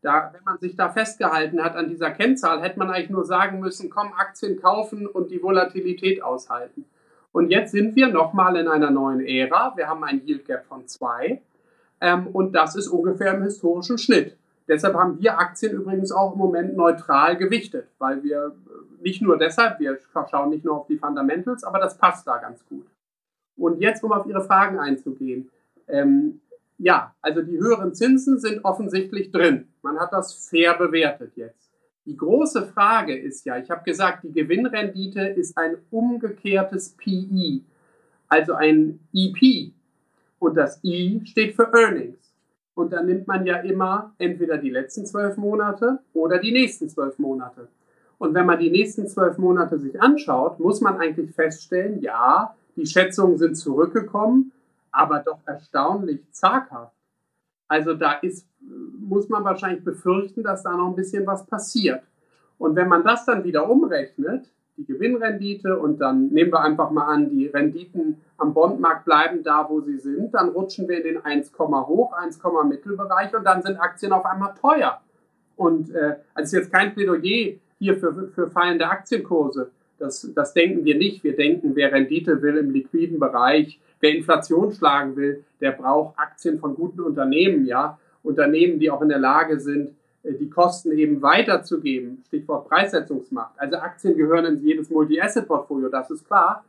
Da, 0.02 0.32
wenn 0.34 0.44
man 0.44 0.60
sich 0.60 0.76
da 0.76 0.90
festgehalten 0.90 1.64
hat 1.64 1.76
an 1.76 1.90
dieser 1.90 2.12
Kennzahl, 2.12 2.62
hätte 2.62 2.78
man 2.80 2.90
eigentlich 2.90 3.10
nur 3.10 3.26
sagen 3.26 3.60
müssen, 3.60 3.90
komm, 3.90 4.14
Aktien 4.14 4.62
kaufen 4.62 5.08
und 5.08 5.32
die 5.32 5.42
Volatilität 5.42 6.22
aushalten. 6.22 6.86
Und 7.32 7.50
jetzt 7.50 7.72
sind 7.72 7.96
wir 7.96 8.08
nochmal 8.08 8.56
in 8.58 8.68
einer 8.68 8.92
neuen 8.92 9.26
Ära. 9.26 9.74
Wir 9.76 9.88
haben 9.88 10.04
ein 10.04 10.22
Yield 10.26 10.46
Gap 10.46 10.66
von 10.66 10.88
2 10.88 11.42
ähm, 12.02 12.28
und 12.28 12.54
das 12.54 12.76
ist 12.76 12.88
ungefähr 12.88 13.34
im 13.34 13.44
historischen 13.44 13.98
Schnitt. 13.98 14.38
Deshalb 14.68 14.96
haben 14.96 15.20
wir 15.20 15.40
Aktien 15.40 15.74
übrigens 15.74 16.12
auch 16.12 16.34
im 16.34 16.40
Moment 16.40 16.76
neutral 16.76 17.38
gewichtet, 17.38 17.88
weil 18.00 18.24
wir 18.24 18.56
äh, 18.68 19.04
nicht 19.04 19.22
nur 19.22 19.38
deshalb, 19.38 19.80
wir 19.80 19.98
schauen 20.30 20.50
nicht 20.50 20.66
nur 20.66 20.78
auf 20.78 20.88
die 20.88 20.98
Fundamentals, 20.98 21.64
aber 21.64 21.80
das 21.80 21.98
passt 21.98 22.28
da 22.28 22.38
ganz 22.38 22.66
gut. 22.68 22.86
Und 23.56 23.80
jetzt, 23.80 24.04
um 24.04 24.12
auf 24.12 24.26
Ihre 24.28 24.42
Fragen 24.42 24.80
einzugehen. 24.80 25.50
Ähm, 25.88 26.42
ja, 26.78 27.16
also 27.22 27.42
die 27.42 27.58
höheren 27.58 27.96
Zinsen 27.96 28.40
sind 28.40 28.64
offensichtlich 28.64 29.32
drin. 29.32 29.68
Man 29.88 30.02
hat 30.02 30.12
das 30.12 30.50
fair 30.50 30.74
bewertet 30.74 31.32
jetzt. 31.38 31.72
Die 32.06 32.18
große 32.18 32.68
Frage 32.68 33.18
ist 33.18 33.46
ja, 33.46 33.58
ich 33.58 33.72
habe 33.72 33.86
gesagt, 33.86 34.26
die 34.26 34.34
Gewinnrendite 34.34 35.22
ist 35.22 35.58
ein 35.58 35.78
umgekehrtes 35.92 36.90
PE, 36.98 37.62
also 38.28 38.54
ein 38.56 39.00
EP. 39.14 39.72
Und 40.40 40.58
das 40.58 40.84
I 40.84 41.22
steht 41.24 41.56
für 41.56 41.72
Earnings. 41.74 42.34
Und 42.76 42.92
dann 42.92 43.06
nimmt 43.06 43.28
man 43.28 43.46
ja 43.46 43.60
immer 43.62 44.14
entweder 44.18 44.58
die 44.58 44.72
letzten 44.72 45.06
zwölf 45.06 45.38
Monate 45.38 46.00
oder 46.14 46.38
die 46.40 46.52
nächsten 46.52 46.90
zwölf 46.90 47.18
Monate. 47.18 47.70
Und 48.18 48.34
wenn 48.34 48.46
man 48.46 48.60
die 48.60 48.70
nächsten 48.70 49.08
zwölf 49.08 49.38
Monate 49.38 49.80
sich 49.80 50.02
anschaut, 50.02 50.60
muss 50.60 50.82
man 50.82 50.98
eigentlich 50.98 51.34
feststellen, 51.34 52.02
ja, 52.02 52.58
die 52.76 52.86
Schätzungen 52.86 53.38
sind 53.38 53.56
zurückgekommen, 53.56 54.52
aber 54.92 55.20
doch 55.20 55.40
erstaunlich 55.46 56.20
zaghaft. 56.32 56.97
Also 57.68 57.94
da 57.94 58.14
ist, 58.14 58.48
muss 59.00 59.30
man 59.30 59.44
wahrscheinlich 59.44 59.84
befürchten, 59.84 60.44
dass 60.44 60.64
da 60.64 60.76
noch 60.76 60.90
ein 60.90 60.96
bisschen 60.96 61.26
was 61.28 61.46
passiert. 61.46 62.04
Und 62.58 62.76
wenn 62.76 62.88
man 62.88 63.04
das 63.04 63.26
dann 63.26 63.44
wieder 63.44 63.70
umrechnet, 63.70 64.50
die 64.78 64.86
Gewinnrendite 64.86 65.78
und 65.78 66.00
dann 66.00 66.28
nehmen 66.28 66.52
wir 66.52 66.62
einfach 66.62 66.92
mal 66.92 67.06
an, 67.06 67.30
die 67.30 67.48
Renditen 67.48 68.22
am 68.38 68.54
Bondmarkt 68.54 69.06
bleiben 69.06 69.44
da, 69.44 69.68
wo 69.70 69.82
sie 69.82 69.98
sind, 69.98 70.34
dann 70.34 70.50
rutschen 70.50 70.88
wir 70.88 70.98
in 70.98 71.16
den 71.16 71.26
1, 71.26 71.52
hoch, 71.58 72.14
1, 72.14 72.40
Mittelbereich 72.68 73.36
und 73.36 73.44
dann 73.44 73.64
sind 73.64 73.78
Aktien 73.78 74.12
auf 74.12 74.26
einmal 74.26 74.54
teuer. 74.54 75.02
Und 75.56 75.94
äh, 75.96 76.18
also 76.36 76.46
ist 76.46 76.52
jetzt 76.52 76.72
kein 76.72 76.94
Plädoyer 76.94 77.56
hier 77.80 77.98
für, 77.98 78.30
für 78.30 78.50
fallende 78.50 78.88
Aktienkurse. 78.88 79.72
Das, 79.98 80.32
das 80.36 80.54
denken 80.54 80.86
wir 80.86 80.96
nicht. 80.96 81.24
Wir 81.24 81.36
denken, 81.36 81.76
wer 81.76 81.92
Rendite 81.92 82.42
will 82.44 82.58
im 82.58 82.70
liquiden 82.70 83.20
Bereich, 83.20 83.80
wer 84.00 84.16
Inflation 84.16 84.72
schlagen 84.72 85.16
will, 85.16 85.44
der 85.62 85.72
braucht 85.72 86.18
Aktien 86.18 86.60
von 86.60 86.76
guten 86.76 87.02
Unternehmen, 87.02 87.66
ja. 87.66 87.98
Unternehmen, 88.24 88.80
die 88.80 88.92
auch 88.92 89.02
in 89.02 89.10
der 89.10 89.20
Lage 89.20 89.60
sind, 89.60 89.92
äh, 90.24 90.34
die 90.34 90.50
Kosten 90.50 90.92
eben 90.92 91.22
weiterzugeben. 91.22 92.24
Stichwort 92.28 92.68
Preissetzungsmacht. 92.68 93.54
Also 93.58 93.78
Aktien 93.78 94.18
gehören 94.18 94.46
in 94.46 94.62
jedes 94.64 94.90
Multi-Asset-Portfolio, 94.90 95.90
das 95.90 96.12
ist 96.12 96.26
klar. 96.26 96.64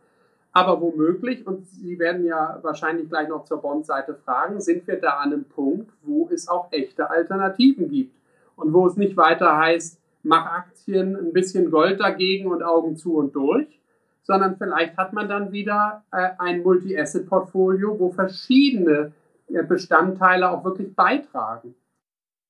Aber 0.52 0.80
womöglich, 0.80 1.46
und 1.46 1.68
Sie 1.68 1.98
werden 1.98 2.24
ja 2.24 2.58
wahrscheinlich 2.62 3.08
gleich 3.08 3.28
noch 3.28 3.44
zur 3.44 3.58
Bond-Seite 3.58 4.14
fragen, 4.24 4.60
sind 4.60 4.86
wir 4.86 4.96
da 4.96 5.18
an 5.18 5.32
einem 5.32 5.44
Punkt, 5.44 5.90
wo 6.02 6.28
es 6.32 6.48
auch 6.48 6.72
echte 6.72 7.10
Alternativen 7.10 7.90
gibt. 7.90 8.14
Und 8.56 8.72
wo 8.72 8.86
es 8.86 8.96
nicht 8.96 9.16
weiter 9.16 9.56
heißt, 9.56 10.00
mach 10.22 10.46
Aktien, 10.46 11.16
ein 11.16 11.32
bisschen 11.32 11.70
Gold 11.70 12.00
dagegen 12.00 12.50
und 12.50 12.62
Augen 12.62 12.96
zu 12.96 13.14
und 13.16 13.34
durch, 13.36 13.77
sondern 14.22 14.56
vielleicht 14.56 14.96
hat 14.96 15.12
man 15.12 15.28
dann 15.28 15.52
wieder 15.52 16.04
äh, 16.12 16.30
ein 16.38 16.62
Multi-Asset-Portfolio, 16.62 17.98
wo 17.98 18.10
verschiedene 18.10 19.12
äh, 19.48 19.62
Bestandteile 19.62 20.50
auch 20.50 20.64
wirklich 20.64 20.94
beitragen. 20.94 21.74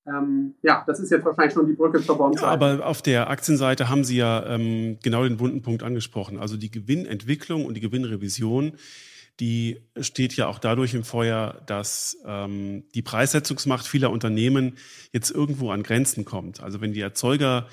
Ähm, 0.08 0.54
ja, 0.62 0.84
das 0.86 1.00
ist 1.00 1.10
jetzt 1.10 1.24
wahrscheinlich 1.24 1.54
schon 1.54 1.66
die 1.66 1.74
Brücke 1.74 2.02
zur 2.02 2.16
Bondseite. 2.16 2.46
Ja, 2.46 2.52
aber 2.52 2.86
auf 2.86 3.02
der 3.02 3.30
Aktienseite 3.30 3.88
haben 3.88 4.04
Sie 4.04 4.16
ja 4.16 4.44
ähm, 4.46 4.98
genau 5.02 5.22
den 5.24 5.38
wunden 5.38 5.62
Punkt 5.62 5.82
angesprochen. 5.82 6.38
Also 6.38 6.56
die 6.56 6.70
Gewinnentwicklung 6.70 7.66
und 7.66 7.74
die 7.74 7.80
Gewinnrevision, 7.80 8.72
die 9.38 9.80
steht 10.00 10.34
ja 10.34 10.46
auch 10.46 10.58
dadurch 10.58 10.94
im 10.94 11.04
Feuer, 11.04 11.62
dass 11.66 12.16
ähm, 12.24 12.84
die 12.94 13.02
Preissetzungsmacht 13.02 13.86
vieler 13.86 14.10
Unternehmen 14.10 14.78
jetzt 15.12 15.30
irgendwo 15.30 15.70
an 15.70 15.82
Grenzen 15.82 16.24
kommt. 16.24 16.62
Also 16.62 16.80
wenn 16.80 16.92
die 16.92 17.00
Erzeugerpreise 17.00 17.68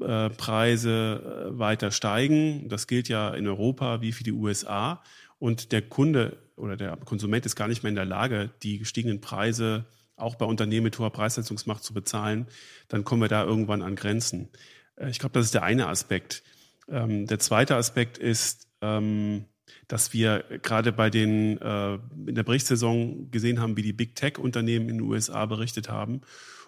äh, 0.00 1.58
weiter 1.58 1.90
steigen, 1.90 2.68
das 2.68 2.86
gilt 2.86 3.08
ja 3.08 3.30
in 3.30 3.46
Europa 3.46 4.00
wie 4.00 4.12
für 4.12 4.24
die 4.24 4.32
USA, 4.32 5.02
und 5.38 5.72
der 5.72 5.82
Kunde 5.82 6.36
oder 6.56 6.76
der 6.76 6.96
Konsument 6.98 7.46
ist 7.46 7.56
gar 7.56 7.66
nicht 7.66 7.82
mehr 7.82 7.88
in 7.88 7.96
der 7.96 8.04
Lage, 8.04 8.50
die 8.62 8.78
gestiegenen 8.78 9.20
Preise 9.22 9.86
auch 10.16 10.34
bei 10.34 10.44
Unternehmen 10.44 10.84
mit 10.84 10.98
hoher 10.98 11.10
Preissetzungsmacht 11.10 11.82
zu 11.82 11.94
bezahlen, 11.94 12.46
dann 12.88 13.04
kommen 13.04 13.22
wir 13.22 13.28
da 13.28 13.42
irgendwann 13.44 13.82
an 13.82 13.96
Grenzen. 13.96 14.50
Äh, 14.96 15.10
ich 15.10 15.18
glaube, 15.18 15.32
das 15.32 15.46
ist 15.46 15.54
der 15.54 15.62
eine 15.62 15.88
Aspekt. 15.88 16.42
Ähm, 16.88 17.26
der 17.26 17.38
zweite 17.38 17.76
Aspekt 17.76 18.18
ist, 18.18 18.68
ähm, 18.82 19.46
dass 19.88 20.12
wir 20.12 20.44
gerade 20.62 20.92
bei 20.92 21.10
den 21.10 21.58
äh, 21.58 21.94
in 21.94 22.34
der 22.34 22.42
Berichtssaison 22.42 23.30
gesehen 23.30 23.60
haben, 23.60 23.76
wie 23.76 23.82
die 23.82 23.92
Big 23.92 24.14
Tech 24.14 24.38
Unternehmen 24.38 24.88
in 24.88 24.98
den 24.98 25.06
USA 25.06 25.46
berichtet 25.46 25.88
haben. 25.88 26.20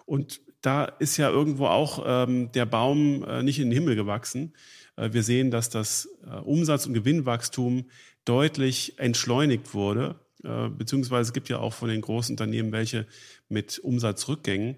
Und 0.05 0.41
da 0.63 0.85
ist 0.85 1.17
ja 1.17 1.29
irgendwo 1.29 1.67
auch 1.67 2.03
ähm, 2.05 2.51
der 2.53 2.65
Baum 2.65 3.23
äh, 3.23 3.43
nicht 3.43 3.59
in 3.59 3.69
den 3.69 3.77
Himmel 3.77 3.95
gewachsen. 3.95 4.53
wir 4.95 5.23
sehen, 5.23 5.49
dass 5.49 5.69
das 5.71 6.07
Umsatz- 6.43 6.85
und 6.85 6.93
Gewinnwachstum 6.93 7.85
deutlich 8.25 8.99
entschleunigt 8.99 9.73
wurde 9.73 10.19
äh, 10.43 10.69
beziehungsweise 10.69 11.29
es 11.29 11.33
gibt 11.33 11.49
ja 11.49 11.59
auch 11.59 11.73
von 11.73 11.89
den 11.89 12.01
großen 12.01 12.33
Unternehmen 12.33 12.71
welche 12.71 13.07
mit 13.49 13.79
Umsatzrückgängen. 13.79 14.77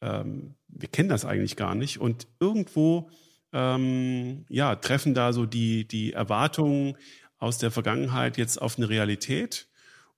Ähm, 0.00 0.54
wir 0.68 0.88
kennen 0.88 1.08
das 1.08 1.24
eigentlich 1.24 1.56
gar 1.56 1.74
nicht. 1.74 2.00
Und 2.00 2.26
irgendwo 2.40 3.10
ähm, 3.52 4.46
ja, 4.48 4.76
treffen 4.76 5.14
da 5.14 5.32
so 5.32 5.44
die, 5.44 5.86
die 5.86 6.12
Erwartungen 6.12 6.96
aus 7.38 7.58
der 7.58 7.70
Vergangenheit 7.70 8.38
jetzt 8.38 8.60
auf 8.60 8.78
eine 8.78 8.88
Realität. 8.88 9.68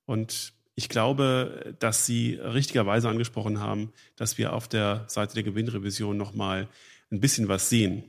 Und 0.07 0.54
ich 0.75 0.89
glaube, 0.89 1.77
dass 1.79 2.07
Sie 2.07 2.35
richtigerweise 2.35 3.09
angesprochen 3.09 3.61
haben, 3.61 3.93
dass 4.17 4.39
wir 4.39 4.53
auf 4.53 4.69
der 4.69 5.05
Seite 5.09 5.35
der 5.35 5.45
Gewinnrevision 5.45 6.17
nochmal 6.17 6.69
ein 7.11 7.21
bisschen 7.21 7.49
was 7.49 7.69
sehen. 7.69 8.05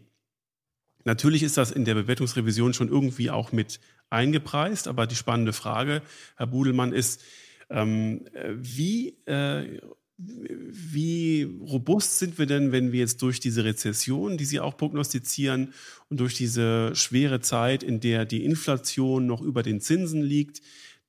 Natürlich 1.04 1.44
ist 1.44 1.58
das 1.58 1.72
in 1.72 1.86
der 1.86 1.94
Bewertungsrevision 1.94 2.74
schon 2.74 2.90
irgendwie 2.90 3.30
auch 3.30 3.52
mit 3.52 3.80
eingepreist. 4.10 4.88
Aber 4.88 5.06
die 5.06 5.16
spannende 5.16 5.54
Frage, 5.54 6.02
Herr 6.38 6.48
Budelmann, 6.48 6.94
ist, 6.94 7.22
ähm, 7.70 8.26
wie, 8.56 9.10
äh, 9.26 9.80
wie 10.18 11.44
robust 11.44 12.20
sind 12.20 12.40
wir 12.40 12.46
denn, 12.46 12.72
wenn 12.72 12.92
wir 12.92 13.02
jetzt 13.02 13.22
durch 13.22 13.40
diese 13.40 13.64
Rezession, 13.64 14.38
die 14.38 14.46
Sie 14.46 14.60
auch 14.60 14.78
prognostizieren, 14.78 15.74
und 16.10 16.20
durch 16.20 16.36
diese 16.36 16.96
schwere 16.96 17.42
Zeit, 17.42 17.84
in 17.84 18.00
der 18.00 18.26
die 18.26 18.44
Inflation 18.44 19.28
noch 19.28 19.42
über 19.42 19.62
den 19.62 19.82
Zinsen 19.82 20.24
liegt, 20.24 20.62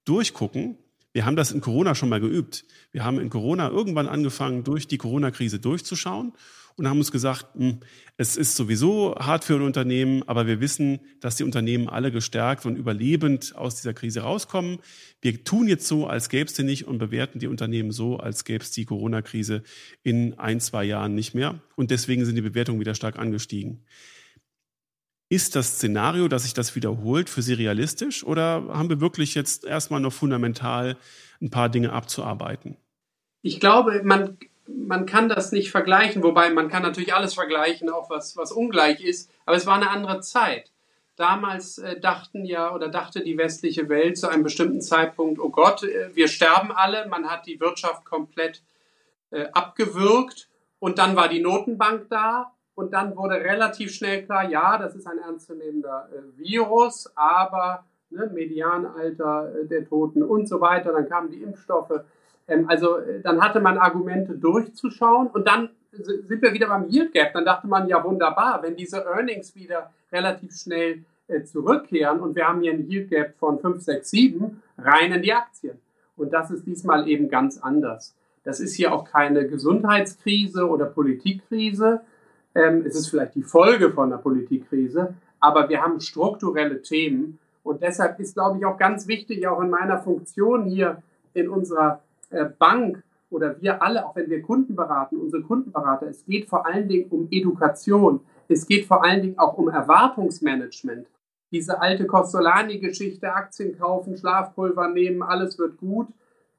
durchgucken? 0.05 0.77
Wir 1.17 1.25
haben 1.25 1.37
das 1.37 1.51
in 1.51 1.63
Corona 1.63 1.95
schon 1.95 2.11
mal 2.11 2.21
geübt. 2.21 2.67
Wir 2.93 3.03
haben 3.03 3.19
in 3.19 3.31
Corona 3.31 3.71
irgendwann 3.71 4.07
angefangen, 4.07 4.65
durch 4.65 4.87
die 4.87 4.99
Corona-Krise 4.99 5.59
durchzuschauen 5.59 6.35
und 6.77 6.87
haben 6.87 6.99
uns 6.99 7.11
gesagt, 7.11 7.47
hm, 7.55 7.81
es 8.19 8.37
ist 8.37 8.55
sowieso 8.55 9.15
hart 9.19 9.43
für 9.43 9.55
ein 9.55 9.63
Unternehmen, 9.63 10.25
aber 10.27 10.47
wir 10.47 10.61
wissen, 10.61 11.01
dass 11.21 11.37
die 11.37 11.45
Unternehmen 11.45 11.89
alle 11.89 12.13
gestärkt 12.13 12.67
und 12.67 12.77
überlebend 12.77 13.57
aus 13.57 13.77
dieser 13.77 13.95
Krise 13.95 14.21
rauskommen. 14.21 14.81
Wir 15.23 15.43
tun 15.43 15.69
jetzt 15.69 15.87
so, 15.87 16.07
als 16.07 16.29
gäbe 16.29 16.51
es 16.51 16.53
die 16.53 16.65
nicht 16.65 16.87
und 16.87 16.99
bewerten 16.99 17.39
die 17.39 17.47
Unternehmen 17.47 17.93
so, 17.93 18.19
als 18.19 18.45
gäbe 18.45 18.63
es 18.63 18.73
die 18.73 18.85
Corona-Krise 18.85 19.63
in 20.03 20.39
ein, 20.39 20.61
zwei 20.61 20.85
Jahren 20.85 21.15
nicht 21.15 21.33
mehr. 21.33 21.63
Und 21.77 21.91
deswegen 21.91 22.27
sind 22.27 22.35
die 22.35 22.43
Bewertungen 22.43 22.79
wieder 22.79 22.95
stark 22.95 23.19
angestiegen. 23.19 23.87
Ist 25.29 25.57
das 25.57 25.75
Szenario, 25.75 26.29
dass 26.29 26.45
sich 26.45 26.55
das 26.55 26.77
wiederholt, 26.77 27.29
für 27.29 27.43
Sie 27.43 27.55
realistisch 27.55 28.25
oder 28.25 28.65
haben 28.69 28.89
wir 28.89 29.01
wirklich 29.01 29.35
jetzt 29.35 29.65
erstmal 29.65 30.01
noch 30.01 30.13
fundamental 30.13 30.97
ein 31.43 31.51
paar 31.51 31.69
Dinge 31.69 31.93
abzuarbeiten? 31.93 32.77
Ich 33.43 33.59
glaube, 33.59 34.03
man 34.05 34.39
man 34.69 35.07
kann 35.07 35.29
das 35.29 35.53
nicht 35.53 35.71
vergleichen, 35.71 36.23
wobei 36.23 36.51
man 36.51 36.69
kann 36.69 36.83
natürlich 36.83 37.15
alles 37.15 37.35
vergleichen, 37.35 37.89
auch 37.89 38.11
was, 38.11 38.37
was 38.37 38.53
ungleich 38.53 39.01
ist, 39.01 39.31
aber 39.45 39.57
es 39.57 39.67
war 39.67 39.77
eine 39.77 39.91
andere 39.91 40.21
Zeit. 40.21 40.73
Damals 41.17 41.79
äh, 41.79 41.99
dachten 41.99 42.45
ja 42.45 42.75
oder 42.75 42.89
dachte 42.89 43.23
die 43.23 43.39
westliche 43.39 43.89
Welt 43.89 44.19
zu 44.19 44.29
einem 44.29 44.43
bestimmten 44.43 44.83
Zeitpunkt, 44.83 45.39
oh 45.39 45.51
Gott, 45.51 45.83
äh, 45.83 46.15
wir 46.15 46.29
sterben 46.29 46.73
alle, 46.73 47.07
man 47.09 47.31
hat 47.31 47.47
die 47.47 47.61
Wirtschaft 47.61 48.05
komplett 48.05 48.63
äh, 49.31 49.47
abgewürgt 49.53 50.49
und 50.79 50.99
dann 50.99 51.17
war 51.17 51.29
die 51.29 51.41
Notenbank 51.41 52.09
da 52.11 52.53
und 52.77 52.93
dann 52.93 53.17
wurde 53.17 53.35
relativ 53.35 53.91
schnell 53.93 54.25
klar, 54.25 54.49
ja, 54.49 54.79
das 54.79 54.95
ist 54.95 55.09
ein 55.09 55.19
ernstzunehmender 55.19 56.09
äh, 56.13 56.39
Virus, 56.39 57.11
aber 57.17 57.85
ne, 58.11 58.31
Medianalter 58.33 59.53
äh, 59.57 59.67
der 59.67 59.85
Toten 59.85 60.23
und 60.23 60.49
so 60.49 60.61
weiter, 60.61 60.93
dann 60.93 61.09
kamen 61.09 61.31
die 61.33 61.43
Impfstoffe 61.43 62.05
ähm, 62.49 62.69
also 62.69 62.99
äh, 62.99 63.21
dann 63.21 63.41
hatte 63.41 63.61
man 63.61 63.79
Argumente 63.79 64.35
durchzuschauen 64.35 65.29
und 65.29 65.47
dann 65.47 65.71
sind 65.93 66.43
wir 66.43 66.53
wieder 66.53 66.69
beim 66.69 66.89
Yield 66.89 67.13
Gap. 67.13 67.33
Dann 67.33 67.45
dachte 67.45 67.67
man, 67.67 67.89
ja 67.89 68.05
wunderbar, 68.05 68.63
wenn 68.63 68.77
diese 68.77 69.05
Earnings 69.05 69.55
wieder 69.55 69.93
relativ 70.13 70.55
schnell 70.55 71.05
äh, 71.27 71.43
zurückkehren 71.43 72.21
und 72.21 72.37
wir 72.37 72.47
haben 72.47 72.61
hier 72.61 72.73
ein 72.73 72.89
Yield 72.89 73.09
Gap 73.09 73.35
von 73.39 73.59
5, 73.59 73.83
6, 73.83 74.11
7, 74.11 74.63
rein 74.79 75.13
in 75.13 75.23
die 75.23 75.33
Aktien. 75.33 75.79
Und 76.17 76.33
das 76.33 76.51
ist 76.51 76.67
diesmal 76.67 77.09
eben 77.09 77.29
ganz 77.29 77.59
anders. 77.59 78.15
Das 78.45 78.61
ist 78.61 78.75
hier 78.75 78.93
auch 78.93 79.05
keine 79.05 79.49
Gesundheitskrise 79.49 80.69
oder 80.69 80.87
Politikkrise. 80.87 82.03
Ähm, 82.57 82.85
es 82.87 82.97
ist 82.97 83.09
vielleicht 83.09 83.35
die 83.35 83.43
Folge 83.43 83.93
von 83.93 84.11
einer 84.11 84.21
Politikkrise, 84.21 85.15
aber 85.41 85.69
wir 85.69 85.83
haben 85.83 86.01
strukturelle 86.01 86.81
Themen. 86.81 87.39
Und 87.63 87.83
deshalb 87.83 88.19
ist, 88.19 88.35
glaube 88.35 88.59
ich, 88.59 88.65
auch 88.65 88.79
ganz 88.79 89.07
wichtig, 89.07 89.47
auch 89.47 89.61
in 89.61 89.69
meiner 89.69 89.99
Funktion 89.99 90.65
hier 90.65 91.03
in 91.35 91.51
unserer 91.51 92.01
äh, 92.31 92.47
Bank 92.47 93.03
oder 93.29 93.61
wir 93.61 93.83
alle, 93.83 94.07
auch 94.07 94.17
wenn 94.17 94.31
wir 94.31 94.41
Kunden 94.41 94.75
beraten, 94.75 95.17
unsere 95.17 95.43
Kundenberater, 95.43 96.07
es 96.07 96.25
geht 96.25 96.49
vor 96.49 96.65
allen 96.65 96.89
Dingen 96.89 97.11
um 97.11 97.29
Education. 97.31 98.21
Es 98.49 98.67
geht 98.67 98.87
vor 98.87 99.05
allen 99.05 99.21
Dingen 99.21 99.39
auch 99.39 99.59
um 99.59 99.69
Erwartungsmanagement. 99.69 101.07
Diese 101.51 101.81
alte 101.81 102.07
Costolani-Geschichte, 102.07 103.33
Aktien 103.33 103.77
kaufen, 103.77 104.17
Schlafpulver 104.17 104.89
nehmen, 104.89 105.23
alles 105.23 105.59
wird 105.59 105.77
gut. 105.79 106.07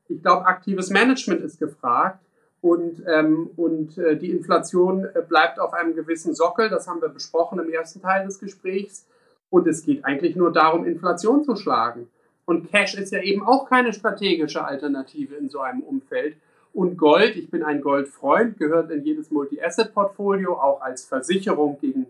Ich 0.09 0.21
glaube, 0.21 0.45
aktives 0.45 0.89
Management 0.89 1.41
ist 1.41 1.57
gefragt 1.57 2.19
und, 2.61 3.03
ähm, 3.07 3.51
und 3.55 3.97
äh, 3.97 4.17
die 4.17 4.31
Inflation 4.31 5.05
äh, 5.05 5.21
bleibt 5.27 5.59
auf 5.59 5.73
einem 5.73 5.95
gewissen 5.95 6.33
Sockel. 6.33 6.69
Das 6.69 6.87
haben 6.87 7.01
wir 7.01 7.09
besprochen 7.09 7.59
im 7.59 7.69
ersten 7.69 8.01
Teil 8.01 8.25
des 8.25 8.39
Gesprächs. 8.39 9.05
Und 9.49 9.67
es 9.67 9.85
geht 9.85 10.03
eigentlich 10.03 10.35
nur 10.35 10.51
darum, 10.51 10.85
Inflation 10.85 11.43
zu 11.43 11.55
schlagen. 11.55 12.09
Und 12.45 12.71
Cash 12.71 12.95
ist 12.95 13.11
ja 13.11 13.21
eben 13.21 13.45
auch 13.45 13.69
keine 13.69 13.93
strategische 13.93 14.63
Alternative 14.63 15.35
in 15.35 15.49
so 15.49 15.59
einem 15.59 15.81
Umfeld. 15.81 16.35
Und 16.73 16.97
Gold, 16.97 17.35
ich 17.35 17.49
bin 17.49 17.63
ein 17.63 17.81
Goldfreund, 17.81 18.57
gehört 18.57 18.91
in 18.91 19.03
jedes 19.03 19.31
Multi-Asset-Portfolio, 19.31 20.53
auch 20.53 20.81
als 20.81 21.05
Versicherung 21.05 21.77
gegen, 21.79 22.07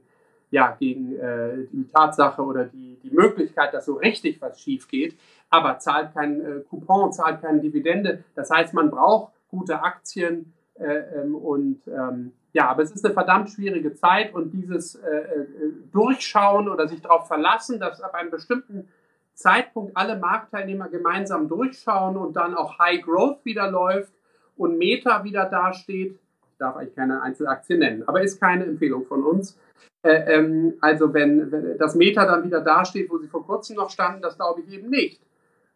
ja, 0.51 0.75
gegen 0.79 1.15
äh, 1.17 1.65
die 1.71 1.87
Tatsache 1.87 2.41
oder 2.41 2.65
die, 2.65 2.97
die 3.03 3.11
Möglichkeit, 3.11 3.73
dass 3.73 3.85
so 3.85 3.93
richtig 3.93 4.41
was 4.41 4.59
schief 4.59 4.87
geht, 4.87 5.15
aber 5.49 5.79
zahlt 5.79 6.13
kein 6.13 6.41
äh, 6.41 6.59
Coupon, 6.69 7.13
zahlt 7.13 7.41
keine 7.41 7.59
Dividende. 7.59 8.23
Das 8.35 8.49
heißt, 8.49 8.73
man 8.73 8.89
braucht 8.89 9.31
gute 9.49 9.81
Aktien 9.81 10.53
äh, 10.75 11.21
ähm, 11.21 11.35
und 11.35 11.81
ähm, 11.87 12.33
ja, 12.53 12.69
aber 12.69 12.83
es 12.83 12.91
ist 12.91 13.05
eine 13.05 13.13
verdammt 13.13 13.49
schwierige 13.49 13.93
Zeit 13.93 14.33
und 14.33 14.51
dieses 14.51 14.95
äh, 14.95 15.07
äh, 15.07 15.47
Durchschauen 15.91 16.69
oder 16.69 16.87
sich 16.87 17.01
darauf 17.01 17.27
verlassen, 17.27 17.79
dass 17.79 18.01
ab 18.01 18.13
einem 18.13 18.31
bestimmten 18.31 18.87
Zeitpunkt 19.33 19.95
alle 19.95 20.17
Marktteilnehmer 20.17 20.89
gemeinsam 20.89 21.47
durchschauen 21.47 22.17
und 22.17 22.35
dann 22.35 22.55
auch 22.55 22.79
High 22.79 23.01
Growth 23.03 23.45
wieder 23.45 23.69
läuft 23.69 24.11
und 24.55 24.77
Meta 24.77 25.23
wieder 25.23 25.45
dasteht. 25.45 26.13
Ich 26.51 26.57
darf 26.57 26.75
eigentlich 26.75 26.95
keine 26.95 27.21
Einzelaktien 27.21 27.79
nennen, 27.79 28.03
aber 28.07 28.21
ist 28.21 28.39
keine 28.39 28.65
Empfehlung 28.65 29.05
von 29.05 29.23
uns. 29.23 29.59
Äh, 30.03 30.35
ähm, 30.35 30.73
also 30.81 31.13
wenn, 31.13 31.51
wenn 31.51 31.77
das 31.77 31.95
Meta 31.95 32.25
dann 32.25 32.43
wieder 32.43 32.61
dasteht, 32.61 33.09
wo 33.09 33.17
sie 33.17 33.27
vor 33.27 33.45
kurzem 33.45 33.75
noch 33.75 33.89
standen, 33.89 34.21
das 34.21 34.35
glaube 34.35 34.61
ich 34.61 34.73
eben 34.73 34.89
nicht. 34.89 35.21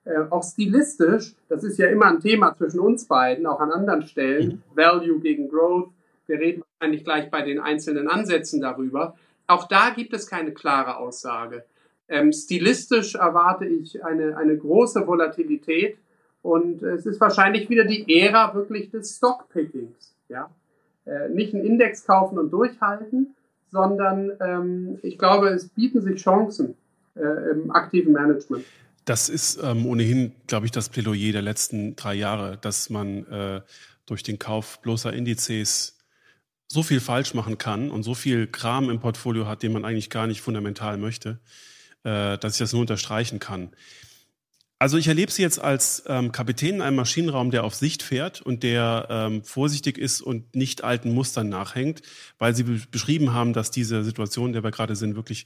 Äh, 0.03 0.17
auch 0.29 0.43
stilistisch, 0.43 1.35
das 1.47 1.63
ist 1.63 1.77
ja 1.77 1.87
immer 1.87 2.07
ein 2.07 2.19
Thema 2.19 2.55
zwischen 2.55 2.79
uns 2.79 3.05
beiden, 3.05 3.45
auch 3.45 3.59
an 3.59 3.71
anderen 3.71 4.01
Stellen, 4.03 4.47
mhm. 4.47 4.75
Value 4.75 5.19
gegen 5.19 5.47
Growth. 5.47 5.91
Wir 6.25 6.39
reden 6.39 6.63
wahrscheinlich 6.79 7.03
gleich 7.03 7.29
bei 7.29 7.43
den 7.43 7.59
einzelnen 7.59 8.07
Ansätzen 8.07 8.61
darüber. 8.61 9.15
Auch 9.47 9.67
da 9.67 9.91
gibt 9.95 10.13
es 10.13 10.27
keine 10.27 10.53
klare 10.53 10.97
Aussage. 10.97 11.65
Ähm, 12.07 12.33
stilistisch 12.33 13.15
erwarte 13.15 13.65
ich 13.65 14.03
eine, 14.03 14.37
eine 14.37 14.57
große 14.57 15.05
Volatilität 15.05 15.97
und 16.41 16.81
es 16.81 17.05
ist 17.05 17.21
wahrscheinlich 17.21 17.69
wieder 17.69 17.83
die 17.83 18.19
Ära 18.19 18.53
wirklich 18.55 18.89
des 18.89 19.17
Stockpickings. 19.17 20.15
Ja? 20.29 20.49
Äh, 21.05 21.29
nicht 21.29 21.53
einen 21.53 21.63
Index 21.63 22.05
kaufen 22.05 22.39
und 22.39 22.51
durchhalten, 22.51 23.35
sondern 23.71 24.31
ähm, 24.39 24.99
ich 25.03 25.17
glaube, 25.17 25.49
es 25.49 25.69
bieten 25.69 26.01
sich 26.01 26.21
Chancen 26.21 26.75
äh, 27.15 27.51
im 27.51 27.71
aktiven 27.71 28.13
Management. 28.13 28.65
Das 29.05 29.29
ist 29.29 29.59
ähm, 29.61 29.85
ohnehin, 29.85 30.33
glaube 30.47 30.65
ich, 30.65 30.71
das 30.71 30.89
Plädoyer 30.89 31.31
der 31.31 31.41
letzten 31.41 31.95
drei 31.95 32.13
Jahre, 32.13 32.57
dass 32.57 32.89
man 32.89 33.25
äh, 33.27 33.61
durch 34.05 34.23
den 34.23 34.39
Kauf 34.39 34.79
bloßer 34.81 35.11
Indizes 35.11 35.97
so 36.67 36.83
viel 36.83 36.99
falsch 36.99 37.33
machen 37.33 37.57
kann 37.57 37.91
und 37.91 38.03
so 38.03 38.13
viel 38.13 38.47
Kram 38.47 38.89
im 38.89 38.99
Portfolio 38.99 39.47
hat, 39.47 39.63
den 39.63 39.73
man 39.73 39.85
eigentlich 39.85 40.09
gar 40.09 40.27
nicht 40.27 40.41
fundamental 40.41 40.97
möchte, 40.97 41.39
äh, 42.03 42.37
dass 42.37 42.53
ich 42.53 42.59
das 42.59 42.71
nur 42.71 42.81
unterstreichen 42.81 43.39
kann. 43.39 43.71
Also 44.81 44.97
ich 44.97 45.07
erlebe 45.07 45.31
sie 45.31 45.43
jetzt 45.43 45.59
als 45.59 46.03
ähm, 46.07 46.31
Kapitän 46.31 46.75
in 46.75 46.81
einem 46.81 46.95
Maschinenraum, 46.95 47.51
der 47.51 47.65
auf 47.65 47.75
Sicht 47.75 48.01
fährt 48.01 48.41
und 48.41 48.63
der 48.63 49.05
ähm, 49.11 49.43
vorsichtig 49.43 49.99
ist 49.99 50.21
und 50.21 50.55
nicht 50.55 50.83
alten 50.83 51.13
Mustern 51.13 51.49
nachhängt, 51.49 52.01
weil 52.39 52.55
Sie 52.55 52.63
beschrieben 52.63 53.31
haben, 53.31 53.53
dass 53.53 53.69
diese 53.69 54.03
Situation, 54.03 54.47
in 54.47 54.53
der 54.53 54.63
wir 54.63 54.71
gerade 54.71 54.95
sind, 54.95 55.15
wirklich 55.15 55.45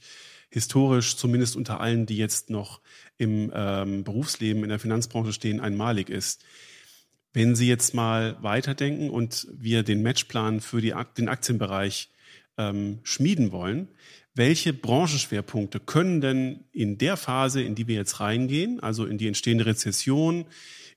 historisch, 0.50 1.16
zumindest 1.16 1.56
unter 1.56 1.80
allen, 1.80 2.06
die 2.06 2.16
jetzt 2.16 2.50
noch 2.50 2.80
im 3.18 3.52
ähm, 3.54 4.04
Berufsleben 4.04 4.62
in 4.62 4.68
der 4.68 4.78
Finanzbranche 4.78 5.32
stehen, 5.32 5.60
einmalig 5.60 6.08
ist. 6.10 6.44
Wenn 7.32 7.54
Sie 7.54 7.68
jetzt 7.68 7.94
mal 7.94 8.36
weiterdenken 8.42 9.10
und 9.10 9.46
wir 9.52 9.82
den 9.82 10.02
Matchplan 10.02 10.60
für 10.60 10.80
die, 10.80 10.94
den 11.18 11.28
Aktienbereich 11.28 12.10
ähm, 12.56 13.00
schmieden 13.02 13.52
wollen, 13.52 13.88
welche 14.34 14.72
Branchenschwerpunkte 14.72 15.80
können 15.80 16.20
denn 16.20 16.64
in 16.72 16.98
der 16.98 17.16
Phase, 17.16 17.62
in 17.62 17.74
die 17.74 17.88
wir 17.88 17.96
jetzt 17.96 18.20
reingehen, 18.20 18.80
also 18.80 19.06
in 19.06 19.18
die 19.18 19.28
entstehende 19.28 19.66
Rezession, 19.66 20.46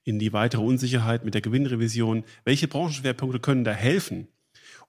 in 0.03 0.19
die 0.19 0.33
weitere 0.33 0.61
Unsicherheit 0.61 1.25
mit 1.25 1.33
der 1.33 1.41
Gewinnrevision, 1.41 2.23
welche 2.43 2.67
Branchenschwerpunkte 2.67 3.39
können 3.39 3.63
da 3.63 3.71
helfen? 3.71 4.27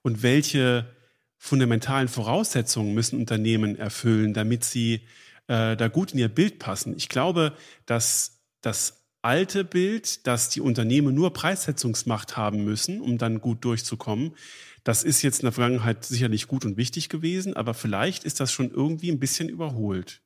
Und 0.01 0.23
welche 0.23 0.85
fundamentalen 1.43 2.07
Voraussetzungen 2.07 2.93
müssen 2.93 3.19
Unternehmen 3.19 3.75
erfüllen, 3.75 4.35
damit 4.35 4.63
sie 4.63 5.07
äh, 5.47 5.75
da 5.75 5.87
gut 5.87 6.13
in 6.13 6.19
ihr 6.19 6.29
Bild 6.29 6.59
passen? 6.59 6.95
Ich 6.95 7.09
glaube, 7.09 7.53
dass 7.87 8.43
das 8.61 9.07
alte 9.23 9.63
Bild, 9.63 10.27
dass 10.27 10.49
die 10.49 10.61
Unternehmen 10.61 11.15
nur 11.15 11.33
Preissetzungsmacht 11.33 12.37
haben 12.37 12.63
müssen, 12.63 13.01
um 13.01 13.17
dann 13.17 13.41
gut 13.41 13.65
durchzukommen, 13.65 14.35
das 14.83 15.03
ist 15.03 15.23
jetzt 15.23 15.39
in 15.39 15.45
der 15.47 15.51
Vergangenheit 15.51 16.05
sicherlich 16.05 16.47
gut 16.47 16.63
und 16.63 16.77
wichtig 16.77 17.09
gewesen, 17.09 17.55
aber 17.55 17.73
vielleicht 17.73 18.23
ist 18.23 18.39
das 18.39 18.51
schon 18.51 18.69
irgendwie 18.69 19.11
ein 19.11 19.19
bisschen 19.19 19.49
überholt. 19.49 20.21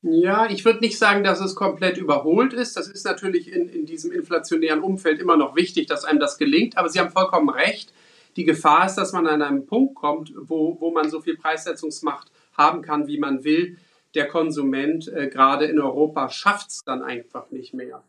Ja, 0.00 0.48
ich 0.48 0.64
würde 0.64 0.80
nicht 0.80 0.96
sagen, 0.96 1.24
dass 1.24 1.40
es 1.40 1.56
komplett 1.56 1.98
überholt 1.98 2.54
ist. 2.54 2.76
Das 2.76 2.88
ist 2.88 3.04
natürlich 3.04 3.52
in, 3.52 3.68
in 3.68 3.84
diesem 3.84 4.12
inflationären 4.12 4.80
Umfeld 4.80 5.20
immer 5.20 5.36
noch 5.36 5.56
wichtig, 5.56 5.88
dass 5.88 6.04
einem 6.04 6.20
das 6.20 6.38
gelingt. 6.38 6.78
Aber 6.78 6.88
Sie 6.88 7.00
haben 7.00 7.10
vollkommen 7.10 7.50
recht. 7.50 7.92
Die 8.38 8.44
Gefahr 8.44 8.86
ist, 8.86 8.94
dass 8.94 9.12
man 9.12 9.26
an 9.26 9.42
einen 9.42 9.66
Punkt 9.66 9.96
kommt, 9.96 10.32
wo, 10.36 10.80
wo 10.80 10.92
man 10.92 11.10
so 11.10 11.20
viel 11.20 11.36
Preissetzungsmacht 11.36 12.30
haben 12.56 12.82
kann, 12.82 13.08
wie 13.08 13.18
man 13.18 13.42
will. 13.42 13.78
Der 14.14 14.28
Konsument 14.28 15.08
äh, 15.08 15.26
gerade 15.26 15.64
in 15.64 15.80
Europa 15.80 16.28
schafft 16.28 16.68
es 16.68 16.84
dann 16.86 17.02
einfach 17.02 17.50
nicht 17.50 17.74
mehr. 17.74 18.00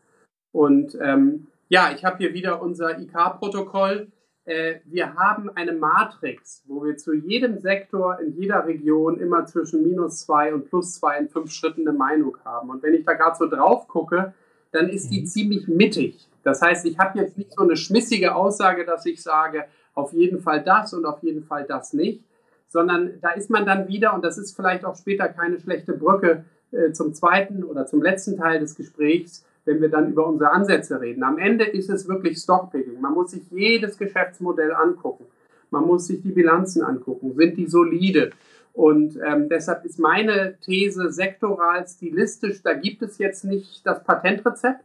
Und 0.52 0.96
ähm, 1.02 1.48
ja, 1.68 1.90
ich 1.92 2.04
habe 2.04 2.18
hier 2.18 2.32
wieder 2.32 2.62
unser 2.62 3.00
IK-Protokoll. 3.00 4.06
Äh, 4.44 4.76
wir 4.84 5.16
haben 5.16 5.50
eine 5.50 5.72
Matrix, 5.72 6.62
wo 6.68 6.84
wir 6.84 6.96
zu 6.96 7.12
jedem 7.12 7.58
Sektor 7.58 8.20
in 8.20 8.32
jeder 8.40 8.64
Region 8.64 9.18
immer 9.18 9.46
zwischen 9.46 9.82
minus 9.82 10.20
zwei 10.20 10.54
und 10.54 10.68
plus 10.68 10.94
zwei 10.94 11.18
in 11.18 11.28
fünf 11.28 11.50
Schritten 11.50 11.88
eine 11.88 11.98
Meinung 11.98 12.36
haben. 12.44 12.70
Und 12.70 12.84
wenn 12.84 12.94
ich 12.94 13.04
da 13.04 13.14
gerade 13.14 13.36
so 13.36 13.48
drauf 13.48 13.88
gucke, 13.88 14.32
dann 14.70 14.90
ist 14.90 15.10
die 15.10 15.22
mhm. 15.22 15.26
ziemlich 15.26 15.66
mittig. 15.66 16.28
Das 16.44 16.62
heißt, 16.62 16.86
ich 16.86 17.00
habe 17.00 17.18
jetzt 17.18 17.36
nicht 17.36 17.52
so 17.52 17.64
eine 17.64 17.76
schmissige 17.76 18.36
Aussage, 18.36 18.84
dass 18.84 19.04
ich 19.06 19.20
sage, 19.20 19.66
auf 19.94 20.12
jeden 20.12 20.40
Fall 20.40 20.62
das 20.62 20.94
und 20.94 21.04
auf 21.04 21.22
jeden 21.22 21.42
Fall 21.42 21.64
das 21.64 21.92
nicht, 21.92 22.22
sondern 22.68 23.14
da 23.20 23.30
ist 23.30 23.50
man 23.50 23.66
dann 23.66 23.88
wieder, 23.88 24.14
und 24.14 24.24
das 24.24 24.38
ist 24.38 24.54
vielleicht 24.54 24.84
auch 24.84 24.96
später 24.96 25.28
keine 25.28 25.58
schlechte 25.60 25.92
Brücke 25.92 26.44
äh, 26.72 26.92
zum 26.92 27.14
zweiten 27.14 27.64
oder 27.64 27.86
zum 27.86 28.02
letzten 28.02 28.36
Teil 28.36 28.60
des 28.60 28.76
Gesprächs, 28.76 29.44
wenn 29.64 29.80
wir 29.80 29.88
dann 29.88 30.10
über 30.10 30.26
unsere 30.26 30.52
Ansätze 30.52 31.00
reden. 31.00 31.22
Am 31.22 31.38
Ende 31.38 31.64
ist 31.64 31.90
es 31.90 32.08
wirklich 32.08 32.38
Stockpicking. 32.38 33.00
Man 33.00 33.12
muss 33.12 33.32
sich 33.32 33.42
jedes 33.50 33.98
Geschäftsmodell 33.98 34.72
angucken. 34.72 35.26
Man 35.70 35.84
muss 35.84 36.06
sich 36.06 36.22
die 36.22 36.32
Bilanzen 36.32 36.82
angucken. 36.82 37.34
Sind 37.36 37.56
die 37.56 37.66
solide? 37.66 38.30
Und 38.72 39.18
ähm, 39.24 39.48
deshalb 39.48 39.84
ist 39.84 39.98
meine 39.98 40.56
These 40.64 41.10
sektoral, 41.10 41.86
stilistisch, 41.86 42.62
da 42.62 42.72
gibt 42.72 43.02
es 43.02 43.18
jetzt 43.18 43.44
nicht 43.44 43.84
das 43.84 44.02
Patentrezept. 44.04 44.84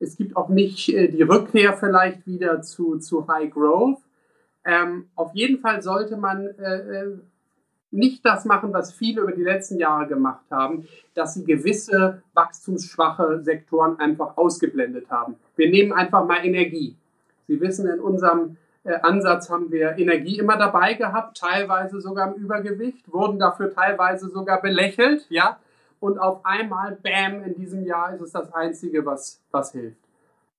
Es 0.00 0.16
gibt 0.16 0.36
auch 0.36 0.48
nicht 0.48 0.88
äh, 0.90 1.08
die 1.08 1.22
Rückkehr 1.22 1.72
vielleicht 1.72 2.26
wieder 2.26 2.62
zu, 2.62 2.98
zu 2.98 3.26
High 3.26 3.50
Growth. 3.50 3.98
Ähm, 4.68 5.08
auf 5.16 5.34
jeden 5.34 5.60
Fall 5.60 5.80
sollte 5.80 6.18
man 6.18 6.46
äh, 6.46 6.76
äh 6.76 7.18
nicht 7.90 8.22
das 8.22 8.44
machen, 8.44 8.74
was 8.74 8.92
viele 8.92 9.22
über 9.22 9.32
die 9.32 9.42
letzten 9.42 9.78
Jahre 9.78 10.06
gemacht 10.06 10.44
haben, 10.50 10.86
dass 11.14 11.32
sie 11.32 11.44
gewisse 11.44 12.22
wachstumsschwache 12.34 13.40
Sektoren 13.42 13.98
einfach 13.98 14.36
ausgeblendet 14.36 15.08
haben. 15.08 15.36
Wir 15.56 15.70
nehmen 15.70 15.94
einfach 15.94 16.26
mal 16.26 16.44
Energie. 16.44 16.98
Sie 17.46 17.58
wissen, 17.62 17.88
in 17.88 17.98
unserem 17.98 18.58
äh, 18.84 18.92
Ansatz 19.00 19.48
haben 19.48 19.70
wir 19.70 19.96
Energie 19.96 20.38
immer 20.38 20.58
dabei 20.58 20.94
gehabt, 20.94 21.38
teilweise 21.38 22.02
sogar 22.02 22.34
im 22.34 22.42
Übergewicht, 22.42 23.10
wurden 23.10 23.38
dafür 23.38 23.72
teilweise 23.72 24.28
sogar 24.28 24.60
belächelt, 24.60 25.24
ja. 25.30 25.58
Und 25.98 26.18
auf 26.18 26.44
einmal, 26.44 26.98
bam, 27.02 27.42
in 27.42 27.54
diesem 27.54 27.84
Jahr 27.84 28.14
ist 28.14 28.20
es 28.20 28.32
das 28.32 28.52
Einzige, 28.52 29.06
was, 29.06 29.40
was 29.50 29.72
hilft. 29.72 30.07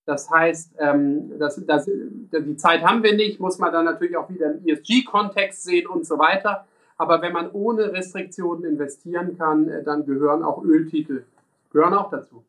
Das 0.09 0.27
heißt, 0.27 0.71
ähm, 0.79 1.37
das, 1.37 1.63
das, 1.67 1.85
die 1.85 2.57
Zeit 2.57 2.81
haben 2.81 3.03
wir 3.03 3.15
nicht, 3.15 3.39
muss 3.39 3.59
man 3.59 3.71
dann 3.71 3.85
natürlich 3.85 4.17
auch 4.17 4.27
wieder 4.27 4.55
im 4.55 4.67
ESG-Kontext 4.67 5.61
sehen 5.61 5.85
und 5.85 6.03
so 6.07 6.17
weiter. 6.17 6.65
Aber 6.97 7.21
wenn 7.21 7.31
man 7.31 7.51
ohne 7.51 7.93
Restriktionen 7.93 8.65
investieren 8.65 9.37
kann, 9.37 9.69
äh, 9.69 9.83
dann 9.83 10.07
gehören 10.07 10.41
auch 10.41 10.63
Öltitel, 10.63 11.25
gehören 11.71 11.93
auch 11.93 12.09
dazu. 12.09 12.43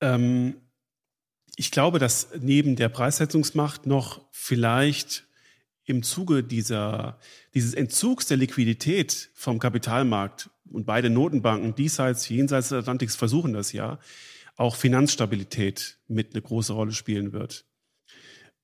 Ähm, 0.00 0.56
ich 1.54 1.70
glaube, 1.70 2.00
dass 2.00 2.30
neben 2.40 2.74
der 2.74 2.88
Preissetzungsmacht 2.88 3.86
noch 3.86 4.22
vielleicht 4.32 5.28
im 5.84 6.02
Zuge 6.02 6.42
dieser, 6.42 7.18
dieses 7.54 7.72
Entzugs 7.72 8.26
der 8.26 8.36
Liquidität 8.36 9.30
vom 9.34 9.60
Kapitalmarkt 9.60 10.50
und 10.72 10.86
beide 10.86 11.08
Notenbanken 11.08 11.76
diesseits, 11.76 12.28
jenseits 12.28 12.70
des 12.70 12.78
Atlantiks 12.78 13.14
versuchen 13.14 13.52
das 13.52 13.72
ja, 13.72 14.00
auch 14.56 14.76
Finanzstabilität 14.76 15.98
mit 16.08 16.34
eine 16.34 16.42
große 16.42 16.72
Rolle 16.72 16.92
spielen 16.92 17.32
wird. 17.32 17.64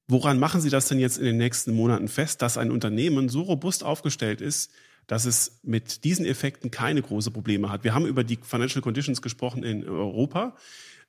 Woran 0.07 0.39
machen 0.39 0.61
Sie 0.61 0.71
das 0.71 0.89
denn 0.89 0.99
jetzt 0.99 1.19
in 1.19 1.25
den 1.25 1.37
nächsten 1.37 1.75
Monaten 1.75 2.09
fest, 2.09 2.41
dass 2.41 2.57
ein 2.57 2.71
Unternehmen 2.71 3.29
so 3.29 3.43
robust 3.43 3.85
aufgestellt 3.85 4.41
ist, 4.41 4.73
dass 5.07 5.27
es 5.27 5.61
mit 5.63 6.05
diesen 6.05 6.25
Effekten 6.25 6.71
keine 6.71 7.03
große 7.03 7.31
Probleme 7.31 7.71
hat? 7.71 7.85
Wir 7.85 7.95
haben 7.95 8.07
über 8.07 8.25
die 8.25 8.39
Financial 8.41 8.81
Conditions 8.81 9.21
gesprochen 9.21 9.63
in 9.63 9.87
Europa. 9.87 10.57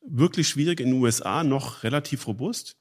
Wirklich 0.01 0.49
schwierig 0.49 0.79
in 0.81 0.87
den 0.91 1.01
USA, 1.01 1.43
noch 1.43 1.83
relativ 1.83 2.27
robust. 2.27 2.77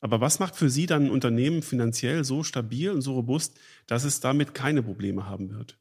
Aber 0.00 0.20
was 0.20 0.40
macht 0.40 0.56
für 0.56 0.68
Sie 0.68 0.86
dann 0.86 1.04
ein 1.04 1.10
Unternehmen 1.10 1.62
finanziell 1.62 2.24
so 2.24 2.42
stabil 2.42 2.90
und 2.90 3.02
so 3.02 3.14
robust, 3.14 3.56
dass 3.86 4.02
es 4.02 4.18
damit 4.18 4.54
keine 4.54 4.82
Probleme 4.82 5.26
haben 5.26 5.50
wird? 5.50 5.78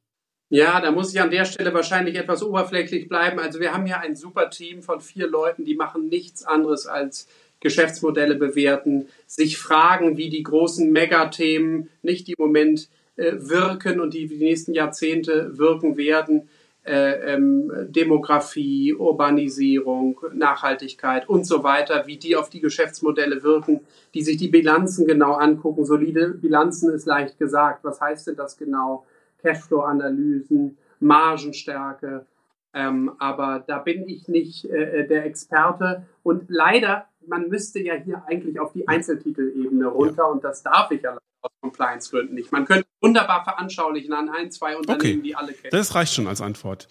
Ja, 0.54 0.82
da 0.82 0.92
muss 0.92 1.14
ich 1.14 1.22
an 1.22 1.32
der 1.32 1.46
Stelle 1.46 1.74
wahrscheinlich 1.74 2.16
etwas 2.18 2.44
oberflächlich 2.44 3.08
bleiben. 3.08 3.40
Also 3.40 3.62
wir 3.62 3.74
haben 3.74 3.86
hier 3.86 4.02
ein 4.02 4.18
super 4.18 4.50
Team 4.50 4.84
von 4.84 5.00
vier 5.00 5.30
Leuten, 5.30 5.64
die 5.64 5.76
machen 5.76 6.10
nichts 6.10 6.44
anderes 6.44 6.88
als 6.88 7.30
Geschäftsmodelle 7.62 8.36
bewerten, 8.36 9.08
sich 9.28 9.58
fragen, 9.58 10.18
wie 10.18 10.28
die 10.30 10.44
großen 10.44 10.92
Megathemen 10.92 11.88
nicht 12.02 12.28
im 12.28 12.36
Moment 12.38 12.90
äh, 13.16 13.32
wirken 13.38 14.02
und 14.02 14.14
die 14.14 14.28
die 14.28 14.40
nächsten 14.40 14.74
Jahrzehnte 14.74 15.58
wirken 15.58 15.96
werden, 15.96 16.50
äh, 16.84 17.34
ähm, 17.34 17.72
Demografie, 17.88 18.94
Urbanisierung, 18.94 20.20
Nachhaltigkeit 20.34 21.30
und 21.30 21.48
so 21.48 21.64
weiter, 21.64 22.08
wie 22.08 22.18
die 22.18 22.36
auf 22.36 22.50
die 22.50 22.60
Geschäftsmodelle 22.60 23.42
wirken, 23.42 23.80
die 24.14 24.22
sich 24.22 24.36
die 24.36 24.50
Bilanzen 24.50 25.08
genau 25.08 25.32
angucken. 25.36 25.86
Solide 25.86 26.28
Bilanzen 26.28 26.92
ist 26.92 27.06
leicht 27.06 27.40
gesagt. 27.40 27.86
Was 27.86 28.02
heißt 28.02 28.28
denn 28.28 28.36
das 28.36 28.58
genau? 28.58 29.06
Cashflow-Analysen, 29.42 30.78
Margenstärke. 31.00 32.26
Ähm, 32.74 33.12
aber 33.20 33.64
da 33.68 33.80
bin 33.80 34.08
ich 34.08 34.28
nicht 34.28 34.66
äh, 34.66 35.08
der 35.08 35.26
Experte. 35.26 36.06
Und 36.24 36.46
leider, 36.50 37.08
man 37.28 37.50
müsste 37.50 37.80
ja 37.80 37.96
hier 37.96 38.24
eigentlich 38.28 38.60
auf 38.60 38.72
die 38.74 38.88
Einzeltitelebene 38.88 39.88
runter 39.88 40.24
ja. 40.24 40.30
und 40.30 40.44
das 40.44 40.64
darf 40.64 40.92
ich 40.92 41.02
ja 41.02 41.18
aus 41.42 41.52
Compliance-Gründen 41.62 42.36
nicht. 42.36 42.52
Man 42.52 42.66
könnte 42.66 42.88
wunderbar 43.02 43.44
veranschaulichen 43.44 44.14
an 44.14 44.30
ein, 44.30 44.52
zwei 44.52 44.78
Unternehmen, 44.78 45.20
okay. 45.20 45.22
die 45.22 45.36
alle 45.36 45.54
kennen. 45.54 45.72
Das 45.72 45.96
reicht 45.96 46.14
schon 46.14 46.28
als 46.28 46.40
Antwort. 46.40 46.88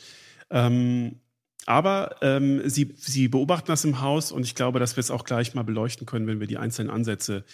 Ähm, 0.50 1.20
aber 1.66 2.16
ähm, 2.20 2.68
Sie, 2.68 2.92
Sie 2.96 3.28
beobachten 3.28 3.68
das 3.68 3.84
im 3.84 4.00
Haus 4.00 4.32
und 4.32 4.44
ich 4.44 4.54
glaube, 4.54 4.80
dass 4.80 4.96
wir 4.96 5.00
es 5.00 5.10
auch 5.10 5.24
gleich 5.24 5.54
mal 5.54 5.62
beleuchten 5.62 6.06
können, 6.06 6.26
wenn 6.26 6.40
wir 6.40 6.46
die 6.46 6.58
einzelnen 6.58 6.90
Ansätze 6.90 7.44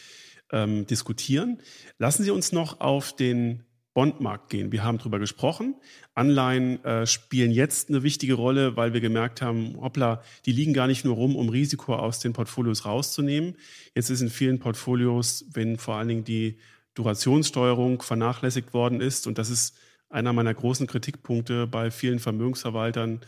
ähm, 0.52 0.86
diskutieren. 0.86 1.60
Lassen 1.98 2.22
Sie 2.22 2.30
uns 2.30 2.52
noch 2.52 2.80
auf 2.80 3.14
den 3.14 3.65
Bondmarkt 3.96 4.50
gehen. 4.50 4.72
Wir 4.72 4.84
haben 4.84 4.98
darüber 4.98 5.18
gesprochen. 5.18 5.74
Anleihen 6.14 6.84
äh, 6.84 7.06
spielen 7.06 7.50
jetzt 7.50 7.88
eine 7.88 8.02
wichtige 8.02 8.34
Rolle, 8.34 8.76
weil 8.76 8.92
wir 8.92 9.00
gemerkt 9.00 9.40
haben, 9.40 9.80
hoppla, 9.80 10.22
die 10.44 10.52
liegen 10.52 10.74
gar 10.74 10.86
nicht 10.86 11.06
nur 11.06 11.14
rum, 11.14 11.34
um 11.34 11.48
Risiko 11.48 11.94
aus 11.94 12.18
den 12.18 12.34
Portfolios 12.34 12.84
rauszunehmen. 12.84 13.56
Jetzt 13.94 14.10
ist 14.10 14.20
in 14.20 14.28
vielen 14.28 14.58
Portfolios, 14.58 15.46
wenn 15.54 15.78
vor 15.78 15.94
allen 15.94 16.08
Dingen 16.08 16.24
die 16.24 16.58
Durationssteuerung 16.92 18.02
vernachlässigt 18.02 18.74
worden 18.74 19.00
ist. 19.00 19.26
Und 19.26 19.38
das 19.38 19.48
ist 19.48 19.78
einer 20.10 20.34
meiner 20.34 20.52
großen 20.52 20.86
Kritikpunkte 20.86 21.66
bei 21.66 21.90
vielen 21.90 22.18
Vermögensverwaltern. 22.18 23.22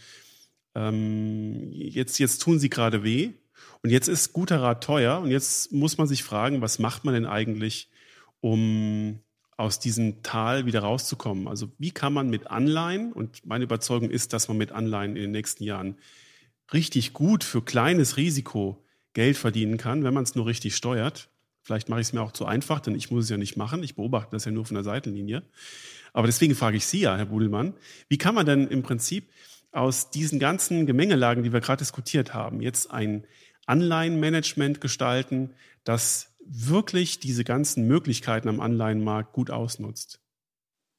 Ähm, 0.74 1.70
jetzt, 1.72 2.18
jetzt 2.18 2.42
tun 2.42 2.58
sie 2.58 2.68
gerade 2.68 3.02
weh. 3.02 3.30
Und 3.82 3.88
jetzt 3.88 4.08
ist 4.08 4.34
guter 4.34 4.60
Rat 4.60 4.84
teuer. 4.84 5.20
Und 5.20 5.30
jetzt 5.30 5.72
muss 5.72 5.96
man 5.96 6.06
sich 6.06 6.22
fragen, 6.22 6.60
was 6.60 6.78
macht 6.78 7.06
man 7.06 7.14
denn 7.14 7.24
eigentlich, 7.24 7.88
um 8.40 9.20
aus 9.58 9.80
diesem 9.80 10.22
Tal 10.22 10.64
wieder 10.64 10.80
rauszukommen? 10.80 11.48
Also 11.48 11.70
wie 11.78 11.90
kann 11.90 12.12
man 12.12 12.30
mit 12.30 12.46
Anleihen, 12.46 13.12
und 13.12 13.44
meine 13.44 13.64
Überzeugung 13.64 14.08
ist, 14.08 14.32
dass 14.32 14.48
man 14.48 14.56
mit 14.56 14.72
Anleihen 14.72 15.16
in 15.16 15.22
den 15.22 15.30
nächsten 15.32 15.64
Jahren 15.64 15.96
richtig 16.72 17.12
gut 17.12 17.44
für 17.44 17.62
kleines 17.62 18.16
Risiko 18.16 18.82
Geld 19.14 19.36
verdienen 19.36 19.76
kann, 19.76 20.04
wenn 20.04 20.14
man 20.14 20.22
es 20.22 20.36
nur 20.36 20.46
richtig 20.46 20.76
steuert. 20.76 21.28
Vielleicht 21.62 21.88
mache 21.88 22.00
ich 22.00 22.06
es 22.06 22.12
mir 22.12 22.22
auch 22.22 22.32
zu 22.32 22.46
einfach, 22.46 22.78
denn 22.78 22.94
ich 22.94 23.10
muss 23.10 23.24
es 23.24 23.30
ja 23.30 23.36
nicht 23.36 23.56
machen. 23.56 23.82
Ich 23.82 23.96
beobachte 23.96 24.30
das 24.30 24.44
ja 24.44 24.52
nur 24.52 24.64
von 24.64 24.76
der 24.76 24.84
Seitenlinie. 24.84 25.42
Aber 26.12 26.28
deswegen 26.28 26.54
frage 26.54 26.76
ich 26.76 26.86
Sie 26.86 27.00
ja, 27.00 27.16
Herr 27.16 27.26
Budelmann, 27.26 27.74
wie 28.08 28.16
kann 28.16 28.36
man 28.36 28.46
denn 28.46 28.68
im 28.68 28.82
Prinzip 28.82 29.28
aus 29.72 30.10
diesen 30.10 30.38
ganzen 30.38 30.86
Gemengelagen, 30.86 31.42
die 31.42 31.52
wir 31.52 31.60
gerade 31.60 31.80
diskutiert 31.80 32.32
haben, 32.32 32.62
jetzt 32.62 32.90
ein 32.90 33.26
Anleihenmanagement 33.66 34.80
gestalten, 34.80 35.50
das 35.84 36.27
wirklich 36.48 37.20
diese 37.20 37.44
ganzen 37.44 37.86
Möglichkeiten 37.86 38.48
am 38.48 38.60
Anleihenmarkt 38.60 39.32
gut 39.32 39.50
ausnutzt? 39.50 40.20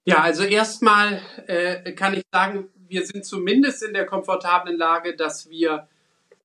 Ja, 0.06 0.22
also 0.22 0.44
erstmal 0.44 1.22
äh, 1.48 1.92
kann 1.94 2.14
ich 2.14 2.24
sagen, 2.32 2.70
wir 2.88 3.06
sind 3.06 3.26
zumindest 3.26 3.84
in 3.84 3.94
der 3.94 4.06
komfortablen 4.06 4.78
Lage, 4.78 5.16
dass 5.16 5.50
wir 5.50 5.88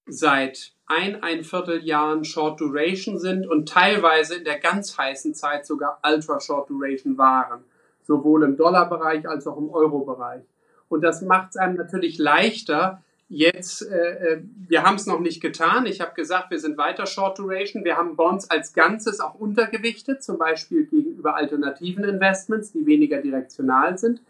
seit 0.07 0.73
ein, 0.87 1.23
ein 1.23 1.45
Vierteljahren 1.45 2.25
Short 2.25 2.61
Duration 2.61 3.19
sind 3.19 3.47
und 3.47 3.69
teilweise 3.69 4.37
in 4.37 4.45
der 4.45 4.59
ganz 4.59 4.99
heißen 4.99 5.35
Zeit 5.35 5.67
sogar 5.67 6.01
Ultra 6.07 6.41
Short 6.41 6.69
Duration 6.69 7.17
waren. 7.17 7.65
Sowohl 8.03 8.43
im 8.43 8.57
Dollarbereich 8.57 9.27
als 9.27 9.47
auch 9.47 9.57
im 9.57 9.71
Euro-Bereich. 9.71 10.43
Und 10.91 11.01
das 11.01 11.23
macht 11.23 11.51
es 11.51 11.57
einem 11.57 11.77
natürlich 11.77 12.19
leichter, 12.19 13.03
jetzt, 13.29 13.83
äh, 13.83 14.35
äh 14.35 14.43
wir 14.69 14.83
haben 14.83 14.97
es 14.97 15.07
noch 15.07 15.21
nicht 15.21 15.41
getan. 15.41 15.87
Ich 15.87 16.01
habe 16.01 16.15
gesagt, 16.15 16.51
wir 16.51 16.59
sind 16.59 16.77
weiter 16.79 17.07
Short 17.07 17.39
Duration. 17.39 17.85
Wir 17.85 17.97
haben 17.97 18.17
Bonds 18.17 18.51
als 18.51 18.73
Ganzes 18.73 19.21
auch 19.21 19.35
untergewichtet, 19.35 20.23
zum 20.23 20.39
Beispiel 20.39 20.87
gegenüber 20.87 21.37
alternativen 21.37 22.05
Investments, 22.05 22.73
die 22.73 22.87
weniger 22.87 23.21
direktional 23.21 23.99
sind. 23.99 24.21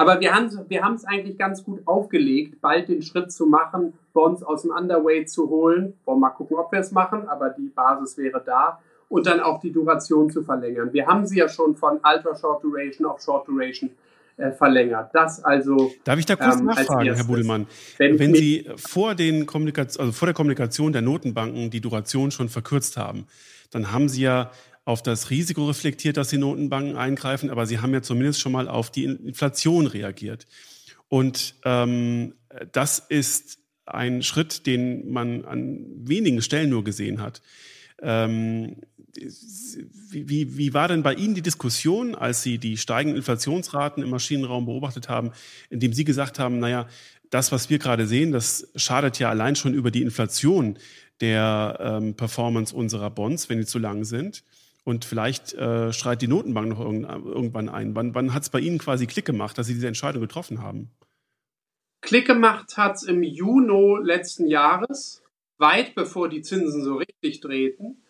Aber 0.00 0.18
wir 0.18 0.34
haben 0.34 0.50
wir 0.68 0.82
es 0.94 1.04
eigentlich 1.04 1.36
ganz 1.36 1.62
gut 1.62 1.82
aufgelegt, 1.84 2.62
bald 2.62 2.88
den 2.88 3.02
Schritt 3.02 3.30
zu 3.30 3.44
machen, 3.44 3.92
Bonds 4.14 4.42
aus 4.42 4.62
dem 4.62 4.70
Underweight 4.70 5.28
zu 5.28 5.50
holen. 5.50 5.92
Wollen 6.06 6.20
mal 6.20 6.30
gucken, 6.30 6.56
ob 6.56 6.72
wir 6.72 6.78
es 6.78 6.90
machen, 6.90 7.28
aber 7.28 7.50
die 7.50 7.68
Basis 7.68 8.16
wäre 8.16 8.42
da. 8.42 8.80
Und 9.10 9.26
dann 9.26 9.40
auch 9.40 9.60
die 9.60 9.70
Duration 9.70 10.30
zu 10.30 10.42
verlängern. 10.42 10.94
Wir 10.94 11.06
haben 11.06 11.26
sie 11.26 11.36
ja 11.36 11.50
schon 11.50 11.76
von 11.76 12.00
Ultra 12.02 12.34
Short 12.34 12.64
Duration 12.64 13.06
auf 13.06 13.20
Short 13.20 13.46
Duration 13.46 13.90
äh, 14.40 14.52
verlängert. 14.52 15.10
Das 15.14 15.44
also. 15.44 15.92
Darf 16.04 16.18
ich 16.18 16.26
da 16.26 16.36
kurz 16.36 16.60
ähm, 16.60 16.66
nachfragen, 16.66 17.14
Herr 17.14 17.24
Budelmann? 17.24 17.66
Wenn, 17.98 18.18
Wenn 18.18 18.34
Sie 18.34 18.68
vor, 18.76 19.14
den 19.14 19.46
Kommunikation, 19.46 20.00
also 20.06 20.12
vor 20.12 20.26
der 20.26 20.34
Kommunikation 20.34 20.92
der 20.92 21.02
Notenbanken 21.02 21.70
die 21.70 21.80
Duration 21.80 22.30
schon 22.30 22.48
verkürzt 22.48 22.96
haben, 22.96 23.26
dann 23.70 23.92
haben 23.92 24.08
Sie 24.08 24.22
ja 24.22 24.50
auf 24.84 25.02
das 25.02 25.30
Risiko 25.30 25.66
reflektiert, 25.66 26.16
dass 26.16 26.28
die 26.28 26.38
Notenbanken 26.38 26.96
eingreifen, 26.96 27.50
aber 27.50 27.66
sie 27.66 27.78
haben 27.78 27.92
ja 27.92 28.02
zumindest 28.02 28.40
schon 28.40 28.52
mal 28.52 28.68
auf 28.68 28.90
die 28.90 29.04
Inflation 29.04 29.86
reagiert. 29.86 30.46
Und 31.08 31.54
ähm, 31.64 32.34
das 32.72 32.98
ist 32.98 33.58
ein 33.84 34.22
Schritt, 34.22 34.66
den 34.66 35.10
man 35.10 35.44
an 35.44 35.84
wenigen 35.96 36.42
Stellen 36.42 36.70
nur 36.70 36.84
gesehen 36.84 37.20
hat. 37.20 37.42
Ähm, 38.02 38.76
wie, 39.14 40.56
wie 40.56 40.74
war 40.74 40.88
denn 40.88 41.02
bei 41.02 41.14
Ihnen 41.14 41.34
die 41.34 41.42
Diskussion, 41.42 42.14
als 42.14 42.42
Sie 42.42 42.58
die 42.58 42.76
steigenden 42.76 43.16
Inflationsraten 43.16 44.02
im 44.02 44.10
Maschinenraum 44.10 44.66
beobachtet 44.66 45.08
haben, 45.08 45.32
indem 45.68 45.92
Sie 45.92 46.04
gesagt 46.04 46.38
haben, 46.38 46.58
naja, 46.58 46.86
das, 47.30 47.52
was 47.52 47.70
wir 47.70 47.78
gerade 47.78 48.06
sehen, 48.06 48.32
das 48.32 48.70
schadet 48.74 49.18
ja 49.18 49.30
allein 49.30 49.56
schon 49.56 49.74
über 49.74 49.90
die 49.90 50.02
Inflation 50.02 50.78
der 51.20 51.78
ähm, 51.80 52.14
Performance 52.14 52.74
unserer 52.74 53.10
Bonds, 53.10 53.48
wenn 53.48 53.58
die 53.58 53.66
zu 53.66 53.78
lang 53.78 54.04
sind. 54.04 54.42
Und 54.82 55.04
vielleicht 55.04 55.52
äh, 55.54 55.92
schreit 55.92 56.22
die 56.22 56.28
Notenbank 56.28 56.70
noch 56.70 56.80
irgendwann 56.80 57.68
ein. 57.68 57.94
Wann, 57.94 58.14
wann 58.14 58.32
hat 58.32 58.42
es 58.42 58.48
bei 58.48 58.60
Ihnen 58.60 58.78
quasi 58.78 59.06
Klick 59.06 59.26
gemacht, 59.26 59.58
dass 59.58 59.66
Sie 59.66 59.74
diese 59.74 59.86
Entscheidung 59.86 60.22
getroffen 60.22 60.62
haben? 60.62 60.90
Klick 62.00 62.26
gemacht 62.26 62.76
hat 62.78 62.96
es 62.96 63.02
im 63.02 63.22
Juni 63.22 64.02
letzten 64.02 64.46
Jahres, 64.46 65.22
weit 65.58 65.94
bevor 65.94 66.30
die 66.30 66.40
Zinsen 66.40 66.82
so 66.82 66.96
richtig 66.96 67.40
drehten. 67.40 68.02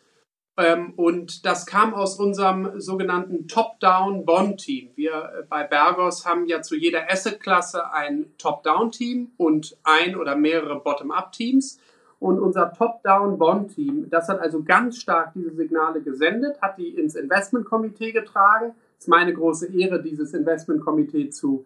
Ähm, 0.60 0.92
und 0.96 1.46
das 1.46 1.64
kam 1.64 1.94
aus 1.94 2.18
unserem 2.18 2.78
sogenannten 2.80 3.48
Top-Down-Bond-Team. 3.48 4.90
Wir 4.94 5.12
äh, 5.12 5.42
bei 5.48 5.64
Bergos 5.64 6.26
haben 6.26 6.46
ja 6.46 6.60
zu 6.60 6.76
jeder 6.76 7.10
Asset-Klasse 7.10 7.92
ein 7.92 8.26
Top-Down-Team 8.36 9.32
und 9.38 9.78
ein 9.84 10.16
oder 10.16 10.36
mehrere 10.36 10.80
Bottom-Up-Teams. 10.80 11.80
Und 12.18 12.38
unser 12.38 12.74
Top-Down-Bond-Team, 12.74 14.10
das 14.10 14.28
hat 14.28 14.40
also 14.40 14.62
ganz 14.62 14.98
stark 14.98 15.32
diese 15.34 15.54
Signale 15.54 16.02
gesendet, 16.02 16.60
hat 16.60 16.76
die 16.76 16.90
ins 16.90 17.14
Investmentkomitee 17.14 18.12
getragen. 18.12 18.74
Es 18.98 19.04
ist 19.04 19.08
meine 19.08 19.32
große 19.32 19.72
Ehre, 19.72 20.02
dieses 20.02 20.34
Investmentkomitee 20.34 21.30
zu, 21.30 21.64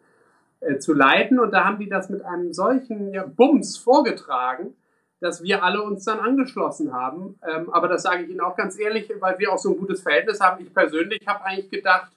äh, 0.61 0.79
zu 0.79 0.93
leiten. 0.93 1.41
Und 1.41 1.51
da 1.51 1.65
haben 1.65 1.81
die 1.81 1.89
das 1.89 2.11
mit 2.11 2.25
einem 2.25 2.53
solchen 2.53 3.13
ja, 3.13 3.27
Bums 3.27 3.77
vorgetragen, 3.77 4.75
dass 5.25 5.43
wir 5.43 5.65
alle 5.65 5.83
uns 5.83 6.05
dann 6.05 6.21
angeschlossen 6.21 6.93
haben. 6.93 7.39
Ähm, 7.49 7.71
aber 7.73 7.89
das 7.89 8.03
sage 8.03 8.25
ich 8.25 8.29
Ihnen 8.29 8.43
auch 8.43 8.55
ganz 8.55 8.79
ehrlich, 8.79 9.11
weil 9.21 9.39
wir 9.39 9.51
auch 9.51 9.59
so 9.59 9.71
ein 9.71 9.79
gutes 9.79 10.03
Verhältnis 10.03 10.39
haben. 10.39 10.63
Ich 10.63 10.75
persönlich 10.75 11.27
habe 11.27 11.43
eigentlich 11.47 11.71
gedacht, 11.71 12.13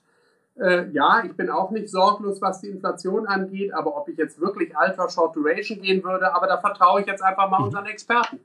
äh, 0.60 0.90
ja, 0.90 1.24
ich 1.24 1.32
bin 1.32 1.50
auch 1.50 1.72
nicht 1.72 1.88
sorglos, 1.88 2.42
was 2.42 2.60
die 2.60 2.68
Inflation 2.68 3.26
angeht, 3.26 3.74
aber 3.74 3.96
ob 3.96 4.10
ich 4.10 4.18
jetzt 4.18 4.42
wirklich 4.42 4.74
Ultra 4.78 5.10
Short 5.10 5.38
Duration 5.38 5.82
gehen 5.82 6.04
würde, 6.04 6.36
aber 6.36 6.48
da 6.48 6.58
vertraue 6.58 7.00
ich 7.00 7.08
jetzt 7.08 7.24
einfach 7.24 7.50
mal 7.50 7.64
unseren 7.64 7.86
Experten. 7.86 8.42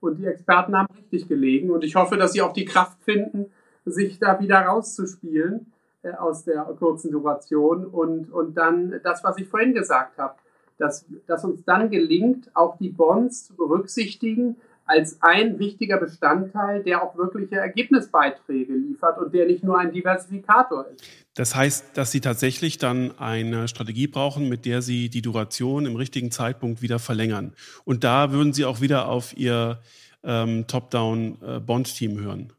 Und 0.00 0.16
die 0.16 0.26
Experten 0.26 0.74
haben 0.78 0.88
richtig 0.96 1.28
gelegen. 1.28 1.70
Und 1.70 1.84
ich 1.84 1.94
hoffe, 1.94 2.16
dass 2.16 2.32
sie 2.32 2.40
auch 2.40 2.54
die 2.54 2.64
Kraft 2.64 3.02
finden, 3.02 3.52
sich 3.84 4.18
da 4.18 4.40
wieder 4.40 4.60
rauszuspielen 4.60 5.74
äh, 6.04 6.12
aus 6.12 6.44
der 6.44 6.62
kurzen 6.78 7.10
Duration. 7.10 7.84
Und, 7.84 8.32
und 8.32 8.54
dann 8.54 8.98
das, 9.02 9.22
was 9.22 9.36
ich 9.36 9.46
vorhin 9.46 9.74
gesagt 9.74 10.16
habe, 10.16 10.36
dass, 10.80 11.06
dass 11.26 11.44
uns 11.44 11.64
dann 11.64 11.90
gelingt, 11.90 12.50
auch 12.54 12.76
die 12.78 12.88
Bonds 12.88 13.46
zu 13.46 13.54
berücksichtigen, 13.54 14.56
als 14.86 15.18
ein 15.22 15.60
wichtiger 15.60 15.98
Bestandteil, 15.98 16.82
der 16.82 17.04
auch 17.04 17.16
wirkliche 17.16 17.56
Ergebnisbeiträge 17.56 18.72
liefert 18.72 19.18
und 19.18 19.32
der 19.32 19.46
nicht 19.46 19.62
nur 19.62 19.78
ein 19.78 19.92
Diversifikator 19.92 20.86
ist. 20.88 21.04
Das 21.34 21.54
heißt, 21.54 21.96
dass 21.96 22.10
Sie 22.10 22.20
tatsächlich 22.20 22.78
dann 22.78 23.16
eine 23.16 23.68
Strategie 23.68 24.08
brauchen, 24.08 24.48
mit 24.48 24.64
der 24.64 24.82
Sie 24.82 25.08
die 25.08 25.22
Duration 25.22 25.86
im 25.86 25.94
richtigen 25.94 26.32
Zeitpunkt 26.32 26.82
wieder 26.82 26.98
verlängern. 26.98 27.54
Und 27.84 28.02
da 28.02 28.32
würden 28.32 28.52
Sie 28.52 28.64
auch 28.64 28.80
wieder 28.80 29.08
auf 29.08 29.36
Ihr 29.36 29.78
ähm, 30.24 30.66
Top-Down-Bond-Team 30.66 32.18
äh, 32.18 32.22
hören. 32.22 32.52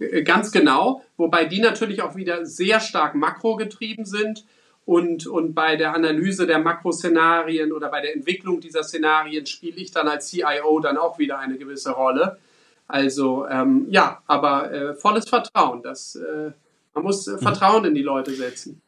Äh, 0.00 0.22
ganz 0.24 0.50
genau, 0.50 1.02
wobei 1.16 1.44
die 1.44 1.60
natürlich 1.60 2.02
auch 2.02 2.16
wieder 2.16 2.44
sehr 2.44 2.80
stark 2.80 3.14
makrogetrieben 3.14 4.04
sind 4.04 4.44
und, 4.86 5.26
und 5.26 5.52
bei 5.52 5.74
der 5.74 5.94
Analyse 5.94 6.46
der 6.46 6.60
Makroszenarien 6.60 7.72
oder 7.72 7.90
bei 7.90 8.00
der 8.00 8.14
Entwicklung 8.14 8.60
dieser 8.60 8.84
Szenarien 8.84 9.44
spiele 9.44 9.78
ich 9.78 9.90
dann 9.90 10.06
als 10.06 10.28
CIO 10.28 10.78
dann 10.78 10.96
auch 10.96 11.18
wieder 11.18 11.40
eine 11.40 11.58
gewisse 11.58 11.90
Rolle. 11.90 12.38
Also 12.86 13.48
ähm, 13.48 13.86
ja, 13.90 14.22
aber 14.28 14.72
äh, 14.72 14.94
volles 14.94 15.28
Vertrauen. 15.28 15.82
Das, 15.82 16.14
äh, 16.14 16.52
man 16.94 17.02
muss 17.02 17.26
äh, 17.26 17.32
mhm. 17.32 17.40
Vertrauen 17.40 17.84
in 17.84 17.96
die 17.96 18.02
Leute 18.02 18.30
setzen. 18.30 18.80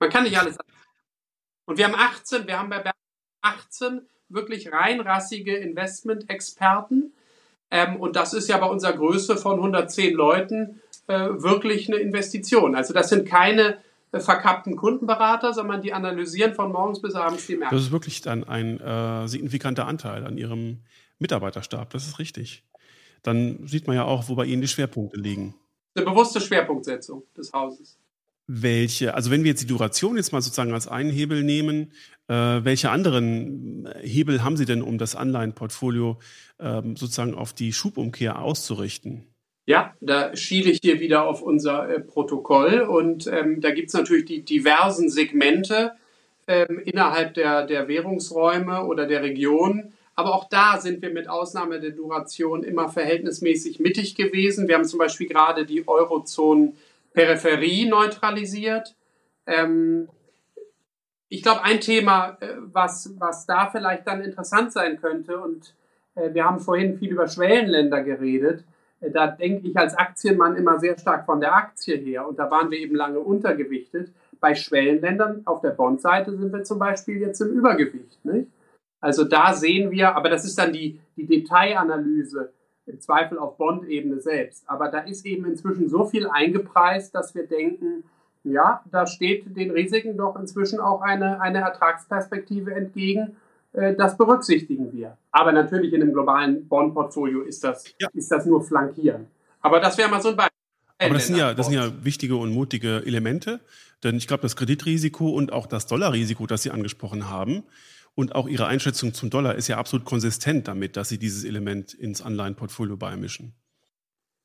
Man 0.00 0.10
kann 0.10 0.24
nicht 0.24 0.38
alles. 0.38 0.58
Und 1.64 1.78
wir 1.78 1.86
haben 1.86 1.96
18, 1.96 2.46
wir 2.46 2.58
haben 2.58 2.68
bei 2.68 2.84
18 3.40 4.02
wirklich 4.28 4.70
reinrassige 4.70 5.56
Investment-Experten. 5.56 7.14
Ähm, 7.70 7.96
und 7.96 8.16
das 8.16 8.34
ist 8.34 8.50
ja 8.50 8.58
bei 8.58 8.66
unserer 8.66 8.92
Größe 8.92 9.38
von 9.38 9.56
110 9.56 10.14
Leuten 10.14 10.82
äh, 11.06 11.28
wirklich 11.30 11.88
eine 11.88 11.96
Investition. 11.96 12.76
Also 12.76 12.92
das 12.92 13.08
sind 13.08 13.26
keine 13.26 13.78
verkappten 14.12 14.76
Kundenberater, 14.76 15.52
sondern 15.52 15.82
die 15.82 15.92
analysieren 15.92 16.54
von 16.54 16.72
morgens 16.72 17.00
bis 17.00 17.14
abends 17.14 17.46
die 17.46 17.56
Märkte. 17.56 17.76
Das 17.76 17.84
ist 17.84 17.92
wirklich 17.92 18.20
dann 18.22 18.44
ein 18.44 18.80
äh, 18.80 19.28
signifikanter 19.28 19.86
Anteil 19.86 20.26
an 20.26 20.38
ihrem 20.38 20.78
Mitarbeiterstab. 21.18 21.90
Das 21.90 22.06
ist 22.06 22.18
richtig. 22.18 22.64
Dann 23.22 23.66
sieht 23.66 23.86
man 23.86 23.96
ja 23.96 24.04
auch, 24.04 24.28
wo 24.28 24.34
bei 24.34 24.44
Ihnen 24.44 24.62
die 24.62 24.68
Schwerpunkte 24.68 25.18
liegen. 25.18 25.54
Eine 25.94 26.06
bewusste 26.06 26.40
Schwerpunktsetzung 26.40 27.24
des 27.36 27.52
Hauses. 27.52 27.98
Welche, 28.46 29.14
also 29.14 29.30
wenn 29.30 29.42
wir 29.42 29.50
jetzt 29.50 29.62
die 29.62 29.66
Duration 29.66 30.16
jetzt 30.16 30.32
mal 30.32 30.40
sozusagen 30.40 30.72
als 30.72 30.88
einen 30.88 31.10
Hebel 31.10 31.42
nehmen, 31.42 31.92
äh, 32.28 32.34
welche 32.34 32.90
anderen 32.90 33.92
Hebel 34.00 34.42
haben 34.42 34.56
Sie 34.56 34.64
denn, 34.64 34.80
um 34.80 34.96
das 34.96 35.14
Anleihenportfolio 35.16 36.18
äh, 36.58 36.80
sozusagen 36.94 37.34
auf 37.34 37.52
die 37.52 37.72
Schubumkehr 37.74 38.40
auszurichten? 38.40 39.26
Ja, 39.68 39.94
da 40.00 40.34
schiele 40.34 40.70
ich 40.70 40.80
hier 40.80 40.98
wieder 40.98 41.26
auf 41.26 41.42
unser 41.42 41.90
äh, 41.90 42.00
Protokoll 42.00 42.80
und 42.80 43.26
ähm, 43.26 43.60
da 43.60 43.70
gibt 43.70 43.88
es 43.88 43.94
natürlich 43.94 44.24
die 44.24 44.40
diversen 44.40 45.10
Segmente 45.10 45.92
ähm, 46.46 46.80
innerhalb 46.86 47.34
der, 47.34 47.66
der 47.66 47.86
Währungsräume 47.86 48.86
oder 48.86 49.04
der 49.04 49.22
Region. 49.22 49.92
Aber 50.14 50.34
auch 50.34 50.48
da 50.48 50.80
sind 50.80 51.02
wir 51.02 51.10
mit 51.10 51.28
Ausnahme 51.28 51.80
der 51.80 51.90
Duration 51.90 52.62
immer 52.62 52.88
verhältnismäßig 52.88 53.78
mittig 53.78 54.14
gewesen. 54.14 54.68
Wir 54.68 54.76
haben 54.76 54.86
zum 54.86 55.00
Beispiel 55.00 55.28
gerade 55.28 55.66
die 55.66 55.86
Eurozonen-Peripherie 55.86 57.90
neutralisiert. 57.90 58.94
Ähm, 59.46 60.08
ich 61.28 61.42
glaube, 61.42 61.62
ein 61.62 61.82
Thema, 61.82 62.38
äh, 62.40 62.54
was, 62.72 63.12
was 63.18 63.44
da 63.44 63.68
vielleicht 63.68 64.06
dann 64.06 64.24
interessant 64.24 64.72
sein 64.72 64.98
könnte, 64.98 65.36
und 65.36 65.74
äh, 66.14 66.32
wir 66.32 66.46
haben 66.46 66.58
vorhin 66.58 66.98
viel 66.98 67.10
über 67.10 67.28
Schwellenländer 67.28 68.02
geredet, 68.02 68.64
da 69.00 69.28
denke 69.28 69.68
ich 69.68 69.76
als 69.76 69.94
Aktienmann 69.96 70.56
immer 70.56 70.78
sehr 70.78 70.98
stark 70.98 71.24
von 71.24 71.40
der 71.40 71.54
Aktie 71.54 71.96
her. 71.96 72.26
Und 72.26 72.38
da 72.38 72.50
waren 72.50 72.70
wir 72.70 72.78
eben 72.78 72.96
lange 72.96 73.20
untergewichtet. 73.20 74.12
Bei 74.40 74.54
Schwellenländern 74.54 75.42
auf 75.44 75.60
der 75.60 75.70
Bondseite 75.70 76.36
sind 76.36 76.52
wir 76.52 76.64
zum 76.64 76.78
Beispiel 76.78 77.18
jetzt 77.18 77.40
im 77.40 77.48
Übergewicht. 77.48 78.24
Nicht? 78.24 78.48
Also 79.00 79.24
da 79.24 79.54
sehen 79.54 79.90
wir, 79.90 80.16
aber 80.16 80.28
das 80.28 80.44
ist 80.44 80.58
dann 80.58 80.72
die, 80.72 81.00
die 81.16 81.26
Detailanalyse 81.26 82.52
im 82.86 83.00
Zweifel 83.00 83.38
auf 83.38 83.56
Bond-Ebene 83.56 84.20
selbst. 84.20 84.64
Aber 84.68 84.88
da 84.88 85.00
ist 85.00 85.24
eben 85.26 85.44
inzwischen 85.44 85.88
so 85.88 86.04
viel 86.04 86.26
eingepreist, 86.26 87.14
dass 87.14 87.34
wir 87.34 87.46
denken, 87.46 88.04
ja, 88.42 88.82
da 88.90 89.06
steht 89.06 89.56
den 89.56 89.70
Risiken 89.70 90.16
doch 90.16 90.36
inzwischen 90.36 90.80
auch 90.80 91.02
eine, 91.02 91.40
eine 91.40 91.58
Ertragsperspektive 91.58 92.72
entgegen 92.72 93.36
das 93.96 94.16
berücksichtigen 94.16 94.92
wir. 94.92 95.16
Aber 95.30 95.52
natürlich 95.52 95.92
in 95.92 96.02
einem 96.02 96.12
globalen 96.12 96.68
Bond-Portfolio 96.68 97.42
ist 97.42 97.64
das, 97.64 97.84
ja. 98.00 98.08
ist 98.14 98.30
das 98.30 98.46
nur 98.46 98.62
flankieren. 98.62 99.26
Aber 99.60 99.80
das 99.80 99.98
wäre 99.98 100.08
mal 100.08 100.20
so 100.20 100.30
ein 100.30 100.36
Beispiel. 100.36 100.54
Aber 101.00 101.14
das 101.14 101.26
sind, 101.28 101.36
ja, 101.36 101.54
das 101.54 101.66
sind 101.66 101.76
ja 101.76 101.92
wichtige 102.04 102.36
und 102.36 102.52
mutige 102.52 103.02
Elemente, 103.06 103.60
denn 104.02 104.16
ich 104.16 104.26
glaube, 104.26 104.42
das 104.42 104.56
Kreditrisiko 104.56 105.28
und 105.30 105.52
auch 105.52 105.66
das 105.66 105.86
Dollarrisiko, 105.86 106.46
das 106.46 106.62
Sie 106.62 106.70
angesprochen 106.70 107.28
haben, 107.30 107.62
und 108.18 108.34
auch 108.34 108.48
Ihre 108.48 108.66
Einschätzung 108.66 109.14
zum 109.14 109.30
Dollar 109.30 109.54
ist 109.54 109.68
ja 109.68 109.78
absolut 109.78 110.04
konsistent 110.04 110.66
damit, 110.66 110.96
dass 110.96 111.08
Sie 111.08 111.18
dieses 111.18 111.44
Element 111.44 111.94
ins 111.94 112.20
Anleihenportfolio 112.20 112.96
beimischen. 112.96 113.54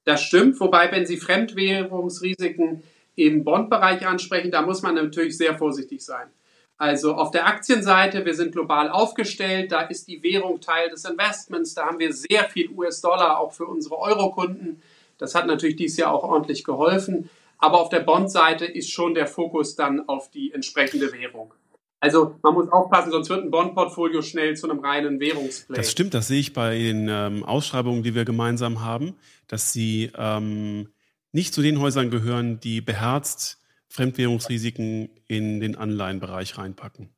Das 0.04 0.22
stimmt, 0.22 0.60
wobei, 0.60 0.92
wenn 0.92 1.08
Sie 1.08 1.18
Fremdwährungsrisiken 1.18 2.84
im 3.16 3.44
Bondbereich 3.44 4.06
ansprechen, 4.06 4.52
da 4.52 4.62
muss 4.62 4.84
man 4.84 4.94
natürlich 4.94 5.38
sehr 5.38 5.58
vorsichtig 5.58 6.06
sein. 6.06 6.28
Also 6.78 7.14
auf 7.14 7.32
der 7.32 7.48
Aktienseite, 7.48 8.26
wir 8.26 8.34
sind 8.34 8.52
global 8.52 8.90
aufgestellt, 8.90 9.72
da 9.72 9.82
ist 9.82 10.08
die 10.08 10.22
Währung 10.24 10.60
Teil 10.60 10.90
des 10.90 11.06
Investments, 11.06 11.76
da 11.76 11.86
haben 11.86 12.00
wir 12.00 12.12
sehr 12.14 12.46
viel 12.46 12.70
US-Dollar 12.70 13.40
auch 13.40 13.54
für 13.54 13.66
unsere 13.66 13.98
Euro-Kunden. 13.98 14.82
Das 15.18 15.36
hat 15.36 15.48
natürlich 15.48 15.76
dieses 15.76 15.98
Jahr 15.98 16.12
auch 16.12 16.24
ordentlich 16.24 16.64
geholfen. 16.64 17.30
Aber 17.60 17.80
auf 17.80 17.90
der 17.90 18.02
Bond-Seite 18.02 18.66
ist 18.66 18.92
schon 18.92 19.14
der 19.14 19.28
Fokus 19.28 19.76
dann 19.76 20.10
auf 20.10 20.30
die 20.30 20.52
entsprechende 20.54 21.14
Währung. 21.14 21.54
Also 22.02 22.36
man 22.42 22.54
muss 22.54 22.70
aufpassen, 22.70 23.12
sonst 23.12 23.30
wird 23.30 23.46
ein 23.46 23.52
Bond-Portfolio 23.52 24.22
schnell 24.22 24.58
zu 24.58 24.70
einem 24.70 24.80
reinen 24.82 25.22
Währungsplay. 25.22 25.78
Das 25.78 25.90
stimmt, 25.90 26.14
das 26.14 26.28
sehe 26.28 26.42
ich 26.42 26.52
bei 26.52 26.78
den 26.78 27.08
ähm, 27.10 27.46
Ausschreibungen, 27.46 28.04
die 28.04 28.14
wir 28.14 28.26
gemeinsam 28.26 28.82
haben, 28.82 29.16
dass 29.48 29.72
sie 29.72 30.12
ähm, 30.18 30.90
nicht 31.32 31.54
zu 31.54 31.62
den 31.62 31.80
Häusern 31.80 32.12
gehören, 32.12 32.60
die 32.60 32.82
beherzt 32.82 33.63
Fremdwährungsrisiken 33.94 35.10
in 35.28 35.60
den 35.60 35.76
Anleihenbereich 35.76 36.58
reinpacken. 36.58 37.10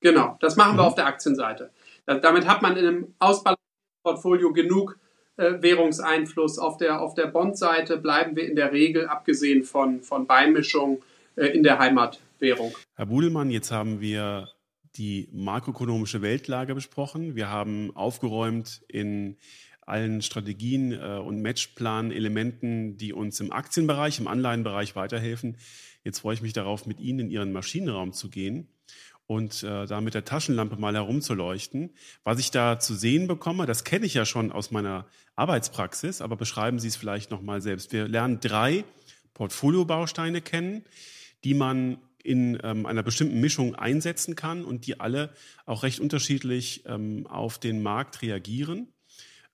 Genau, 0.00 0.36
das 0.40 0.56
machen 0.56 0.76
wir 0.76 0.82
mhm. 0.82 0.88
auf 0.88 0.94
der 0.96 1.06
Aktienseite. 1.06 1.70
Damit 2.06 2.48
hat 2.48 2.60
man 2.60 2.76
in 2.76 2.86
einem 2.86 3.14
Ausbalancierten 3.20 4.54
genug 4.54 4.98
äh, 5.36 5.62
Währungseinfluss. 5.62 6.58
Auf 6.58 6.76
der, 6.76 7.00
auf 7.00 7.14
der 7.14 7.26
Bondseite 7.26 7.98
bleiben 7.98 8.34
wir 8.34 8.48
in 8.48 8.56
der 8.56 8.72
Regel, 8.72 9.06
abgesehen 9.06 9.62
von, 9.62 10.02
von 10.02 10.26
Beimischung, 10.26 11.02
äh, 11.36 11.46
in 11.46 11.62
der 11.62 11.78
Heimatwährung. 11.78 12.74
Herr 12.96 13.06
Budelmann, 13.06 13.50
jetzt 13.50 13.70
haben 13.70 14.00
wir 14.00 14.48
die 14.96 15.28
makroökonomische 15.32 16.20
Weltlage 16.20 16.74
besprochen. 16.74 17.36
Wir 17.36 17.48
haben 17.48 17.94
aufgeräumt 17.94 18.82
in 18.88 19.36
allen 19.82 20.22
Strategien 20.22 20.92
äh, 20.92 21.18
und 21.18 21.42
Matchplan-Elementen, 21.42 22.96
die 22.96 23.12
uns 23.12 23.38
im 23.40 23.52
Aktienbereich, 23.52 24.18
im 24.18 24.26
Anleihenbereich 24.26 24.96
weiterhelfen. 24.96 25.56
Jetzt 26.08 26.20
freue 26.20 26.32
ich 26.32 26.40
mich 26.40 26.54
darauf, 26.54 26.86
mit 26.86 27.00
Ihnen 27.00 27.18
in 27.18 27.30
Ihren 27.30 27.52
Maschinenraum 27.52 28.14
zu 28.14 28.30
gehen 28.30 28.66
und 29.26 29.62
äh, 29.62 29.84
da 29.84 30.00
mit 30.00 30.14
der 30.14 30.24
Taschenlampe 30.24 30.76
mal 30.76 30.94
herumzuleuchten. 30.94 31.90
Was 32.24 32.38
ich 32.38 32.50
da 32.50 32.80
zu 32.80 32.94
sehen 32.94 33.26
bekomme, 33.26 33.66
das 33.66 33.84
kenne 33.84 34.06
ich 34.06 34.14
ja 34.14 34.24
schon 34.24 34.50
aus 34.50 34.70
meiner 34.70 35.04
Arbeitspraxis, 35.36 36.22
aber 36.22 36.36
beschreiben 36.36 36.78
Sie 36.78 36.88
es 36.88 36.96
vielleicht 36.96 37.30
nochmal 37.30 37.60
selbst. 37.60 37.92
Wir 37.92 38.08
lernen 38.08 38.40
drei 38.40 38.86
Portfoliobausteine 39.34 40.40
kennen, 40.40 40.86
die 41.44 41.52
man 41.52 41.98
in 42.24 42.58
ähm, 42.62 42.86
einer 42.86 43.02
bestimmten 43.02 43.38
Mischung 43.38 43.74
einsetzen 43.74 44.34
kann 44.34 44.64
und 44.64 44.86
die 44.86 45.00
alle 45.00 45.28
auch 45.66 45.82
recht 45.82 46.00
unterschiedlich 46.00 46.84
ähm, 46.86 47.26
auf 47.26 47.58
den 47.58 47.82
Markt 47.82 48.22
reagieren. 48.22 48.88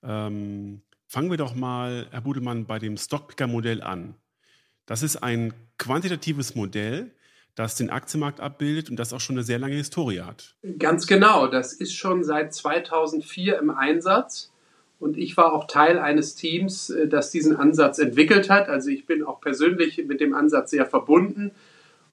Ähm, 0.01 0.83
fangen 1.05 1.29
wir 1.29 1.37
doch 1.37 1.53
mal, 1.53 2.07
Herr 2.11 2.21
Budelmann, 2.21 2.65
bei 2.65 2.79
dem 2.79 2.95
Stockpicker-Modell 2.95 3.81
an. 3.81 4.15
Das 4.85 5.03
ist 5.03 5.17
ein 5.17 5.53
quantitatives 5.77 6.55
Modell, 6.55 7.11
das 7.55 7.75
den 7.75 7.89
Aktienmarkt 7.89 8.39
abbildet 8.39 8.89
und 8.89 8.97
das 8.97 9.13
auch 9.13 9.19
schon 9.19 9.35
eine 9.35 9.43
sehr 9.43 9.59
lange 9.59 9.75
Historie 9.75 10.21
hat. 10.21 10.55
Ganz 10.77 11.07
genau, 11.07 11.47
das 11.47 11.73
ist 11.73 11.93
schon 11.93 12.23
seit 12.23 12.53
2004 12.53 13.57
im 13.59 13.69
Einsatz 13.69 14.51
und 14.99 15.17
ich 15.17 15.37
war 15.37 15.53
auch 15.53 15.67
Teil 15.67 15.99
eines 15.99 16.35
Teams, 16.35 16.89
äh, 16.89 17.07
das 17.07 17.31
diesen 17.31 17.55
Ansatz 17.55 17.99
entwickelt 17.99 18.49
hat. 18.49 18.69
Also 18.69 18.89
ich 18.89 19.05
bin 19.05 19.23
auch 19.23 19.41
persönlich 19.41 20.03
mit 20.05 20.19
dem 20.19 20.33
Ansatz 20.33 20.71
sehr 20.71 20.85
verbunden 20.85 21.51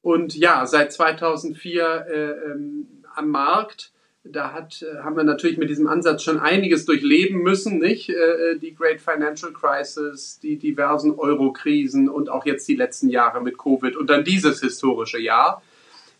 und 0.01 0.35
ja, 0.35 0.67
seit 0.67 0.93
2004 0.93 2.07
äh, 2.09 2.51
ähm, 2.51 2.87
am 3.15 3.29
Markt 3.29 3.93
da 4.25 4.53
hat, 4.53 4.83
äh, 4.83 5.03
haben 5.03 5.17
wir 5.17 5.25
natürlich 5.25 5.59
mit 5.59 5.69
diesem 5.69 5.89
Ansatz 5.89 6.23
schon 6.23 6.39
einiges 6.39 6.85
durchleben 6.85 7.43
müssen, 7.43 7.79
nicht? 7.79 8.09
Äh, 8.09 8.13
äh, 8.13 8.59
die 8.59 8.75
Great 8.75 9.01
Financial 9.01 9.53
Crisis, 9.53 10.39
die 10.41 10.57
diversen 10.57 11.13
Euro-Krisen 11.13 12.09
und 12.09 12.29
auch 12.29 12.47
jetzt 12.47 12.69
die 12.69 12.77
letzten 12.77 13.09
Jahre 13.09 13.41
mit 13.41 13.59
Covid 13.59 13.97
und 13.97 14.09
dann 14.11 14.25
dieses 14.25 14.61
historische 14.61 15.19
Jahr. 15.19 15.63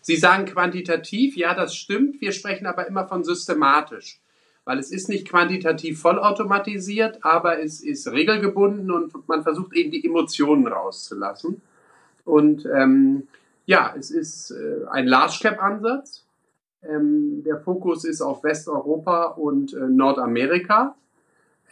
Sie 0.01 0.17
sagen 0.17 0.45
quantitativ, 0.45 1.37
ja, 1.37 1.53
das 1.53 1.75
stimmt. 1.75 2.19
Wir 2.19 2.33
sprechen 2.33 2.67
aber 2.67 2.87
immer 2.87 3.07
von 3.07 3.23
systematisch. 3.23 4.19
weil 4.65 4.79
es 4.79 4.91
ist 4.91 5.09
nicht 5.09 5.27
quantitativ 5.27 5.99
vollautomatisiert, 5.99 7.25
aber 7.25 7.59
es 7.61 7.81
ist 7.81 8.07
regelgebunden 8.09 8.91
und 8.91 9.27
man 9.27 9.43
versucht 9.43 9.73
eben 9.73 9.91
die 9.91 10.05
Emotionen 10.05 10.67
rauszulassen. 10.67 11.61
Und 12.23 12.65
ähm, 12.73 13.27
ja, 13.65 13.93
es 13.97 14.09
ist 14.09 14.53
ein 14.89 15.05
Large 15.05 15.39
Cap 15.41 15.61
Ansatz. 15.61 16.22
Ähm, 16.87 17.43
der 17.43 17.57
Fokus 17.57 18.05
ist 18.05 18.21
auf 18.21 18.43
Westeuropa 18.43 19.25
und 19.25 19.73
äh, 19.73 19.79
Nordamerika. 19.87 20.95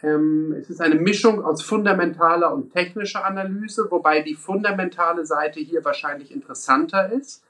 Ähm, 0.02 0.54
es 0.58 0.70
ist 0.70 0.80
eine 0.80 0.96
Mischung 0.96 1.44
aus 1.44 1.62
fundamentaler 1.62 2.52
und 2.52 2.72
technischer 2.72 3.24
Analyse, 3.24 3.86
wobei 3.90 4.22
die 4.22 4.34
fundamentale 4.34 5.24
Seite 5.24 5.60
hier 5.60 5.84
wahrscheinlich 5.84 6.32
interessanter 6.32 7.12
ist. 7.12 7.44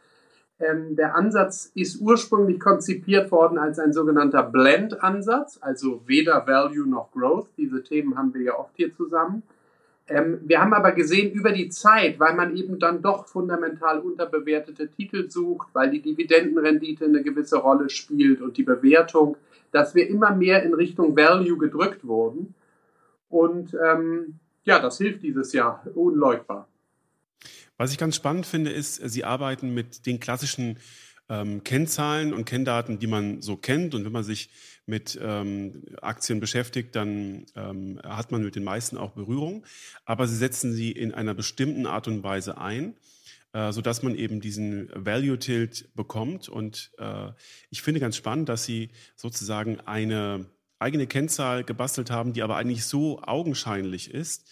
Ähm, 0.60 0.94
der 0.97 1.14
Ansatz 1.14 1.70
ist 1.74 2.01
ursprünglich 2.01 2.60
konzipiert 2.60 3.32
worden 3.32 3.59
als 3.59 3.78
ein 3.78 3.93
sogenannter 3.93 4.43
Blend-Ansatz, 4.43 5.59
also 5.60 6.02
weder 6.06 6.47
Value 6.47 6.89
noch 6.89 7.10
Growth. 7.12 7.48
Diese 7.56 7.82
Themen 7.82 8.16
haben 8.16 8.34
wir 8.34 8.43
ja 8.43 8.59
oft 8.59 8.76
hier 8.76 8.94
zusammen. 8.94 9.43
Ähm, 10.09 10.41
wir 10.43 10.61
haben 10.61 10.74
aber 10.74 10.93
gesehen 10.93 11.33
über 11.33 11.53
die 11.53 11.69
Zeit, 11.69 12.19
weil 12.19 12.35
man 12.35 12.57
eben 12.57 12.79
dann 12.79 13.03
doch 13.03 13.27
fundamental 13.27 14.01
unterbewertete 14.01 14.89
Titel 14.89 15.31
sucht, 15.31 15.69
weil 15.73 15.91
die 15.91 16.03
Dividendenrendite 16.03 17.05
eine 17.05 17.23
gewisse 17.23 17.59
Rolle 17.59 17.89
spielt 17.89 18.41
und 18.41 18.57
die 18.57 18.65
Bewertung, 18.65 19.37
dass 19.70 19.95
wir 19.95 20.09
immer 20.09 20.35
mehr 20.35 20.62
in 20.62 20.74
Richtung 20.74 21.16
Value 21.16 21.57
gedrückt 21.57 22.07
wurden. 22.07 22.55
Und 23.29 23.74
ähm, 23.74 24.39
ja, 24.65 24.79
das 24.81 24.99
hilft 24.99 25.23
dieses 25.23 25.53
Jahr 25.53 25.87
unleugbar. 25.95 26.69
Was 27.79 27.91
ich 27.91 27.99
ganz 27.99 28.16
spannend 28.16 28.47
finde, 28.47 28.70
ist, 28.70 28.97
Sie 28.97 29.24
arbeiten 29.24 29.73
mit 29.73 30.07
den 30.07 30.20
klassischen 30.20 30.79
ähm, 31.32 31.64
Kennzahlen 31.64 32.34
und 32.34 32.44
Kenndaten, 32.44 32.98
die 32.98 33.06
man 33.06 33.40
so 33.40 33.56
kennt. 33.56 33.94
Und 33.94 34.04
wenn 34.04 34.12
man 34.12 34.22
sich 34.22 34.50
mit 34.84 35.18
ähm, 35.20 35.84
Aktien 36.02 36.40
beschäftigt, 36.40 36.94
dann 36.94 37.46
ähm, 37.56 38.00
hat 38.04 38.30
man 38.30 38.44
mit 38.44 38.54
den 38.54 38.64
meisten 38.64 38.98
auch 38.98 39.12
Berührung. 39.12 39.64
Aber 40.04 40.26
sie 40.26 40.36
setzen 40.36 40.74
sie 40.74 40.92
in 40.92 41.12
einer 41.14 41.34
bestimmten 41.34 41.86
Art 41.86 42.06
und 42.06 42.22
Weise 42.22 42.59
ein, 42.59 42.94
äh, 43.54 43.72
sodass 43.72 44.02
man 44.02 44.14
eben 44.14 44.40
diesen 44.40 44.90
Value 44.94 45.38
Tilt 45.38 45.94
bekommt. 45.94 46.50
Und 46.50 46.92
äh, 46.98 47.30
ich 47.70 47.80
finde 47.80 48.00
ganz 48.00 48.16
spannend, 48.16 48.50
dass 48.50 48.64
sie 48.64 48.90
sozusagen 49.16 49.80
eine 49.80 50.46
eigene 50.78 51.06
Kennzahl 51.06 51.64
gebastelt 51.64 52.10
haben, 52.10 52.34
die 52.34 52.42
aber 52.42 52.56
eigentlich 52.56 52.84
so 52.84 53.22
augenscheinlich 53.22 54.10
ist, 54.10 54.50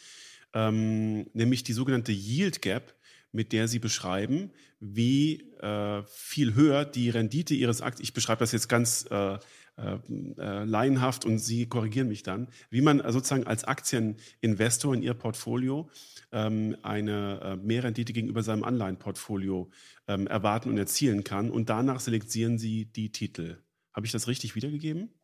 ähm, 0.54 1.28
nämlich 1.34 1.62
die 1.62 1.72
sogenannte 1.74 2.12
Yield 2.12 2.62
Gap, 2.62 2.94
mit 3.32 3.52
der 3.52 3.68
Sie 3.68 3.78
beschreiben, 3.78 4.50
wie 4.80 5.42
äh, 5.60 6.02
viel 6.06 6.54
höher 6.54 6.84
die 6.84 7.10
Rendite 7.10 7.54
Ihres 7.54 7.82
Aktien, 7.82 8.04
ich 8.04 8.14
beschreibe 8.14 8.40
das 8.40 8.52
jetzt 8.52 8.68
ganz 8.68 9.06
äh, 9.10 9.38
äh, 9.80 9.98
äh, 10.38 10.64
laienhaft 10.64 11.24
und 11.24 11.38
Sie 11.38 11.66
korrigieren 11.66 12.08
mich 12.08 12.22
dann, 12.22 12.48
wie 12.68 12.82
man 12.82 12.98
sozusagen 13.12 13.46
als 13.46 13.64
Aktieninvestor 13.64 14.94
in 14.94 15.02
Ihr 15.02 15.14
Portfolio 15.14 15.88
ähm, 16.32 16.76
eine 16.82 17.40
äh, 17.42 17.56
Mehrrendite 17.56 18.12
gegenüber 18.12 18.42
seinem 18.42 18.64
Anleihenportfolio 18.64 19.70
ähm, 20.06 20.26
erwarten 20.26 20.68
und 20.70 20.78
erzielen 20.78 21.24
kann. 21.24 21.50
Und 21.50 21.70
danach 21.70 22.00
selektieren 22.00 22.58
Sie 22.58 22.86
die 22.86 23.10
Titel. 23.10 23.58
Habe 23.94 24.06
ich 24.06 24.12
das 24.12 24.28
richtig 24.28 24.54
wiedergegeben? 24.54 25.14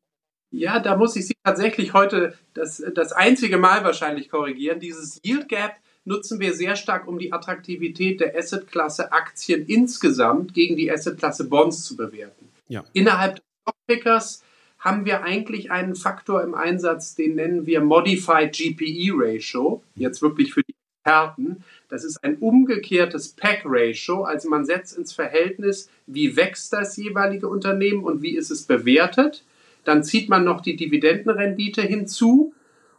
Ja, 0.51 0.81
da 0.81 0.97
muss 0.97 1.17
ich 1.17 1.27
Sie 1.27 1.35
tatsächlich 1.45 1.93
heute 1.93 2.35
das, 2.55 2.83
das 2.95 3.13
einzige 3.13 3.59
Mal 3.59 3.85
wahrscheinlich 3.85 4.31
korrigieren. 4.31 4.81
Dieses 4.81 5.21
Yield 5.23 5.49
Gap 5.49 5.77
nutzen 6.07 6.41
wir 6.41 6.55
sehr 6.55 6.77
stark, 6.77 7.07
um 7.07 7.19
die 7.19 7.33
Attraktivität 7.33 8.21
der 8.21 8.37
Assetklasse 8.37 9.13
Aktien 9.13 9.67
insgesamt 9.67 10.55
gegen 10.55 10.77
die 10.77 10.91
Assetklasse 10.91 11.49
Bonds 11.49 11.85
zu 11.85 11.97
bewerten. 11.97 12.49
Ja. 12.69 12.85
Innerhalb 12.93 13.37
des 13.37 13.45
Stockpickers 13.63 14.43
haben 14.79 15.05
wir 15.05 15.23
eigentlich 15.23 15.71
einen 15.71 15.97
Faktor 15.97 16.43
im 16.43 16.55
Einsatz, 16.55 17.15
den 17.15 17.35
nennen 17.35 17.67
wir 17.67 17.81
Modified 17.81 18.53
GPE 18.53 19.13
Ratio, 19.15 19.83
jetzt 19.97 20.23
wirklich 20.23 20.55
für 20.55 20.63
die 20.63 20.75
Experten. 21.05 21.65
Das 21.89 22.05
ist 22.05 22.23
ein 22.23 22.37
umgekehrtes 22.37 23.31
PEG 23.31 23.63
Ratio, 23.65 24.23
also 24.23 24.49
man 24.49 24.65
setzt 24.65 24.97
ins 24.97 25.13
Verhältnis, 25.13 25.91
wie 26.07 26.37
wächst 26.37 26.73
das 26.73 26.97
jeweilige 26.97 27.49
Unternehmen 27.49 28.05
und 28.05 28.23
wie 28.23 28.37
ist 28.37 28.51
es 28.51 28.63
bewertet. 28.63 29.45
Dann 29.85 30.05
zieht 30.05 30.29
man 30.29 30.45
noch 30.45 30.61
die 30.61 30.77
Dividendenrendite 30.77 31.83
hinzu 31.83 32.53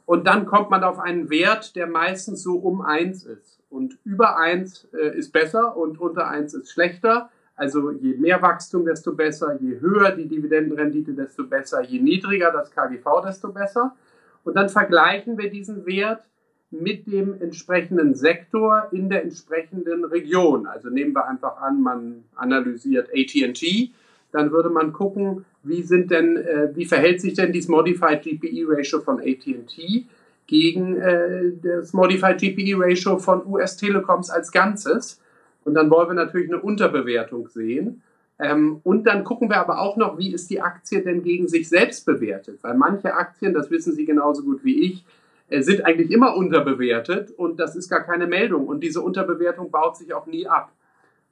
und 0.08 0.26
dann 0.26 0.46
kommt 0.46 0.70
man 0.70 0.86
auf 0.86 1.00
einen 1.00 1.30
Wert, 1.30 1.76
der 1.76 1.86
meistens 1.86 2.42
so 2.42 2.56
um 2.56 2.80
1 2.80 3.26
ist. 3.26 3.60
Und 3.70 4.00
über 4.06 4.40
1 4.40 4.88
äh, 4.94 5.18
ist 5.18 5.34
besser 5.34 5.76
und 5.76 6.00
unter 6.00 6.30
1 6.30 6.54
ist 6.54 6.72
schlechter. 6.72 7.30
Also 7.58 7.92
je 7.92 8.16
mehr 8.16 8.42
Wachstum, 8.42 8.86
desto 8.86 9.14
besser, 9.14 9.58
je 9.60 9.82
höher 9.82 10.12
die 10.12 10.30
Dividendenrendite, 10.30 11.12
desto 11.12 11.44
besser, 11.44 11.82
je 11.84 12.00
niedriger 12.00 12.54
das 12.54 12.72
KGV, 12.72 13.22
desto 13.26 13.52
besser. 13.52 13.98
Und 14.46 14.56
dann 14.56 14.70
vergleichen 14.70 15.38
wir 15.38 15.50
diesen 15.50 15.86
Wert 15.86 16.24
mit 16.72 17.06
dem 17.06 17.42
entsprechenden 17.42 18.16
Sektor 18.16 18.88
in 18.94 19.10
der 19.10 19.24
entsprechenden 19.24 20.06
Region. 20.06 20.68
Also 20.68 20.90
nehmen 20.90 21.14
wir 21.14 21.28
einfach 21.28 21.58
an, 21.58 21.82
man 21.82 22.24
analysiert 22.34 23.10
AT&T, 23.10 23.92
dann 24.32 24.52
würde 24.52 24.70
man 24.70 24.94
gucken, 24.94 25.44
wie 25.68 25.84
sind 25.84 26.12
denn, 26.12 26.38
äh, 26.38 26.70
wie 26.74 26.86
verhält 26.86 27.22
sich 27.22 27.34
denn 27.34 27.52
dieses 27.52 27.70
Modified 27.70 28.22
GPE 28.22 28.66
Ratio 28.68 29.02
von 29.02 29.20
AT&T 29.20 30.06
gegen 30.48 30.98
äh, 30.98 31.52
das 31.62 31.94
Modified 31.94 32.40
GPE 32.40 32.76
Ratio 32.78 33.18
von 33.18 33.46
US 33.46 33.78
Telecoms 33.78 34.30
als 34.30 34.52
Ganzes. 34.52 35.20
Und 35.66 35.74
dann 35.74 35.90
wollen 35.90 36.10
wir 36.10 36.14
natürlich 36.14 36.50
eine 36.50 36.62
Unterbewertung 36.62 37.50
sehen. 37.50 38.02
Ähm, 38.40 38.80
und 38.84 39.06
dann 39.06 39.24
gucken 39.24 39.50
wir 39.50 39.58
aber 39.58 39.80
auch 39.80 39.98
noch, 39.98 40.18
wie 40.18 40.34
ist 40.34 40.50
die 40.50 40.62
Aktie 40.62 41.02
denn 41.02 41.24
gegen 41.24 41.48
sich 41.48 41.68
selbst 41.68 42.06
bewertet. 42.06 42.60
Weil 42.62 42.76
manche 42.76 43.14
Aktien, 43.14 43.54
das 43.54 43.70
wissen 43.72 43.94
Sie 43.94 44.06
genauso 44.06 44.44
gut 44.44 44.64
wie 44.64 44.82
ich, 44.82 45.06
äh, 45.50 45.62
sind 45.62 45.86
eigentlich 45.86 46.12
immer 46.12 46.36
unterbewertet 46.36 47.32
und 47.32 47.60
das 47.60 47.76
ist 47.76 47.90
gar 47.90 48.04
keine 48.04 48.28
Meldung. 48.28 48.68
Und 48.68 48.82
diese 48.82 49.02
Unterbewertung 49.02 49.72
baut 49.72 49.98
sich 49.98 50.14
auch 50.14 50.28
nie 50.28 50.48
ab. 50.48 50.72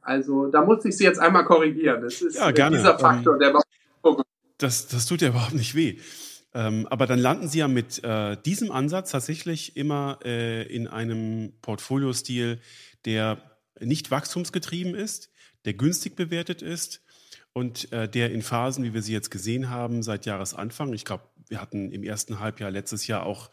Also 0.01 0.47
da 0.47 0.63
muss 0.63 0.85
ich 0.85 0.97
Sie 0.97 1.03
jetzt 1.03 1.19
einmal 1.19 1.45
korrigieren. 1.45 2.01
Das 2.01 2.21
ist 2.21 2.37
ja, 2.37 2.51
gerne. 2.51 2.77
dieser 2.77 2.97
Faktor, 2.97 3.37
der 3.37 3.53
das, 4.57 4.87
das 4.87 5.05
tut 5.05 5.21
ja 5.21 5.29
überhaupt 5.29 5.53
nicht 5.53 5.75
weh. 5.75 5.99
Ähm, 6.53 6.87
aber 6.87 7.05
dann 7.05 7.19
landen 7.19 7.49
Sie 7.49 7.59
ja 7.59 7.67
mit 7.67 8.03
äh, 8.03 8.37
diesem 8.45 8.71
Ansatz 8.71 9.11
tatsächlich 9.11 9.75
immer 9.75 10.19
äh, 10.23 10.63
in 10.63 10.87
einem 10.87 11.53
Portfoliostil, 11.61 12.61
der 13.03 13.41
nicht 13.79 14.09
wachstumsgetrieben 14.09 14.95
ist, 14.95 15.29
der 15.65 15.73
günstig 15.73 16.15
bewertet 16.15 16.61
ist 16.61 17.01
und 17.51 17.91
äh, 17.91 18.07
der 18.07 18.31
in 18.31 18.41
Phasen, 18.41 18.85
wie 18.85 18.93
wir 18.93 19.01
sie 19.01 19.11
jetzt 19.11 19.31
gesehen 19.31 19.69
haben, 19.69 20.01
seit 20.01 20.25
Jahresanfang, 20.25 20.93
ich 20.93 21.03
glaube, 21.03 21.23
wir 21.49 21.61
hatten 21.61 21.91
im 21.91 22.03
ersten 22.03 22.39
Halbjahr 22.39 22.71
letztes 22.71 23.05
Jahr 23.07 23.25
auch 23.25 23.49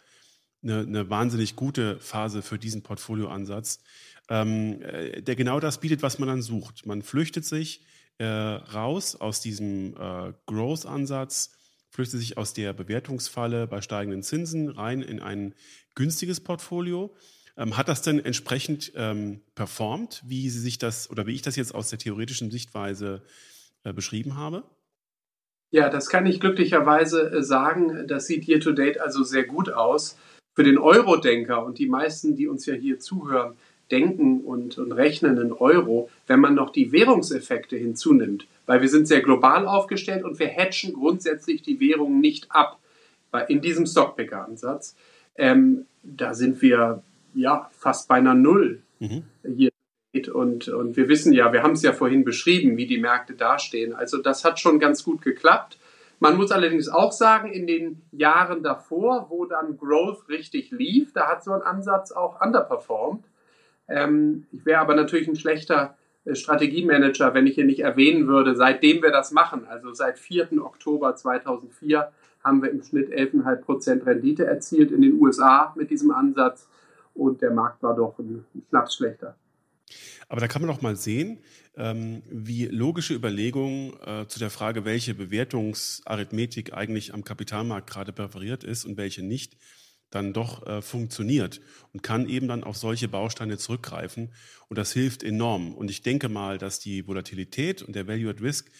eine, 0.62 0.80
eine 0.80 1.10
wahnsinnig 1.10 1.56
gute 1.56 1.98
Phase 1.98 2.42
für 2.42 2.58
diesen 2.58 2.82
Portfolioansatz, 2.82 3.80
ähm, 4.28 4.80
äh, 4.82 5.22
der 5.22 5.34
genau 5.34 5.58
das 5.58 5.80
bietet, 5.80 6.02
was 6.02 6.20
man 6.20 6.28
dann 6.28 6.42
sucht. 6.42 6.86
Man 6.86 7.02
flüchtet 7.02 7.44
sich 7.44 7.84
äh, 8.18 8.24
raus 8.26 9.16
aus 9.16 9.40
diesem 9.40 9.94
äh, 9.96 10.32
Growth-Ansatz, 10.46 11.52
flüchtet 11.90 12.20
sich 12.20 12.38
aus 12.38 12.54
der 12.54 12.72
Bewertungsfalle 12.72 13.66
bei 13.66 13.80
steigenden 13.80 14.22
Zinsen 14.22 14.68
rein 14.68 15.02
in 15.02 15.20
ein 15.20 15.54
günstiges 15.94 16.40
Portfolio 16.40 17.14
ähm, 17.56 17.76
hat 17.76 17.88
das 17.88 18.02
denn 18.02 18.24
entsprechend 18.24 18.92
ähm, 18.96 19.42
performt, 19.54 20.22
wie 20.26 20.48
Sie 20.48 20.60
sich 20.60 20.78
das 20.78 21.10
oder 21.10 21.26
wie 21.26 21.34
ich 21.34 21.42
das 21.42 21.56
jetzt 21.56 21.74
aus 21.74 21.90
der 21.90 21.98
theoretischen 21.98 22.50
Sichtweise 22.50 23.22
äh, 23.84 23.92
beschrieben 23.92 24.36
habe? 24.36 24.64
Ja, 25.70 25.88
das 25.88 26.08
kann 26.08 26.26
ich 26.26 26.40
glücklicherweise 26.40 27.30
äh, 27.30 27.42
sagen. 27.42 28.06
Das 28.06 28.26
sieht 28.26 28.48
year 28.48 28.60
to 28.60 28.72
date 28.72 29.00
also 29.00 29.22
sehr 29.22 29.44
gut 29.44 29.70
aus. 29.70 30.18
Für 30.54 30.64
den 30.64 30.78
Euro-Denker 30.78 31.64
und 31.64 31.78
die 31.78 31.88
meisten, 31.88 32.36
die 32.36 32.46
uns 32.46 32.66
ja 32.66 32.74
hier 32.74 32.98
zuhören, 32.98 33.56
denken 33.90 34.40
und, 34.40 34.78
und 34.78 34.92
rechnen 34.92 35.38
in 35.38 35.52
Euro, 35.52 36.08
wenn 36.26 36.40
man 36.40 36.54
noch 36.54 36.70
die 36.70 36.92
Währungseffekte 36.92 37.76
hinzunimmt. 37.76 38.46
Weil 38.66 38.80
wir 38.80 38.88
sind 38.88 39.06
sehr 39.06 39.20
global 39.20 39.66
aufgestellt 39.66 40.24
und 40.24 40.38
wir 40.38 40.48
hatchen 40.48 40.94
grundsätzlich 40.94 41.62
die 41.62 41.80
Währungen 41.80 42.20
nicht 42.20 42.46
ab 42.50 42.78
in 43.48 43.60
diesem 43.60 43.86
Stockpicker-Ansatz. 43.86 44.96
Ähm, 45.36 45.86
da 46.02 46.34
sind 46.34 46.60
wir 46.62 47.02
ja, 47.34 47.70
fast 47.72 48.08
beinahe 48.08 48.34
null 48.34 48.82
mhm. 49.00 49.24
hier. 49.56 49.70
Und, 50.34 50.68
und 50.68 50.98
wir 50.98 51.08
wissen 51.08 51.32
ja, 51.32 51.54
wir 51.54 51.62
haben 51.62 51.72
es 51.72 51.82
ja 51.82 51.94
vorhin 51.94 52.22
beschrieben, 52.22 52.76
wie 52.76 52.86
die 52.86 52.98
Märkte 52.98 53.32
dastehen. 53.32 53.94
Also 53.94 54.18
das 54.18 54.44
hat 54.44 54.60
schon 54.60 54.78
ganz 54.78 55.04
gut 55.04 55.22
geklappt. 55.22 55.78
Man 56.20 56.36
muss 56.36 56.52
allerdings 56.52 56.88
auch 56.88 57.12
sagen, 57.12 57.50
in 57.50 57.66
den 57.66 58.02
Jahren 58.12 58.62
davor, 58.62 59.26
wo 59.30 59.46
dann 59.46 59.78
Growth 59.78 60.28
richtig 60.28 60.70
lief, 60.70 61.12
da 61.14 61.28
hat 61.28 61.42
so 61.42 61.52
ein 61.52 61.62
Ansatz 61.62 62.12
auch 62.12 62.40
underperformed. 62.40 63.24
Ähm, 63.92 64.46
ich 64.52 64.64
wäre 64.64 64.80
aber 64.80 64.94
natürlich 64.94 65.28
ein 65.28 65.36
schlechter 65.36 65.96
äh, 66.24 66.34
Strategiemanager, 66.34 67.34
wenn 67.34 67.46
ich 67.46 67.54
hier 67.54 67.66
nicht 67.66 67.80
erwähnen 67.80 68.26
würde, 68.26 68.56
seitdem 68.56 69.02
wir 69.02 69.10
das 69.10 69.32
machen, 69.32 69.66
also 69.66 69.92
seit 69.92 70.18
4. 70.18 70.62
Oktober 70.62 71.14
2004 71.14 72.10
haben 72.42 72.62
wir 72.62 72.70
im 72.70 72.82
Schnitt 72.82 73.12
11,5% 73.12 74.06
Rendite 74.06 74.46
erzielt 74.46 74.90
in 74.90 75.02
den 75.02 75.20
USA 75.20 75.72
mit 75.76 75.90
diesem 75.90 76.10
Ansatz 76.10 76.68
und 77.14 77.42
der 77.42 77.50
Markt 77.50 77.82
war 77.82 77.94
doch 77.94 78.18
ein, 78.18 78.44
ein 78.54 78.62
Schnaps 78.68 78.96
schlechter. 78.96 79.36
Aber 80.28 80.40
da 80.40 80.48
kann 80.48 80.62
man 80.62 80.70
doch 80.70 80.80
mal 80.80 80.96
sehen, 80.96 81.38
ähm, 81.76 82.22
wie 82.30 82.66
logische 82.66 83.14
Überlegungen 83.14 83.92
äh, 84.04 84.26
zu 84.26 84.38
der 84.38 84.50
Frage, 84.50 84.84
welche 84.84 85.14
Bewertungsarithmetik 85.14 86.72
eigentlich 86.72 87.12
am 87.12 87.24
Kapitalmarkt 87.24 87.90
gerade 87.90 88.12
präferiert 88.12 88.64
ist 88.64 88.84
und 88.84 88.96
welche 88.96 89.22
nicht, 89.22 89.56
dann 90.14 90.32
doch 90.32 90.66
äh, 90.66 90.82
funktioniert 90.82 91.60
und 91.92 92.02
kann 92.02 92.28
eben 92.28 92.48
dann 92.48 92.64
auf 92.64 92.76
solche 92.76 93.08
Bausteine 93.08 93.58
zurückgreifen. 93.58 94.32
Und 94.68 94.78
das 94.78 94.92
hilft 94.92 95.22
enorm. 95.22 95.74
Und 95.74 95.90
ich 95.90 96.02
denke 96.02 96.28
mal, 96.28 96.58
dass 96.58 96.78
die 96.78 97.06
Volatilität 97.06 97.82
und 97.82 97.96
der 97.96 98.06
Value 98.06 98.30
at 98.30 98.40
Risk 98.40 98.70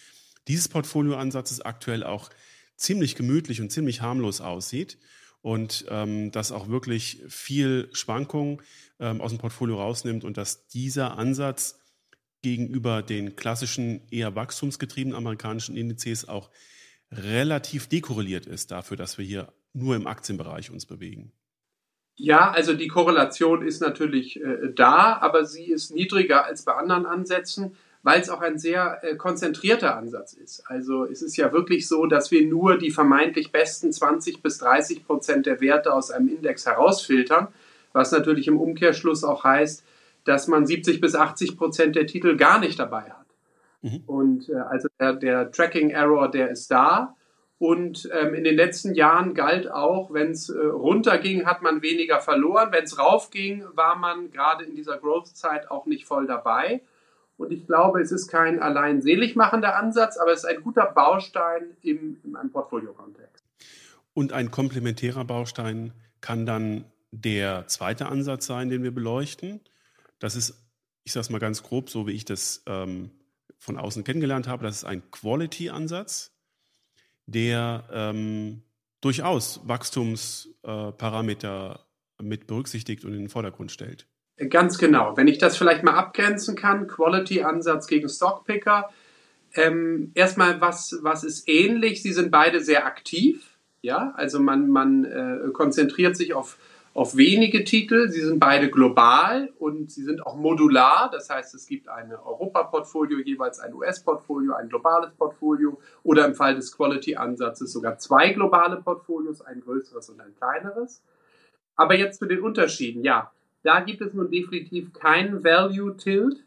dieses 0.47 0.67
Portfolioansatzes 0.67 1.61
aktuell 1.61 2.03
auch 2.03 2.29
ziemlich 2.75 3.15
gemütlich 3.15 3.61
und 3.61 3.71
ziemlich 3.71 4.01
harmlos 4.01 4.41
aussieht 4.41 4.97
und 5.41 5.85
ähm, 5.89 6.31
dass 6.31 6.51
auch 6.51 6.69
wirklich 6.69 7.21
viel 7.27 7.89
Schwankung 7.93 8.61
ähm, 8.99 9.21
aus 9.21 9.31
dem 9.31 9.39
Portfolio 9.39 9.77
rausnimmt 9.77 10.23
und 10.23 10.37
dass 10.37 10.67
dieser 10.67 11.17
Ansatz 11.17 11.79
gegenüber 12.41 13.01
den 13.01 13.35
klassischen 13.35 14.01
eher 14.09 14.35
wachstumsgetriebenen 14.35 15.17
amerikanischen 15.17 15.75
Indizes 15.75 16.27
auch 16.27 16.49
relativ 17.11 17.87
dekorreliert 17.87 18.45
ist 18.45 18.71
dafür, 18.71 18.97
dass 18.97 19.17
wir 19.17 19.25
hier 19.25 19.53
nur 19.73 19.95
im 19.95 20.07
Aktienbereich 20.07 20.71
uns 20.71 20.85
bewegen. 20.85 21.31
Ja, 22.15 22.51
also 22.51 22.73
die 22.73 22.87
Korrelation 22.87 23.65
ist 23.65 23.81
natürlich 23.81 24.39
äh, 24.41 24.71
da, 24.75 25.17
aber 25.19 25.45
sie 25.45 25.65
ist 25.65 25.93
niedriger 25.93 26.45
als 26.45 26.63
bei 26.63 26.73
anderen 26.73 27.07
Ansätzen, 27.07 27.75
weil 28.03 28.21
es 28.21 28.29
auch 28.29 28.41
ein 28.41 28.59
sehr 28.59 28.99
äh, 29.01 29.15
konzentrierter 29.15 29.95
Ansatz 29.97 30.33
ist. 30.33 30.63
Also 30.67 31.05
es 31.05 31.21
ist 31.23 31.37
ja 31.37 31.51
wirklich 31.51 31.87
so, 31.87 32.05
dass 32.05 32.29
wir 32.29 32.45
nur 32.45 32.77
die 32.77 32.91
vermeintlich 32.91 33.51
besten 33.51 33.91
20 33.91 34.43
bis 34.43 34.59
30 34.59 35.05
Prozent 35.05 35.45
der 35.47 35.59
Werte 35.59 35.91
aus 35.91 36.11
einem 36.11 36.27
Index 36.27 36.67
herausfiltern, 36.67 37.47
was 37.93 38.11
natürlich 38.11 38.47
im 38.47 38.59
Umkehrschluss 38.59 39.23
auch 39.23 39.43
heißt, 39.43 39.83
dass 40.25 40.47
man 40.47 40.67
70 40.67 41.01
bis 41.01 41.15
80 41.15 41.57
Prozent 41.57 41.95
der 41.95 42.05
Titel 42.05 42.37
gar 42.37 42.59
nicht 42.59 42.77
dabei 42.77 43.09
hat. 43.09 43.25
Mhm. 43.81 44.03
Und 44.05 44.49
äh, 44.49 44.55
also 44.55 44.87
der, 44.99 45.13
der 45.13 45.51
Tracking 45.51 45.89
Error, 45.89 46.29
der 46.29 46.49
ist 46.49 46.69
da. 46.69 47.15
Und 47.63 48.09
ähm, 48.11 48.33
in 48.33 48.43
den 48.43 48.57
letzten 48.57 48.93
Jahren 48.93 49.33
galt 49.33 49.71
auch, 49.71 50.11
wenn 50.11 50.31
es 50.31 50.49
äh, 50.49 50.57
runterging, 50.57 51.45
hat 51.45 51.61
man 51.61 51.81
weniger 51.81 52.19
verloren. 52.19 52.73
Wenn 52.73 52.83
es 52.83 52.99
raufging, 52.99 53.63
war 53.73 53.95
man 53.95 54.31
gerade 54.31 54.65
in 54.65 54.75
dieser 54.75 54.97
Growth-Zeit 54.97 55.71
auch 55.71 55.85
nicht 55.85 56.03
voll 56.03 56.27
dabei. 56.27 56.81
Und 57.37 57.53
ich 57.53 57.65
glaube, 57.65 58.01
es 58.01 58.11
ist 58.11 58.27
kein 58.27 58.61
allein 58.61 59.01
selig 59.01 59.37
machender 59.37 59.77
Ansatz, 59.77 60.17
aber 60.17 60.33
es 60.33 60.39
ist 60.39 60.49
ein 60.49 60.61
guter 60.61 60.87
Baustein 60.87 61.77
im, 61.81 62.17
in 62.25 62.35
einem 62.35 62.51
Portfolio-Kontext. 62.51 63.45
Und 64.13 64.33
ein 64.33 64.51
komplementärer 64.51 65.23
Baustein 65.23 65.93
kann 66.19 66.45
dann 66.45 66.83
der 67.11 67.65
zweite 67.67 68.07
Ansatz 68.07 68.45
sein, 68.45 68.67
den 68.67 68.83
wir 68.83 68.93
beleuchten. 68.93 69.61
Das 70.19 70.35
ist, 70.35 70.61
ich 71.05 71.13
sage 71.13 71.21
es 71.21 71.29
mal 71.29 71.39
ganz 71.39 71.63
grob, 71.63 71.89
so 71.89 72.07
wie 72.07 72.11
ich 72.11 72.25
das 72.25 72.61
ähm, 72.65 73.11
von 73.57 73.77
außen 73.77 74.03
kennengelernt 74.03 74.49
habe, 74.49 74.65
das 74.65 74.75
ist 74.75 74.83
ein 74.83 75.01
Quality-Ansatz 75.11 76.32
der 77.25 77.85
ähm, 77.91 78.61
durchaus 79.01 79.61
Wachstumsparameter 79.65 81.85
äh, 82.19 82.23
mit 82.23 82.47
berücksichtigt 82.47 83.05
und 83.05 83.13
in 83.13 83.19
den 83.19 83.29
Vordergrund 83.29 83.71
stellt. 83.71 84.07
Ganz 84.49 84.77
genau. 84.77 85.15
Wenn 85.15 85.27
ich 85.27 85.37
das 85.37 85.57
vielleicht 85.57 85.83
mal 85.83 85.93
abgrenzen 85.93 86.55
kann, 86.55 86.87
Quality-Ansatz 86.87 87.87
gegen 87.87 88.09
Stockpicker. 88.09 88.89
Ähm, 89.55 90.11
erstmal, 90.15 90.59
was, 90.59 90.97
was 91.01 91.23
ist 91.23 91.47
ähnlich? 91.47 92.01
Sie 92.01 92.13
sind 92.13 92.31
beide 92.31 92.59
sehr 92.59 92.85
aktiv. 92.85 93.57
Ja, 93.81 94.13
also 94.15 94.39
man, 94.39 94.69
man 94.69 95.03
äh, 95.03 95.51
konzentriert 95.51 96.17
sich 96.17 96.33
auf 96.33 96.57
auf 96.93 97.17
wenige 97.17 97.63
Titel. 97.63 98.09
Sie 98.09 98.21
sind 98.21 98.39
beide 98.39 98.69
global 98.69 99.51
und 99.57 99.91
sie 99.91 100.03
sind 100.03 100.25
auch 100.25 100.35
modular. 100.35 101.09
Das 101.11 101.29
heißt, 101.29 101.55
es 101.55 101.67
gibt 101.67 101.87
ein 101.89 102.13
Europa-Portfolio, 102.13 103.19
jeweils 103.19 103.59
ein 103.59 103.73
US-Portfolio, 103.73 104.53
ein 104.53 104.69
globales 104.69 105.11
Portfolio 105.13 105.79
oder 106.03 106.25
im 106.25 106.35
Fall 106.35 106.55
des 106.55 106.75
Quality-Ansatzes 106.75 107.71
sogar 107.71 107.97
zwei 107.97 108.29
globale 108.29 108.77
Portfolios, 108.77 109.41
ein 109.41 109.61
größeres 109.61 110.09
und 110.09 110.21
ein 110.21 110.35
kleineres. 110.35 111.01
Aber 111.75 111.95
jetzt 111.95 112.19
zu 112.19 112.27
den 112.27 112.41
Unterschieden. 112.41 113.03
Ja, 113.03 113.31
da 113.63 113.79
gibt 113.79 114.01
es 114.01 114.13
nun 114.13 114.29
definitiv 114.29 114.93
keinen 114.93 115.43
Value-Tilt. 115.43 116.43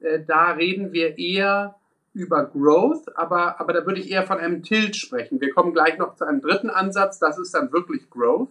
Äh, 0.00 0.20
da 0.26 0.52
reden 0.52 0.92
wir 0.92 1.16
eher 1.18 1.76
über 2.12 2.44
Growth, 2.44 3.16
aber, 3.16 3.60
aber 3.60 3.72
da 3.72 3.86
würde 3.86 4.00
ich 4.00 4.10
eher 4.10 4.26
von 4.26 4.38
einem 4.38 4.62
Tilt 4.62 4.96
sprechen. 4.96 5.40
Wir 5.40 5.50
kommen 5.52 5.72
gleich 5.72 5.98
noch 5.98 6.16
zu 6.16 6.26
einem 6.26 6.40
dritten 6.40 6.68
Ansatz, 6.68 7.18
das 7.18 7.38
ist 7.38 7.54
dann 7.54 7.72
wirklich 7.72 8.10
Growth. 8.10 8.50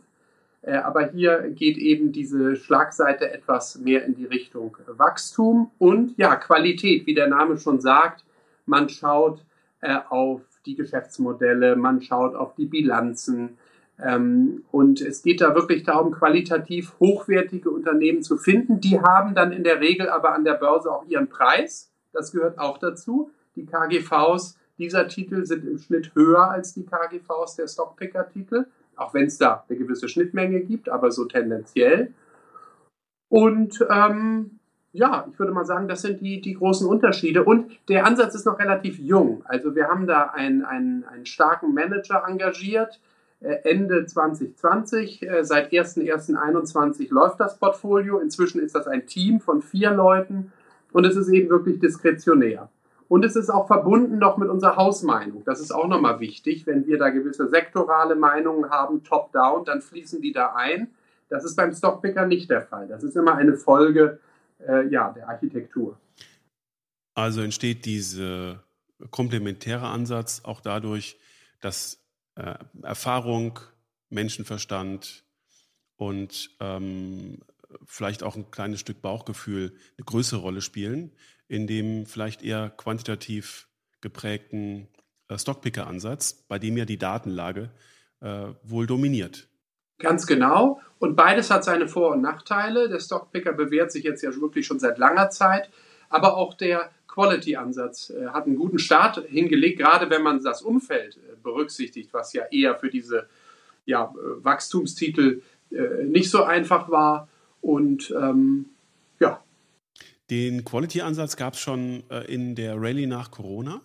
Äh, 0.62 0.78
aber 0.78 1.10
hier 1.12 1.50
geht 1.50 1.78
eben 1.78 2.12
diese 2.12 2.56
Schlagseite 2.56 3.32
etwas 3.32 3.78
mehr 3.80 4.06
in 4.06 4.16
die 4.16 4.26
Richtung 4.26 4.78
Wachstum 4.88 5.72
und 5.78 6.18
ja, 6.18 6.36
Qualität, 6.36 7.06
wie 7.06 7.14
der 7.14 7.28
Name 7.28 7.58
schon 7.58 7.80
sagt. 7.80 8.24
Man 8.66 8.90
schaut 8.90 9.44
äh, 9.82 9.98
auf 10.10 10.42
die 10.66 10.76
Geschäftsmodelle, 10.76 11.76
man 11.76 12.02
schaut 12.02 12.36
auf 12.36 12.56
die 12.56 12.66
Bilanzen. 12.66 13.58
Ähm, 14.00 14.64
und 14.72 15.02
es 15.02 15.24
geht 15.24 15.42
da 15.42 15.56
wirklich 15.56 15.84
darum, 15.84 16.12
qualitativ 16.12 16.94
hochwertige 17.00 17.72
Unternehmen 17.72 18.22
zu 18.22 18.38
finden. 18.38 18.80
Die 18.80 19.00
haben 19.00 19.34
dann 19.34 19.52
in 19.52 19.64
der 19.64 19.80
Regel 19.80 20.10
aber 20.10 20.34
an 20.34 20.44
der 20.44 20.54
Börse 20.54 20.92
auch 20.92 21.06
ihren 21.08 21.30
Preis. 21.30 21.92
Das 22.14 22.32
gehört 22.32 22.60
auch 22.60 22.78
dazu. 22.78 23.32
Die 23.56 23.66
KGVs 23.66 24.58
dieser 24.78 25.08
Titel 25.08 25.46
sind 25.46 25.66
im 25.66 25.80
Schnitt 25.80 26.14
höher 26.14 26.52
als 26.52 26.74
die 26.74 26.86
KGVs 26.86 27.56
der 27.56 27.68
Stockpicker-Titel 27.68 28.66
auch 28.98 29.14
wenn 29.14 29.26
es 29.26 29.38
da 29.38 29.64
eine 29.68 29.78
gewisse 29.78 30.10
Schnittmenge 30.10 30.62
gibt, 30.62 30.90
aber 30.90 31.12
so 31.12 31.26
tendenziell. 31.26 32.14
Und 33.30 33.86
ähm, 33.90 34.60
ja, 34.94 35.28
ich 35.32 35.38
würde 35.38 35.52
mal 35.52 35.66
sagen, 35.66 35.88
das 35.88 36.02
sind 36.02 36.22
die, 36.22 36.42
die 36.42 36.56
großen 36.56 36.88
Unterschiede. 36.88 37.44
Und 37.44 37.72
der 37.90 38.06
Ansatz 38.06 38.36
ist 38.36 38.46
noch 38.46 38.60
relativ 38.60 38.98
jung. 38.98 39.44
Also 39.46 39.76
wir 39.76 39.88
haben 39.88 40.08
da 40.08 40.24
einen, 40.24 40.64
einen, 40.66 41.04
einen 41.06 41.26
starken 41.26 41.74
Manager 41.74 42.24
engagiert. 42.28 43.00
Äh, 43.40 43.58
Ende 43.64 44.06
2020, 44.06 45.22
äh, 45.22 45.44
seit 45.44 45.72
1.1.21 45.72 47.14
läuft 47.14 47.40
das 47.40 47.60
Portfolio. 47.60 48.18
Inzwischen 48.18 48.60
ist 48.60 48.74
das 48.74 48.88
ein 48.88 49.06
Team 49.06 49.40
von 49.40 49.62
vier 49.62 49.92
Leuten 49.92 50.52
und 50.92 51.06
es 51.06 51.16
ist 51.16 51.30
eben 51.30 51.50
wirklich 51.50 51.80
diskretionär. 51.80 52.70
Und 53.10 53.24
es 53.24 53.36
ist 53.36 53.50
auch 53.50 53.68
verbunden 53.68 54.18
noch 54.18 54.38
mit 54.38 54.50
unserer 54.50 54.76
Hausmeinung. 54.76 55.44
Das 55.46 55.62
ist 55.62 55.72
auch 55.72 55.88
nochmal 55.88 56.20
wichtig. 56.20 56.68
Wenn 56.68 56.86
wir 56.86 56.98
da 56.98 57.10
gewisse 57.10 57.48
sektorale 57.48 58.16
Meinungen 58.16 58.70
haben, 58.70 59.04
top-down, 59.04 59.64
dann 59.66 59.82
fließen 59.82 60.22
die 60.22 60.34
da 60.34 60.54
ein. 60.54 60.90
Das 61.30 61.46
ist 61.46 61.56
beim 61.56 61.74
Stockpicker 61.74 62.26
nicht 62.26 62.50
der 62.50 62.62
Fall. 62.62 62.88
Das 62.88 63.04
ist 63.04 63.16
immer 63.16 63.36
eine 63.36 63.56
Folge 63.56 64.20
äh, 64.66 64.88
ja, 64.88 65.12
der 65.12 65.30
Architektur. 65.30 65.98
Also 67.14 67.42
entsteht 67.42 67.86
dieser 67.86 68.64
komplementäre 69.12 69.88
Ansatz 69.88 70.42
auch 70.44 70.62
dadurch, 70.62 71.18
dass 71.62 72.00
äh, 72.36 72.56
Erfahrung, 72.84 73.60
Menschenverstand 74.10 75.24
und 75.96 76.52
ähm, 76.60 77.40
vielleicht 77.86 78.24
auch 78.24 78.36
ein 78.36 78.52
kleines 78.52 78.80
Stück 78.80 79.02
Bauchgefühl 79.02 79.74
eine 79.98 80.06
größere 80.06 80.40
Rolle 80.40 80.62
spielen 80.62 81.12
in 81.48 81.68
dem 81.68 82.06
vielleicht 82.06 82.44
eher 82.44 82.70
quantitativ 82.70 83.68
geprägten 84.02 84.88
äh, 85.30 85.38
Stockpicker-Ansatz, 85.38 86.46
bei 86.48 86.60
dem 86.60 86.78
ja 86.78 86.86
die 86.86 86.98
Datenlage 86.98 87.72
äh, 88.22 88.48
wohl 88.64 88.88
dominiert. 88.88 89.48
Ganz 90.00 90.28
genau. 90.28 90.80
Und 91.00 91.16
beides 91.16 91.50
hat 91.50 91.64
seine 91.64 91.88
Vor- 91.88 92.12
und 92.12 92.22
Nachteile. 92.22 92.88
Der 92.90 93.00
Stockpicker 93.00 93.54
bewährt 93.54 93.92
sich 93.92 94.04
jetzt 94.04 94.22
ja 94.22 94.36
wirklich 94.36 94.66
schon 94.66 94.80
seit 94.80 94.98
langer 94.98 95.30
Zeit, 95.30 95.70
aber 96.10 96.38
auch 96.38 96.54
der 96.54 96.92
Quality-Ansatz 97.08 98.12
äh, 98.12 98.28
hat 98.28 98.46
einen 98.46 98.58
guten 98.58 98.80
Start 98.80 99.26
hingelegt, 99.28 99.80
gerade 99.80 100.10
wenn 100.10 100.22
man 100.22 100.44
das 100.44 100.62
Umfeld 100.62 101.18
äh, 101.18 101.36
berücksichtigt, 101.42 102.14
was 102.14 102.34
ja 102.34 102.44
eher 102.52 102.76
für 102.76 102.90
diese 102.90 103.28
ja, 103.86 104.14
äh, 104.14 104.44
Wachstumstitel 104.44 105.42
nicht 106.06 106.32
so 106.32 106.44
einfach 106.44 106.90
war. 106.90 107.28
Und 107.60 108.16
ähm, 108.18 108.70
den 110.30 110.66
Quality-Ansatz 110.66 111.36
gab 111.36 111.54
es 111.54 111.60
schon 111.60 112.04
äh, 112.10 112.26
in 112.32 112.56
der 112.56 112.76
Rallye 112.76 113.08
nach 113.08 113.32
Corona? 113.32 113.82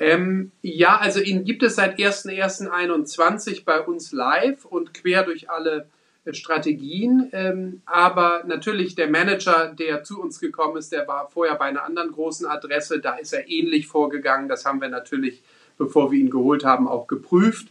Ähm, 0.00 0.52
ja, 0.62 0.96
also 0.98 1.20
ihn 1.20 1.44
gibt 1.44 1.62
es 1.62 1.74
seit 1.76 1.98
1.1.21 1.98 3.64
bei 3.64 3.80
uns 3.80 4.12
live 4.12 4.64
und 4.64 4.94
quer 4.94 5.24
durch 5.24 5.50
alle 5.50 5.88
äh, 6.24 6.34
Strategien. 6.34 7.28
Ähm, 7.32 7.82
aber 7.84 8.44
natürlich 8.46 8.94
der 8.94 9.08
Manager, 9.08 9.74
der 9.76 10.04
zu 10.04 10.20
uns 10.20 10.38
gekommen 10.40 10.76
ist, 10.76 10.92
der 10.92 11.08
war 11.08 11.28
vorher 11.30 11.56
bei 11.56 11.66
einer 11.66 11.84
anderen 11.84 12.12
großen 12.12 12.46
Adresse. 12.46 13.00
Da 13.00 13.16
ist 13.16 13.32
er 13.32 13.48
ähnlich 13.48 13.86
vorgegangen. 13.86 14.48
Das 14.48 14.64
haben 14.64 14.80
wir 14.80 14.88
natürlich, 14.88 15.42
bevor 15.76 16.12
wir 16.12 16.18
ihn 16.18 16.30
geholt 16.30 16.64
haben, 16.64 16.86
auch 16.86 17.06
geprüft. 17.08 17.68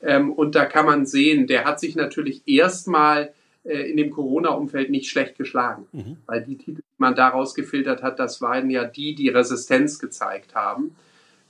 Ähm, 0.00 0.32
und 0.32 0.54
da 0.54 0.66
kann 0.66 0.86
man 0.86 1.06
sehen, 1.06 1.46
der 1.46 1.64
hat 1.64 1.80
sich 1.80 1.96
natürlich 1.96 2.42
erstmal 2.46 3.32
in 3.64 3.96
dem 3.96 4.10
Corona-Umfeld 4.10 4.90
nicht 4.90 5.08
schlecht 5.08 5.38
geschlagen. 5.38 5.86
Mhm. 5.92 6.16
Weil 6.26 6.44
die 6.44 6.58
Titel, 6.58 6.82
die 6.82 6.98
man 6.98 7.14
daraus 7.14 7.54
gefiltert 7.54 8.02
hat, 8.02 8.18
das 8.18 8.40
waren 8.40 8.70
ja 8.70 8.84
die, 8.84 9.14
die 9.14 9.30
Resistenz 9.30 9.98
gezeigt 9.98 10.54
haben. 10.54 10.94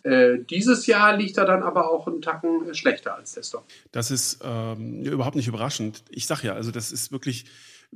Äh, 0.04 0.38
dieses 0.50 0.86
Jahr 0.86 1.16
liegt 1.16 1.38
er 1.38 1.46
dann 1.46 1.62
aber 1.62 1.90
auch 1.90 2.06
einen 2.06 2.20
Tacken 2.20 2.74
schlechter 2.74 3.16
als 3.16 3.32
der 3.32 3.42
Stock. 3.42 3.64
Das 3.90 4.10
ist 4.10 4.38
ähm, 4.44 5.02
überhaupt 5.02 5.34
nicht 5.34 5.48
überraschend. 5.48 6.04
Ich 6.10 6.26
sage 6.26 6.48
ja, 6.48 6.52
also 6.54 6.70
das 6.70 6.92
ist 6.92 7.10
wirklich 7.10 7.46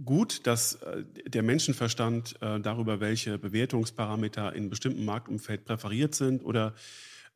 gut, 0.04 0.46
dass 0.46 0.76
äh, 0.76 1.04
der 1.26 1.42
Menschenverstand 1.42 2.36
äh, 2.40 2.60
darüber, 2.60 3.00
welche 3.00 3.38
Bewertungsparameter 3.38 4.54
in 4.54 4.70
bestimmten 4.70 5.04
Marktumfeld 5.04 5.66
präferiert 5.66 6.14
sind 6.14 6.44
oder 6.44 6.74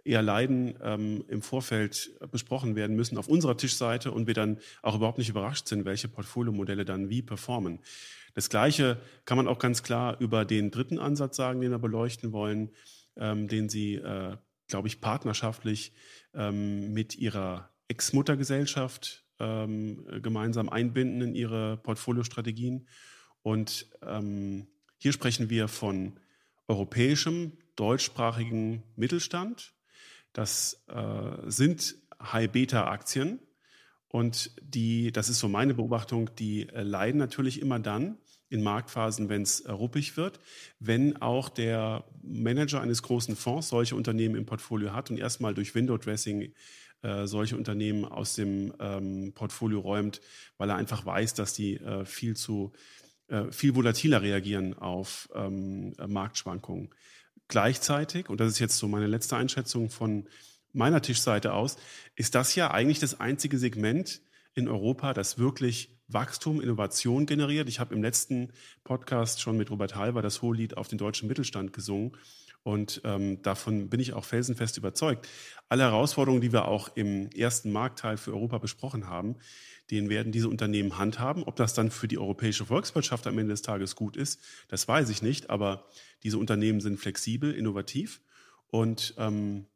eher 0.05 0.23
leiden, 0.23 0.75
ähm, 0.83 1.25
im 1.29 1.43
Vorfeld 1.43 2.11
besprochen 2.31 2.75
werden 2.77 2.97
müssen 2.97 3.19
auf 3.19 3.29
unserer 3.29 3.57
Tischseite 3.57 4.11
und 4.11 4.27
wir 4.27 4.35
dann 4.35 4.59
auch 4.83 4.97
überhaupt 4.97 5.19
nicht 5.19 5.29
überrascht 5.29 5.69
sind, 5.69 5.85
welche 5.85 6.09
Portfoliomodelle 6.09 6.85
dann 6.85 7.09
wie 7.09 7.23
performen. 7.23 7.81
Das 8.35 8.49
Gleiche 8.49 8.99
kann 9.25 9.37
man 9.37 9.47
auch 9.49 9.59
ganz 9.59 9.83
klar 9.83 10.19
über 10.21 10.45
den 10.45 10.71
dritten 10.71 10.99
Ansatz 10.99 11.37
sagen, 11.37 11.61
den 11.61 11.71
wir 11.71 11.79
beleuchten 11.79 12.33
wollen, 12.33 12.71
ähm, 13.17 13.49
den 13.49 13.69
Sie, 13.69 13.97
äh, 13.97 14.37
glaube 14.69 14.89
ich, 14.89 15.01
partnerschaftlich 15.01 15.93
ähm, 16.35 16.93
mit 16.93 17.15
Ihrer 17.17 17.71
Ex-Muttergesellschaft 17.89 19.25
ähm, 19.39 20.07
gemeinsam 20.23 20.69
einbinden 20.69 21.21
in 21.21 21.35
Ihre 21.35 21.77
Portfoliostrategien. 21.77 22.89
Und 23.43 23.91
ähm, 24.03 24.67
hier 24.97 25.13
sprechen 25.13 25.51
wir 25.51 25.69
von 25.69 26.19
europäischem, 26.69 27.59
deutschsprachigen 27.77 28.83
Mittelstand. 28.97 29.75
Das 30.33 30.85
äh, 30.89 31.51
sind 31.51 31.97
High-Beta-Aktien. 32.23 33.41
Und 34.09 34.51
die, 34.61 35.11
das 35.11 35.31
ist 35.31 35.39
so 35.39 35.49
meine 35.49 35.75
Beobachtung, 35.75 36.31
die 36.37 36.69
äh, 36.69 36.83
leiden 36.83 37.19
natürlich 37.19 37.61
immer 37.61 37.79
dann 37.79 38.19
in 38.51 38.63
Marktphasen, 38.63 39.31
wenn 39.31 39.43
es 39.43 39.61
äh, 39.61 39.73
ruppig 39.73 40.19
wird, 40.19 40.39
wenn 40.79 41.17
auch 41.23 41.49
der 41.49 42.05
Manager 42.23 42.83
eines 42.83 43.03
großen 43.03 43.35
Fonds 43.37 43.69
solche 43.69 43.97
Unternehmen 43.97 44.37
im 44.37 44.45
Portfolio 44.45 44.93
hat 44.93 45.11
und 45.11 45.19
erstmal 45.19 45.55
durch 45.55 45.75
Window 45.75 45.97
Dressing 45.97 46.53
äh, 47.01 47.27
solche 47.27 47.57
Unternehmen 47.57 48.05
aus 48.05 48.35
dem 48.35 48.75
ähm, 48.79 49.33
Portfolio 49.35 49.81
räumt, 49.81 50.21
weil 50.59 50.69
er 50.69 50.77
einfach 50.77 51.07
weiß, 51.07 51.33
dass 51.33 51.55
die 51.55 51.77
äh, 51.77 52.05
viel 52.05 52.37
zu 52.37 52.73
äh, 53.29 53.51
viel 53.51 53.75
volatiler 53.75 54.21
reagieren 54.21 54.75
auf 54.79 55.31
ähm, 55.35 55.95
Marktschwankungen. 56.07 56.91
Gleichzeitig, 57.53 58.31
und 58.31 58.41
das 58.41 58.49
ist 58.49 58.61
jetzt 58.61 58.79
so 58.79 58.89
meine 58.89 59.07
letzte 59.07 59.37
Einschätzung 59.37 59.91
von 59.91 60.27
meiner 60.73 61.03
Tischseite 61.03 61.53
aus, 61.53 61.77
ist 62.17 62.35
das 62.35 62.55
ja 62.55 62.71
eigentlich 62.71 62.99
das 62.99 63.21
einzige 63.21 63.59
Segment 63.59 64.23
in 64.55 64.69
Europa, 64.69 65.13
das 65.13 65.37
wirklich 65.37 66.01
Wachstum, 66.09 66.63
Innovation 66.63 67.27
generiert. 67.27 67.69
Ich 67.69 67.79
habe 67.79 67.95
im 67.95 68.03
letzten 68.03 68.55
Podcast 68.85 69.43
schon 69.43 69.59
mit 69.59 69.71
Robert 69.71 69.97
Halber 69.97 70.23
das 70.23 70.41
Hohelied 70.41 70.79
auf 70.79 70.89
den 70.89 70.97
deutschen 70.97 71.29
Mittelstand 71.29 71.75
gesungen. 71.75 72.17
Und 72.63 73.03
ähm, 73.05 73.43
davon 73.43 73.91
bin 73.91 74.01
ich 74.01 74.15
auch 74.15 74.25
felsenfest 74.25 74.79
überzeugt. 74.79 75.29
Alle 75.69 75.83
Herausforderungen, 75.83 76.41
die 76.41 76.55
wir 76.55 76.69
auch 76.69 76.97
im 76.97 77.29
ersten 77.33 77.71
Marktteil 77.71 78.17
für 78.17 78.33
Europa 78.33 78.57
besprochen 78.57 79.09
haben, 79.09 79.37
den 79.93 80.09
werden 80.09 80.33
diese 80.33 80.49
Unternehmen 80.49 80.97
handhaben. 80.97 81.45
Ob 81.45 81.55
das 81.57 81.75
dann 81.75 81.91
für 81.91 82.09
die 82.09 82.19
europäische 82.19 82.65
Volkswirtschaft 82.65 83.27
am 83.27 83.39
Ende 83.39 83.53
des 83.53 83.61
Tages 83.61 83.95
gut 83.95 84.17
ist, 84.17 84.41
das 84.69 84.89
weiß 84.89 85.11
ich 85.11 85.21
nicht. 85.21 85.51
Aber 85.51 85.87
diese 86.23 86.39
Unternehmen 86.39 86.81
sind 86.81 86.99
flexibel, 86.99 87.53
innovativ 87.53 88.23
und 88.69 89.15
ähm, 89.19 89.67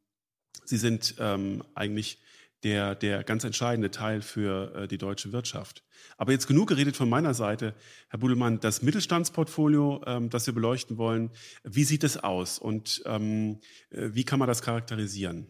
sie 0.64 0.78
sind 0.78 1.16
ähm, 1.18 1.62
eigentlich 1.74 2.18
der, 2.62 2.94
der 2.94 3.24
ganz 3.24 3.44
entscheidende 3.44 3.90
Teil 3.90 4.22
für 4.22 4.74
äh, 4.74 4.88
die 4.88 4.96
deutsche 4.96 5.32
Wirtschaft. 5.32 5.84
Aber 6.16 6.32
jetzt 6.32 6.46
genug 6.46 6.70
geredet 6.70 6.96
von 6.96 7.10
meiner 7.10 7.34
Seite. 7.34 7.74
Herr 8.08 8.18
Budelmann, 8.18 8.58
das 8.58 8.80
Mittelstandsportfolio, 8.80 10.02
ähm, 10.06 10.30
das 10.30 10.46
wir 10.46 10.54
beleuchten 10.54 10.96
wollen, 10.96 11.30
wie 11.62 11.84
sieht 11.84 12.04
es 12.04 12.16
aus 12.16 12.58
und 12.58 13.02
ähm, 13.04 13.60
äh, 13.90 14.08
wie 14.12 14.24
kann 14.24 14.38
man 14.38 14.48
das 14.48 14.62
charakterisieren? 14.62 15.46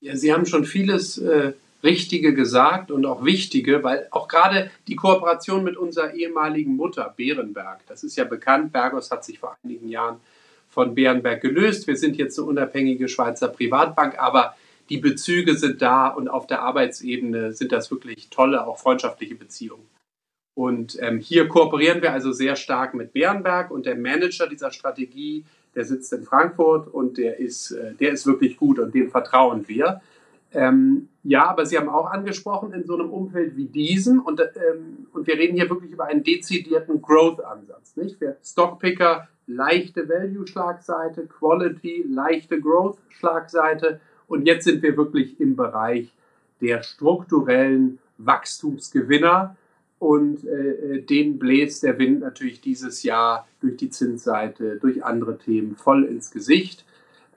Ja, 0.00 0.16
Sie 0.16 0.32
haben 0.32 0.46
schon 0.46 0.64
vieles 0.64 1.18
äh, 1.18 1.52
Richtige 1.82 2.34
gesagt 2.34 2.90
und 2.90 3.06
auch 3.06 3.24
Wichtige, 3.24 3.84
weil 3.84 4.08
auch 4.10 4.26
gerade 4.28 4.70
die 4.88 4.96
Kooperation 4.96 5.62
mit 5.62 5.76
unserer 5.76 6.14
ehemaligen 6.14 6.74
Mutter 6.74 7.14
Bärenberg, 7.16 7.86
das 7.86 8.02
ist 8.02 8.16
ja 8.16 8.24
bekannt, 8.24 8.72
Bergos 8.72 9.10
hat 9.10 9.24
sich 9.24 9.38
vor 9.38 9.56
einigen 9.62 9.88
Jahren 9.88 10.20
von 10.68 10.94
Bärenberg 10.94 11.40
gelöst. 11.40 11.86
Wir 11.86 11.96
sind 11.96 12.16
jetzt 12.16 12.38
eine 12.38 12.48
unabhängige 12.48 13.08
Schweizer 13.08 13.48
Privatbank, 13.48 14.18
aber 14.18 14.54
die 14.88 14.98
Bezüge 14.98 15.54
sind 15.54 15.82
da 15.82 16.08
und 16.08 16.28
auf 16.28 16.46
der 16.46 16.62
Arbeitsebene 16.62 17.52
sind 17.52 17.72
das 17.72 17.90
wirklich 17.90 18.28
tolle, 18.30 18.66
auch 18.66 18.78
freundschaftliche 18.78 19.34
Beziehungen. 19.34 19.86
Und 20.54 20.98
ähm, 21.00 21.20
hier 21.20 21.46
kooperieren 21.46 22.02
wir 22.02 22.12
also 22.12 22.32
sehr 22.32 22.56
stark 22.56 22.94
mit 22.94 23.12
Bärenberg 23.12 23.70
und 23.70 23.86
der 23.86 23.96
Manager 23.96 24.48
dieser 24.48 24.72
Strategie, 24.72 25.44
der 25.74 25.84
sitzt 25.84 26.12
in 26.12 26.24
Frankfurt 26.24 26.92
und 26.92 27.16
der 27.16 27.38
ist, 27.38 27.70
äh, 27.70 27.94
der 27.94 28.10
ist 28.10 28.26
wirklich 28.26 28.56
gut 28.56 28.80
und 28.80 28.92
dem 28.92 29.10
vertrauen 29.10 29.68
wir. 29.68 30.00
Ähm, 30.52 31.08
ja, 31.24 31.46
aber 31.46 31.66
Sie 31.66 31.76
haben 31.76 31.88
auch 31.88 32.10
angesprochen, 32.10 32.72
in 32.72 32.84
so 32.84 32.94
einem 32.94 33.10
Umfeld 33.10 33.56
wie 33.56 33.66
diesem, 33.66 34.20
und, 34.20 34.40
ähm, 34.40 35.06
und 35.12 35.26
wir 35.26 35.34
reden 35.34 35.56
hier 35.56 35.68
wirklich 35.68 35.90
über 35.90 36.06
einen 36.06 36.24
dezidierten 36.24 37.02
Growth-Ansatz. 37.02 37.96
Nicht? 37.96 38.18
Stockpicker, 38.42 39.28
leichte 39.46 40.08
Value-Schlagseite, 40.08 41.26
Quality, 41.26 42.06
leichte 42.08 42.60
Growth-Schlagseite 42.60 44.00
und 44.26 44.46
jetzt 44.46 44.64
sind 44.64 44.82
wir 44.82 44.96
wirklich 44.96 45.40
im 45.40 45.56
Bereich 45.56 46.12
der 46.60 46.82
strukturellen 46.82 47.98
Wachstumsgewinner. 48.18 49.56
Und 49.98 50.46
äh, 50.46 51.02
den 51.02 51.40
bläst 51.40 51.82
der 51.82 51.98
Wind 51.98 52.20
natürlich 52.20 52.60
dieses 52.60 53.02
Jahr 53.02 53.48
durch 53.60 53.76
die 53.76 53.90
Zinsseite, 53.90 54.76
durch 54.76 55.04
andere 55.04 55.38
Themen 55.38 55.74
voll 55.74 56.04
ins 56.04 56.30
Gesicht. 56.30 56.84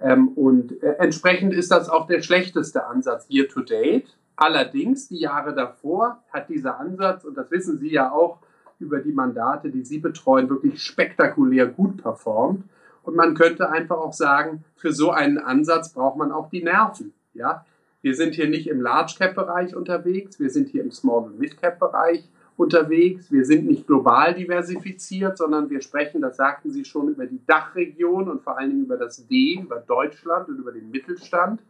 Ähm, 0.02 0.30
und 0.30 0.82
äh, 0.84 0.96
entsprechend 1.00 1.54
ist 1.54 1.72
das 1.72 1.90
auch 1.90 2.08
der 2.08 2.22
schlechteste 2.22 2.86
Ansatz 2.88 3.28
year 3.30 3.48
to 3.48 3.62
date. 3.62 4.18
Allerdings, 4.36 5.08
die 5.08 5.20
Jahre 5.20 5.54
davor 5.54 6.24
hat 6.32 6.50
dieser 6.50 6.80
Ansatz, 6.80 7.24
und 7.24 7.38
das 7.38 7.52
wissen 7.52 7.78
Sie 7.78 7.92
ja 7.92 8.12
auch 8.12 8.40
über 8.80 9.00
die 9.00 9.12
Mandate, 9.12 9.70
die 9.70 9.84
Sie 9.84 10.00
betreuen, 10.00 10.50
wirklich 10.50 10.82
spektakulär 10.82 11.68
gut 11.68 12.02
performt. 12.02 12.64
Und 13.04 13.16
man 13.16 13.36
könnte 13.36 13.70
einfach 13.70 13.98
auch 13.98 14.14
sagen, 14.14 14.64
für 14.76 14.94
so 14.94 15.12
einen 15.12 15.38
Ansatz 15.38 15.94
braucht 15.94 16.18
man 16.18 16.32
auch 16.32 16.50
die 16.50 16.64
Nerven. 16.64 17.14
Ja, 17.34 17.66
wir 18.02 18.16
sind 18.16 18.34
hier 18.34 18.50
nicht 18.50 18.68
im 18.68 18.82
Large 18.82 19.16
Cap 19.18 19.36
Bereich 19.36 19.76
unterwegs, 19.76 20.40
wir 20.40 20.50
sind 20.50 20.70
hier 20.70 20.84
im 20.84 20.92
Small 20.92 21.26
und 21.26 21.40
Mid 21.40 21.62
Cap 21.62 21.80
Bereich 21.80 22.28
unterwegs. 22.62 23.32
Wir 23.32 23.44
sind 23.44 23.66
nicht 23.66 23.88
global 23.88 24.34
diversifiziert, 24.34 25.38
sondern 25.38 25.70
wir 25.70 25.82
sprechen, 25.82 26.22
das 26.22 26.38
sagten 26.38 26.72
Sie 26.72 26.86
schon, 26.86 27.10
über 27.10 27.26
die 27.26 27.42
Dachregion 27.46 28.30
und 28.30 28.42
vor 28.42 28.58
allen 28.58 28.70
Dingen 28.70 28.86
über 28.86 28.98
das 28.98 29.26
D, 29.28 29.60
über 29.62 29.78
Deutschland 29.80 30.48
und 30.50 30.60
über 30.60 30.72
den 30.72 30.92
Mittelstand. 30.92 31.62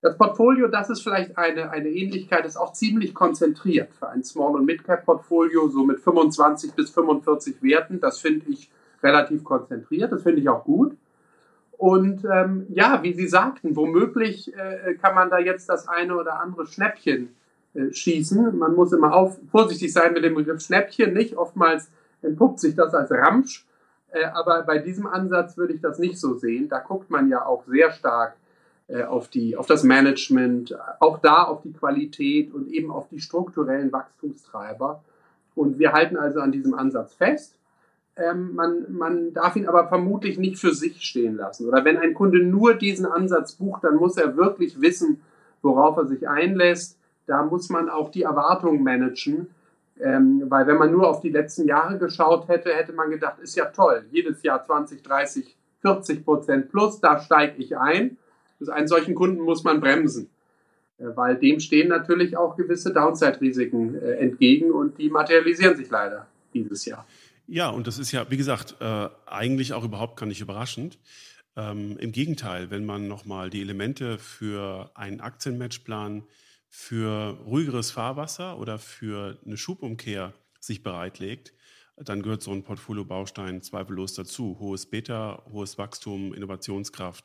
Das 0.00 0.16
Portfolio, 0.16 0.68
das 0.68 0.90
ist 0.90 1.02
vielleicht 1.02 1.36
eine, 1.36 1.70
eine 1.70 1.88
Ähnlichkeit, 1.88 2.46
ist 2.46 2.56
auch 2.56 2.72
ziemlich 2.72 3.14
konzentriert 3.14 3.92
für 3.92 4.08
ein 4.08 4.22
Small- 4.22 4.54
und 4.54 4.64
Mid-Cap-Portfolio, 4.64 5.68
so 5.68 5.84
mit 5.84 6.00
25 6.00 6.74
bis 6.74 6.90
45 6.90 7.62
Werten. 7.62 8.00
Das 8.00 8.20
finde 8.20 8.46
ich 8.48 8.70
relativ 9.02 9.44
konzentriert. 9.44 10.12
Das 10.12 10.22
finde 10.22 10.40
ich 10.40 10.48
auch 10.48 10.64
gut. 10.64 10.96
Und 11.72 12.24
ähm, 12.24 12.66
ja, 12.70 13.02
wie 13.02 13.12
Sie 13.12 13.26
sagten, 13.26 13.76
womöglich 13.76 14.52
äh, 14.56 14.94
kann 14.94 15.14
man 15.14 15.30
da 15.30 15.38
jetzt 15.38 15.68
das 15.68 15.86
eine 15.86 16.16
oder 16.16 16.40
andere 16.40 16.66
Schnäppchen 16.66 17.34
schießen. 17.92 18.58
Man 18.58 18.74
muss 18.74 18.92
immer 18.92 19.14
auf, 19.14 19.38
vorsichtig 19.50 19.92
sein 19.92 20.12
mit 20.12 20.24
dem 20.24 20.34
Begriff 20.34 20.60
Schnäppchen, 20.60 21.12
nicht? 21.12 21.36
Oftmals 21.36 21.90
entpuppt 22.22 22.60
sich 22.60 22.74
das 22.74 22.94
als 22.94 23.10
Ramsch. 23.10 23.66
Äh, 24.10 24.24
aber 24.24 24.62
bei 24.62 24.78
diesem 24.78 25.06
Ansatz 25.06 25.56
würde 25.56 25.74
ich 25.74 25.80
das 25.80 25.98
nicht 25.98 26.18
so 26.18 26.34
sehen. 26.34 26.68
Da 26.68 26.80
guckt 26.80 27.10
man 27.10 27.28
ja 27.28 27.44
auch 27.44 27.64
sehr 27.66 27.90
stark 27.92 28.36
äh, 28.88 29.02
auf, 29.02 29.28
die, 29.28 29.56
auf 29.56 29.66
das 29.66 29.82
Management, 29.82 30.76
auch 31.00 31.18
da 31.18 31.44
auf 31.44 31.62
die 31.62 31.72
Qualität 31.72 32.52
und 32.52 32.68
eben 32.68 32.90
auf 32.90 33.08
die 33.10 33.20
strukturellen 33.20 33.92
Wachstumstreiber. 33.92 35.02
Und 35.54 35.78
wir 35.78 35.92
halten 35.92 36.16
also 36.16 36.40
an 36.40 36.52
diesem 36.52 36.74
Ansatz 36.74 37.14
fest. 37.14 37.54
Ähm, 38.16 38.54
man, 38.54 38.86
man 38.90 39.32
darf 39.32 39.56
ihn 39.56 39.68
aber 39.68 39.88
vermutlich 39.88 40.38
nicht 40.38 40.58
für 40.58 40.72
sich 40.72 41.02
stehen 41.02 41.36
lassen. 41.36 41.68
Oder 41.68 41.84
wenn 41.84 41.98
ein 41.98 42.14
Kunde 42.14 42.42
nur 42.42 42.74
diesen 42.74 43.06
Ansatz 43.06 43.52
bucht, 43.52 43.84
dann 43.84 43.96
muss 43.96 44.16
er 44.16 44.36
wirklich 44.36 44.80
wissen, 44.80 45.20
worauf 45.62 45.96
er 45.98 46.06
sich 46.06 46.28
einlässt. 46.28 46.97
Da 47.28 47.44
muss 47.44 47.68
man 47.68 47.88
auch 47.88 48.10
die 48.10 48.22
Erwartungen 48.22 48.82
managen. 48.82 49.48
Ähm, 50.00 50.44
weil 50.48 50.66
wenn 50.66 50.78
man 50.78 50.92
nur 50.92 51.08
auf 51.08 51.20
die 51.20 51.30
letzten 51.30 51.66
Jahre 51.66 51.98
geschaut 51.98 52.48
hätte, 52.48 52.72
hätte 52.74 52.92
man 52.92 53.10
gedacht, 53.10 53.38
ist 53.40 53.56
ja 53.56 53.66
toll, 53.66 54.04
jedes 54.10 54.42
Jahr 54.42 54.64
20, 54.64 55.02
30, 55.02 55.56
40 55.82 56.24
Prozent 56.24 56.70
plus, 56.70 57.00
da 57.00 57.20
steige 57.20 57.60
ich 57.60 57.76
ein. 57.76 58.16
Also 58.60 58.72
einen 58.72 58.88
solchen 58.88 59.14
Kunden 59.14 59.42
muss 59.42 59.64
man 59.64 59.80
bremsen, 59.80 60.30
äh, 60.98 61.04
weil 61.14 61.36
dem 61.36 61.60
stehen 61.60 61.88
natürlich 61.88 62.36
auch 62.36 62.56
gewisse 62.56 62.92
Downside-Risiken 62.92 63.96
äh, 63.96 64.12
entgegen 64.14 64.70
und 64.70 64.98
die 64.98 65.10
materialisieren 65.10 65.76
sich 65.76 65.90
leider 65.90 66.26
dieses 66.54 66.84
Jahr. 66.84 67.04
Ja, 67.46 67.70
und 67.70 67.86
das 67.86 67.98
ist 67.98 68.12
ja, 68.12 68.30
wie 68.30 68.36
gesagt, 68.36 68.76
äh, 68.80 69.08
eigentlich 69.26 69.72
auch 69.72 69.84
überhaupt 69.84 70.18
gar 70.18 70.26
nicht 70.26 70.40
überraschend. 70.40 70.98
Ähm, 71.56 71.96
Im 71.98 72.12
Gegenteil, 72.12 72.70
wenn 72.70 72.84
man 72.84 73.08
nochmal 73.08 73.50
die 73.50 73.62
Elemente 73.62 74.18
für 74.18 74.90
einen 74.94 75.20
Aktienmatchplan, 75.20 76.22
für 76.68 77.38
ruhigeres 77.44 77.90
Fahrwasser 77.90 78.58
oder 78.58 78.78
für 78.78 79.38
eine 79.44 79.56
Schubumkehr 79.56 80.34
sich 80.60 80.82
bereitlegt, 80.82 81.54
dann 81.96 82.22
gehört 82.22 82.42
so 82.42 82.52
ein 82.52 82.62
Portfolio-Baustein 82.62 83.62
zweifellos 83.62 84.14
dazu. 84.14 84.56
Hohes 84.60 84.86
Beta, 84.86 85.42
hohes 85.50 85.78
Wachstum, 85.78 86.32
Innovationskraft. 86.32 87.24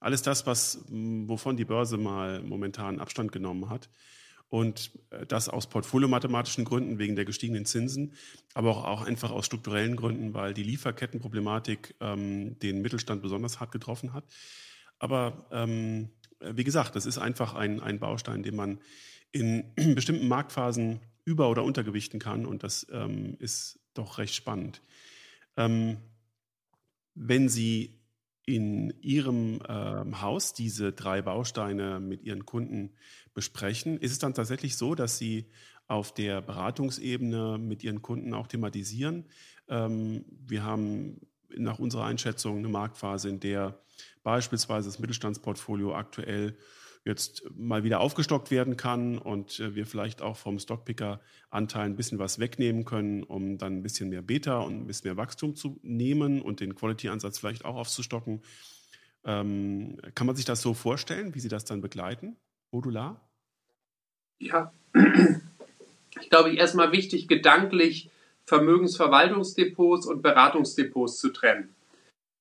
Alles 0.00 0.22
das, 0.22 0.46
was, 0.46 0.84
wovon 0.88 1.56
die 1.56 1.64
Börse 1.64 1.96
mal 1.96 2.42
momentan 2.42 3.00
Abstand 3.00 3.32
genommen 3.32 3.70
hat. 3.70 3.88
Und 4.50 4.92
äh, 5.10 5.26
das 5.26 5.48
aus 5.48 5.68
portfoliomathematischen 5.68 6.64
Gründen 6.64 6.98
wegen 6.98 7.16
der 7.16 7.24
gestiegenen 7.24 7.64
Zinsen, 7.64 8.12
aber 8.52 8.70
auch, 8.70 8.84
auch 8.84 9.02
einfach 9.02 9.30
aus 9.30 9.46
strukturellen 9.46 9.96
Gründen, 9.96 10.34
weil 10.34 10.54
die 10.54 10.62
Lieferkettenproblematik 10.62 11.96
ähm, 12.00 12.58
den 12.60 12.82
Mittelstand 12.82 13.22
besonders 13.22 13.58
hart 13.58 13.72
getroffen 13.72 14.12
hat. 14.12 14.24
Aber 14.98 15.48
ähm, 15.50 16.10
wie 16.40 16.64
gesagt, 16.64 16.96
das 16.96 17.06
ist 17.06 17.18
einfach 17.18 17.54
ein, 17.54 17.80
ein 17.80 17.98
Baustein, 17.98 18.42
den 18.42 18.56
man 18.56 18.80
in 19.32 19.72
bestimmten 19.94 20.28
Marktphasen 20.28 21.00
über- 21.24 21.48
oder 21.50 21.64
untergewichten 21.64 22.20
kann. 22.20 22.46
Und 22.46 22.62
das 22.62 22.86
ähm, 22.90 23.36
ist 23.38 23.78
doch 23.94 24.18
recht 24.18 24.34
spannend. 24.34 24.82
Ähm, 25.56 25.98
wenn 27.14 27.48
Sie 27.48 28.00
in 28.46 28.92
Ihrem 29.00 29.60
ähm, 29.68 30.20
Haus 30.20 30.52
diese 30.52 30.92
drei 30.92 31.22
Bausteine 31.22 32.00
mit 32.00 32.22
Ihren 32.22 32.44
Kunden 32.44 32.90
besprechen, 33.32 33.98
ist 33.98 34.12
es 34.12 34.18
dann 34.18 34.34
tatsächlich 34.34 34.76
so, 34.76 34.94
dass 34.94 35.18
Sie 35.18 35.46
auf 35.86 36.12
der 36.12 36.42
Beratungsebene 36.42 37.58
mit 37.58 37.82
Ihren 37.82 38.02
Kunden 38.02 38.34
auch 38.34 38.46
thematisieren? 38.46 39.24
Ähm, 39.68 40.24
wir 40.28 40.62
haben 40.62 41.20
nach 41.56 41.78
unserer 41.78 42.04
Einschätzung 42.04 42.58
eine 42.58 42.68
Marktphase, 42.68 43.28
in 43.28 43.40
der 43.40 43.80
beispielsweise 44.24 44.88
das 44.88 44.98
Mittelstandsportfolio 44.98 45.94
aktuell 45.94 46.56
jetzt 47.04 47.44
mal 47.54 47.84
wieder 47.84 48.00
aufgestockt 48.00 48.50
werden 48.50 48.76
kann 48.76 49.18
und 49.18 49.60
äh, 49.60 49.74
wir 49.74 49.86
vielleicht 49.86 50.22
auch 50.22 50.36
vom 50.36 50.58
Stockpicker-Anteil 50.58 51.84
ein 51.84 51.96
bisschen 51.96 52.18
was 52.18 52.38
wegnehmen 52.38 52.84
können, 52.84 53.22
um 53.22 53.58
dann 53.58 53.76
ein 53.76 53.82
bisschen 53.82 54.08
mehr 54.08 54.22
Beta 54.22 54.58
und 54.60 54.74
ein 54.80 54.86
bisschen 54.86 55.10
mehr 55.10 55.16
Wachstum 55.18 55.54
zu 55.54 55.78
nehmen 55.82 56.40
und 56.40 56.60
den 56.60 56.74
Quality-Ansatz 56.74 57.38
vielleicht 57.38 57.64
auch 57.64 57.76
aufzustocken. 57.76 58.42
Ähm, 59.24 59.98
kann 60.14 60.26
man 60.26 60.34
sich 60.34 60.46
das 60.46 60.62
so 60.62 60.72
vorstellen, 60.72 61.34
wie 61.34 61.40
Sie 61.40 61.48
das 61.48 61.66
dann 61.66 61.82
begleiten, 61.82 62.36
modular? 62.70 63.20
Ja, 64.38 64.72
ich 64.94 66.30
glaube, 66.30 66.54
erstmal 66.54 66.92
wichtig, 66.92 67.28
gedanklich 67.28 68.10
Vermögensverwaltungsdepots 68.46 70.06
und 70.06 70.22
Beratungsdepots 70.22 71.18
zu 71.18 71.30
trennen. 71.30 71.74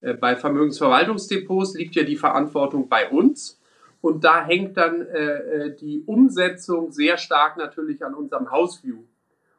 Äh, 0.03 0.13
bei 0.13 0.35
Vermögensverwaltungsdepots 0.35 1.75
liegt 1.75 1.95
ja 1.95 2.03
die 2.03 2.17
Verantwortung 2.17 2.89
bei 2.89 3.09
uns 3.09 3.59
und 4.01 4.23
da 4.23 4.45
hängt 4.45 4.77
dann 4.77 5.01
äh, 5.01 5.37
äh, 5.37 5.75
die 5.75 6.03
Umsetzung 6.05 6.91
sehr 6.91 7.17
stark 7.17 7.57
natürlich 7.57 8.05
an 8.05 8.13
unserem 8.13 8.51
Houseview. 8.51 8.99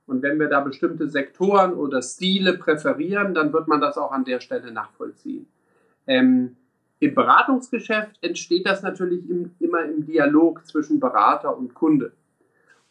Und 0.06 0.22
wenn 0.22 0.38
wir 0.38 0.48
da 0.48 0.60
bestimmte 0.60 1.08
Sektoren 1.08 1.72
oder 1.72 2.02
Stile 2.02 2.58
präferieren, 2.58 3.32
dann 3.32 3.54
wird 3.54 3.68
man 3.68 3.80
das 3.80 3.96
auch 3.96 4.12
an 4.12 4.26
der 4.26 4.40
Stelle 4.40 4.70
nachvollziehen. 4.70 5.46
Ähm, 6.06 6.56
Im 7.00 7.14
Beratungsgeschäft 7.14 8.18
entsteht 8.20 8.66
das 8.66 8.82
natürlich 8.82 9.28
im, 9.30 9.52
immer 9.60 9.82
im 9.84 10.04
Dialog 10.04 10.66
zwischen 10.66 11.00
Berater 11.00 11.56
und 11.56 11.72
Kunde. 11.72 12.12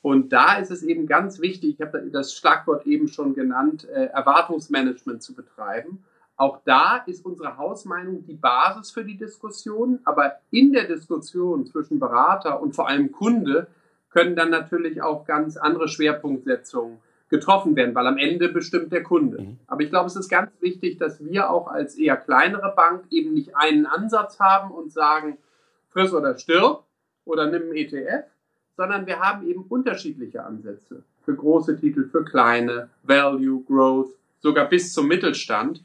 Und 0.01 0.34
da 0.34 0.57
ist 0.57 0.71
es 0.71 0.81
eben 0.81 1.05
ganz 1.05 1.39
wichtig, 1.39 1.75
ich 1.75 1.81
habe 1.85 2.09
das 2.11 2.34
Schlagwort 2.34 2.88
eben 2.88 3.07
schon 3.07 3.35
genannt, 3.35 3.88
äh, 3.88 4.05
Erwartungsmanagement 4.05 5.21
zu 5.21 5.35
betreiben 5.35 6.03
auch 6.35 6.61
da 6.65 6.97
ist 7.05 7.26
unsere 7.26 7.57
Hausmeinung 7.57 8.26
die 8.26 8.35
Basis 8.35 8.91
für 8.91 9.05
die 9.05 9.18
Diskussion, 9.18 9.99
aber 10.03 10.39
in 10.51 10.73
der 10.73 10.85
Diskussion 10.85 11.65
zwischen 11.65 11.99
Berater 11.99 12.61
und 12.61 12.76
vor 12.76 12.88
allem 12.88 13.11
Kunde 13.11 13.68
können 14.10 14.35
dann 14.35 14.49
natürlich 14.49 15.01
auch 15.01 15.26
ganz 15.26 15.57
andere 15.57 15.88
Schwerpunktsetzungen 15.88 16.99
getroffen 17.30 17.76
werden, 17.76 17.95
weil 17.95 18.05
am 18.05 18.18
Ende 18.18 18.49
bestimmt 18.49 18.91
der 18.91 19.03
Kunde. 19.03 19.41
Mhm. 19.41 19.60
Aber 19.65 19.81
ich 19.81 19.89
glaube, 19.89 20.07
es 20.07 20.15
ist 20.15 20.30
ganz 20.30 20.51
wichtig, 20.61 20.97
dass 20.97 21.23
wir 21.23 21.49
auch 21.49 21.68
als 21.68 21.95
eher 21.95 22.15
kleinere 22.15 22.73
Bank 22.76 23.05
eben 23.10 23.34
nicht 23.34 23.55
einen 23.55 23.85
Ansatz 23.85 24.39
haben 24.39 24.72
und 24.72 24.91
sagen, 24.91 25.38
friss 25.89 26.14
oder 26.14 26.38
stirb 26.38 26.84
oder 27.26 27.47
nimm 27.47 27.64
einen 27.64 27.76
ETF, 27.76 28.26
sondern 28.76 29.07
wir 29.07 29.19
haben 29.19 29.47
eben 29.47 29.64
unterschiedliche 29.64 30.43
Ansätze 30.43 31.03
für 31.23 31.35
große 31.35 31.80
Titel, 31.80 32.07
für 32.07 32.23
kleine, 32.23 32.89
Value, 33.03 33.64
Growth, 33.64 34.14
sogar 34.39 34.68
bis 34.68 34.93
zum 34.93 35.07
Mittelstand 35.07 35.81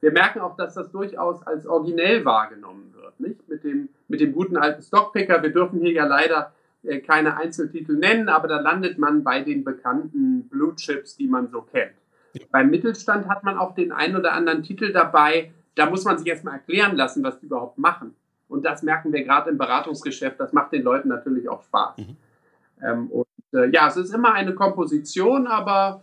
wir 0.00 0.12
merken 0.12 0.40
auch, 0.40 0.56
dass 0.56 0.74
das 0.74 0.90
durchaus 0.90 1.46
als 1.46 1.66
originell 1.66 2.24
wahrgenommen 2.24 2.94
wird, 2.94 3.20
nicht? 3.20 3.48
Mit 3.48 3.64
dem, 3.64 3.88
mit 4.08 4.20
dem 4.20 4.32
guten 4.32 4.56
alten 4.56 4.82
Stockpicker. 4.82 5.42
Wir 5.42 5.52
dürfen 5.52 5.80
hier 5.80 5.92
ja 5.92 6.06
leider 6.06 6.52
äh, 6.82 7.00
keine 7.00 7.36
Einzeltitel 7.36 7.96
nennen, 7.96 8.28
aber 8.28 8.48
da 8.48 8.60
landet 8.60 8.98
man 8.98 9.22
bei 9.22 9.42
den 9.42 9.64
bekannten 9.64 10.48
Blue 10.48 10.74
Chips, 10.76 11.16
die 11.16 11.28
man 11.28 11.48
so 11.48 11.62
kennt. 11.62 11.92
Beim 12.50 12.70
Mittelstand 12.70 13.28
hat 13.28 13.44
man 13.44 13.58
auch 13.58 13.74
den 13.74 13.92
einen 13.92 14.16
oder 14.16 14.32
anderen 14.32 14.62
Titel 14.62 14.92
dabei. 14.92 15.52
Da 15.74 15.90
muss 15.90 16.04
man 16.04 16.16
sich 16.16 16.26
erstmal 16.26 16.54
erklären 16.54 16.96
lassen, 16.96 17.22
was 17.22 17.40
die 17.40 17.46
überhaupt 17.46 17.78
machen. 17.78 18.14
Und 18.48 18.64
das 18.64 18.82
merken 18.82 19.12
wir 19.12 19.22
gerade 19.24 19.50
im 19.50 19.58
Beratungsgeschäft. 19.58 20.38
Das 20.40 20.52
macht 20.52 20.72
den 20.72 20.82
Leuten 20.82 21.08
natürlich 21.08 21.48
auch 21.48 21.62
Spaß. 21.62 21.98
Mhm. 21.98 22.16
Ähm, 22.82 23.06
und 23.08 23.26
äh, 23.52 23.68
ja, 23.70 23.88
es 23.88 23.96
ist 23.96 24.14
immer 24.14 24.32
eine 24.32 24.54
Komposition, 24.54 25.46
aber 25.46 26.02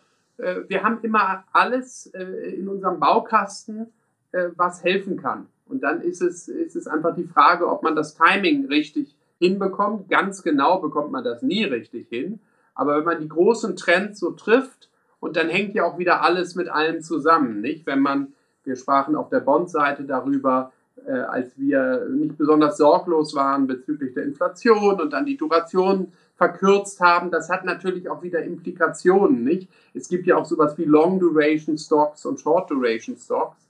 wir 0.67 0.83
haben 0.83 0.99
immer 1.01 1.43
alles 1.51 2.07
äh, 2.07 2.55
in 2.55 2.67
unserem 2.67 2.99
Baukasten, 2.99 3.87
äh, 4.31 4.49
was 4.55 4.83
helfen 4.83 5.17
kann. 5.17 5.47
Und 5.65 5.83
dann 5.83 6.01
ist 6.01 6.21
es, 6.21 6.47
ist 6.47 6.75
es 6.75 6.87
einfach 6.87 7.15
die 7.15 7.25
Frage, 7.25 7.67
ob 7.67 7.83
man 7.83 7.95
das 7.95 8.15
Timing 8.15 8.67
richtig 8.67 9.15
hinbekommt. 9.39 10.09
Ganz 10.09 10.43
genau 10.43 10.79
bekommt 10.79 11.11
man 11.11 11.23
das 11.23 11.41
nie 11.41 11.63
richtig 11.63 12.07
hin. 12.09 12.39
Aber 12.73 12.97
wenn 12.97 13.05
man 13.05 13.19
die 13.19 13.27
großen 13.27 13.75
Trends 13.75 14.19
so 14.19 14.31
trifft, 14.31 14.89
und 15.19 15.35
dann 15.35 15.49
hängt 15.49 15.73
ja 15.73 15.83
auch 15.83 15.97
wieder 15.97 16.21
alles 16.21 16.55
mit 16.55 16.69
allem 16.69 17.01
zusammen, 17.01 17.61
nicht? 17.61 17.85
Wenn 17.85 18.01
man, 18.01 18.33
wir 18.63 18.75
sprachen 18.75 19.15
auf 19.15 19.29
der 19.29 19.39
Bond-Seite 19.39 20.03
darüber, 20.03 20.71
äh, 21.05 21.11
als 21.11 21.57
wir 21.57 22.07
nicht 22.09 22.37
besonders 22.37 22.77
sorglos 22.77 23.35
waren 23.35 23.67
bezüglich 23.67 24.13
der 24.13 24.23
Inflation 24.23 25.01
und 25.01 25.13
dann 25.13 25.25
die 25.25 25.37
Duration 25.37 26.11
verkürzt 26.37 26.99
haben, 27.01 27.31
das 27.31 27.49
hat 27.49 27.65
natürlich 27.65 28.09
auch 28.09 28.21
wieder 28.21 28.43
Implikationen, 28.43 29.43
nicht? 29.43 29.69
Es 29.93 30.07
gibt 30.07 30.27
ja 30.27 30.37
auch 30.37 30.45
sowas 30.45 30.77
wie 30.77 30.85
Long 30.85 31.19
Duration 31.19 31.77
Stocks 31.77 32.25
und 32.25 32.39
Short 32.39 32.69
Duration 32.69 33.17
Stocks. 33.17 33.67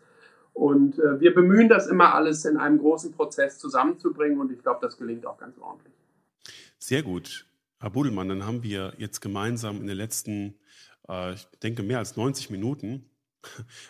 Und 0.53 0.99
äh, 0.99 1.19
wir 1.19 1.33
bemühen 1.33 1.69
das 1.69 1.87
immer 1.87 2.13
alles 2.13 2.43
in 2.45 2.57
einem 2.57 2.79
großen 2.79 3.13
Prozess 3.13 3.57
zusammenzubringen 3.59 4.39
und 4.39 4.51
ich 4.51 4.61
glaube, 4.61 4.79
das 4.81 4.97
gelingt 4.97 5.25
auch 5.25 5.37
ganz 5.37 5.57
ordentlich. 5.59 5.93
Sehr 6.77 7.03
gut. 7.03 7.45
Herr 7.79 7.91
Budelmann, 7.91 8.27
dann 8.27 8.45
haben 8.45 8.63
wir 8.63 8.93
jetzt 8.97 9.21
gemeinsam 9.21 9.77
in 9.77 9.87
den 9.87 9.97
letzten, 9.97 10.55
äh, 11.07 11.33
ich 11.33 11.45
denke, 11.63 11.83
mehr 11.83 11.99
als 11.99 12.17
90 12.17 12.49
Minuten 12.49 13.05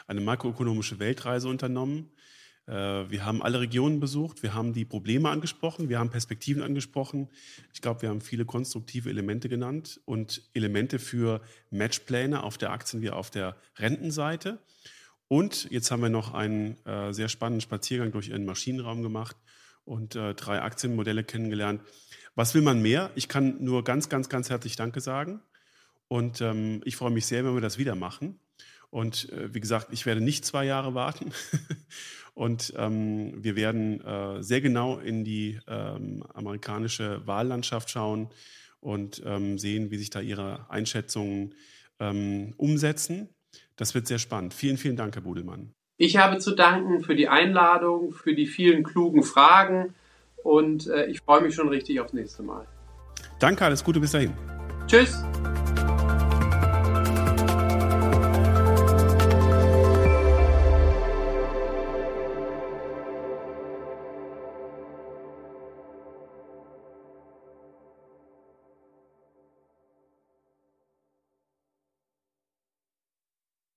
eine 0.08 0.22
makroökonomische 0.22 1.00
Weltreise 1.00 1.48
unternommen. 1.48 2.12
Äh, 2.68 3.10
wir 3.10 3.26
haben 3.26 3.42
alle 3.42 3.60
Regionen 3.60 4.00
besucht, 4.00 4.44
wir 4.44 4.54
haben 4.54 4.74
die 4.74 4.86
Probleme 4.86 5.30
angesprochen, 5.30 5.90
wir 5.90 6.00
haben 6.00 6.10
Perspektiven 6.10 6.62
angesprochen. 6.62 7.30
Ich 7.74 7.82
glaube, 7.82 8.02
wir 8.04 8.10
haben 8.10 8.22
viele 8.22 8.46
konstruktive 8.46 9.10
Elemente 9.10 9.50
genannt 9.50 10.02
und 10.06 10.44
Elemente 10.54 11.00
für 11.00 11.42
Matchpläne 11.72 12.44
auf 12.44 12.58
der 12.58 12.72
Aktien- 12.72 13.02
wie 13.02 13.10
auf 13.10 13.30
der 13.32 13.56
Rentenseite. 13.78 14.60
Und 15.30 15.70
jetzt 15.72 15.92
haben 15.92 16.02
wir 16.02 16.10
noch 16.10 16.34
einen 16.34 16.78
äh, 16.86 17.14
sehr 17.14 17.30
spannenden 17.30 17.62
Spaziergang 17.62 18.12
durch 18.12 18.30
Ihren 18.30 18.46
Maschinenraum 18.46 19.02
gemacht 19.02 19.36
und 19.84 20.16
äh, 20.16 20.34
drei 20.36 20.62
Aktienmodelle 20.62 21.24
kennengelernt. 21.24 21.82
Was 22.36 22.54
will 22.54 22.62
man 22.62 22.82
mehr? 22.82 23.12
Ich 23.16 23.28
kann 23.28 23.64
nur 23.64 23.84
ganz, 23.84 24.10
ganz, 24.10 24.30
ganz 24.30 24.50
herzlich 24.50 24.76
Danke 24.76 25.02
sagen. 25.02 25.42
Und 26.08 26.40
ähm, 26.42 26.82
ich 26.86 26.96
freue 26.96 27.12
mich 27.12 27.26
sehr, 27.26 27.44
wenn 27.44 27.56
wir 27.56 27.62
das 27.62 27.78
wieder 27.78 27.96
machen. 27.96 28.40
Und 28.98 29.32
äh, 29.32 29.54
wie 29.54 29.60
gesagt, 29.60 29.90
ich 29.92 30.08
werde 30.08 30.22
nicht 30.22 30.44
zwei 30.44 30.66
Jahre 30.66 30.96
warten. 30.96 31.32
Und 32.34 32.74
ähm, 32.76 33.32
wir 33.36 33.56
werden 33.56 34.02
äh, 34.02 34.42
sehr 34.42 34.60
genau 34.60 34.98
in 34.98 35.24
die 35.24 35.60
ähm, 35.68 36.24
amerikanische 36.34 37.22
Wahllandschaft 37.26 37.90
schauen 37.90 38.30
und 38.80 39.24
ähm, 39.26 39.58
sehen, 39.58 39.90
wie 39.90 39.98
sich 39.98 40.12
da 40.12 40.20
Ihre 40.20 40.70
Einschätzungen 40.70 41.56
ähm, 42.00 42.54
umsetzen. 42.58 43.30
Das 43.76 43.96
wird 43.96 44.06
sehr 44.06 44.20
spannend. 44.20 44.54
Vielen, 44.54 44.78
vielen 44.78 44.96
Dank, 44.96 45.16
Herr 45.16 45.24
Budelmann. 45.24 45.74
Ich 45.98 46.18
habe 46.18 46.38
zu 46.38 46.54
danken 46.54 47.02
für 47.02 47.16
die 47.16 47.28
Einladung, 47.28 48.12
für 48.12 48.36
die 48.36 48.46
vielen 48.46 48.84
klugen 48.84 49.24
Fragen 49.24 49.96
und 50.44 50.86
äh, 50.88 51.08
ich 51.08 51.22
freue 51.22 51.42
mich 51.42 51.56
schon 51.56 51.70
richtig 51.70 52.00
aufs 52.02 52.14
nächste 52.14 52.44
Mal. 52.44 52.68
Danke, 53.40 53.66
alles 53.66 53.84
Gute 53.84 54.00
bis 54.00 54.12
dahin. 54.12 54.34
Tschüss. 54.86 55.24